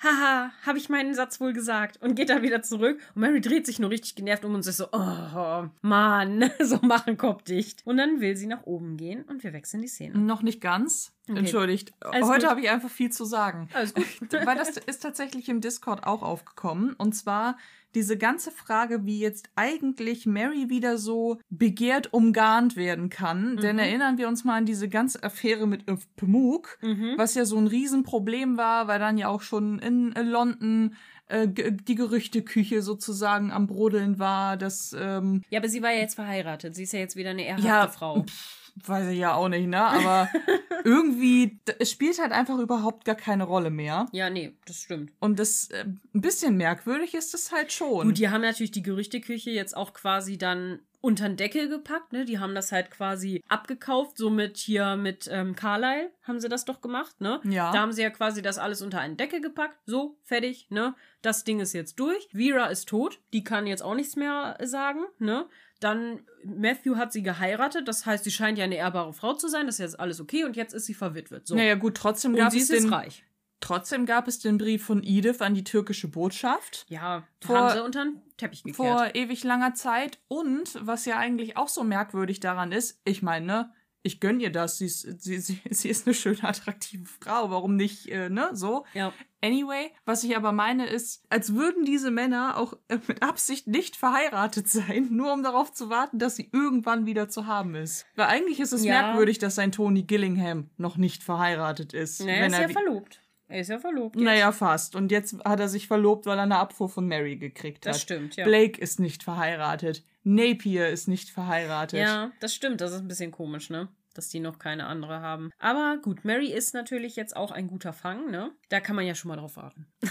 haha, 0.02 0.52
habe 0.66 0.78
ich 0.78 0.88
meinen 0.88 1.14
Satz 1.14 1.40
wohl 1.40 1.52
gesagt 1.52 2.02
und 2.02 2.14
geht 2.14 2.30
dann 2.30 2.42
wieder 2.42 2.62
zurück 2.62 2.98
und 3.14 3.20
Mary 3.20 3.40
dreht 3.40 3.66
sich 3.66 3.78
nur 3.78 3.90
richtig 3.90 4.14
genervt 4.14 4.44
um 4.44 4.54
und 4.54 4.62
sagt 4.62 4.76
so, 4.76 4.86
oh, 4.92 5.68
Mann, 5.80 6.50
so 6.60 6.78
machen 6.82 7.16
Kopf 7.16 7.42
dicht. 7.42 7.82
Und 7.84 7.96
dann 7.96 8.20
will 8.20 8.36
sie 8.36 8.46
nach 8.46 8.64
oben 8.64 8.96
gehen 8.96 9.22
und 9.22 9.44
wir 9.44 9.52
wechseln 9.52 9.82
die 9.82 9.88
Szene. 9.88 10.18
Noch 10.18 10.42
nicht 10.42 10.60
ganz. 10.60 11.12
Okay. 11.28 11.38
Entschuldigt. 11.38 11.92
Alles 12.00 12.28
Heute 12.28 12.48
habe 12.48 12.60
ich 12.60 12.70
einfach 12.70 12.90
viel 12.90 13.10
zu 13.10 13.24
sagen. 13.24 13.68
Alles 13.72 13.94
gut. 13.94 14.06
Weil 14.32 14.56
das 14.56 14.76
ist 14.76 15.02
tatsächlich 15.02 15.48
im 15.48 15.60
Discord 15.60 16.04
auch 16.04 16.22
aufgekommen. 16.22 16.94
Und 16.94 17.12
zwar 17.12 17.56
diese 17.94 18.16
ganze 18.16 18.50
Frage, 18.50 19.04
wie 19.04 19.18
jetzt 19.18 19.50
eigentlich 19.54 20.26
Mary 20.26 20.68
wieder 20.68 20.98
so 20.98 21.38
begehrt 21.50 22.12
umgarnt 22.12 22.76
werden 22.76 23.10
kann. 23.10 23.52
Mhm. 23.52 23.56
Denn 23.58 23.78
erinnern 23.78 24.18
wir 24.18 24.28
uns 24.28 24.44
mal 24.44 24.56
an 24.56 24.66
diese 24.66 24.88
ganze 24.88 25.22
Affäre 25.22 25.66
mit 25.66 25.84
Pamuk, 26.16 26.78
mhm. 26.82 27.14
was 27.16 27.34
ja 27.34 27.44
so 27.44 27.58
ein 27.58 27.66
Riesenproblem 27.66 28.56
war, 28.56 28.88
weil 28.88 28.98
dann 28.98 29.18
ja 29.18 29.28
auch 29.28 29.42
schon 29.42 29.78
in 29.78 30.12
London 30.12 30.94
äh, 31.28 31.48
die 31.48 31.94
Gerüchteküche 31.94 32.82
sozusagen 32.82 33.50
am 33.50 33.66
Brodeln 33.66 34.18
war. 34.18 34.56
Dass, 34.56 34.94
ähm, 34.98 35.42
ja, 35.50 35.60
aber 35.60 35.68
sie 35.68 35.82
war 35.82 35.92
ja 35.92 36.00
jetzt 36.00 36.14
verheiratet. 36.14 36.74
Sie 36.74 36.82
ist 36.82 36.92
ja 36.92 36.98
jetzt 36.98 37.16
wieder 37.16 37.30
eine 37.30 37.44
ehrhafte 37.44 37.66
ja, 37.66 37.88
Frau. 37.88 38.22
Pff, 38.22 38.61
weiß 38.74 39.08
ich 39.08 39.18
ja 39.18 39.34
auch 39.34 39.48
nicht, 39.48 39.66
ne? 39.66 39.80
Aber 39.80 40.28
irgendwie, 40.84 41.58
es 41.78 41.90
spielt 41.90 42.18
halt 42.20 42.32
einfach 42.32 42.58
überhaupt 42.58 43.04
gar 43.04 43.14
keine 43.14 43.44
Rolle 43.44 43.70
mehr. 43.70 44.06
Ja, 44.12 44.30
nee, 44.30 44.54
das 44.66 44.82
stimmt. 44.82 45.12
Und 45.20 45.38
das, 45.38 45.68
äh, 45.70 45.84
ein 45.84 46.20
bisschen 46.20 46.56
merkwürdig 46.56 47.14
ist 47.14 47.34
es 47.34 47.52
halt 47.52 47.72
schon. 47.72 48.06
Gut, 48.06 48.18
die 48.18 48.28
haben 48.28 48.42
natürlich 48.42 48.72
die 48.72 48.82
Gerüchteküche 48.82 49.50
jetzt 49.50 49.76
auch 49.76 49.92
quasi 49.92 50.38
dann 50.38 50.80
unter 51.02 51.28
den 51.28 51.36
Deckel 51.36 51.68
gepackt, 51.68 52.12
ne? 52.12 52.24
Die 52.24 52.38
haben 52.38 52.54
das 52.54 52.70
halt 52.70 52.90
quasi 52.90 53.42
abgekauft, 53.48 54.16
so 54.16 54.30
mit 54.30 54.56
hier 54.56 54.96
mit 54.96 55.28
ähm, 55.30 55.56
Carlyle 55.56 56.12
haben 56.22 56.38
sie 56.38 56.48
das 56.48 56.64
doch 56.64 56.80
gemacht, 56.80 57.20
ne? 57.20 57.40
Ja. 57.44 57.72
Da 57.72 57.80
haben 57.80 57.92
sie 57.92 58.02
ja 58.02 58.10
quasi 58.10 58.40
das 58.40 58.56
alles 58.56 58.82
unter 58.82 59.00
einen 59.00 59.16
Deckel 59.16 59.40
gepackt, 59.40 59.78
so, 59.84 60.16
fertig, 60.22 60.68
ne? 60.70 60.94
Das 61.20 61.42
Ding 61.42 61.58
ist 61.58 61.72
jetzt 61.72 61.98
durch. 61.98 62.28
Vera 62.30 62.66
ist 62.66 62.88
tot, 62.88 63.20
die 63.32 63.42
kann 63.42 63.66
jetzt 63.66 63.82
auch 63.82 63.96
nichts 63.96 64.14
mehr 64.14 64.56
sagen, 64.62 65.00
ne? 65.18 65.46
Dann 65.82 66.20
Matthew 66.44 66.96
hat 66.96 67.12
sie 67.12 67.22
geheiratet, 67.22 67.88
das 67.88 68.06
heißt, 68.06 68.24
sie 68.24 68.30
scheint 68.30 68.58
ja 68.58 68.64
eine 68.64 68.76
ehrbare 68.76 69.12
Frau 69.12 69.34
zu 69.34 69.48
sein, 69.48 69.66
das 69.66 69.76
ist 69.76 69.80
jetzt 69.80 70.00
alles 70.00 70.20
okay 70.20 70.44
und 70.44 70.56
jetzt 70.56 70.74
ist 70.74 70.86
sie 70.86 70.94
verwitwet. 70.94 71.46
So. 71.46 71.54
Naja, 71.54 71.74
gut, 71.74 71.96
trotzdem 71.96 72.34
gab 72.34 72.54
es 72.54 72.68
den, 72.68 72.92
reich. 72.92 73.24
Trotzdem 73.60 74.06
gab 74.06 74.28
es 74.28 74.40
den 74.40 74.58
Brief 74.58 74.84
von 74.84 75.02
Edith 75.04 75.40
an 75.40 75.54
die 75.54 75.64
türkische 75.64 76.08
Botschaft. 76.08 76.84
Ja, 76.88 77.24
vor, 77.40 77.56
haben 77.56 77.76
sie 77.76 77.84
unter 77.84 78.04
den 78.04 78.20
Teppich 78.36 78.64
gekehrt. 78.64 78.76
Vor 78.76 79.14
ewig 79.14 79.44
langer 79.44 79.74
Zeit. 79.74 80.18
Und 80.28 80.78
was 80.80 81.04
ja 81.04 81.18
eigentlich 81.18 81.56
auch 81.56 81.68
so 81.68 81.84
merkwürdig 81.84 82.40
daran 82.40 82.72
ist, 82.72 83.00
ich 83.04 83.22
meine, 83.22 83.46
ne, 83.46 83.72
ich 84.02 84.20
gönn 84.20 84.40
ihr 84.40 84.50
das. 84.50 84.78
Sie 84.78 84.86
ist, 84.86 85.22
sie, 85.22 85.38
sie, 85.38 85.60
sie 85.70 85.88
ist 85.88 86.06
eine 86.06 86.14
schöne, 86.14 86.42
attraktive 86.44 87.06
Frau. 87.06 87.50
Warum 87.50 87.76
nicht, 87.76 88.08
äh, 88.08 88.28
ne? 88.28 88.50
So. 88.52 88.84
Ja. 88.94 89.12
Anyway, 89.44 89.90
was 90.04 90.22
ich 90.22 90.36
aber 90.36 90.52
meine 90.52 90.86
ist, 90.86 91.24
als 91.28 91.54
würden 91.54 91.84
diese 91.84 92.10
Männer 92.12 92.56
auch 92.56 92.74
äh, 92.88 92.98
mit 93.08 93.22
Absicht 93.22 93.66
nicht 93.66 93.96
verheiratet 93.96 94.68
sein, 94.68 95.08
nur 95.10 95.32
um 95.32 95.42
darauf 95.42 95.72
zu 95.72 95.90
warten, 95.90 96.18
dass 96.18 96.36
sie 96.36 96.48
irgendwann 96.52 97.06
wieder 97.06 97.28
zu 97.28 97.46
haben 97.46 97.74
ist. 97.74 98.06
Weil 98.14 98.26
eigentlich 98.26 98.60
ist 98.60 98.72
es 98.72 98.84
ja. 98.84 99.02
merkwürdig, 99.02 99.38
dass 99.38 99.56
sein 99.56 99.72
Tony 99.72 100.02
Gillingham 100.04 100.70
noch 100.76 100.96
nicht 100.96 101.24
verheiratet 101.24 101.92
ist. 101.92 102.20
Nee, 102.20 102.38
er 102.38 102.46
ist 102.46 102.58
ja 102.58 102.68
verlobt. 102.68 103.21
Er 103.52 103.60
ist 103.60 103.68
ja 103.68 103.78
verlobt. 103.78 104.16
Jetzt. 104.16 104.24
Naja, 104.24 104.50
fast. 104.50 104.96
Und 104.96 105.12
jetzt 105.12 105.36
hat 105.44 105.60
er 105.60 105.68
sich 105.68 105.86
verlobt, 105.86 106.24
weil 106.24 106.38
er 106.38 106.44
eine 106.44 106.56
Abfuhr 106.56 106.88
von 106.88 107.06
Mary 107.06 107.36
gekriegt 107.36 107.84
hat. 107.84 107.94
Das 107.94 108.00
stimmt, 108.00 108.34
ja. 108.36 108.44
Blake 108.44 108.80
ist 108.80 108.98
nicht 108.98 109.22
verheiratet. 109.22 110.02
Napier 110.24 110.88
ist 110.88 111.06
nicht 111.06 111.28
verheiratet. 111.28 112.00
Ja, 112.00 112.32
das 112.40 112.54
stimmt. 112.54 112.80
Das 112.80 112.92
ist 112.92 113.00
ein 113.00 113.08
bisschen 113.08 113.30
komisch, 113.30 113.68
ne? 113.68 113.88
Dass 114.14 114.30
die 114.30 114.40
noch 114.40 114.58
keine 114.58 114.86
andere 114.86 115.20
haben. 115.20 115.50
Aber 115.58 115.98
gut, 116.00 116.24
Mary 116.24 116.50
ist 116.50 116.72
natürlich 116.72 117.14
jetzt 117.14 117.36
auch 117.36 117.50
ein 117.50 117.66
guter 117.68 117.92
Fang, 117.92 118.30
ne? 118.30 118.52
Da 118.70 118.80
kann 118.80 118.96
man 118.96 119.04
ja 119.04 119.14
schon 119.14 119.28
mal 119.28 119.36
drauf 119.36 119.56
warten. 119.56 119.86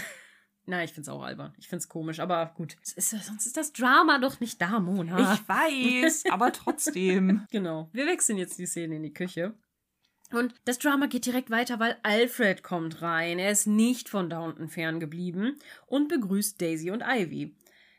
Na, 0.64 0.84
ich 0.84 0.92
find's 0.92 1.08
auch 1.08 1.22
albern. 1.22 1.52
Ich 1.58 1.66
find's 1.66 1.88
komisch, 1.88 2.20
aber 2.20 2.52
gut. 2.54 2.76
Ist, 2.94 3.10
sonst 3.10 3.46
ist 3.46 3.56
das 3.56 3.72
Drama 3.72 4.20
doch 4.20 4.38
nicht 4.38 4.62
da, 4.62 4.78
Mona. 4.78 5.34
Ich 5.34 5.48
weiß, 5.48 6.24
aber 6.30 6.52
trotzdem. 6.52 7.44
genau. 7.50 7.88
Wir 7.92 8.06
wechseln 8.06 8.38
jetzt 8.38 8.60
die 8.60 8.66
Szene 8.66 8.94
in 8.94 9.02
die 9.02 9.12
Küche. 9.12 9.54
Und 10.32 10.54
das 10.64 10.78
Drama 10.78 11.06
geht 11.06 11.26
direkt 11.26 11.50
weiter, 11.50 11.78
weil 11.78 11.96
Alfred 12.02 12.62
kommt 12.62 13.02
rein. 13.02 13.38
Er 13.38 13.50
ist 13.50 13.66
nicht 13.66 14.08
von 14.08 14.30
Downton 14.30 14.68
ferngeblieben 14.68 15.58
und 15.86 16.08
begrüßt 16.08 16.60
Daisy 16.60 16.90
und 16.90 17.02
Ivy. 17.06 17.54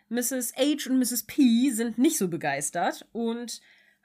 Mrs. 0.09 0.53
H 0.55 0.89
und 0.89 0.99
Mrs. 0.99 1.23
P 1.23 1.69
sind 1.69 1.97
nicht 1.97 2.17
so 2.17 2.27
begeistert 2.27 3.07
und 3.11 3.61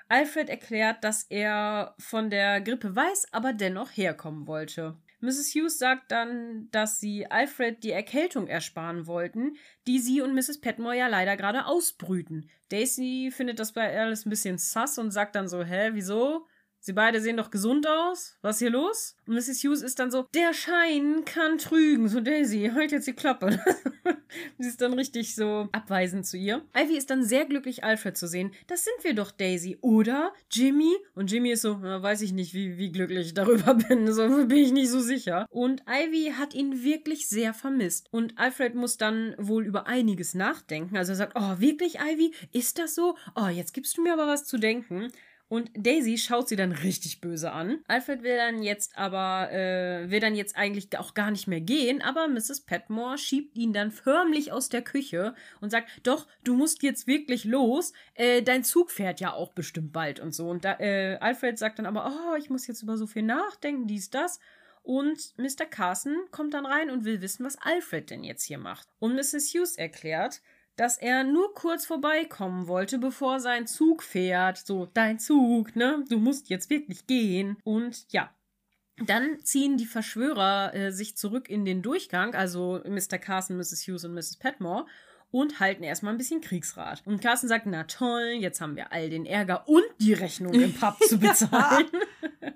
Alfred 0.09 0.49
erklärt, 0.49 1.05
dass 1.05 1.25
er 1.25 1.95
von 1.99 2.31
der 2.31 2.61
Grippe 2.61 2.97
weiß, 2.97 3.29
aber 3.33 3.53
dennoch 3.53 3.91
herkommen 3.91 4.47
wollte. 4.47 4.97
Mrs. 5.21 5.53
Hughes 5.55 5.79
sagt 5.79 6.13
dann, 6.13 6.69
dass 6.71 7.01
sie 7.01 7.27
Alfred 7.27 7.83
die 7.83 7.91
Erkältung 7.91 8.47
ersparen 8.47 9.07
wollten, 9.07 9.57
die 9.87 9.99
sie 9.99 10.21
und 10.21 10.35
Mrs. 10.35 10.61
Petmore 10.61 10.97
ja 10.97 11.09
leider 11.09 11.37
gerade 11.37 11.67
ausbrüten. 11.67 12.49
Daisy 12.71 13.31
findet 13.33 13.59
das 13.59 13.73
bei 13.73 13.99
alles 13.99 14.25
ein 14.25 14.31
bisschen 14.31 14.59
sass 14.59 14.99
und 14.99 15.11
sagt 15.11 15.35
dann 15.35 15.49
so, 15.49 15.65
hä, 15.65 15.91
wieso? 15.93 16.47
Sie 16.81 16.93
beide 16.93 17.21
sehen 17.21 17.37
doch 17.37 17.51
gesund 17.51 17.87
aus. 17.87 18.37
Was 18.43 18.57
ist 18.57 18.61
hier 18.61 18.71
los? 18.71 19.17
Und 19.27 19.35
Mrs. 19.35 19.63
Hughes 19.63 19.83
ist 19.83 19.99
dann 19.99 20.11
so, 20.11 20.27
der 20.35 20.55
Schein 20.55 21.25
kann 21.25 21.59
trügen. 21.59 22.09
So, 22.09 22.21
Daisy, 22.21 22.71
halt 22.75 22.93
jetzt 22.93 23.07
die 23.07 23.13
Klappe. 23.13 23.59
Sie 24.59 24.69
ist 24.69 24.81
dann 24.81 24.93
richtig 24.93 25.35
so 25.35 25.69
abweisend 25.73 26.27
zu 26.27 26.37
ihr. 26.37 26.63
Ivy 26.77 26.97
ist 26.97 27.11
dann 27.11 27.25
sehr 27.25 27.47
glücklich, 27.47 27.85
Alfred 27.85 28.17
zu 28.17 28.27
sehen. 28.27 28.53
Das 28.67 28.85
sind 28.85 28.95
wir 29.03 29.15
doch, 29.15 29.31
Daisy, 29.31 29.79
oder? 29.81 30.33
Jimmy? 30.51 30.95
Und 31.15 31.31
Jimmy 31.31 31.53
ist 31.53 31.63
so, 31.63 31.79
na, 31.81 32.03
weiß 32.03 32.23
ich 32.23 32.33
nicht, 32.33 32.55
wie, 32.55 32.79
wie 32.79 32.93
glücklich 32.93 33.29
ich 33.29 33.35
darüber 33.35 33.75
bin. 33.89 34.13
So 34.13 34.27
bin 34.47 34.59
ich 34.59 34.73
nicht 34.73 34.91
so 34.91 35.01
sicher. 35.01 35.47
Und 35.51 35.83
Ivy 35.89 36.35
hat 36.39 36.55
ihn 36.55 36.83
wirklich 36.83 37.29
sehr 37.29 37.55
vermisst. 37.55 38.09
Und 38.11 38.39
Alfred 38.39 38.75
muss 38.75 38.99
dann 38.99 39.35
wohl 39.39 39.65
über 39.65 39.87
einiges 39.87 40.35
nachdenken. 40.35 40.97
Also 40.97 41.13
er 41.13 41.17
sagt, 41.17 41.33
oh, 41.37 41.59
wirklich, 41.61 41.99
Ivy? 42.01 42.33
Ist 42.53 42.79
das 42.79 42.95
so? 42.95 43.17
Oh, 43.35 43.49
jetzt 43.49 43.75
gibst 43.75 43.97
du 43.97 44.03
mir 44.03 44.13
aber 44.13 44.27
was 44.27 44.45
zu 44.45 44.59
denken. 44.59 45.11
Und 45.49 45.71
Daisy 45.75 46.19
schaut 46.19 46.49
sie 46.49 46.57
dann 46.57 46.73
richtig 46.73 47.23
böse 47.23 47.53
an. 47.53 47.81
Alfred 47.89 48.23
will 48.23 48.37
dann 48.37 48.63
jetzt 48.63 48.99
aber, 48.99 49.51
äh, 49.51 50.11
will 50.11 50.21
dann 50.21 50.35
jetzt 50.35 50.57
eigentlich 50.57 50.97
auch 50.99 51.15
gar 51.15 51.31
nicht 51.31 51.49
mehr 51.49 51.63
gehen, 51.63 52.03
aber 52.03 52.29
Mrs. 52.29 52.67
Petmore 52.67 53.17
schiebt 53.17 53.57
ihn 53.57 53.73
dann 53.73 53.91
förmlich 53.91 54.53
aus 54.53 54.69
der 54.69 54.83
Küche 54.83 55.35
und 55.63 55.71
sagt, 55.71 55.89
doch, 56.03 56.27
du 56.45 56.55
musst 56.55 56.83
jetzt 56.83 57.07
wirklich 57.07 57.45
los, 57.45 57.95
äh, 58.15 58.43
dein 58.43 58.63
Zug 58.63 58.91
fährt 58.91 59.21
ja 59.21 59.33
auch 59.33 59.53
bestimmt 59.53 59.93
bald 59.93 60.21
und 60.21 60.35
so. 60.35 60.51
Und 60.51 60.67
da, 60.67 60.79
äh, 60.81 61.17
Alfred 61.17 61.59
sagt 61.59 61.79
dann 61.79 61.87
aber, 61.87 62.07
oh, 62.07 62.37
ich 62.37 62.51
muss 62.51 62.67
jetzt 62.67 62.83
über 62.83 62.99
so 62.99 63.07
viel 63.07 63.23
nachdenken, 63.23 63.87
dies, 63.87 64.11
das. 64.11 64.41
Und 64.83 65.35
Mr. 65.39 65.65
Carson 65.69 66.17
kommt 66.31 66.55
dann 66.55 66.67
rein 66.67 66.91
und 66.91 67.05
will 67.05 67.21
wissen, 67.23 67.45
was 67.45 67.59
Alfred 67.61 68.11
denn 68.11 68.25
jetzt 68.25 68.45
hier 68.45 68.59
macht. 68.59 68.89
Und 68.99 69.15
Mrs. 69.15 69.53
Hughes 69.55 69.77
erklärt, 69.77 70.41
dass 70.79 70.97
er 70.97 71.25
nur 71.25 71.55
kurz 71.55 71.85
vorbeikommen 71.87 72.69
wollte, 72.69 72.99
bevor 72.99 73.41
sein 73.41 73.67
Zug 73.67 74.03
fährt. 74.03 74.59
So, 74.59 74.87
dein 74.87 75.19
Zug, 75.19 75.75
ne? 75.75 76.05
Du 76.09 76.19
musst 76.19 76.49
jetzt 76.51 76.71
wirklich 76.71 77.07
gehen. 77.07 77.59
Und 77.65 78.07
ja. 78.13 78.31
Dann 79.05 79.39
ziehen 79.41 79.77
die 79.77 79.87
Verschwörer 79.87 80.75
äh, 80.75 80.93
sich 80.93 81.17
zurück 81.17 81.49
in 81.49 81.65
den 81.65 81.83
Durchgang, 81.83 82.35
also 82.35 82.81
Mr. 82.85 83.19
Carson, 83.19 83.57
Mrs. 83.57 83.87
Hughes 83.87 84.05
und 84.05 84.15
Mrs. 84.15 84.39
Petmore, 84.39 84.87
und 85.31 85.61
halten 85.61 85.83
erstmal 85.83 86.15
ein 86.15 86.19
bisschen 86.19 86.41
Kriegsrat. 86.41 87.03
Und 87.05 87.21
Carson 87.21 87.49
sagt, 87.49 87.67
na 87.67 87.85
toll, 87.85 88.37
jetzt 88.39 88.61
haben 88.61 88.77
wir 88.77 88.93
all 88.93 89.11
den 89.11 89.27
Ärger 89.27 89.69
und 89.69 89.85
die 90.01 90.15
Rechnung 90.15 90.55
im 90.55 90.73
Pub 90.73 90.97
zu 91.01 91.19
bezahlen. 91.21 91.87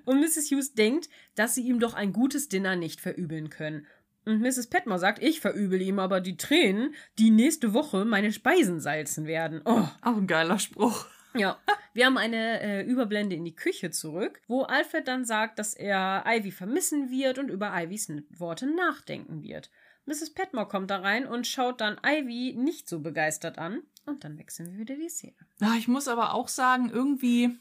und 0.05 0.19
Mrs. 0.19 0.49
Hughes 0.49 0.73
denkt, 0.73 1.09
dass 1.35 1.55
sie 1.55 1.61
ihm 1.61 1.79
doch 1.79 1.93
ein 1.93 2.13
gutes 2.13 2.49
Dinner 2.49 2.75
nicht 2.75 2.99
verübeln 2.99 3.49
können. 3.49 3.85
Und 4.25 4.41
Mrs. 4.41 4.67
Petmore 4.67 4.99
sagt, 4.99 5.21
ich 5.21 5.41
verübel 5.41 5.81
ihm 5.81 5.99
aber 5.99 6.21
die 6.21 6.37
Tränen, 6.37 6.95
die 7.19 7.29
nächste 7.29 7.73
Woche 7.73 8.05
meine 8.05 8.31
Speisen 8.31 8.79
salzen 8.79 9.25
werden. 9.25 9.61
Oh. 9.65 9.87
Auch 10.01 10.17
ein 10.17 10.27
geiler 10.27 10.59
Spruch. 10.59 11.05
Ja, 11.35 11.57
wir 11.93 12.05
haben 12.05 12.17
eine 12.17 12.61
äh, 12.61 12.83
Überblende 12.83 13.35
in 13.35 13.43
die 13.43 13.55
Küche 13.55 13.89
zurück, 13.89 14.41
wo 14.47 14.63
Alfred 14.63 15.07
dann 15.07 15.25
sagt, 15.25 15.57
dass 15.57 15.73
er 15.73 16.23
Ivy 16.27 16.51
vermissen 16.51 17.09
wird 17.09 17.39
und 17.39 17.49
über 17.49 17.71
Ivys 17.73 18.11
Worte 18.29 18.67
nachdenken 18.67 19.41
wird. 19.41 19.71
Mrs. 20.05 20.33
Petmore 20.33 20.67
kommt 20.67 20.91
da 20.91 20.97
rein 20.97 21.25
und 21.25 21.47
schaut 21.47 21.81
dann 21.81 21.99
Ivy 22.05 22.53
nicht 22.57 22.87
so 22.87 22.99
begeistert 22.99 23.57
an. 23.57 23.81
Und 24.05 24.25
dann 24.25 24.37
wechseln 24.37 24.71
wir 24.71 24.79
wieder 24.79 24.95
die 24.95 25.09
Szene. 25.09 25.35
Ja, 25.61 25.75
ich 25.77 25.87
muss 25.87 26.09
aber 26.09 26.33
auch 26.33 26.49
sagen, 26.49 26.89
irgendwie 26.89 27.57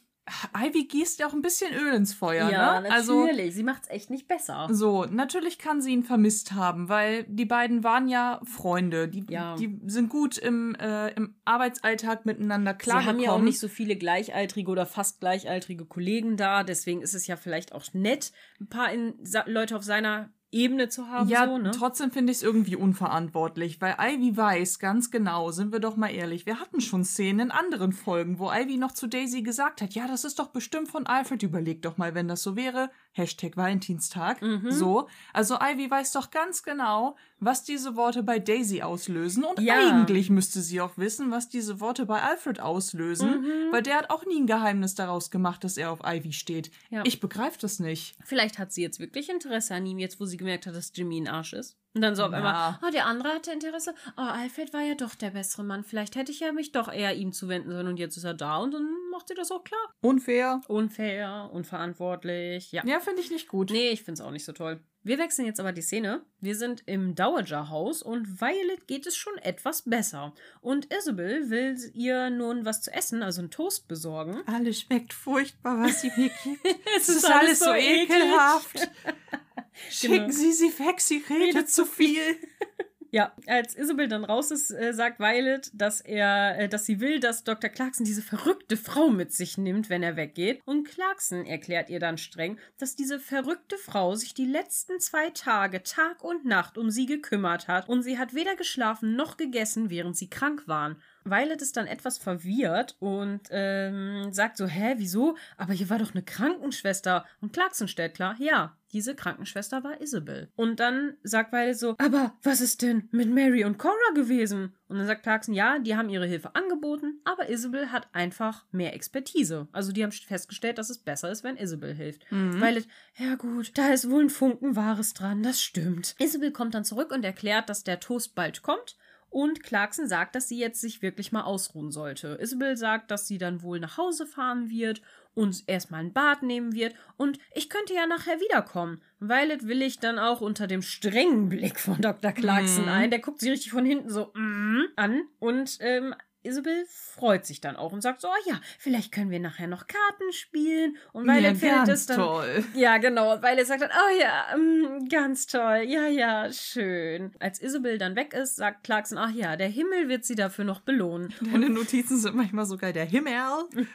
Ivy 0.57 0.85
gießt 0.85 1.18
ja 1.18 1.27
auch 1.27 1.33
ein 1.33 1.43
bisschen 1.43 1.75
Öl 1.75 1.95
ins 1.95 2.14
Feuer, 2.14 2.49
ja, 2.49 2.81
ne? 2.81 2.89
natürlich. 2.89 2.93
Also, 2.93 3.51
sie 3.51 3.62
macht's 3.64 3.89
echt 3.91 4.09
nicht 4.09 4.29
besser. 4.29 4.68
So, 4.70 5.05
natürlich 5.05 5.59
kann 5.59 5.83
sie 5.83 5.93
ihn 5.93 6.05
vermisst 6.05 6.53
haben, 6.53 6.89
weil 6.89 7.25
die 7.25 7.45
beiden 7.45 7.83
waren 7.83 8.09
ja 8.09 8.41
Freunde. 8.45 9.09
Die, 9.09 9.25
ja. 9.29 9.57
die 9.57 9.81
sind 9.87 10.11
gut 10.11 10.39
im, 10.39 10.77
äh, 10.77 11.09
im 11.14 11.35
Arbeitsalltag 11.45 12.25
miteinander 12.25 12.73
klargekommen. 12.73 13.20
Sie 13.20 13.27
haben 13.27 13.33
ja 13.35 13.37
auch 13.37 13.45
nicht 13.45 13.59
so 13.59 13.66
viele 13.66 13.97
gleichaltrige 13.97 14.70
oder 14.70 14.87
fast 14.87 15.18
gleichaltrige 15.18 15.87
Kollegen 15.87 16.37
da. 16.37 16.62
Deswegen 16.62 17.03
ist 17.03 17.14
es 17.14 17.27
ja 17.27 17.37
vielleicht 17.37 17.73
auch 17.73 17.85
nett, 17.93 18.33
ein 18.61 18.68
paar 18.68 18.93
in, 18.93 19.14
Leute 19.47 19.77
auf 19.77 19.83
seiner 19.83 20.31
Ebene 20.53 20.89
zu 20.89 21.09
haben. 21.09 21.29
Ja, 21.29 21.47
so, 21.47 21.59
ne? 21.59 21.71
trotzdem 21.71 22.11
finde 22.11 22.31
ich 22.31 22.39
es 22.39 22.43
irgendwie 22.43 22.77
unverantwortlich, 22.77 23.81
weil 23.81 23.97
Ivy 23.99 24.37
weiß 24.37 24.79
ganz 24.79 25.11
genau, 25.11 25.51
sind 25.51 25.73
wir 25.73 25.81
doch 25.81 25.97
mal 25.97 26.11
ehrlich, 26.11 26.47
wir 26.47 26.61
hatten 26.61 26.81
schon 26.81 27.05
Szenen 27.05 27.41
in 27.41 27.51
anderen 27.51 27.93
Folgen, 27.93 28.39
wo 28.39 28.53
Ivy 28.53 28.77
noch 28.77 28.93
zu 28.93 29.07
Daisy 29.07 29.43
gesagt 29.43 29.81
hat, 29.81 29.95
ja, 29.95 30.07
das 30.07 30.25
ist 30.25 30.39
doch 30.39 30.49
bestimmt 30.49 30.89
von 30.89 31.07
Alfred, 31.07 31.43
überleg 31.43 31.83
doch 31.83 31.97
mal, 31.97 32.15
wenn 32.15 32.29
das 32.29 32.43
so 32.43 32.55
wäre, 32.55 32.91
Hashtag 33.13 33.57
Valentinstag, 33.57 34.41
mhm. 34.41 34.71
so. 34.71 35.09
Also 35.33 35.57
Ivy 35.61 35.91
weiß 35.91 36.13
doch 36.13 36.31
ganz 36.31 36.63
genau, 36.63 37.17
was 37.41 37.63
diese 37.63 37.95
Worte 37.95 38.23
bei 38.23 38.39
Daisy 38.39 38.83
auslösen 38.83 39.45
und 39.45 39.61
ja. 39.61 39.75
eigentlich 39.75 40.31
müsste 40.31 40.61
sie 40.63 40.81
auch 40.81 40.97
wissen, 40.97 41.31
was 41.31 41.49
diese 41.49 41.81
Worte 41.81 42.07
bei 42.07 42.23
Alfred 42.23 42.61
auslösen, 42.61 43.43
mhm. 43.43 43.73
weil 43.73 43.83
der 43.83 43.99
hat 43.99 44.11
auch 44.11 44.25
nie 44.25 44.41
ein 44.41 44.47
Geheimnis 44.47 44.95
daraus 44.95 45.31
gemacht, 45.31 45.63
dass 45.63 45.77
er 45.77 45.91
auf 45.91 46.01
Ivy 46.05 46.33
steht. 46.33 46.71
Ja. 46.91 47.03
Ich 47.05 47.21
begreife 47.21 47.59
das 47.61 47.79
nicht. 47.81 48.17
Vielleicht 48.25 48.59
hat 48.59 48.73
sie 48.73 48.83
jetzt 48.83 48.99
wirklich 48.99 49.29
Interesse 49.29 49.75
an 49.75 49.85
ihm, 49.85 49.99
jetzt 49.99 50.19
wo 50.19 50.25
sie 50.25 50.37
gemerkt 50.39 50.67
hat, 50.67 50.75
dass 50.75 50.93
Jimmy 50.95 51.21
ein 51.21 51.29
Arsch 51.29 51.53
ist. 51.53 51.77
Und 51.95 52.01
dann 52.01 52.14
so 52.14 52.24
auf 52.24 52.32
ja. 52.32 52.38
einmal, 52.38 52.78
oh, 52.86 52.90
der 52.90 53.07
andere 53.07 53.28
hatte 53.28 53.53
Interesse. 53.53 53.95
Oh, 54.16 54.22
Alfred 54.22 54.72
war 54.72 54.80
ja 54.80 54.95
doch 54.95 55.14
der 55.14 55.30
bessere 55.30 55.62
Mann. 55.62 55.84
Vielleicht 55.84 56.16
hätte 56.16 56.32
ich 56.32 56.40
ja 56.40 56.53
mich 56.53 56.72
doch 56.72 56.90
eher 56.90 57.14
ihm 57.14 57.32
zuwenden 57.32 57.70
sollen. 57.70 57.86
Und 57.86 57.99
jetzt 57.99 58.16
ist 58.16 58.24
er 58.24 58.34
da 58.34 58.57
und 58.59 58.72
dann 58.72 58.88
macht 59.11 59.28
sie 59.28 59.34
das 59.34 59.51
auch 59.51 59.62
klar. 59.62 59.93
Unfair. 60.01 60.62
Unfair, 60.68 61.51
unverantwortlich. 61.53 62.72
Ja, 62.72 62.82
ja 62.86 63.01
finde 63.01 63.20
ich 63.20 63.30
nicht 63.30 63.49
gut. 63.49 63.70
Nee, 63.70 63.90
ich 63.90 64.03
finde 64.03 64.20
es 64.20 64.26
auch 64.26 64.30
nicht 64.30 64.47
so 64.47 64.53
toll. 64.53 64.80
Wir 65.05 65.18
wechseln 65.18 65.47
jetzt 65.47 65.59
aber 65.59 65.72
die 65.72 65.82
Szene. 65.82 66.24
Wir 66.40 66.55
sind 66.55 66.84
im 66.86 67.14
Dowager-Haus 67.14 68.03
und 68.03 68.40
Violet 68.40 68.86
geht 68.86 69.07
es 69.07 69.16
schon 69.16 69.36
etwas 69.38 69.82
besser. 69.82 70.32
Und 70.61 70.95
Isabel 70.95 71.51
will 71.51 71.76
ihr 71.93 72.30
nun 72.30 72.64
was 72.64 72.82
zu 72.82 72.93
essen, 72.93 73.22
also 73.22 73.40
einen 73.40 73.51
Toast 73.51 73.88
besorgen. 73.88 74.43
Alles 74.47 74.80
schmeckt 74.80 75.12
furchtbar, 75.12 75.80
was 75.80 76.03
sie 76.03 76.12
mir 76.16 76.30
gibt. 76.45 76.64
es 76.97 77.09
ist, 77.09 77.16
ist 77.16 77.24
alles, 77.30 77.61
alles 77.61 77.61
so 77.61 77.74
ekelhaft. 77.74 78.88
Schicken 79.91 80.14
genau. 80.14 80.31
Sie 80.31 80.53
sie 80.53 80.79
weg, 80.79 81.01
sie 81.01 81.23
redet 81.29 81.70
zu 81.70 81.85
viel. 81.85 82.20
Ja, 83.14 83.35
als 83.47 83.77
Isabel 83.77 84.09
dann 84.09 84.25
raus 84.25 84.51
ist, 84.51 84.70
äh, 84.70 84.95
sagt 84.95 85.20
Violet, 85.20 85.70
dass 85.75 86.01
er, 86.01 86.59
äh, 86.59 86.68
dass 86.70 86.87
sie 86.87 86.99
will, 86.99 87.20
dass 87.20 87.45
Dr. 87.45 87.68
Clarkson 87.68 88.07
diese 88.07 88.23
verrückte 88.23 88.79
Frau 88.79 89.11
mit 89.11 89.35
sich 89.35 89.59
nimmt, 89.59 89.91
wenn 89.91 90.03
er 90.03 90.16
weggeht. 90.16 90.62
Und 90.64 90.89
Clarkson 90.89 91.45
erklärt 91.45 91.91
ihr 91.91 92.01
dann 92.01 92.16
streng, 92.16 92.59
dass 92.79 92.97
diese 92.97 93.20
verrückte 93.20 93.77
Frau 93.77 94.14
sich 94.14 94.33
die 94.33 94.47
letzten 94.47 94.99
zwei 94.99 95.29
Tage 95.29 95.83
Tag 95.83 96.25
und 96.25 96.47
Nacht 96.47 96.79
um 96.79 96.91
sie 96.91 97.05
gekümmert 97.05 97.68
hat 97.68 97.87
und 97.87 98.03
sie 98.03 98.18
hat 98.18 98.33
weder 98.33 98.57
geschlafen 98.57 99.14
noch 99.14 99.37
gegessen, 99.37 99.91
während 99.91 100.16
sie 100.16 100.31
krank 100.31 100.66
waren. 100.66 100.97
Violet 101.25 101.62
ist 101.62 101.77
dann 101.77 101.87
etwas 101.87 102.18
verwirrt 102.18 102.97
und 103.01 103.43
ähm, 103.51 104.33
sagt 104.33 104.57
so, 104.57 104.66
hä, 104.66 104.95
wieso? 104.97 105.37
Aber 105.57 105.73
hier 105.73 105.91
war 105.91 105.99
doch 105.99 106.12
eine 106.12 106.23
Krankenschwester. 106.23 107.25
Und 107.41 107.53
Clarkson 107.53 107.89
stellt 107.89 108.14
klar, 108.14 108.37
ja, 108.39 108.77
diese 108.93 109.14
Krankenschwester 109.14 109.85
war 109.85 110.01
Isabel. 110.01 110.51
Und 110.55 110.81
dann 110.81 111.14
sagt 111.23 111.53
Violet 111.53 111.79
so, 111.79 111.95
aber 111.99 112.35
was 112.43 112.61
ist 112.61 112.83
denn 112.83 113.09
mit 113.11 113.31
Mary 113.31 113.64
und 113.64 113.79
Cora 113.79 113.95
gewesen? 114.14 114.75
Und 114.89 114.99
dann 114.99 115.07
sagt 115.07 115.23
Clarkson, 115.23 115.55
ja, 115.55 115.79
die 115.79 115.97
haben 115.97 116.11
ihre 116.11 116.27
Hilfe 116.27 116.55
angeboten, 116.55 117.20
aber 117.25 117.49
Isabel 117.49 117.91
hat 117.91 118.09
einfach 118.12 118.66
mehr 118.70 118.95
Expertise. 118.95 119.68
Also 119.73 119.93
die 119.93 120.03
haben 120.03 120.12
festgestellt, 120.12 120.77
dass 120.77 120.91
es 120.91 120.99
besser 120.99 121.31
ist, 121.31 121.43
wenn 121.43 121.57
Isabel 121.57 121.95
hilft. 121.95 122.31
Mhm. 122.31 122.61
Violet, 122.61 122.87
ja 123.16 123.35
gut, 123.37 123.73
da 123.79 123.89
ist 123.89 124.11
wohl 124.11 124.25
ein 124.25 124.31
Funken 124.31 124.77
Wahres 124.77 125.14
dran, 125.14 125.43
das 125.43 125.62
stimmt. 125.62 126.14
Isabel 126.18 126.53
kommt 126.53 126.75
dann 126.75 126.85
zurück 126.85 127.12
und 127.12 127.25
erklärt, 127.25 127.70
dass 127.70 127.85
der 127.85 128.01
Toast 128.01 128.35
bald 128.35 128.62
kommt 128.62 128.97
und 129.33 129.62
Clarkson 129.62 130.07
sagt, 130.07 130.37
dass 130.37 130.49
sie 130.49 130.59
jetzt 130.59 130.80
sich 130.80 131.01
wirklich 131.01 131.33
mal 131.33 131.43
ausruhen 131.43 131.91
sollte. 131.91 132.39
Isabel 132.41 132.76
sagt, 132.76 133.11
dass 133.11 133.26
sie 133.26 133.39
dann 133.39 133.62
wohl 133.62 133.80
nach 133.80 133.97
Hause 133.97 134.26
fahren 134.26 134.68
wird 134.68 135.01
und 135.35 135.64
erstmal 135.66 136.01
ein 136.01 136.12
Bad 136.12 136.43
nehmen 136.43 136.74
wird 136.74 136.95
und 137.16 137.39
ich 137.55 137.70
könnte 137.70 137.95
ja 137.95 138.07
nachher 138.07 138.41
wiederkommen. 138.41 139.01
Violet 139.20 139.66
will 139.66 139.80
ich 139.80 139.99
dann 139.99 140.18
auch 140.18 140.43
unter 140.43 140.66
dem 140.66 140.83
strengen 140.83 141.49
Blick 141.49 141.80
von 141.80 142.01
Dr. 142.03 142.33
Clarkson 142.33 142.85
mm. 142.85 142.91
ein. 142.91 143.11
Der 143.11 143.20
guckt 143.20 143.41
sie 143.41 143.51
richtig 143.51 143.72
von 143.72 143.87
hinten 143.87 144.11
so 144.11 144.33
mm, 144.35 144.83
an 144.97 145.22
und 145.39 145.78
ähm, 145.80 146.14
Isabel 146.43 146.84
freut 146.88 147.47
sich 147.47 147.61
dann 147.61 147.76
auch 147.76 147.93
und 147.93 148.01
sagt 148.01 148.20
so, 148.20 148.28
oh 148.28 148.51
ja, 148.51 148.61
vielleicht 148.78 149.12
können 149.12 149.30
wir 149.30 149.40
nachher 149.40 149.68
noch 149.68 149.86
Karten 149.86 150.32
spielen. 150.32 150.97
Und 151.12 151.26
Violet 151.26 151.43
ja, 151.43 151.55
findet 151.55 151.88
es 151.88 152.07
dann. 152.07 152.16
Toll. 152.16 152.64
Ja, 152.74 152.99
genau. 152.99 153.34
Und 153.34 153.43
Violet 153.43 153.66
sagt 153.66 153.82
dann, 153.82 153.90
oh 153.90 154.20
ja, 154.20 154.57
mm, 154.57 155.09
ganz 155.09 155.47
toll. 155.47 155.84
Ja, 155.86 156.07
ja, 156.07 156.53
schön. 156.53 157.32
Als 157.38 157.61
Isabel 157.61 157.99
dann 157.99 158.16
weg 158.16 158.34
ist, 158.34 158.57
sagt 158.57 158.84
Clarkson, 158.84 159.18
ach 159.18 159.30
ja, 159.30 159.57
der 159.57 159.68
Himmel 159.68 160.09
wird 160.09 160.24
sie 160.24 160.34
dafür 160.34 160.64
noch 160.64 160.80
belohnen. 160.80 161.32
Deine 161.40 161.68
Notizen 161.70 162.18
sind 162.18 162.34
manchmal 162.34 162.66
so 162.66 162.76
geil. 162.76 162.93
Der 162.93 163.05
Himmel 163.05 163.32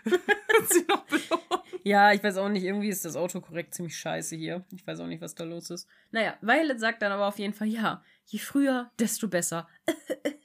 wird 0.03 0.69
sie 0.69 0.85
noch 0.87 1.03
belohnen. 1.05 1.63
Ja, 1.83 2.11
ich 2.11 2.23
weiß 2.23 2.37
auch 2.37 2.49
nicht, 2.49 2.63
irgendwie 2.63 2.89
ist 2.89 3.05
das 3.05 3.15
Autokorrekt 3.15 3.73
ziemlich 3.73 3.97
scheiße 3.97 4.35
hier. 4.35 4.65
Ich 4.75 4.85
weiß 4.85 4.99
auch 4.99 5.07
nicht, 5.07 5.21
was 5.21 5.35
da 5.35 5.43
los 5.43 5.69
ist. 5.69 5.87
Naja, 6.11 6.37
Violet 6.41 6.79
sagt 6.79 7.01
dann 7.01 7.11
aber 7.11 7.27
auf 7.27 7.39
jeden 7.39 7.53
Fall, 7.53 7.67
ja, 7.67 8.03
je 8.25 8.39
früher, 8.39 8.91
desto 8.99 9.27
besser. 9.27 9.67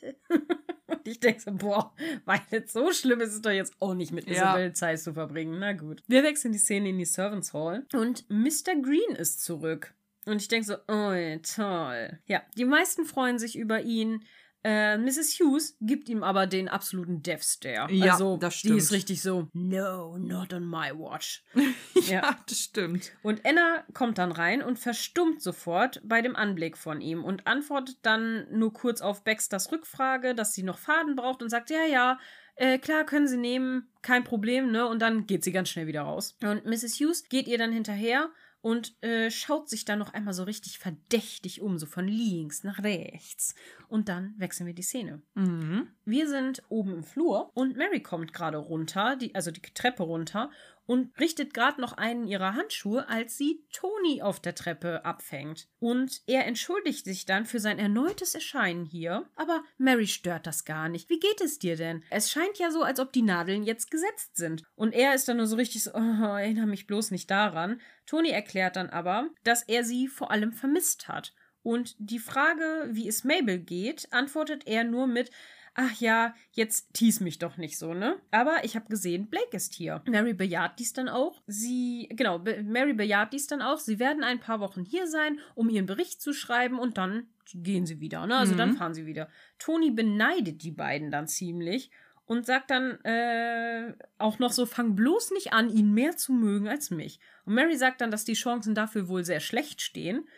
Und 1.04 1.10
ich 1.10 1.18
denke 1.18 1.40
so, 1.40 1.50
boah, 1.52 1.92
weil 2.24 2.40
jetzt 2.50 2.72
so 2.72 2.92
schlimm 2.92 3.20
ist 3.20 3.32
es 3.32 3.42
doch 3.42 3.50
jetzt 3.50 3.74
auch 3.80 3.94
nicht 3.94 4.12
mit 4.12 4.28
Isabel 4.28 4.66
ja. 4.66 4.72
Zeit 4.72 5.00
zu 5.00 5.12
verbringen. 5.12 5.58
Na 5.58 5.72
gut. 5.72 6.02
Wir 6.06 6.22
wechseln 6.22 6.52
die 6.52 6.58
Szene 6.58 6.90
in 6.90 6.98
die 6.98 7.04
Servants 7.04 7.52
Hall 7.52 7.84
und 7.92 8.28
Mr. 8.30 8.80
Green 8.80 9.16
ist 9.16 9.42
zurück. 9.44 9.94
Und 10.24 10.40
ich 10.40 10.46
denke 10.46 10.66
so, 10.66 10.74
oh, 10.86 11.38
toll. 11.56 12.20
Ja, 12.26 12.42
die 12.56 12.64
meisten 12.64 13.04
freuen 13.04 13.40
sich 13.40 13.58
über 13.58 13.82
ihn. 13.82 14.24
Äh, 14.64 14.96
Mrs. 14.96 15.40
Hughes 15.40 15.76
gibt 15.80 16.08
ihm 16.08 16.22
aber 16.22 16.46
den 16.46 16.68
absoluten 16.68 17.22
Death 17.22 17.42
Stare. 17.42 17.92
Ja, 17.92 18.12
also, 18.12 18.36
das 18.36 18.60
Die 18.60 18.68
ist 18.68 18.86
stimmt. 18.86 18.92
richtig 18.92 19.22
so, 19.22 19.48
no, 19.52 20.16
not 20.18 20.52
on 20.52 20.64
my 20.68 20.92
watch. 20.94 21.42
ja, 22.08 22.36
das 22.48 22.58
stimmt. 22.58 23.12
Und 23.22 23.44
Anna 23.44 23.84
kommt 23.92 24.18
dann 24.18 24.30
rein 24.30 24.62
und 24.62 24.78
verstummt 24.78 25.42
sofort 25.42 26.00
bei 26.04 26.22
dem 26.22 26.36
Anblick 26.36 26.78
von 26.78 27.00
ihm 27.00 27.24
und 27.24 27.46
antwortet 27.46 27.96
dann 28.02 28.46
nur 28.52 28.72
kurz 28.72 29.00
auf 29.00 29.24
Baxters 29.24 29.72
Rückfrage, 29.72 30.34
dass 30.34 30.54
sie 30.54 30.62
noch 30.62 30.78
Faden 30.78 31.16
braucht 31.16 31.42
und 31.42 31.48
sagt, 31.48 31.70
ja, 31.70 31.84
ja, 31.84 32.18
äh, 32.54 32.78
klar, 32.78 33.04
können 33.04 33.26
Sie 33.26 33.38
nehmen, 33.38 33.88
kein 34.02 34.24
Problem, 34.24 34.70
ne? 34.70 34.86
Und 34.86 35.00
dann 35.00 35.26
geht 35.26 35.42
sie 35.42 35.52
ganz 35.52 35.70
schnell 35.70 35.86
wieder 35.86 36.02
raus. 36.02 36.36
Und 36.42 36.66
Mrs. 36.66 37.00
Hughes 37.00 37.28
geht 37.28 37.48
ihr 37.48 37.58
dann 37.58 37.72
hinterher 37.72 38.30
und 38.62 38.94
äh, 39.02 39.30
schaut 39.30 39.68
sich 39.68 39.84
dann 39.84 39.98
noch 39.98 40.14
einmal 40.14 40.32
so 40.32 40.44
richtig 40.44 40.78
verdächtig 40.78 41.60
um, 41.60 41.78
so 41.78 41.86
von 41.86 42.08
links 42.08 42.64
nach 42.64 42.82
rechts. 42.82 43.54
Und 43.88 44.08
dann 44.08 44.34
wechseln 44.38 44.66
wir 44.66 44.74
die 44.74 44.82
Szene. 44.82 45.20
Mhm. 45.34 45.88
Wir 46.04 46.28
sind 46.28 46.62
oben 46.68 46.94
im 46.94 47.04
Flur 47.04 47.50
und 47.54 47.76
Mary 47.76 48.00
kommt 48.02 48.32
gerade 48.32 48.56
runter, 48.56 49.16
die, 49.16 49.34
also 49.34 49.50
die 49.50 49.60
Treppe 49.60 50.04
runter 50.04 50.50
und 50.86 51.18
richtet 51.18 51.54
gerade 51.54 51.80
noch 51.80 51.92
einen 51.94 52.26
ihrer 52.26 52.54
Handschuhe, 52.54 53.08
als 53.08 53.36
sie 53.38 53.64
Toni 53.72 54.22
auf 54.22 54.40
der 54.40 54.54
Treppe 54.54 55.04
abfängt. 55.04 55.68
Und 55.78 56.22
er 56.26 56.46
entschuldigt 56.46 57.04
sich 57.04 57.24
dann 57.24 57.46
für 57.46 57.60
sein 57.60 57.78
erneutes 57.78 58.34
Erscheinen 58.34 58.84
hier, 58.84 59.28
aber 59.36 59.62
Mary 59.78 60.06
stört 60.06 60.46
das 60.46 60.64
gar 60.64 60.88
nicht. 60.88 61.08
Wie 61.08 61.20
geht 61.20 61.40
es 61.40 61.58
dir 61.58 61.76
denn? 61.76 62.02
Es 62.10 62.30
scheint 62.30 62.58
ja 62.58 62.70
so, 62.70 62.82
als 62.82 63.00
ob 63.00 63.12
die 63.12 63.22
Nadeln 63.22 63.62
jetzt 63.62 63.90
gesetzt 63.90 64.36
sind. 64.36 64.64
Und 64.74 64.92
er 64.92 65.14
ist 65.14 65.28
dann 65.28 65.36
nur 65.36 65.46
so 65.46 65.56
richtig 65.56 65.84
so, 65.84 65.92
oh, 65.94 66.36
erinnere 66.36 66.66
mich 66.66 66.86
bloß 66.86 67.10
nicht 67.10 67.30
daran. 67.30 67.80
Toni 68.06 68.30
erklärt 68.30 68.76
dann 68.76 68.90
aber, 68.90 69.30
dass 69.44 69.62
er 69.62 69.84
sie 69.84 70.08
vor 70.08 70.30
allem 70.30 70.52
vermisst 70.52 71.08
hat. 71.08 71.32
Und 71.62 71.94
die 71.98 72.18
Frage, 72.18 72.88
wie 72.90 73.06
es 73.06 73.24
Mabel 73.24 73.58
geht, 73.58 74.12
antwortet 74.12 74.66
er 74.66 74.82
nur 74.84 75.06
mit 75.06 75.30
Ach 75.74 75.94
ja, 76.00 76.34
jetzt 76.52 76.92
tease 76.92 77.24
mich 77.24 77.38
doch 77.38 77.56
nicht 77.56 77.78
so, 77.78 77.94
ne? 77.94 78.20
Aber 78.30 78.62
ich 78.64 78.76
habe 78.76 78.88
gesehen, 78.90 79.28
Blake 79.30 79.56
ist 79.56 79.72
hier. 79.72 80.02
Mary 80.06 80.34
bejaht 80.34 80.78
dies 80.78 80.92
dann 80.92 81.08
auch. 81.08 81.42
Sie, 81.46 82.08
genau, 82.12 82.40
Mary 82.40 82.92
bejaht 82.92 83.32
dies 83.32 83.46
dann 83.46 83.62
auch. 83.62 83.78
Sie 83.78 83.98
werden 83.98 84.22
ein 84.22 84.38
paar 84.38 84.60
Wochen 84.60 84.84
hier 84.84 85.06
sein, 85.06 85.40
um 85.54 85.70
ihren 85.70 85.86
Bericht 85.86 86.20
zu 86.20 86.34
schreiben 86.34 86.78
und 86.78 86.98
dann 86.98 87.28
gehen 87.54 87.86
sie 87.86 88.00
wieder, 88.00 88.26
ne? 88.26 88.36
Also 88.36 88.52
Mhm. 88.52 88.58
dann 88.58 88.72
fahren 88.76 88.92
sie 88.94 89.06
wieder. 89.06 89.28
Toni 89.58 89.90
beneidet 89.90 90.62
die 90.62 90.72
beiden 90.72 91.10
dann 91.10 91.26
ziemlich 91.26 91.90
und 92.26 92.44
sagt 92.44 92.70
dann 92.70 93.00
äh, 93.04 93.94
auch 94.18 94.38
noch 94.38 94.52
so, 94.52 94.66
fang 94.66 94.94
bloß 94.94 95.30
nicht 95.32 95.54
an, 95.54 95.70
ihn 95.70 95.92
mehr 95.92 96.16
zu 96.18 96.32
mögen 96.34 96.68
als 96.68 96.90
mich. 96.90 97.18
Und 97.46 97.54
Mary 97.54 97.76
sagt 97.78 98.00
dann, 98.02 98.10
dass 98.10 98.24
die 98.24 98.34
Chancen 98.34 98.74
dafür 98.74 99.08
wohl 99.08 99.24
sehr 99.24 99.40
schlecht 99.40 99.80
stehen. 99.80 100.28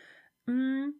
Mm, 0.46 0.90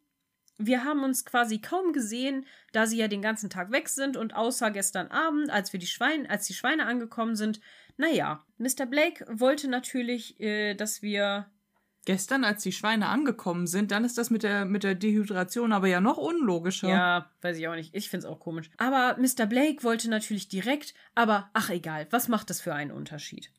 wir 0.59 0.85
haben 0.85 1.03
uns 1.03 1.25
quasi 1.25 1.59
kaum 1.61 1.93
gesehen, 1.93 2.47
da 2.73 2.87
sie 2.87 2.97
ja 2.99 3.09
den 3.09 3.23
ganzen 3.23 3.51
Tag 3.51 3.73
weg 3.73 3.89
sind 3.89 4.17
und 4.17 4.35
außer 4.35 4.71
gestern 4.71 5.09
Abend, 5.09 5.51
als 5.51 5.73
wir 5.73 5.81
die 5.81 5.87
Schweine, 5.87 6.29
als 6.31 6.47
die 6.47 6.55
Schweine 6.55 6.87
angekommen 6.87 7.37
sind, 7.37 7.61
naja, 7.97 8.45
Mr. 8.59 8.87
Blake 8.87 9.25
wollte 9.31 9.69
natürlich, 9.69 10.39
äh, 10.41 10.75
dass 10.75 11.03
wir 11.03 11.51
Gestern, 12.07 12.45
als 12.45 12.63
die 12.63 12.73
Schweine 12.73 13.07
angekommen 13.09 13.67
sind, 13.67 13.91
dann 13.91 14.05
ist 14.05 14.19
das 14.19 14.29
mit 14.29 14.43
der, 14.43 14.67
mit 14.67 14.85
der 14.85 14.95
Dehydration 14.95 15.73
aber 15.73 15.87
ja 15.89 16.03
noch 16.03 16.19
unlogischer. 16.19 16.87
Ja, 16.89 17.31
weiß 17.41 17.57
ich 17.57 17.67
auch 17.67 17.75
nicht. 17.75 17.95
Ich 17.95 18.11
find's 18.11 18.27
auch 18.27 18.41
komisch. 18.41 18.71
Aber 18.77 19.17
Mr. 19.19 19.47
Blake 19.47 19.83
wollte 19.83 20.11
natürlich 20.11 20.49
direkt, 20.49 20.93
aber 21.15 21.49
ach 21.55 21.71
egal, 21.71 22.07
was 22.11 22.29
macht 22.29 22.51
das 22.51 22.61
für 22.61 22.75
einen 22.75 22.91
Unterschied? 22.91 23.51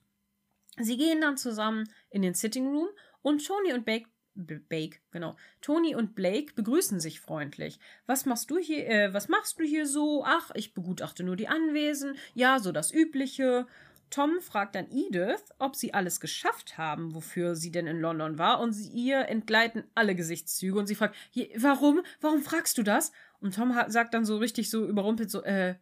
Sie 0.80 0.96
gehen 0.96 1.22
dann 1.22 1.38
zusammen 1.38 1.90
in 2.12 2.22
den 2.22 2.36
Sitting 2.36 2.68
Room 2.68 2.88
und 3.24 3.44
Tony 3.44 3.74
und 3.74 3.84
Bake, 3.84 4.06
B- 4.06 4.12
Bake, 4.36 5.00
genau. 5.12 5.36
Tony 5.62 5.96
und 5.96 6.14
Blake 6.16 6.54
begrüßen 6.56 7.00
sich 7.00 7.22
freundlich. 7.22 7.80
Was 8.06 8.26
machst 8.26 8.52
du 8.52 8.58
hier, 8.58 8.88
äh, 8.88 9.14
was 9.14 9.30
machst 9.30 9.60
du 9.60 9.64
hier 9.64 9.88
so? 9.88 10.24
Ach, 10.26 10.52
ich 10.56 10.74
begutachte 10.74 11.24
nur 11.24 11.36
die 11.36 11.48
Anwesen. 11.48 12.16
Ja, 12.34 12.60
so 12.60 12.72
das 12.72 12.94
Übliche. 12.94 13.66
Tom 14.12 14.40
fragt 14.40 14.76
dann 14.76 14.88
Edith, 14.92 15.42
ob 15.58 15.76
sie 15.76 15.94
alles 15.94 16.20
geschafft 16.20 16.78
haben, 16.78 17.16
wofür 17.16 17.56
sie 17.56 17.72
denn 17.72 17.88
in 17.88 18.00
London 18.00 18.38
war, 18.38 18.60
und 18.60 18.72
sie, 18.72 18.90
ihr 18.92 19.28
entgleiten 19.28 19.84
alle 19.96 20.14
Gesichtszüge 20.16 20.78
und 20.78 20.86
sie 20.88 20.96
fragt, 20.96 21.16
"Je- 21.32 21.52
warum? 21.58 22.02
Warum 22.22 22.42
fragst 22.44 22.78
du 22.78 22.84
das? 22.84 23.12
Und 23.40 23.56
Tom 23.56 23.74
hat, 23.76 23.92
sagt 23.92 24.14
dann 24.14 24.26
so 24.26 24.38
richtig 24.38 24.70
so 24.70 24.86
überrumpelt 24.86 25.32
so, 25.32 25.42
äh, 25.44 25.76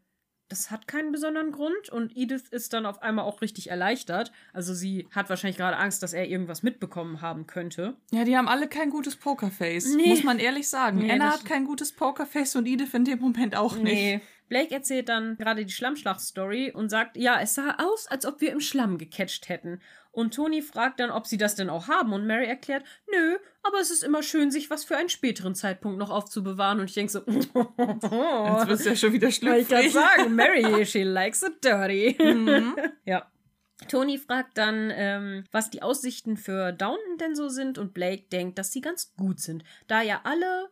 das 0.54 0.70
hat 0.70 0.88
keinen 0.88 1.12
besonderen 1.12 1.52
Grund 1.52 1.90
und 1.90 2.16
Edith 2.16 2.44
ist 2.52 2.74
dann 2.74 2.86
auf 2.86 3.02
einmal 3.02 3.26
auch 3.26 3.42
richtig 3.42 3.72
erleichtert. 3.72 4.32
Also 4.54 4.76
sie 4.76 5.08
hat 5.10 5.28
wahrscheinlich 5.30 5.58
gerade 5.58 5.78
Angst, 5.78 6.04
dass 6.04 6.14
er 6.14 6.28
irgendwas 6.28 6.62
mitbekommen 6.62 7.22
haben 7.22 7.48
könnte. 7.48 7.96
Ja, 8.12 8.24
die 8.24 8.38
haben 8.38 8.48
alle 8.48 8.68
kein 8.68 8.92
gutes 8.92 9.16
Pokerface, 9.16 9.96
Nee. 9.96 10.10
muss 10.10 10.24
man 10.24 10.38
ehrlich 10.38 10.70
sagen. 10.70 11.00
Nee, 11.00 11.12
Anna 11.12 11.32
hat 11.34 11.44
kein 11.46 11.66
gutes 11.66 11.92
Pokerface 11.92 12.56
und 12.56 12.68
Edith 12.68 12.94
in 12.94 13.04
dem 13.04 13.18
Moment 13.20 13.56
auch 13.56 13.76
nicht. 13.78 13.94
Nee. 13.96 14.22
Blake 14.48 14.76
erzählt 14.76 15.10
dann 15.10 15.36
gerade 15.38 15.66
die 15.66 15.72
Schlammschlacht-Story 15.72 16.72
und 16.72 16.90
sagt, 16.90 17.18
ja, 17.18 17.40
es 17.42 17.56
sah 17.56 17.78
aus, 17.80 18.06
als 18.08 18.26
ob 18.28 18.40
wir 18.42 18.52
im 18.52 18.60
Schlamm 18.60 19.00
gecatcht 19.00 19.50
hätten. 19.50 19.82
Und 20.14 20.36
Toni 20.36 20.62
fragt 20.62 21.00
dann, 21.00 21.10
ob 21.10 21.26
sie 21.26 21.38
das 21.38 21.56
denn 21.56 21.72
auch 21.72 21.88
haben. 21.88 22.14
Und 22.14 22.28
Mary 22.28 22.46
erklärt, 22.46 22.86
nö, 23.12 23.38
aber 23.64 23.80
es 23.80 23.90
ist 23.90 24.04
immer 24.04 24.22
schön, 24.22 24.52
sich 24.52 24.70
was 24.70 24.84
für 24.86 24.96
einen 24.96 25.10
späteren 25.10 25.56
Zeitpunkt 25.56 25.98
noch 25.98 26.12
aufzubewahren. 26.12 26.80
Und 26.80 26.86
ich 26.86 26.94
denke 26.94 27.12
so, 27.12 27.20
Jetzt 27.28 27.64
wird's 28.68 28.86
ja 28.86 28.96
schon 28.96 29.12
wieder 29.12 29.28
Wollte 29.28 29.58
ich 29.60 29.68
gerade 29.68 29.90
schlüpfrig. 29.90 29.92
sagen, 29.92 30.36
Mary, 30.36 30.86
she 30.86 31.02
likes 31.02 31.42
it 31.42 31.66
dirty. 31.66 32.16
Mhm. 32.24 32.76
ja. 33.06 33.28
Tony 33.88 34.20
fragt 34.20 34.58
dann, 34.60 34.92
ähm, 34.94 35.46
was 35.52 35.72
die 35.72 35.82
Aussichten 35.82 36.38
für 36.38 36.72
Downton 36.72 37.18
denn 37.20 37.36
so 37.36 37.50
sind 37.50 37.80
und 37.80 37.96
Blake 37.96 38.28
denkt, 38.32 38.60
dass 38.60 38.72
sie 38.72 38.82
ganz 38.82 39.16
gut 39.16 39.40
sind, 39.40 39.64
da 39.88 40.04
ja 40.04 40.22
alle 40.26 40.70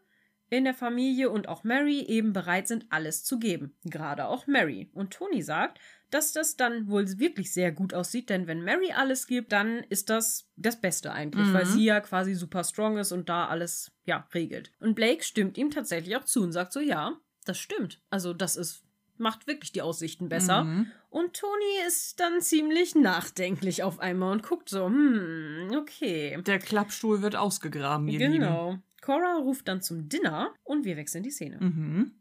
in 0.52 0.66
der 0.66 0.76
Familie 0.76 1.32
und 1.32 1.50
auch 1.50 1.64
Mary 1.64 2.02
eben 2.02 2.32
bereit 2.32 2.68
sind, 2.68 2.86
alles 2.90 3.24
zu 3.24 3.40
geben. 3.40 3.76
Gerade 3.86 4.28
auch 4.28 4.46
Mary. 4.46 4.92
Und 4.94 5.14
Tony 5.14 5.42
sagt, 5.42 5.80
dass 6.14 6.34
das 6.34 6.58
dann 6.58 6.88
wohl 6.90 7.20
wirklich 7.20 7.52
sehr 7.54 7.72
gut 7.72 7.94
aussieht, 7.94 8.30
denn 8.30 8.48
wenn 8.48 8.64
Mary 8.64 8.92
alles 8.92 9.28
gibt, 9.28 9.52
dann 9.52 9.80
ist 9.90 10.10
das 10.10 10.48
das 10.56 10.80
Beste 10.80 11.12
eigentlich, 11.12 11.48
Mhm. 11.48 11.54
weil 11.54 11.66
sie 11.66 11.84
ja 11.86 12.00
quasi 12.02 12.34
super 12.36 12.64
strong 12.64 12.98
ist 12.98 13.12
und 13.12 13.30
da 13.30 13.48
alles, 13.48 13.92
ja, 14.06 14.28
regelt. 14.34 14.72
Und 14.80 14.96
Blake 14.96 15.24
stimmt 15.24 15.58
ihm 15.58 15.72
tatsächlich 15.72 16.16
auch 16.18 16.26
zu 16.26 16.44
und 16.44 16.52
sagt 16.52 16.74
so, 16.74 16.80
ja, 16.80 17.18
das 17.46 17.58
stimmt. 17.58 18.02
Also 18.10 18.34
das 18.34 18.56
ist, 18.58 18.84
macht 19.18 19.48
wirklich 19.48 19.72
die 19.72 19.82
Aussichten 19.82 20.30
besser. 20.30 20.64
Mhm. 20.66 20.88
Und 21.10 21.34
Toni 21.36 21.88
ist 21.88 22.20
dann 22.20 22.42
ziemlich 22.42 22.96
nachdenklich 22.96 23.84
auf 23.84 24.00
einmal 24.00 24.32
und 24.32 24.44
guckt 24.44 24.70
so, 24.70 24.86
hm, 24.86 25.72
okay. 25.78 26.42
Der 26.46 26.60
Klappstuhl 26.60 27.22
wird 27.22 27.36
ausgegraben, 27.36 28.08
ihr 28.08 28.20
Lieben. 28.20 28.34
Genau. 28.34 28.78
Cora 29.02 29.38
ruft 29.38 29.68
dann 29.68 29.82
zum 29.82 30.10
Dinner 30.10 30.54
und 30.64 30.86
wir 30.86 30.96
wechseln 30.96 31.24
die 31.24 31.32
Szene. 31.32 31.58
Mhm. 31.60 32.12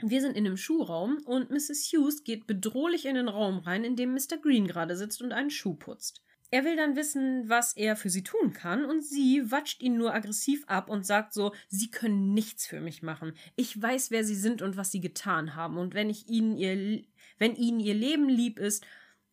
Wir 0.00 0.20
sind 0.20 0.36
in 0.36 0.46
einem 0.46 0.56
Schuhraum 0.56 1.18
und 1.24 1.50
Mrs. 1.50 1.90
Hughes 1.92 2.22
geht 2.22 2.46
bedrohlich 2.46 3.04
in 3.06 3.16
den 3.16 3.28
Raum 3.28 3.58
rein, 3.58 3.82
in 3.82 3.96
dem 3.96 4.12
Mr. 4.14 4.38
Green 4.40 4.68
gerade 4.68 4.96
sitzt 4.96 5.22
und 5.22 5.32
einen 5.32 5.50
Schuh 5.50 5.74
putzt. 5.74 6.22
Er 6.50 6.64
will 6.64 6.76
dann 6.76 6.96
wissen, 6.96 7.48
was 7.48 7.76
er 7.76 7.94
für 7.94 8.08
sie 8.08 8.22
tun 8.22 8.52
kann, 8.52 8.84
und 8.86 9.04
sie 9.04 9.50
watscht 9.50 9.82
ihn 9.82 9.98
nur 9.98 10.14
aggressiv 10.14 10.64
ab 10.66 10.88
und 10.88 11.04
sagt 11.04 11.34
so, 11.34 11.52
sie 11.68 11.90
können 11.90 12.32
nichts 12.32 12.66
für 12.66 12.80
mich 12.80 13.02
machen. 13.02 13.34
Ich 13.56 13.80
weiß, 13.80 14.10
wer 14.10 14.24
sie 14.24 14.36
sind 14.36 14.62
und 14.62 14.76
was 14.76 14.90
sie 14.90 15.00
getan 15.00 15.56
haben, 15.56 15.76
und 15.76 15.94
wenn 15.94 16.08
ich 16.08 16.28
ihnen 16.28 16.56
ihr, 16.56 17.02
wenn 17.38 17.54
ihnen 17.54 17.80
ihr 17.80 17.94
Leben 17.94 18.28
lieb 18.28 18.58
ist, 18.58 18.86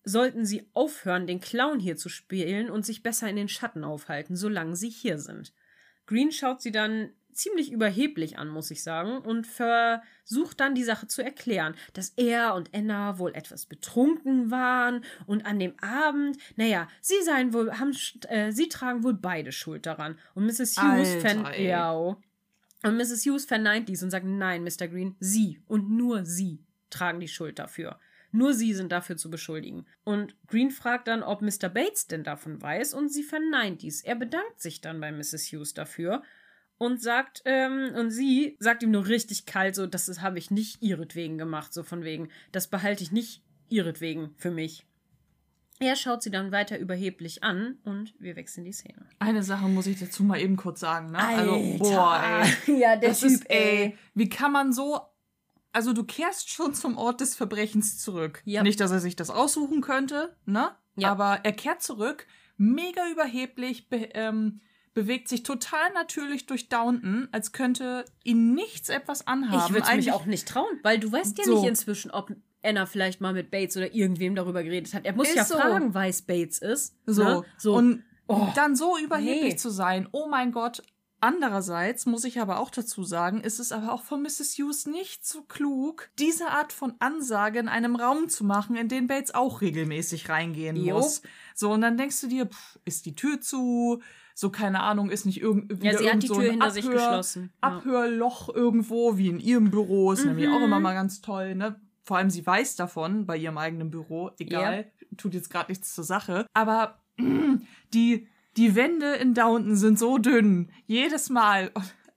sollten 0.03 0.45
sie 0.45 0.67
aufhören, 0.73 1.25
den 1.25 1.39
Clown 1.39 1.79
hier 1.79 1.95
zu 1.95 2.09
spielen 2.09 2.69
und 2.69 2.85
sich 2.85 3.01
besser 3.01 3.29
in 3.29 3.37
den 3.37 3.49
Schatten 3.49 3.83
aufhalten, 3.83 4.35
solange 4.35 4.75
sie 4.75 4.89
hier 4.89 5.17
sind. 5.17 5.53
Green 6.07 6.31
schaut 6.31 6.61
sie 6.61 6.71
dann 6.71 7.11
ziemlich 7.35 7.71
überheblich 7.71 8.37
an, 8.37 8.49
muss 8.49 8.71
ich 8.71 8.81
sagen, 8.83 9.17
und 9.19 9.45
versucht 9.45 10.59
dann 10.59 10.75
die 10.75 10.83
Sache 10.83 11.07
zu 11.07 11.21
erklären, 11.21 11.75
dass 11.93 12.09
er 12.15 12.55
und 12.55 12.73
Anna 12.73 13.19
wohl 13.19 13.33
etwas 13.35 13.65
betrunken 13.65 14.51
waren 14.51 15.03
und 15.25 15.45
an 15.45 15.59
dem 15.59 15.73
Abend, 15.81 16.37
naja, 16.55 16.87
sie 17.01 17.21
seien 17.23 17.53
wohl, 17.53 17.77
haben, 17.77 17.95
äh, 18.29 18.51
sie 18.51 18.69
tragen 18.69 19.03
wohl 19.03 19.13
beide 19.13 19.51
Schuld 19.51 19.85
daran. 19.85 20.17
Und 20.33 20.45
Mrs. 20.45 20.77
Hughes 20.81 21.25
Alter, 21.25 21.59
ja, 21.59 21.91
und 22.85 22.97
Mrs. 22.97 23.25
Hughes 23.25 23.45
verneint 23.45 23.89
dies 23.89 24.03
und 24.03 24.11
sagt, 24.11 24.25
nein, 24.25 24.63
Mr. 24.63 24.87
Green, 24.87 25.15
sie 25.19 25.59
und 25.67 25.89
nur 25.89 26.25
sie 26.25 26.63
tragen 26.89 27.19
die 27.19 27.27
Schuld 27.27 27.59
dafür. 27.59 27.99
Nur 28.31 28.53
sie 28.53 28.73
sind 28.73 28.91
dafür 28.91 29.17
zu 29.17 29.31
beschuldigen. 29.31 29.85
Und 30.03 30.35
Green 30.47 30.69
fragt 30.69 31.07
dann, 31.07 31.23
ob 31.23 31.41
Mr. 31.41 31.69
Bates 31.69 32.07
denn 32.07 32.23
davon 32.23 32.61
weiß, 32.61 32.93
und 32.93 33.09
sie 33.09 33.23
verneint 33.23 33.81
dies. 33.81 34.01
Er 34.01 34.15
bedankt 34.15 34.61
sich 34.61 34.81
dann 34.81 34.99
bei 34.99 35.11
Mrs. 35.11 35.51
Hughes 35.51 35.73
dafür 35.73 36.21
und 36.77 37.01
sagt, 37.01 37.41
ähm, 37.45 37.91
und 37.95 38.11
sie 38.11 38.57
sagt 38.59 38.83
ihm 38.83 38.91
nur 38.91 39.07
richtig 39.07 39.45
kalt, 39.45 39.75
so, 39.75 39.87
das 39.87 40.21
habe 40.21 40.37
ich 40.37 40.51
nicht 40.51 40.81
ihretwegen 40.81 41.37
gemacht, 41.37 41.73
so 41.73 41.83
von 41.83 42.03
wegen, 42.03 42.29
das 42.51 42.67
behalte 42.67 43.03
ich 43.03 43.11
nicht 43.11 43.41
ihretwegen 43.69 44.33
für 44.37 44.51
mich. 44.51 44.85
Er 45.79 45.95
schaut 45.97 46.23
sie 46.23 46.31
dann 46.31 46.51
weiter 46.53 46.79
überheblich 46.79 47.43
an 47.43 47.79
und 47.83 48.13
wir 48.17 48.37
wechseln 48.37 48.63
die 48.63 48.71
Szene. 48.71 49.05
Eine 49.19 49.43
Sache 49.43 49.67
muss 49.67 49.87
ich 49.87 49.99
dazu 49.99 50.23
mal 50.23 50.39
eben 50.39 50.55
kurz 50.55 50.79
sagen, 50.79 51.11
ne? 51.11 51.19
Also, 51.19 51.77
boah, 51.79 52.21
ey. 52.65 52.79
Ja, 52.79 52.95
der 52.95 53.09
Das 53.09 53.23
ist, 53.23 53.49
ey, 53.49 53.97
wie 54.13 54.29
kann 54.29 54.53
man 54.53 54.71
so. 54.71 55.01
Also, 55.73 55.91
du 55.91 56.05
kehrst 56.05 56.49
schon 56.49 56.73
zum 56.73 56.97
Ort 56.97 57.19
des 57.19 57.35
Verbrechens 57.35 57.97
zurück. 57.97 58.41
Ja. 58.45 58.63
Nicht, 58.63 58.79
dass 58.79 58.91
er 58.91 59.01
sich 59.01 59.17
das 59.17 59.29
aussuchen 59.29 59.81
könnte, 59.81 60.37
ne? 60.45 60.71
Ja. 60.95 61.11
Aber 61.11 61.41
er 61.43 61.51
kehrt 61.51 61.83
zurück, 61.83 62.25
mega 62.55 63.09
überheblich, 63.11 63.89
be 63.89 64.09
ähm, 64.13 64.61
bewegt 64.95 65.27
sich 65.27 65.43
total 65.43 65.93
natürlich 65.93 66.47
durch 66.47 66.69
Downton, 66.69 67.27
als 67.31 67.51
könnte 67.51 68.05
ihn 68.23 68.55
nichts 68.55 68.89
etwas 68.89 69.27
anhaben. 69.27 69.57
Ich 69.67 69.69
würde 69.69 69.81
mich 69.81 69.89
Eigentlich- 69.89 70.11
auch 70.13 70.25
nicht 70.25 70.47
trauen, 70.47 70.79
weil 70.81 70.97
du 70.99 71.11
weißt 71.11 71.37
ja 71.37 71.43
So. 71.43 71.59
nicht 71.59 71.67
inzwischen, 71.69 72.09
ob 72.09 72.31
Anna 72.63 72.87
vielleicht 72.87 73.21
mal 73.21 73.33
mit 73.33 73.51
Bates 73.51 73.77
oder 73.77 73.93
irgendwem 73.93 74.33
darüber 74.33 74.63
geredet 74.63 74.93
hat. 74.95 75.05
Er 75.05 75.13
muss 75.13 75.27
Ist 75.29 75.35
ja 75.35 75.45
so. 75.45 75.55
fragen, 75.59 75.93
es 75.95 76.23
Bates 76.23 76.57
ist. 76.57 76.95
So. 77.05 77.23
Ne? 77.23 77.43
so. 77.59 77.75
Und 77.75 78.03
Oh. 78.27 78.47
dann 78.55 78.75
so 78.75 78.97
überheblich 78.97 79.53
Nee. 79.53 79.55
zu 79.57 79.69
sein, 79.69 80.09
oh 80.11 80.27
mein 80.27 80.51
Gott. 80.51 80.81
Andererseits 81.21 82.05
muss 82.05 82.23
ich 82.23 82.39
aber 82.39 82.59
auch 82.59 82.69
dazu 82.69 83.03
sagen, 83.03 83.41
ist 83.41 83.59
es 83.59 83.71
aber 83.71 83.91
auch 83.93 84.03
von 84.03 84.21
Mrs. 84.21 84.57
Hughes 84.57 84.85
nicht 84.85 85.25
so 85.25 85.41
klug, 85.43 86.09
diese 86.19 86.47
Art 86.49 86.71
von 86.73 86.93
Ansage 86.99 87.59
in 87.59 87.67
einem 87.67 87.95
Raum 87.95 88.29
zu 88.29 88.43
machen, 88.43 88.75
in 88.75 88.89
den 88.89 89.07
Bates 89.07 89.33
auch 89.33 89.61
regelmäßig 89.61 90.29
reingehen 90.29 90.75
Jo. 90.75 90.95
muss. 90.97 91.21
So, 91.55 91.71
und 91.71 91.81
dann 91.81 91.97
denkst 91.97 92.21
du 92.21 92.27
dir, 92.27 92.45
pff, 92.47 92.79
ist 92.85 93.05
die 93.05 93.15
Tür 93.15 93.41
zu? 93.41 94.01
So, 94.37 94.49
keine 94.49 94.81
Ahnung, 94.83 95.09
ist 95.09 95.25
nicht 95.25 95.39
irgend, 95.41 95.69
wieder 95.81 95.93
ja, 95.93 95.97
sie 95.97 96.11
hat 96.11 96.21
die 96.21 96.27
so 96.27 96.35
Tür 96.35 96.43
ein 96.43 96.51
hinter 96.51 96.69
sich 96.71 96.83
Abhör- 96.85 96.93
geschlossen. 96.93 97.53
Ja. 97.63 97.69
Abhörloch 97.77 98.53
irgendwo, 98.53 99.17
wie 99.17 99.29
in 99.29 99.39
ihrem 99.39 99.71
Büro, 99.71 100.11
ist 100.11 100.25
nämlich 100.25 100.49
auch 100.49 100.57
Mhm. 100.59 100.65
immer 100.65 100.79
mal 100.81 100.93
ganz 100.93 101.21
toll, 101.21 101.55
ne? 101.55 101.79
Vor 102.03 102.17
allem 102.17 102.29
sie 102.29 102.45
weiß 102.45 102.75
davon 102.75 103.25
bei 103.25 103.37
ihrem 103.37 103.57
eigenen 103.57 103.89
Büro, 103.89 104.31
egal, 104.37 104.91
tut 105.17 105.33
jetzt 105.33 105.49
gerade 105.49 105.71
nichts 105.71 105.95
zur 105.95 106.03
Sache. 106.03 106.45
Aber 106.53 106.99
die, 107.93 108.27
die 108.57 108.75
Wände 108.75 109.13
in 109.15 109.33
Downton 109.33 109.75
sind 109.75 109.97
so 109.99 110.17
dünn, 110.17 110.69
jedes 110.85 111.29
Mal. 111.29 111.71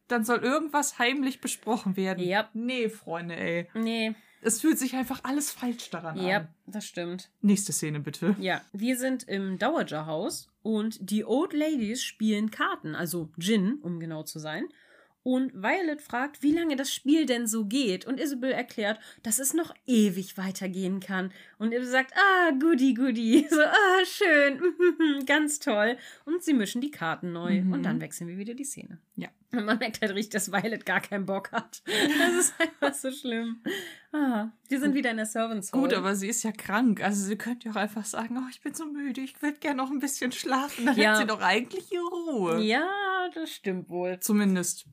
Dann 0.09 0.25
soll 0.25 0.39
irgendwas 0.39 0.99
heimlich 0.99 1.41
besprochen 1.41 1.97
werden. 1.97 2.25
Ja. 2.25 2.49
Nee, 2.55 2.89
Freunde, 2.89 3.37
ey. 3.37 3.69
Nee, 3.75 4.15
Es 4.41 4.61
fühlt 4.61 4.79
sich 4.79 4.95
einfach 4.97 5.21
alles 5.25 5.51
falsch 5.51 5.91
daran 5.91 6.17
ja, 6.21 6.39
an. 6.39 6.49
das 6.67 6.87
stimmt. 6.87 7.31
Nächste 7.43 7.73
Szene 7.73 8.01
bitte. 8.01 8.35
Ja, 8.41 8.61
wir 8.73 8.97
sind 8.97 9.25
im 9.29 9.59
Dowager-Haus 9.59 10.51
und 10.69 10.99
die 11.11 11.25
Old 11.25 11.55
Ladies 11.55 12.03
spielen 12.05 12.51
Karten, 12.51 12.95
also 12.95 13.31
Gin, 13.39 13.79
um 13.81 13.99
genau 13.99 14.23
zu 14.25 14.39
sein. 14.39 14.69
Und 15.23 15.55
Violet 15.55 16.03
fragt, 16.03 16.43
wie 16.43 16.53
lange 16.53 16.77
das 16.77 16.93
Spiel 16.93 17.25
denn 17.25 17.47
so 17.47 17.65
geht. 17.65 18.07
Und 18.07 18.21
Isabel 18.21 18.53
erklärt, 18.53 19.01
dass 19.23 19.39
es 19.39 19.55
noch 19.55 19.75
ewig 19.87 20.37
weitergehen 20.37 21.01
kann. 21.01 21.33
Und 21.59 21.73
Isabel 21.73 21.89
sagt, 21.89 22.13
ah, 22.15 22.51
goody, 22.51 22.93
goody. 22.93 23.47
So, 23.51 23.63
ah, 23.63 24.05
schön, 24.05 24.61
ganz 25.27 25.59
toll. 25.59 25.97
Und 26.27 26.43
sie 26.43 26.53
mischen 26.53 26.83
die 26.83 26.91
Karten 26.91 27.33
neu. 27.33 27.63
Mhm. 27.63 27.73
Und 27.73 27.83
dann 27.85 28.03
wechseln 28.03 28.29
wir 28.29 28.37
wieder 28.37 28.53
die 28.53 28.65
Szene. 28.65 28.99
Ja. 29.21 29.29
Und 29.51 29.65
man 29.65 29.79
merkt 29.79 30.01
halt 30.01 30.13
richtig, 30.15 30.31
dass 30.31 30.53
Violet 30.53 30.87
gar 30.87 31.01
keinen 31.01 31.27
Bock 31.27 31.51
hat. 31.53 31.83
Das 31.87 32.35
ist 32.47 32.55
einfach 32.61 32.95
so 32.95 33.11
schlimm. 33.11 33.63
Ah, 34.13 34.49
wir 34.69 34.79
sind 34.79 34.95
wieder 34.95 35.11
in 35.11 35.17
der 35.17 35.27
Servants 35.27 35.73
Hall. 35.73 35.81
Gut, 35.81 35.93
aber 35.95 36.15
sie 36.15 36.29
ist 36.29 36.45
ja 36.45 36.53
krank. 36.53 37.03
Also 37.03 37.25
sie 37.25 37.37
könnte 37.37 37.67
ja 37.67 37.73
auch 37.73 37.77
einfach 37.77 38.05
sagen, 38.05 38.39
oh, 38.39 38.49
ich 38.51 38.61
bin 38.61 38.75
so 38.75 38.87
müde, 38.87 39.21
ich 39.21 39.41
würde 39.43 39.59
gerne 39.59 39.79
noch 39.79 39.91
ein 39.91 39.99
bisschen 39.99 40.31
schlafen. 40.33 40.87
Dann 40.87 40.97
Ja. 40.97 41.11
hat 41.13 41.19
sie 41.19 41.27
doch 41.27 41.41
eigentlich 41.41 41.91
ihre 41.91 42.05
Ruhe. 42.05 42.61
Ja, 42.63 42.87
das 43.35 43.51
stimmt 43.51 43.89
wohl. 43.89 44.19
Zumindest 44.21 44.87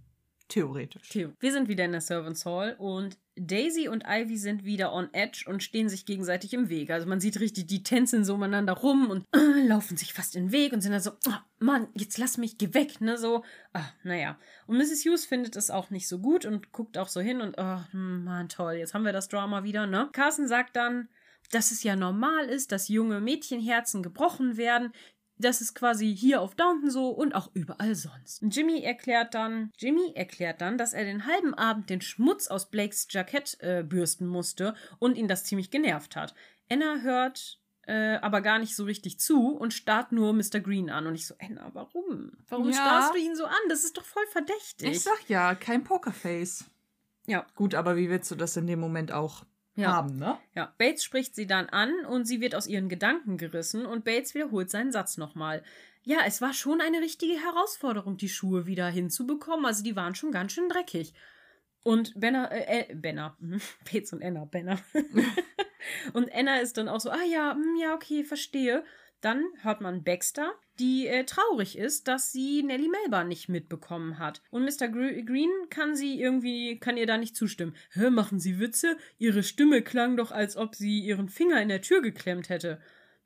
theoretisch. 0.48 1.10
Theo. 1.10 1.34
Wir 1.40 1.52
sind 1.52 1.68
wieder 1.68 1.86
in 1.86 1.92
der 1.92 2.02
Servants 2.02 2.46
Hall 2.46 2.76
und 2.78 3.18
Daisy 3.38 3.90
und 3.90 4.04
Ivy 4.08 4.38
sind 4.38 4.64
wieder 4.64 4.94
on 4.94 5.14
edge 5.14 5.44
und 5.48 5.62
stehen 5.62 5.90
sich 5.90 6.06
gegenseitig 6.06 6.54
im 6.54 6.70
Weg. 6.70 6.90
Also 6.90 7.08
man 7.08 7.20
sieht 7.20 7.40
richtig, 7.40 7.68
die 7.68 7.84
tänzeln 7.84 8.24
so 8.24 8.36
umeinander 8.36 8.74
rum 8.74 9.10
und 9.10 9.26
äh, 9.36 9.68
laufen 9.68 9.98
sich 9.98 10.14
fast 10.14 10.36
in 10.36 10.46
den 10.46 10.52
Weg 10.52 10.72
und 10.72 10.82
sind 10.82 10.94
dann 10.94 11.02
so, 11.02 11.12
oh, 11.28 11.34
Mann, 11.60 11.88
jetzt 11.96 12.18
lass 12.18 12.38
mich, 12.38 12.58
geh 12.58 12.74
weg, 12.74 13.02
ne, 13.02 13.18
so. 13.18 13.44
Ah, 13.74 13.90
naja. 14.04 14.38
Und 14.68 14.78
Mrs. 14.78 15.04
Hughes 15.06 15.26
findet 15.26 15.56
es 15.56 15.70
auch 15.70 15.90
nicht 15.90 16.08
so 16.08 16.20
gut 16.20 16.46
und 16.46 16.72
guckt 16.72 16.98
auch 16.98 17.10
so 17.10 17.20
hin 17.20 17.42
und, 17.42 17.56
oh, 17.58 17.80
Mann, 17.92 18.48
toll, 18.48 18.76
jetzt 18.76 18.94
haben 18.94 19.06
wir 19.06 19.14
das 19.14 19.28
Drama 19.28 19.64
wieder, 19.64 19.86
ne. 19.86 20.10
Carson 20.14 20.48
sagt 20.48 20.76
dann, 20.76 21.10
dass 21.52 21.72
es 21.72 21.84
ja 21.84 21.96
normal 21.96 22.46
ist, 22.46 22.72
dass 22.72 22.88
junge 22.88 23.20
Mädchenherzen 23.20 24.02
gebrochen 24.02 24.58
werden. 24.58 24.92
Das 25.38 25.60
ist 25.62 25.74
quasi 25.76 26.16
hier 26.16 26.42
auf 26.42 26.56
Downton 26.56 26.90
so 26.90 27.10
und 27.10 27.36
auch 27.36 27.50
überall 27.54 27.94
sonst. 27.96 28.42
Jimmy 28.42 28.82
erklärt 28.84 29.34
dann, 29.34 29.72
Jimmy 29.78 30.14
erklärt 30.16 30.62
dann, 30.62 30.78
dass 30.78 30.94
er 30.94 31.04
den 31.04 31.26
halben 31.26 31.54
Abend 31.54 31.90
den 31.90 32.02
Schmutz 32.02 32.48
aus 32.48 32.70
Blakes 32.70 33.08
Jackett 33.10 33.58
äh, 33.60 33.84
bürsten 33.84 34.28
musste 34.28 34.76
und 35.00 35.18
ihn 35.18 35.28
das 35.28 35.44
ziemlich 35.44 35.72
genervt 35.72 36.16
hat. 36.16 36.34
Anna 36.70 37.00
hört 37.02 37.60
äh, 37.88 38.16
aber 38.16 38.42
gar 38.42 38.58
nicht 38.60 38.76
so 38.76 38.84
richtig 38.86 39.20
zu 39.20 39.50
und 39.56 39.74
starrt 39.74 40.12
nur 40.12 40.34
Mr. 40.34 40.60
Green 40.62 40.90
an. 40.90 41.06
Und 41.06 41.16
ich 41.16 41.28
so, 41.28 41.36
Anna, 41.40 41.70
warum? 41.74 42.32
Warum 42.48 42.70
Ja. 42.70 42.74
starrst 42.76 43.14
du 43.14 43.20
ihn 43.20 43.36
so 43.36 43.46
an? 43.46 43.54
Das 43.70 43.84
ist 43.84 43.98
doch 43.98 44.06
voll 44.06 44.26
verdächtig. 44.32 44.90
Ich 44.90 45.02
sag 45.02 45.28
ja, 45.30 45.54
kein 45.54 45.84
Pokerface. 45.84 46.66
ja, 47.28 47.46
Gut, 47.56 47.76
aber 47.76 47.96
wie 47.98 48.10
willst 48.10 48.32
du 48.32 48.36
das 48.36 48.58
in 48.58 48.66
dem 48.68 48.80
Moment 48.80 49.12
auch 49.12 49.44
Ja. 49.76 49.92
haben, 49.92 50.18
ne? 50.18 50.38
Ja, 50.54 50.74
Bates 50.78 51.04
spricht 51.04 51.36
sie 51.36 51.48
dann 51.48 51.68
an 51.68 51.94
und 52.06 52.26
sie 52.26 52.40
wird 52.40 52.56
aus 52.56 52.68
ihren 52.68 52.88
Gedanken 52.88 53.38
gerissen 53.38 53.86
und 53.86 54.06
Bates 54.06 54.34
wiederholt 54.34 54.70
seinen 54.70 54.92
Satz 54.92 55.18
nochmal. 55.18 55.64
Ja, 56.04 56.20
es 56.26 56.40
war 56.40 56.54
schon 56.54 56.82
eine 56.82 57.00
richtige 57.00 57.34
Herausforderung, 57.34 58.16
die 58.16 58.30
Schuhe 58.30 58.68
wieder 58.68 58.88
hinzubekommen. 58.88 59.66
Also 59.66 59.84
die 59.84 59.96
waren 59.96 60.16
schon 60.16 60.32
ganz 60.32 60.54
schön 60.54 60.70
dreckig. 60.70 61.14
Und 61.84 62.20
Benner, 62.20 62.52
äh, 62.52 62.94
Benner, 62.96 63.36
mhm, 63.40 63.60
Bates 63.92 64.14
und 64.14 64.24
Anna, 64.24 64.46
Benner. 64.46 64.80
und 66.14 66.34
Anna 66.34 66.60
ist 66.60 66.78
dann 66.78 66.88
auch 66.88 67.00
so, 67.00 67.10
ah 67.10 67.24
ja, 67.24 67.54
hm, 67.54 67.76
ja, 67.80 67.94
okay, 67.94 68.24
verstehe. 68.24 68.84
Dann 69.22 69.44
hört 69.62 69.82
man 69.82 70.04
Baxter, 70.04 70.54
die 70.80 71.08
äh, 71.08 71.24
traurig 71.26 71.78
ist, 71.78 72.08
dass 72.08 72.32
sie 72.32 72.64
Nellie 72.64 72.90
Melba 72.90 73.24
nicht 73.24 73.50
mitbekommen 73.50 74.20
hat. 74.20 74.42
Und 74.52 74.64
Mr. 74.66 74.88
Gre 74.88 75.24
Green 75.24 75.50
kann 75.70 75.96
sie 75.96 76.20
irgendwie, 76.20 76.80
kann 76.80 76.98
ihr 76.98 77.06
da 77.08 77.18
nicht 77.18 77.36
zustimmen. 77.36 77.76
Hä, 77.92 78.10
machen 78.10 78.40
Sie 78.40 78.60
Witze? 78.60 78.98
Ihre 79.18 79.44
Stimme 79.44 79.82
klang 79.82 80.18
doch, 80.18 80.32
als 80.32 80.58
ob 80.58 80.76
sie 80.76 81.00
ihren 81.00 81.30
Finger 81.30 81.62
in 81.62 81.70
der 81.70 81.82
Tür 81.82 82.02
geklemmt 82.02 82.50
hätte. 82.50 82.82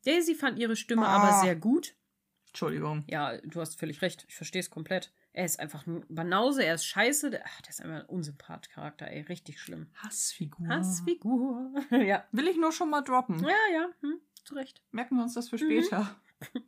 Daisy 0.06 0.36
fand 0.36 0.60
ihre 0.60 0.76
Stimme 0.76 1.08
Ah. 1.08 1.18
aber 1.18 1.42
sehr 1.42 1.56
gut. 1.56 1.96
Entschuldigung. 2.48 3.04
Ja, 3.08 3.38
du 3.38 3.62
hast 3.62 3.80
völlig 3.80 4.02
recht. 4.02 4.26
Ich 4.28 4.36
verstehe 4.36 4.62
es 4.62 4.70
komplett. 4.70 5.12
Er 5.34 5.46
ist 5.46 5.60
einfach 5.60 5.86
ein 5.86 6.04
Banause, 6.10 6.64
er 6.64 6.74
ist 6.76 6.86
scheiße. 6.86 7.30
Der, 7.30 7.44
ach, 7.46 7.62
der 7.62 7.70
ist 7.70 7.82
einfach 7.82 8.00
ein 8.00 8.06
Unsympath-Charakter, 8.08 9.08
ey. 9.08 9.22
Richtig 9.22 9.60
schlimm. 9.62 9.88
Hassfigur. 9.96 10.68
Hassfigur. 10.68 11.72
ja. 11.92 12.26
Will 12.32 12.48
ich 12.48 12.58
nur 12.58 12.72
schon 12.72 12.90
mal 12.90 13.02
droppen. 13.02 13.40
Ja, 13.44 13.50
ja, 13.74 13.90
hm, 14.02 14.20
zu 14.44 14.56
Recht. 14.56 14.82
Merken 14.92 15.16
wir 15.18 15.24
uns 15.24 15.36
das 15.36 15.50
für 15.50 15.58
Mhm. 15.64 15.84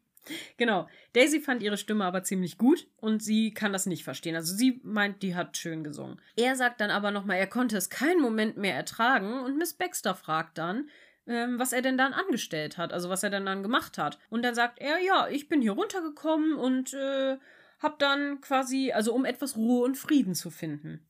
Genau. 0.57 0.87
Daisy 1.13 1.39
fand 1.39 1.63
ihre 1.63 1.77
Stimme 1.77 2.05
aber 2.05 2.23
ziemlich 2.23 2.57
gut 2.57 2.87
und 2.97 3.23
sie 3.23 3.53
kann 3.53 3.73
das 3.73 3.85
nicht 3.85 4.03
verstehen. 4.03 4.35
Also 4.35 4.55
sie 4.55 4.79
meint, 4.83 5.23
die 5.23 5.35
hat 5.35 5.57
schön 5.57 5.83
gesungen. 5.83 6.21
Er 6.35 6.55
sagt 6.55 6.81
dann 6.81 6.91
aber 6.91 7.11
nochmal, 7.11 7.37
er 7.37 7.47
konnte 7.47 7.77
es 7.77 7.89
keinen 7.89 8.21
Moment 8.21 8.57
mehr 8.57 8.75
ertragen 8.75 9.41
und 9.41 9.57
Miss 9.57 9.73
Baxter 9.73 10.15
fragt 10.15 10.57
dann, 10.57 10.89
ähm, 11.27 11.59
was 11.59 11.73
er 11.73 11.81
denn 11.81 11.97
dann 11.97 12.13
angestellt 12.13 12.77
hat, 12.77 12.93
also 12.93 13.09
was 13.09 13.23
er 13.23 13.29
denn 13.29 13.45
dann 13.45 13.63
gemacht 13.63 13.97
hat. 13.97 14.19
Und 14.29 14.43
dann 14.43 14.55
sagt 14.55 14.79
er, 14.79 14.99
ja, 14.99 15.27
ich 15.27 15.49
bin 15.49 15.61
hier 15.61 15.73
runtergekommen 15.73 16.55
und 16.55 16.93
äh, 16.93 17.37
hab 17.79 17.99
dann 17.99 18.41
quasi, 18.41 18.91
also 18.91 19.13
um 19.13 19.25
etwas 19.25 19.55
Ruhe 19.57 19.83
und 19.83 19.97
Frieden 19.97 20.35
zu 20.35 20.49
finden. 20.51 21.07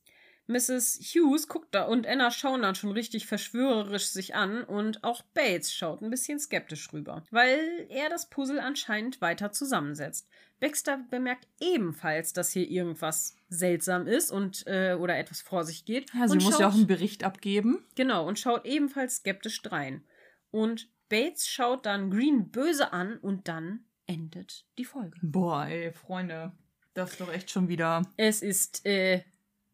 Mrs. 0.52 1.00
Hughes 1.02 1.48
guckt 1.48 1.74
da 1.74 1.84
und 1.84 2.06
Anna 2.06 2.30
schauen 2.32 2.62
dann 2.62 2.76
schon 2.76 2.92
richtig 2.92 3.26
verschwörerisch 3.26 4.08
sich 4.08 4.36
an 4.36 4.64
und 4.64 5.04
auch 5.04 5.22
Bates 5.34 5.74
schaut 5.74 6.02
ein 6.02 6.10
bisschen 6.10 6.40
skeptisch 6.40 6.92
rüber, 6.94 7.24
weil 7.32 7.88
er 7.90 8.10
das 8.10 8.30
Puzzle 8.30 8.60
anscheinend 8.60 9.22
weiter 9.22 9.52
zusammensetzt. 9.52 10.28
Baxter 10.60 11.00
bemerkt 11.10 11.48
ebenfalls, 11.60 12.34
dass 12.34 12.52
hier 12.52 12.70
irgendwas 12.70 13.36
seltsam 13.50 14.06
ist 14.06 14.32
und 14.32 14.66
äh, 14.68 14.94
oder 14.94 15.18
etwas 15.18 15.42
vor 15.42 15.64
sich 15.64 15.86
geht. 15.86 16.14
Ja, 16.14 16.28
sie 16.28 16.36
muss 16.36 16.52
schaut, 16.52 16.60
ja 16.60 16.70
auch 16.70 16.76
einen 16.76 16.88
Bericht 16.88 17.24
abgeben. 17.24 17.84
Genau, 17.96 18.28
und 18.28 18.38
schaut 18.38 18.66
ebenfalls 18.66 19.18
skeptisch 19.18 19.62
drein. 19.64 20.04
Und 20.52 20.88
Bates 21.10 21.48
schaut 21.48 21.86
dann 21.86 22.12
Green 22.12 22.52
böse 22.52 22.94
an 22.94 23.18
und 23.18 23.48
dann 23.48 23.86
endet 24.06 24.66
die 24.78 24.86
Folge. 24.86 25.18
Boah, 25.24 25.66
ey, 25.66 25.92
Freunde. 25.92 26.52
Das 26.94 27.12
ist 27.12 27.22
doch 27.22 27.32
echt 27.32 27.50
schon 27.50 27.68
wieder. 27.70 28.04
Es 28.18 28.42
ist 28.42 28.86
äh, 28.86 29.24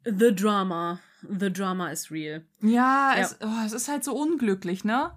The 0.04 0.34
Drama. 0.34 1.00
The 1.22 1.52
Drama 1.52 1.90
is 1.90 2.12
real. 2.12 2.46
Ja, 2.62 3.16
Ja. 3.16 3.22
Es, 3.22 3.38
oh, 3.42 3.66
es 3.66 3.74
ist 3.74 3.88
halt 3.88 4.04
so 4.04 4.16
unglücklich, 4.16 4.84
ne? 4.84 5.12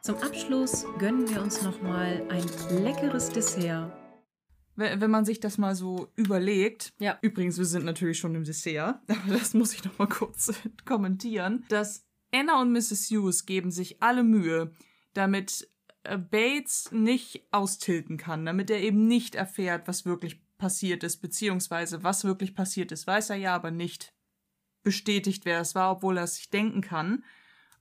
Zum 0.00 0.16
Abschluss 0.16 0.84
gönnen 0.98 1.28
wir 1.28 1.40
uns 1.40 1.62
nochmal 1.62 2.26
ein 2.28 2.44
leckeres 2.82 3.28
Dessert. 3.28 3.92
Wenn, 4.74 5.10
man 5.10 5.24
sich 5.24 5.38
das 5.38 5.58
mal 5.58 5.76
so 5.76 6.08
überlegt. 6.16 6.92
Ja. 6.98 7.18
Übrigens, 7.20 7.58
wir 7.58 7.66
sind 7.66 7.84
natürlich 7.84 8.18
schon 8.18 8.34
im 8.34 8.44
Dessert, 8.44 8.98
aber 9.08 9.38
das 9.38 9.54
muss 9.54 9.74
ich 9.74 9.84
noch 9.84 9.98
mal 9.98 10.08
kurz 10.08 10.52
kommentieren. 10.84 11.64
Dass 11.68 12.04
Anna 12.34 12.60
und 12.60 12.72
Mrs. 12.72 13.10
Hughes 13.10 13.46
geben 13.46 13.70
sich 13.70 14.02
alle 14.02 14.24
Mühe, 14.24 14.72
damit 15.12 15.68
äh, 16.04 16.16
Bates 16.16 16.90
nicht 16.90 17.46
austilten 17.52 18.16
kann, 18.16 18.46
damit 18.46 18.70
er 18.70 18.80
eben 18.80 19.06
nicht 19.06 19.34
erfährt, 19.34 19.86
was 19.86 20.04
wirklich 20.06 20.40
passiert 20.56 21.04
ist, 21.04 21.18
beziehungsweise 21.18 22.02
was 22.02 22.24
wirklich 22.24 22.54
passiert 22.54 22.92
ist, 22.92 23.06
weiß 23.06 23.30
er 23.30 23.36
ja, 23.36 23.54
aber 23.54 23.70
nicht 23.70 24.14
bestätigt, 24.82 25.44
wer 25.44 25.60
es 25.60 25.74
war, 25.74 25.90
obwohl 25.92 26.18
er 26.18 26.24
es 26.24 26.36
sich 26.36 26.50
denken 26.50 26.80
kann. 26.80 27.24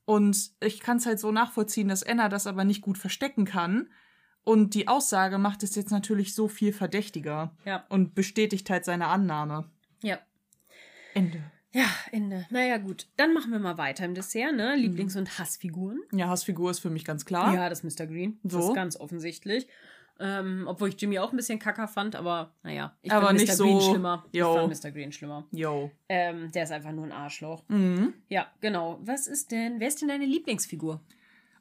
Und 0.06 0.52
ich 0.62 0.80
kann 0.80 0.98
es 0.98 1.06
halt 1.06 1.20
so 1.20 1.32
nachvollziehen, 1.32 1.88
dass 1.88 2.04
Anna 2.04 2.28
das 2.30 2.48
aber 2.48 2.64
nicht 2.64 2.82
gut 2.82 2.98
verstecken 2.98 3.46
kann. 3.46 3.90
Und 4.44 4.74
die 4.74 4.88
Aussage 4.88 5.38
macht 5.38 5.62
es 5.64 5.76
jetzt 5.76 5.92
natürlich 5.92 6.34
so 6.34 6.48
viel 6.48 6.74
verdächtiger 6.74 7.56
Ja. 7.66 7.86
und 7.90 8.16
bestätigt 8.16 8.70
halt 8.70 8.86
seine 8.86 9.08
Annahme. 9.08 9.70
Ja. 10.02 10.20
Ende. 11.14 11.44
Ja, 11.74 11.86
Ende. 12.12 12.46
Naja, 12.50 12.78
gut. 12.80 13.08
Dann 13.16 13.34
machen 13.34 13.52
wir 13.52 13.60
mal 13.60 13.78
weiter 13.78 14.04
im 14.04 14.14
Dessert, 14.16 14.54
ne? 14.56 14.76
Lieblings- 14.76 15.16
und 15.18 15.40
Hassfiguren. 15.40 16.02
Ja, 16.12 16.28
Hassfigur 16.28 16.72
ist 16.72 16.80
für 16.80 16.90
mich 16.90 17.06
ganz 17.06 17.24
klar. 17.24 17.54
Ja, 17.54 17.70
das 17.70 17.84
ist 17.84 18.00
Mr. 18.00 18.08
Green. 18.08 18.40
Das 18.44 18.54
So. 18.54 18.70
ist 18.70 18.76
ganz 18.76 18.98
offensichtlich. 18.98 19.68
Ähm, 20.20 20.66
obwohl 20.68 20.90
ich 20.90 21.02
Jimmy 21.02 21.18
auch 21.20 21.32
ein 21.32 21.38
bisschen 21.38 21.58
kacker 21.60 21.88
fand, 21.88 22.16
aber 22.16 22.54
naja, 22.64 22.96
ich 23.02 23.12
Aber 23.12 23.28
fand 23.28 23.40
nicht 23.40 23.50
Mr. 23.50 23.56
so- 23.56 23.64
Green 23.66 23.82
schlimmer. 23.82 24.26
Jo. 24.32 24.54
Ich 24.54 24.60
fand 24.72 24.84
Mr. 24.84 24.92
Green 24.92 25.12
schlimmer. 25.12 25.48
Yo. 25.52 25.92
Ähm, 26.10 26.52
der 26.52 26.64
ist 26.64 26.72
einfach 26.72 26.92
nur 26.92 27.06
ein 27.06 27.12
Arschloch. 27.12 27.64
Mhm. 27.70 28.14
Ja, 28.30 28.48
genau. 28.62 29.00
Was 29.04 29.26
ist 29.28 29.52
denn, 29.52 29.80
wer 29.80 29.88
ist 29.88 30.02
denn 30.02 30.10
deine 30.10 30.26
Lieblingsfigur? 30.26 31.02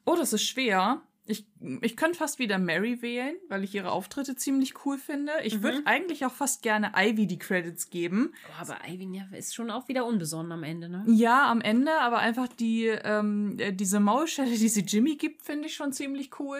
Oh, 0.04 0.14
das 0.16 0.32
ist 0.32 0.42
schwer. 0.42 1.00
Ich, 1.26 1.46
ich 1.82 1.96
könnte 1.96 2.18
fast 2.18 2.38
wieder 2.40 2.58
Mary 2.58 3.02
wählen, 3.02 3.36
weil 3.48 3.62
ich 3.62 3.74
ihre 3.74 3.92
Auftritte 3.92 4.34
ziemlich 4.34 4.84
cool 4.84 4.98
finde. 4.98 5.30
Ich 5.44 5.58
Mhm. 5.58 5.62
würde 5.62 5.82
eigentlich 5.84 6.26
auch 6.26 6.32
fast 6.32 6.62
gerne 6.62 6.92
Ivy 6.96 7.26
die 7.28 7.38
Credits 7.38 7.88
geben. 7.88 8.32
Oh, 8.48 8.62
aber 8.62 8.76
Ivy 8.88 9.16
ja, 9.16 9.24
ist 9.36 9.54
schon 9.54 9.70
auch 9.70 9.86
wieder 9.86 10.06
unbesonnen 10.06 10.50
am 10.50 10.64
Ende, 10.64 10.88
ne? 10.88 11.04
Ja, 11.06 11.48
am 11.50 11.60
Ende, 11.60 11.92
aber 12.00 12.18
einfach 12.18 12.48
die, 12.48 12.86
ähm, 12.86 13.56
äh, 13.60 13.72
diese 13.72 14.00
Maulstelle, 14.00 14.50
die 14.50 14.68
sie 14.68 14.80
Jimmy 14.82 15.16
gibt, 15.16 15.42
finde 15.42 15.66
ich 15.68 15.74
schon 15.74 15.92
ziemlich 15.92 16.38
cool. 16.40 16.58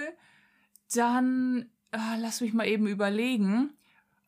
Dann, 0.94 1.68
ah, 1.92 2.16
lass 2.18 2.40
mich 2.40 2.52
mal 2.52 2.66
eben 2.66 2.86
überlegen. 2.86 3.70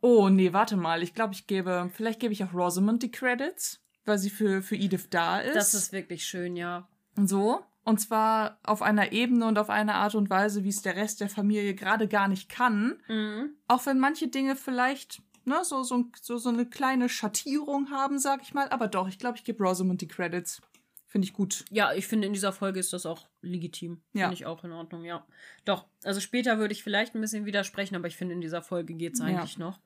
Oh, 0.01 0.29
nee, 0.29 0.53
warte 0.53 0.77
mal. 0.77 1.03
Ich 1.03 1.15
glaube, 1.15 1.35
ich 1.35 1.47
gebe, 1.47 1.91
vielleicht 1.95 2.21
gebe 2.21 2.33
ich 2.33 2.43
auch 2.45 2.55
Rosamund 2.55 3.03
die 3.03 3.11
Credits, 3.11 3.81
weil 4.05 4.19
sie 4.19 4.31
für, 4.31 4.63
für 4.63 4.77
Edith 4.77 5.09
da 5.11 5.41
ist. 5.41 5.55
Das 5.55 5.75
ist 5.75 5.93
wirklich 5.93 6.25
schön, 6.25 6.57
ja. 6.57 6.89
So. 7.17 7.63
Und 7.85 8.01
zwar 8.01 8.59
auf 8.63 8.83
einer 8.83 9.13
Ebene 9.13 9.47
und 9.47 9.59
auf 9.59 9.71
eine 9.71 9.95
Art 9.95 10.15
und 10.15 10.31
Weise, 10.31 10.65
wie 10.65 10.69
es 10.69 10.83
der 10.83 10.97
Rest 10.97 11.21
der 11.21 11.29
Familie 11.29 11.75
gerade 11.75 12.09
gar 12.09 12.29
nicht 12.29 12.49
kann. 12.49 13.01
Mhm. 13.09 13.51
Auch 13.69 13.87
wenn 13.87 13.99
manche 13.99 14.29
Dinge 14.29 14.57
vielleicht 14.57 15.21
ne, 15.45 15.65
so, 15.65 15.83
so, 15.83 16.05
so, 16.21 16.39
so 16.39 16.49
eine 16.49 16.67
kleine 16.67 17.09
Schattierung 17.09 17.91
haben, 17.91 18.19
sag 18.19 18.43
ich 18.43 18.55
mal. 18.55 18.69
Aber 18.69 18.89
doch, 18.89 19.09
ich 19.09 19.19
glaube, 19.19 19.39
ich 19.39 19.45
gebe 19.45 19.65
Rosamund 19.65 20.01
die 20.01 20.09
Credits. 20.09 20.61
Finde 21.13 21.27
ich 21.27 21.35
gut. 21.35 21.67
Ja, 21.71 21.93
ich 21.93 22.07
finde, 22.07 22.27
in 22.27 22.33
dieser 22.33 22.53
Folge 22.55 22.81
ist 22.81 22.95
das 22.95 23.05
auch 23.05 23.29
legitim. 23.43 24.01
Ja. 24.15 24.23
Finde 24.23 24.35
ich 24.35 24.47
auch 24.47 24.65
in 24.65 24.73
Ordnung, 24.73 25.05
ja. 25.05 25.27
Doch, 25.67 25.87
also 26.05 26.21
später 26.21 26.57
würde 26.59 26.73
ich 26.73 26.83
vielleicht 26.83 27.15
ein 27.15 27.21
bisschen 27.21 27.45
widersprechen, 27.45 27.95
aber 27.97 28.07
ich 28.09 28.17
finde, 28.17 28.33
in 28.35 28.41
dieser 28.41 28.63
Folge 28.63 28.95
geht 28.95 29.13
es 29.13 29.21
Ja. 29.21 29.27
eigentlich 29.27 29.59
noch. 29.59 29.79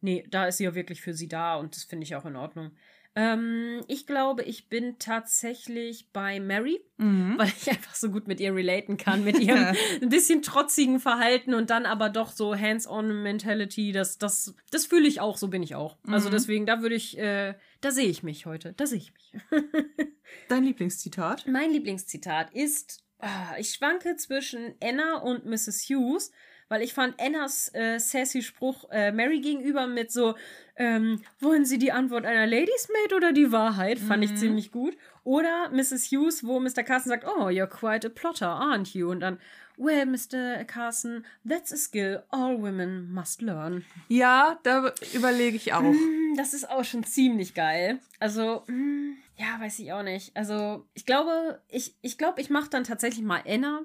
Nee, 0.00 0.26
da 0.30 0.46
ist 0.46 0.56
sie 0.56 0.64
ja 0.64 0.74
wirklich 0.74 1.02
für 1.02 1.12
sie 1.12 1.28
da 1.28 1.56
und 1.56 1.76
das 1.76 1.84
finde 1.84 2.04
ich 2.04 2.16
auch 2.16 2.24
in 2.24 2.34
Ordnung. 2.34 2.70
Ähm, 3.16 3.80
ich 3.88 4.06
glaube, 4.06 4.44
ich 4.44 4.68
bin 4.68 4.98
tatsächlich 4.98 6.10
bei 6.12 6.38
Mary, 6.38 6.80
Mhm. 6.96 7.34
weil 7.38 7.48
ich 7.48 7.68
einfach 7.68 7.94
so 7.94 8.10
gut 8.10 8.28
mit 8.28 8.38
ihr 8.40 8.54
relaten 8.54 8.96
kann, 8.96 9.24
mit 9.24 9.38
ihrem 9.40 9.66
ein 10.02 10.08
bisschen 10.08 10.42
trotzigen 10.42 11.00
Verhalten 11.00 11.54
und 11.54 11.70
dann 11.70 11.86
aber 11.86 12.08
doch 12.08 12.30
so 12.30 12.54
Hands-on-Mentality. 12.54 13.92
Das, 13.92 14.18
das, 14.18 14.54
das 14.70 14.86
fühle 14.86 15.08
ich 15.08 15.20
auch, 15.20 15.36
so 15.36 15.48
bin 15.48 15.62
ich 15.62 15.74
auch. 15.74 15.98
Also 16.06 16.28
Mhm. 16.28 16.32
deswegen, 16.32 16.66
da 16.66 16.82
würde 16.82 16.94
ich, 16.94 17.18
äh, 17.18 17.54
da 17.80 17.90
sehe 17.90 18.08
ich 18.08 18.22
mich 18.22 18.46
heute. 18.46 18.74
Da 18.74 18.86
sehe 18.86 18.98
ich 18.98 19.12
mich. 19.12 19.32
Dein 20.48 20.64
Lieblingszitat? 20.64 21.46
Mein 21.48 21.70
Lieblingszitat 21.72 22.54
ist, 22.54 23.02
ah, 23.18 23.56
ich 23.58 23.72
schwanke 23.74 24.16
zwischen 24.16 24.74
Anna 24.82 25.16
und 25.18 25.46
Mrs. 25.46 25.86
Hughes, 25.88 26.30
weil 26.70 26.80
ich 26.82 26.94
fand 26.94 27.20
Annas 27.20 27.70
äh, 27.74 27.98
sassy 27.98 28.40
Spruch 28.42 28.88
äh, 28.90 29.12
Mary 29.12 29.40
gegenüber 29.40 29.86
mit 29.86 30.10
so, 30.10 30.34
ähm, 30.76 31.20
wollen 31.40 31.66
Sie 31.66 31.76
die 31.76 31.92
Antwort 31.92 32.24
einer 32.24 32.46
Ladies 32.46 32.88
Maid 32.90 33.12
oder 33.12 33.32
die 33.32 33.52
Wahrheit? 33.52 33.98
Fand 33.98 34.24
ich 34.24 34.30
Mhm. 34.30 34.36
ziemlich 34.36 34.72
gut. 34.72 34.96
Oder 35.24 35.68
Mrs. 35.70 36.06
Hughes, 36.10 36.46
wo 36.46 36.58
Mr. 36.60 36.82
Carson 36.82 37.10
sagt, 37.10 37.26
oh, 37.26 37.48
you're 37.48 37.66
quite 37.66 38.06
a 38.06 38.10
plotter, 38.10 38.46
aren't 38.48 38.94
you? 38.94 39.10
Und 39.10 39.20
dann, 39.20 39.38
well, 39.76 40.06
Mr. 40.06 40.64
Carson, 40.64 41.26
that's 41.46 41.72
a 41.72 41.76
skill 41.76 42.22
all 42.30 42.56
women 42.62 43.12
must 43.12 43.42
learn. 43.42 43.84
Ja, 44.08 44.58
da 44.62 44.92
überlege 45.12 45.56
ich 45.56 45.74
auch. 45.74 45.82
Mm, 45.82 46.34
Das 46.36 46.54
ist 46.54 46.70
auch 46.70 46.84
schon 46.84 47.04
ziemlich 47.04 47.52
geil. 47.54 47.98
Also, 48.20 48.62
mm, 48.68 49.16
ja, 49.36 49.58
weiß 49.60 49.80
ich 49.80 49.92
auch 49.92 50.02
nicht. 50.02 50.34
Also, 50.36 50.86
ich 50.94 51.04
glaube, 51.04 51.60
ich, 51.68 51.94
ich 52.00 52.16
glaube, 52.16 52.40
ich 52.40 52.48
mache 52.48 52.70
dann 52.70 52.84
tatsächlich 52.84 53.24
mal 53.24 53.42
Anna, 53.46 53.82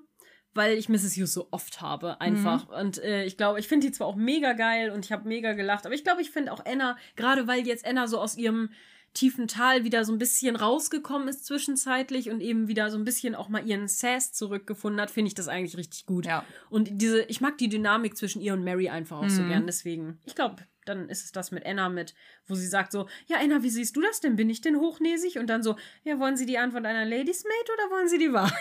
weil 0.56 0.78
ich 0.78 0.90
Mrs. 0.90 1.16
Hughes 1.16 1.34
so 1.34 1.48
oft 1.52 1.82
habe, 1.82 2.20
einfach. 2.22 2.68
Und 2.70 2.98
äh, 3.04 3.26
ich 3.26 3.38
glaube, 3.38 3.60
ich 3.60 3.68
finde 3.68 3.86
die 3.88 3.94
zwar 3.94 4.08
auch 4.08 4.16
mega 4.16 4.54
geil 4.54 4.90
und 4.90 5.06
ich 5.06 5.12
habe 5.12 5.28
mega 5.28 5.54
gelacht, 5.54 5.86
aber 5.86 5.94
ich 5.94 6.04
glaube, 6.04 6.22
ich 6.22 6.32
finde 6.32 6.52
auch 6.52 6.66
Anna, 6.66 6.98
gerade 7.16 7.46
weil 7.48 7.68
jetzt 7.68 7.86
Anna 7.86 8.08
so 8.08 8.20
aus 8.20 8.36
ihrem 8.38 8.72
tiefen 9.14 9.48
Tal 9.48 9.86
wieder 9.86 10.04
so 10.04 10.12
ein 10.12 10.18
bisschen 10.18 10.58
rausgekommen 10.58 11.30
ist 11.30 11.46
zwischenzeitlich 11.46 12.30
und 12.32 12.42
eben 12.42 12.68
wieder 12.68 12.90
so 12.92 12.98
ein 12.98 13.06
bisschen 13.06 13.34
auch 13.34 13.48
mal 13.48 13.66
ihren 13.66 13.88
Sass 13.88 14.34
zurückgefunden 14.34 15.00
hat, 15.00 15.10
finde 15.10 15.30
ich 15.30 15.36
das 15.36 15.48
eigentlich 15.48 15.78
richtig 15.78 16.06
gut. 16.06 16.26
Ja. 16.26 16.44
Und 16.70 16.90
diese, 17.02 17.22
ich 17.24 17.40
mag 17.40 17.58
die 17.58 17.70
Dynamik 17.70 18.18
zwischen 18.18 18.42
ihr 18.42 18.52
und 18.54 18.66
Mary 18.66 18.90
einfach 18.90 19.20
auch 19.20 19.30
so 19.30 19.42
Mhm. 19.44 19.48
gern. 19.48 19.66
Deswegen, 19.68 20.20
ich 20.26 20.36
glaube, 20.36 20.58
dann 20.84 21.08
ist 21.08 21.24
es 21.24 21.32
das 21.32 21.52
mit 21.52 21.66
Anna 21.66 21.88
mit, 21.88 22.14
wo 22.46 22.56
sie 22.56 22.68
sagt 22.68 22.92
so, 22.92 23.08
ja, 23.28 23.38
Anna, 23.40 23.64
wie 23.64 23.70
siehst 23.70 23.96
du 23.96 24.02
das 24.02 24.20
denn? 24.20 24.36
Bin 24.36 24.50
ich 24.50 24.60
denn 24.60 24.76
hochnäsig? 24.82 25.40
Und 25.40 25.48
dann 25.48 25.64
so, 25.64 25.78
ja, 26.04 26.20
wollen 26.20 26.36
Sie 26.36 26.46
die 26.46 26.58
Antwort 26.58 26.86
einer 26.86 27.06
Ladies 27.06 27.44
Maid 27.46 27.70
oder 27.74 27.96
wollen 27.96 28.10
Sie 28.10 28.18
die 28.20 28.34
Wahrheit? 28.34 28.54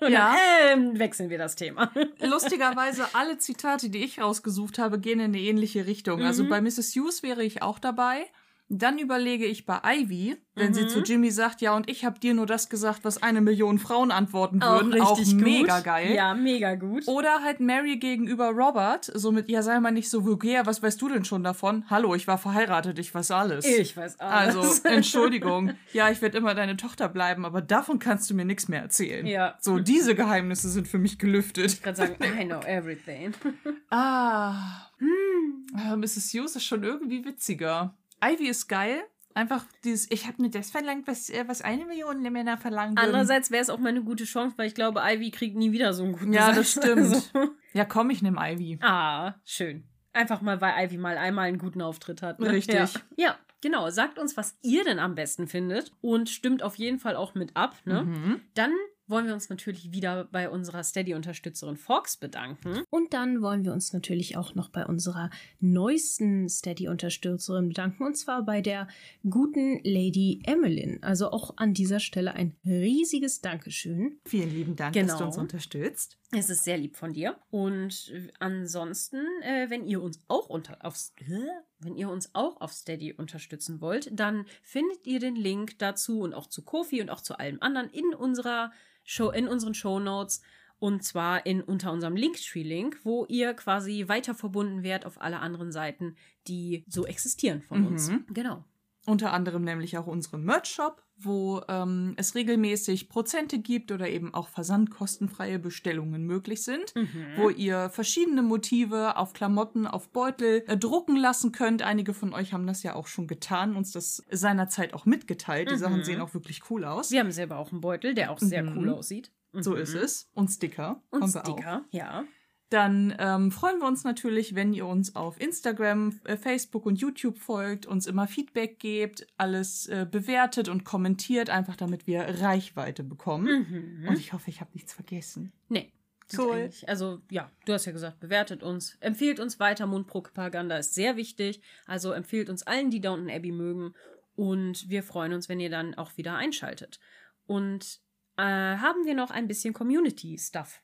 Ja. 0.00 0.36
dann, 0.70 0.78
ähm, 0.92 0.98
wechseln 0.98 1.30
wir 1.30 1.38
das 1.38 1.56
Thema. 1.56 1.90
Lustigerweise, 2.20 3.06
alle 3.14 3.38
Zitate, 3.38 3.90
die 3.90 4.04
ich 4.04 4.20
rausgesucht 4.20 4.78
habe, 4.78 4.98
gehen 4.98 5.18
in 5.20 5.26
eine 5.26 5.40
ähnliche 5.40 5.86
Richtung. 5.86 6.22
Also 6.22 6.44
Mhm. 6.44 6.48
bei 6.48 6.60
Mrs. 6.60 6.94
Hughes 6.94 7.22
wäre 7.22 7.42
ich 7.42 7.62
auch 7.62 7.78
dabei. 7.78 8.26
Dann 8.70 8.98
überlege 8.98 9.46
ich 9.46 9.64
bei 9.64 9.80
Ivy, 9.82 10.36
wenn 10.54 10.74
sie 10.74 10.82
Mhm. 10.82 10.88
zu 10.88 11.00
Jimmy 11.00 11.30
sagt, 11.30 11.62
ja, 11.62 11.74
und 11.74 11.88
ich 11.88 12.04
habe 12.04 12.20
dir 12.20 12.34
nur 12.34 12.44
das 12.44 12.68
gesagt, 12.68 13.02
was 13.02 13.22
eine 13.22 13.40
Million 13.40 13.78
Frauen 13.78 14.10
antworten 14.10 14.62
Auch 14.62 14.82
würden. 14.82 14.92
richtig 14.92 15.32
gut. 15.32 15.40
mega 15.42 15.80
geil. 15.80 16.12
Ja, 16.14 16.34
mega 16.34 16.74
gut. 16.74 17.08
Oder 17.08 17.42
halt 17.42 17.60
Mary 17.60 17.96
gegenüber 17.96 18.50
Robert, 18.50 19.10
somit, 19.14 19.50
ja, 19.50 19.62
sei 19.62 19.80
mal 19.80 19.90
nicht 19.90 20.10
so 20.10 20.26
vulgär, 20.26 20.66
was 20.66 20.82
weißt 20.82 21.00
du 21.00 21.08
denn 21.08 21.24
schon 21.24 21.42
davon? 21.42 21.84
Hallo, 21.88 22.14
ich 22.14 22.26
war 22.26 22.36
verheiratet, 22.36 22.98
ich 22.98 23.14
weiß 23.14 23.30
alles. 23.30 23.64
Ich 23.64 23.96
weiß 23.96 24.20
alles. 24.20 24.56
Also, 24.56 24.84
Entschuldigung. 24.88 25.72
Ja, 25.94 26.10
ich 26.10 26.20
werde 26.20 26.36
immer 26.36 26.54
deine 26.54 26.76
Tochter 26.76 27.08
bleiben, 27.08 27.46
aber 27.46 27.62
davon 27.62 27.98
kannst 27.98 28.28
du 28.28 28.34
mir 28.34 28.44
nichts 28.44 28.68
mehr 28.68 28.82
erzählen. 28.82 29.26
Ja. 29.26 29.56
So, 29.60 29.78
diese 29.78 30.14
Geheimnisse 30.14 30.68
sind 30.68 30.88
für 30.88 30.98
mich 30.98 31.18
gelüftet. 31.18 31.72
Ich 31.72 31.82
kann 31.82 31.94
sagen, 31.94 32.16
I 32.22 32.44
know 32.44 32.60
everything. 32.60 33.32
Ah. 33.90 34.90
Aber 35.74 35.96
Mrs. 35.96 36.32
Hughes 36.34 36.56
ist 36.56 36.64
schon 36.64 36.82
irgendwie 36.82 37.24
witziger. 37.24 37.94
Ivy 38.24 38.48
ist 38.48 38.68
geil. 38.68 39.00
Einfach 39.34 39.64
dieses, 39.84 40.10
ich 40.10 40.26
habe 40.26 40.42
mir 40.42 40.50
das 40.50 40.70
verlangt, 40.70 41.06
was, 41.06 41.30
äh, 41.30 41.44
was 41.46 41.62
eine 41.62 41.84
Million 41.86 42.20
Männer 42.22 42.56
verlangen 42.58 42.96
würden. 42.96 43.04
Andererseits 43.06 43.50
wäre 43.52 43.62
es 43.62 43.70
auch 43.70 43.78
mal 43.78 43.90
eine 43.90 44.02
gute 44.02 44.24
Chance, 44.24 44.54
weil 44.58 44.66
ich 44.66 44.74
glaube, 44.74 45.00
Ivy 45.04 45.30
kriegt 45.30 45.56
nie 45.56 45.70
wieder 45.70 45.92
so 45.92 46.02
einen 46.02 46.12
guten 46.14 46.32
Ja, 46.32 46.46
Satz. 46.46 46.56
das 46.56 46.70
stimmt. 46.72 46.98
Also, 46.98 47.50
Ja, 47.72 47.84
komm, 47.84 48.10
ich 48.10 48.20
nehme 48.22 48.38
Ivy. 48.40 48.78
Ah, 48.82 49.34
schön. 49.44 49.84
Einfach 50.12 50.40
mal, 50.40 50.60
weil 50.60 50.84
Ivy 50.86 50.96
mal 50.98 51.16
einmal 51.18 51.46
einen 51.46 51.58
guten 51.58 51.80
Auftritt 51.82 52.22
hat. 52.22 52.40
Ne? 52.40 52.50
Richtig. 52.50 52.74
Ja. 52.74 52.88
ja, 53.16 53.36
genau. 53.60 53.88
Sagt 53.90 54.18
uns, 54.18 54.36
was 54.36 54.58
ihr 54.62 54.82
denn 54.82 54.98
am 54.98 55.14
besten 55.14 55.46
findet 55.46 55.92
und 56.00 56.28
stimmt 56.28 56.64
auf 56.64 56.74
jeden 56.76 56.98
Fall 56.98 57.14
auch 57.14 57.34
mit 57.36 57.56
ab. 57.56 57.76
Ne? 57.84 58.02
Mhm. 58.02 58.40
Dann 58.54 58.72
wollen 59.08 59.26
wir 59.26 59.34
uns 59.34 59.48
natürlich 59.48 59.92
wieder 59.92 60.24
bei 60.24 60.48
unserer 60.50 60.82
Steady-Unterstützerin 60.84 61.76
Fox 61.76 62.16
bedanken. 62.16 62.82
Und 62.90 63.14
dann 63.14 63.42
wollen 63.42 63.64
wir 63.64 63.72
uns 63.72 63.92
natürlich 63.92 64.36
auch 64.36 64.54
noch 64.54 64.68
bei 64.68 64.84
unserer 64.86 65.30
neuesten 65.60 66.48
Steady-Unterstützerin 66.48 67.68
bedanken. 67.68 68.04
Und 68.04 68.16
zwar 68.16 68.44
bei 68.44 68.60
der 68.60 68.88
guten 69.28 69.80
Lady 69.84 70.40
Emmeline. 70.44 70.98
Also 71.02 71.30
auch 71.30 71.54
an 71.56 71.74
dieser 71.74 72.00
Stelle 72.00 72.34
ein 72.34 72.54
riesiges 72.64 73.40
Dankeschön. 73.40 74.18
Vielen 74.26 74.50
lieben 74.54 74.76
Dank, 74.76 74.94
Genau. 74.94 75.08
dass 75.08 75.18
du 75.18 75.24
uns 75.24 75.38
unterstützt. 75.38 76.18
Es 76.30 76.50
ist 76.50 76.64
sehr 76.64 76.76
lieb 76.76 76.96
von 76.96 77.14
dir. 77.14 77.38
Und 77.50 78.10
äh, 78.12 78.28
ansonsten, 78.38 79.24
äh, 79.42 79.70
wenn 79.70 79.86
ihr 79.86 80.02
uns 80.02 80.20
auch 80.28 80.48
unter 80.48 80.84
aufs, 80.84 81.14
äh, 81.20 81.46
wenn 81.80 81.96
ihr 81.96 82.10
uns 82.10 82.34
auch 82.34 82.60
auf 82.60 82.72
Steady 82.72 83.14
unterstützen 83.14 83.80
wollt, 83.80 84.10
dann 84.12 84.44
findet 84.62 85.06
ihr 85.06 85.20
den 85.20 85.36
Link 85.36 85.78
dazu 85.78 86.20
und 86.20 86.34
auch 86.34 86.46
zu 86.46 86.62
Kofi 86.62 87.00
und 87.00 87.08
auch 87.08 87.22
zu 87.22 87.38
allem 87.38 87.58
anderen 87.62 87.88
in 87.90 88.14
unserer 88.14 88.72
Show, 89.04 89.30
in 89.30 89.48
unseren 89.48 89.74
Show 89.74 89.98
Notes. 90.00 90.42
Und 90.80 91.02
zwar 91.02 91.44
in 91.44 91.60
unter 91.60 91.90
unserem 91.90 92.14
Linktree-Link, 92.14 93.00
wo 93.02 93.24
ihr 93.26 93.54
quasi 93.54 94.06
weiter 94.06 94.34
verbunden 94.34 94.84
werdet 94.84 95.06
auf 95.06 95.20
alle 95.20 95.40
anderen 95.40 95.72
Seiten, 95.72 96.14
die 96.46 96.84
so 96.86 97.04
existieren 97.04 97.62
von 97.62 97.84
uns. 97.84 98.10
Mhm. 98.10 98.26
Genau. 98.28 98.64
Unter 99.08 99.32
anderem 99.32 99.64
nämlich 99.64 99.96
auch 99.96 100.06
unseren 100.06 100.44
Merch-Shop, 100.44 101.02
wo 101.16 101.62
ähm, 101.68 102.12
es 102.16 102.34
regelmäßig 102.34 103.08
Prozente 103.08 103.58
gibt 103.58 103.90
oder 103.90 104.08
eben 104.08 104.34
auch 104.34 104.48
versandkostenfreie 104.48 105.58
Bestellungen 105.58 106.24
möglich 106.26 106.62
sind, 106.62 106.94
Mhm. 106.94 107.08
wo 107.36 107.48
ihr 107.50 107.90
verschiedene 107.90 108.42
Motive 108.42 109.16
auf 109.16 109.32
Klamotten, 109.32 109.86
auf 109.86 110.10
Beutel 110.10 110.62
äh, 110.66 110.76
drucken 110.76 111.16
lassen 111.16 111.52
könnt. 111.52 111.82
Einige 111.82 112.12
von 112.14 112.32
euch 112.34 112.52
haben 112.52 112.66
das 112.66 112.82
ja 112.82 112.94
auch 112.94 113.06
schon 113.06 113.26
getan, 113.26 113.74
uns 113.76 113.92
das 113.92 114.22
seinerzeit 114.30 114.92
auch 114.94 115.06
mitgeteilt. 115.06 115.70
Die 115.70 115.74
Mhm. 115.74 115.78
Sachen 115.78 116.04
sehen 116.04 116.20
auch 116.20 116.34
wirklich 116.34 116.60
cool 116.70 116.84
aus. 116.84 117.10
Wir 117.10 117.20
haben 117.20 117.32
selber 117.32 117.56
auch 117.56 117.72
einen 117.72 117.80
Beutel, 117.80 118.14
der 118.14 118.30
auch 118.30 118.38
sehr 118.38 118.62
Mhm. 118.62 118.76
cool 118.76 118.88
aussieht. 118.90 119.32
So 119.54 119.70
Mhm. 119.72 119.76
ist 119.78 119.94
es. 119.94 120.30
Und 120.34 120.48
Sticker. 120.50 121.02
Und. 121.10 121.28
Sticker, 121.30 121.84
ja. 121.90 122.24
Dann 122.70 123.14
ähm, 123.18 123.50
freuen 123.50 123.78
wir 123.80 123.86
uns 123.86 124.04
natürlich, 124.04 124.54
wenn 124.54 124.74
ihr 124.74 124.86
uns 124.86 125.16
auf 125.16 125.40
Instagram, 125.40 126.20
äh, 126.24 126.36
Facebook 126.36 126.84
und 126.84 126.96
YouTube 126.96 127.38
folgt, 127.38 127.86
uns 127.86 128.06
immer 128.06 128.26
Feedback 128.26 128.78
gebt, 128.78 129.26
alles 129.38 129.86
äh, 129.86 130.06
bewertet 130.10 130.68
und 130.68 130.84
kommentiert, 130.84 131.48
einfach 131.48 131.76
damit 131.76 132.06
wir 132.06 132.42
Reichweite 132.42 133.04
bekommen. 133.04 134.00
Mhm. 134.02 134.08
Und 134.08 134.18
ich 134.18 134.34
hoffe, 134.34 134.50
ich 134.50 134.60
habe 134.60 134.70
nichts 134.74 134.92
vergessen. 134.92 135.52
Nee. 135.68 135.92
Cool. 136.36 136.68
Also 136.86 137.22
ja, 137.30 137.50
du 137.64 137.72
hast 137.72 137.86
ja 137.86 137.92
gesagt, 137.92 138.20
bewertet 138.20 138.62
uns, 138.62 138.98
empfiehlt 139.00 139.40
uns 139.40 139.58
weiter. 139.60 139.86
Mundpropaganda 139.86 140.76
ist 140.76 140.92
sehr 140.92 141.16
wichtig. 141.16 141.62
Also 141.86 142.12
empfiehlt 142.12 142.50
uns 142.50 142.64
allen, 142.64 142.90
die 142.90 143.00
Downton 143.00 143.30
Abbey 143.30 143.50
mögen. 143.50 143.94
Und 144.34 144.90
wir 144.90 145.02
freuen 145.02 145.32
uns, 145.32 145.48
wenn 145.48 145.58
ihr 145.58 145.70
dann 145.70 145.94
auch 145.94 146.18
wieder 146.18 146.36
einschaltet. 146.36 147.00
Und 147.46 148.00
äh, 148.36 148.42
haben 148.42 149.06
wir 149.06 149.14
noch 149.14 149.30
ein 149.30 149.48
bisschen 149.48 149.72
Community-Stuff. 149.72 150.82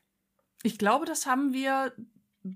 Ich 0.65 0.77
glaube, 0.77 1.05
das 1.05 1.25
haben 1.25 1.53
wir 1.53 1.93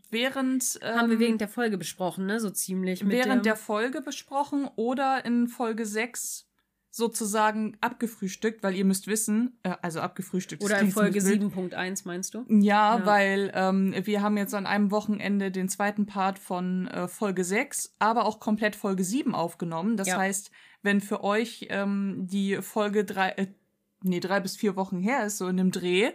während. 0.09 0.79
Ähm, 0.81 0.95
Haben 0.97 1.09
wir 1.09 1.19
während 1.19 1.41
der 1.41 1.47
Folge 1.47 1.77
besprochen, 1.77 2.25
ne? 2.25 2.39
So 2.39 2.49
ziemlich. 2.49 3.07
Während 3.07 3.45
der 3.45 3.55
Folge 3.55 4.01
besprochen 4.01 4.67
oder 4.75 5.23
in 5.25 5.47
Folge 5.47 5.85
6 5.85 6.45
sozusagen 6.91 7.77
abgefrühstückt, 7.81 8.63
weil 8.63 8.75
ihr 8.75 8.83
müsst 8.83 9.05
wissen, 9.07 9.59
äh, 9.63 9.75
also 9.83 10.01
abgefrühstückt. 10.01 10.63
Oder 10.63 10.79
in 10.79 10.89
Folge 10.91 11.19
ziemlich 11.21 11.41
wild. 11.53 11.73
7.1, 11.73 12.01
meinst 12.05 12.33
du? 12.33 12.45
Ja, 12.49 12.97
Ja. 12.97 13.05
weil 13.05 13.51
ähm, 13.53 13.93
wir 14.03 14.21
haben 14.23 14.37
jetzt 14.37 14.55
an 14.55 14.65
einem 14.65 14.89
Wochenende 14.89 15.51
den 15.51 15.69
zweiten 15.69 16.07
Part 16.07 16.39
von 16.39 16.87
äh, 16.87 17.07
Folge 17.07 17.43
6, 17.43 17.95
aber 17.99 18.25
auch 18.25 18.39
komplett 18.39 18.75
Folge 18.75 19.03
7 19.03 19.35
aufgenommen. 19.35 19.97
Das 19.97 20.07
Ja. 20.07 20.17
heißt, 20.17 20.49
wenn 20.81 20.99
für 20.99 21.23
euch 21.23 21.67
ähm, 21.69 22.25
die 22.27 22.57
Folge 22.61 23.05
drei, 23.05 23.29
äh, 23.31 23.47
nee, 24.01 24.19
drei 24.19 24.39
bis 24.39 24.57
vier 24.57 24.75
Wochen 24.75 24.99
her 24.99 25.25
ist, 25.27 25.37
so 25.37 25.47
in 25.47 25.59
einem 25.59 25.71
Dreh, 25.71 26.11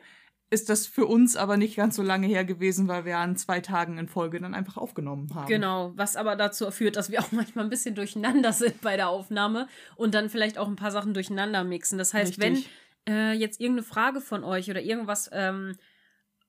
ist 0.51 0.69
das 0.69 0.87
für 0.87 1.07
uns 1.07 1.37
aber 1.37 1.57
nicht 1.57 1.77
ganz 1.77 1.97
so 1.97 2.03
lange 2.03 2.27
her 2.27 2.45
gewesen, 2.45 2.87
weil 2.87 3.05
wir 3.05 3.19
an 3.19 3.37
zwei 3.37 3.61
Tagen 3.61 3.99
in 3.99 4.09
Folge 4.09 4.41
dann 4.41 4.55
einfach 4.55 4.77
aufgenommen 4.77 5.35
haben. 5.35 5.49
Genau, 5.49 5.93
was 5.97 6.17
aber 6.17 6.37
dazu 6.37 6.71
führt, 6.71 6.97
dass 6.97 7.11
wir 7.11 7.21
auch 7.21 7.33
manchmal 7.33 7.65
ein 7.65 7.71
bisschen 7.71 7.95
durcheinander 7.95 8.53
sind 8.53 8.81
bei 8.81 8.97
der 8.97 9.09
Aufnahme 9.09 9.69
und 9.97 10.15
dann 10.15 10.29
vielleicht 10.29 10.59
auch 10.59 10.69
ein 10.69 10.77
paar 10.77 10.91
Sachen 10.93 11.15
durcheinander 11.15 11.65
mixen. 11.65 11.99
Das 11.99 12.15
heißt, 12.15 12.39
Richtig. 12.39 12.69
wenn 13.07 13.15
äh, 13.15 13.33
jetzt 13.33 13.61
irgendeine 13.61 13.87
Frage 13.87 14.21
von 14.21 14.45
euch 14.45 14.71
oder 14.71 14.81
irgendwas 14.81 15.29
ähm, 15.33 15.77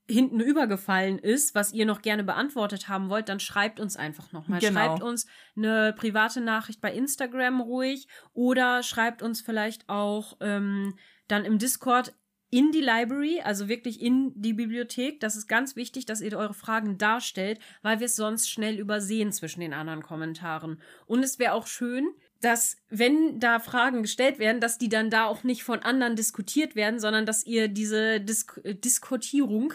hinten 0.08 0.40
übergefallen 0.40 1.18
ist, 1.18 1.56
was 1.56 1.74
ihr 1.74 1.86
noch 1.86 2.02
gerne 2.02 2.24
beantwortet 2.24 2.88
haben 2.88 3.10
wollt, 3.10 3.28
dann 3.28 3.40
schreibt 3.40 3.80
uns 3.80 3.98
einfach 3.98 4.32
nochmal. 4.32 4.60
Genau. 4.60 4.80
Schreibt 4.80 5.02
uns 5.02 5.26
eine 5.58 5.94
private 5.98 6.42
Nachricht 6.42 6.80
bei 6.80 6.94
Instagram 6.94 7.60
ruhig 7.62 8.08
oder 8.34 8.84
schreibt 8.84 9.24
uns 9.24 9.42
vielleicht 9.42 9.90
auch 9.90 10.38
ähm, 10.42 10.96
dann 11.28 11.44
im 11.44 11.58
Discord 11.58 12.14
in 12.56 12.72
die 12.72 12.80
Library, 12.80 13.42
also 13.44 13.68
wirklich 13.68 14.02
in 14.02 14.32
die 14.34 14.54
Bibliothek. 14.54 15.20
Das 15.20 15.36
ist 15.36 15.48
ganz 15.48 15.76
wichtig, 15.76 16.06
dass 16.06 16.22
ihr 16.22 16.38
eure 16.38 16.54
Fragen 16.54 16.98
darstellt, 16.98 17.60
weil 17.82 18.00
wir 18.00 18.06
es 18.06 18.16
sonst 18.16 18.50
schnell 18.50 18.80
übersehen 18.80 19.34
zwischen 19.34 19.60
den 19.60 19.74
anderen 19.74 20.02
Kommentaren. 20.02 20.80
Und 21.06 21.22
es 21.22 21.38
wäre 21.38 21.52
auch 21.52 21.68
schön, 21.68 22.08
dass, 22.40 22.78
wenn 22.88 23.42
da 23.42 23.60
Fragen 23.60 24.04
gestellt 24.04 24.40
werden, 24.40 24.62
dass 24.62 24.78
die 24.78 24.88
dann 24.88 25.10
da 25.10 25.26
auch 25.26 25.44
nicht 25.44 25.66
von 25.66 25.80
anderen 25.80 26.16
diskutiert 26.16 26.78
werden, 26.78 26.98
sondern 26.98 27.26
dass 27.26 27.46
ihr 27.46 27.68
diese 27.68 28.22
Disk 28.22 28.62
äh, 28.64 28.74
Diskutierung 28.74 29.74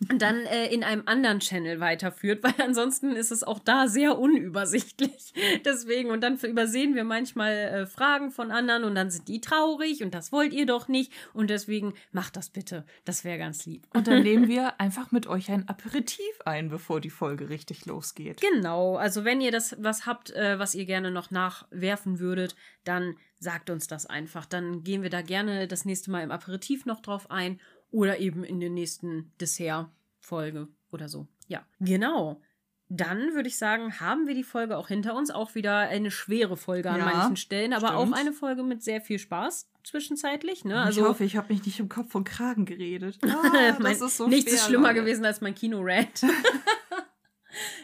dann 0.00 0.46
äh, 0.46 0.66
in 0.66 0.84
einem 0.84 1.02
anderen 1.06 1.40
Channel 1.40 1.80
weiterführt, 1.80 2.42
weil 2.42 2.54
ansonsten 2.58 3.12
ist 3.12 3.30
es 3.30 3.42
auch 3.42 3.58
da 3.58 3.88
sehr 3.88 4.18
unübersichtlich. 4.18 5.32
Deswegen, 5.64 6.10
und 6.10 6.22
dann 6.22 6.38
übersehen 6.38 6.94
wir 6.94 7.04
manchmal 7.04 7.52
äh, 7.52 7.86
Fragen 7.86 8.30
von 8.30 8.50
anderen 8.50 8.84
und 8.84 8.94
dann 8.94 9.10
sind 9.10 9.28
die 9.28 9.40
traurig 9.40 10.02
und 10.02 10.14
das 10.14 10.32
wollt 10.32 10.52
ihr 10.52 10.66
doch 10.66 10.88
nicht. 10.88 11.12
Und 11.34 11.50
deswegen 11.50 11.94
macht 12.12 12.36
das 12.36 12.50
bitte. 12.50 12.84
Das 13.04 13.24
wäre 13.24 13.38
ganz 13.38 13.66
lieb. 13.66 13.86
Und 13.94 14.06
dann 14.06 14.22
nehmen 14.22 14.48
wir 14.48 14.80
einfach 14.80 15.12
mit 15.12 15.26
euch 15.26 15.50
ein 15.50 15.68
Aperitif 15.68 16.40
ein, 16.44 16.68
bevor 16.68 17.00
die 17.00 17.10
Folge 17.10 17.48
richtig 17.48 17.86
losgeht. 17.86 18.40
Genau, 18.40 18.96
also 18.96 19.24
wenn 19.24 19.40
ihr 19.40 19.52
das 19.52 19.76
was 19.78 20.06
habt, 20.06 20.30
äh, 20.30 20.58
was 20.58 20.74
ihr 20.74 20.86
gerne 20.86 21.10
noch 21.10 21.30
nachwerfen 21.30 22.18
würdet, 22.18 22.56
dann 22.84 23.16
sagt 23.38 23.70
uns 23.70 23.86
das 23.86 24.06
einfach. 24.06 24.46
Dann 24.46 24.82
gehen 24.82 25.02
wir 25.02 25.10
da 25.10 25.20
gerne 25.22 25.68
das 25.68 25.84
nächste 25.84 26.10
Mal 26.10 26.22
im 26.22 26.30
Aperitif 26.30 26.86
noch 26.86 27.00
drauf 27.00 27.30
ein 27.30 27.60
oder 27.90 28.18
eben 28.18 28.44
in 28.44 28.60
der 28.60 28.70
nächsten 28.70 29.32
Dessert-Folge 29.40 30.68
oder 30.92 31.08
so. 31.08 31.26
Ja, 31.48 31.64
genau. 31.80 32.40
Dann 32.88 33.34
würde 33.34 33.48
ich 33.48 33.58
sagen, 33.58 33.98
haben 33.98 34.28
wir 34.28 34.34
die 34.34 34.44
Folge 34.44 34.76
auch 34.76 34.86
hinter 34.88 35.16
uns. 35.16 35.32
Auch 35.32 35.56
wieder 35.56 35.76
eine 35.78 36.12
schwere 36.12 36.56
Folge 36.56 36.88
an 36.90 36.98
Ja, 37.00 37.06
manchen 37.06 37.36
Stellen, 37.36 37.72
aber 37.72 37.88
stimmt. 37.88 38.00
auch 38.00 38.16
eine 38.16 38.32
Folge 38.32 38.62
mit 38.62 38.82
sehr 38.84 39.00
viel 39.00 39.18
Spaß 39.18 39.68
zwischenzeitlich. 39.82 40.64
Ne? 40.64 40.80
Also, 40.80 41.00
ich 41.02 41.06
hoffe, 41.08 41.24
ich 41.24 41.36
habe 41.36 41.52
mich 41.52 41.64
nicht 41.66 41.80
im 41.80 41.88
Kopf 41.88 42.14
und 42.14 42.24
Kragen 42.24 42.64
geredet. 42.64 43.18
Ah, 43.24 43.76
mein, 43.80 43.92
das 43.92 44.00
ist 44.02 44.16
so 44.18 44.28
nichts 44.28 44.50
schwer, 44.50 44.54
ist 44.60 44.66
schlimmer 44.66 44.88
Leute. 44.92 45.00
gewesen 45.00 45.24
als 45.24 45.40
mein 45.40 45.54
Kino-Rant. 45.54 46.22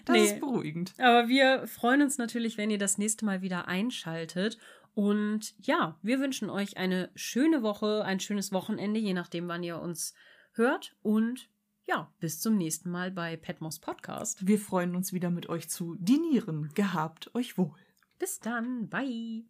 Das 0.05 0.15
Nee. 0.17 0.25
ist 0.25 0.41
beruhigend. 0.41 0.93
Aber 0.99 1.29
wir 1.29 1.67
freuen 1.67 2.03
uns 2.03 2.19
natürlich, 2.19 2.59
wenn 2.59 2.71
ihr 2.71 2.77
das 2.79 2.99
nächste 2.99 3.25
Mal 3.25 3.41
wieder 3.41 3.69
einschaltet. 3.69 4.59
Und 4.95 5.55
ja, 5.59 5.99
wir 6.03 6.21
wünschen 6.21 6.51
euch 6.51 6.77
eine 6.77 7.11
schöne 7.15 7.63
Woche, 7.63 8.05
ein 8.05 8.21
schönes 8.21 8.53
Wochenende, 8.53 9.01
je 9.01 9.15
nachdem, 9.15 9.49
wann 9.49 9.63
ihr 9.63 9.81
uns 9.81 10.15
hört. 10.53 10.95
Und 11.03 11.49
ja, 11.87 12.13
bis 12.21 12.41
zum 12.41 12.57
nächsten 12.57 12.91
Mal 12.91 13.11
bei 13.11 13.37
Petmos 13.37 13.79
Podcast. 13.79 14.47
Wir 14.47 14.59
freuen 14.59 14.95
uns 14.95 15.13
wieder 15.13 15.31
mit 15.31 15.49
euch 15.49 15.69
zu 15.69 15.97
dinieren. 15.99 16.71
Gehabt 16.75 17.35
euch 17.35 17.59
wohl. 17.59 17.75
Bis 18.19 18.39
dann. 18.39 18.89
Bye. 18.89 19.45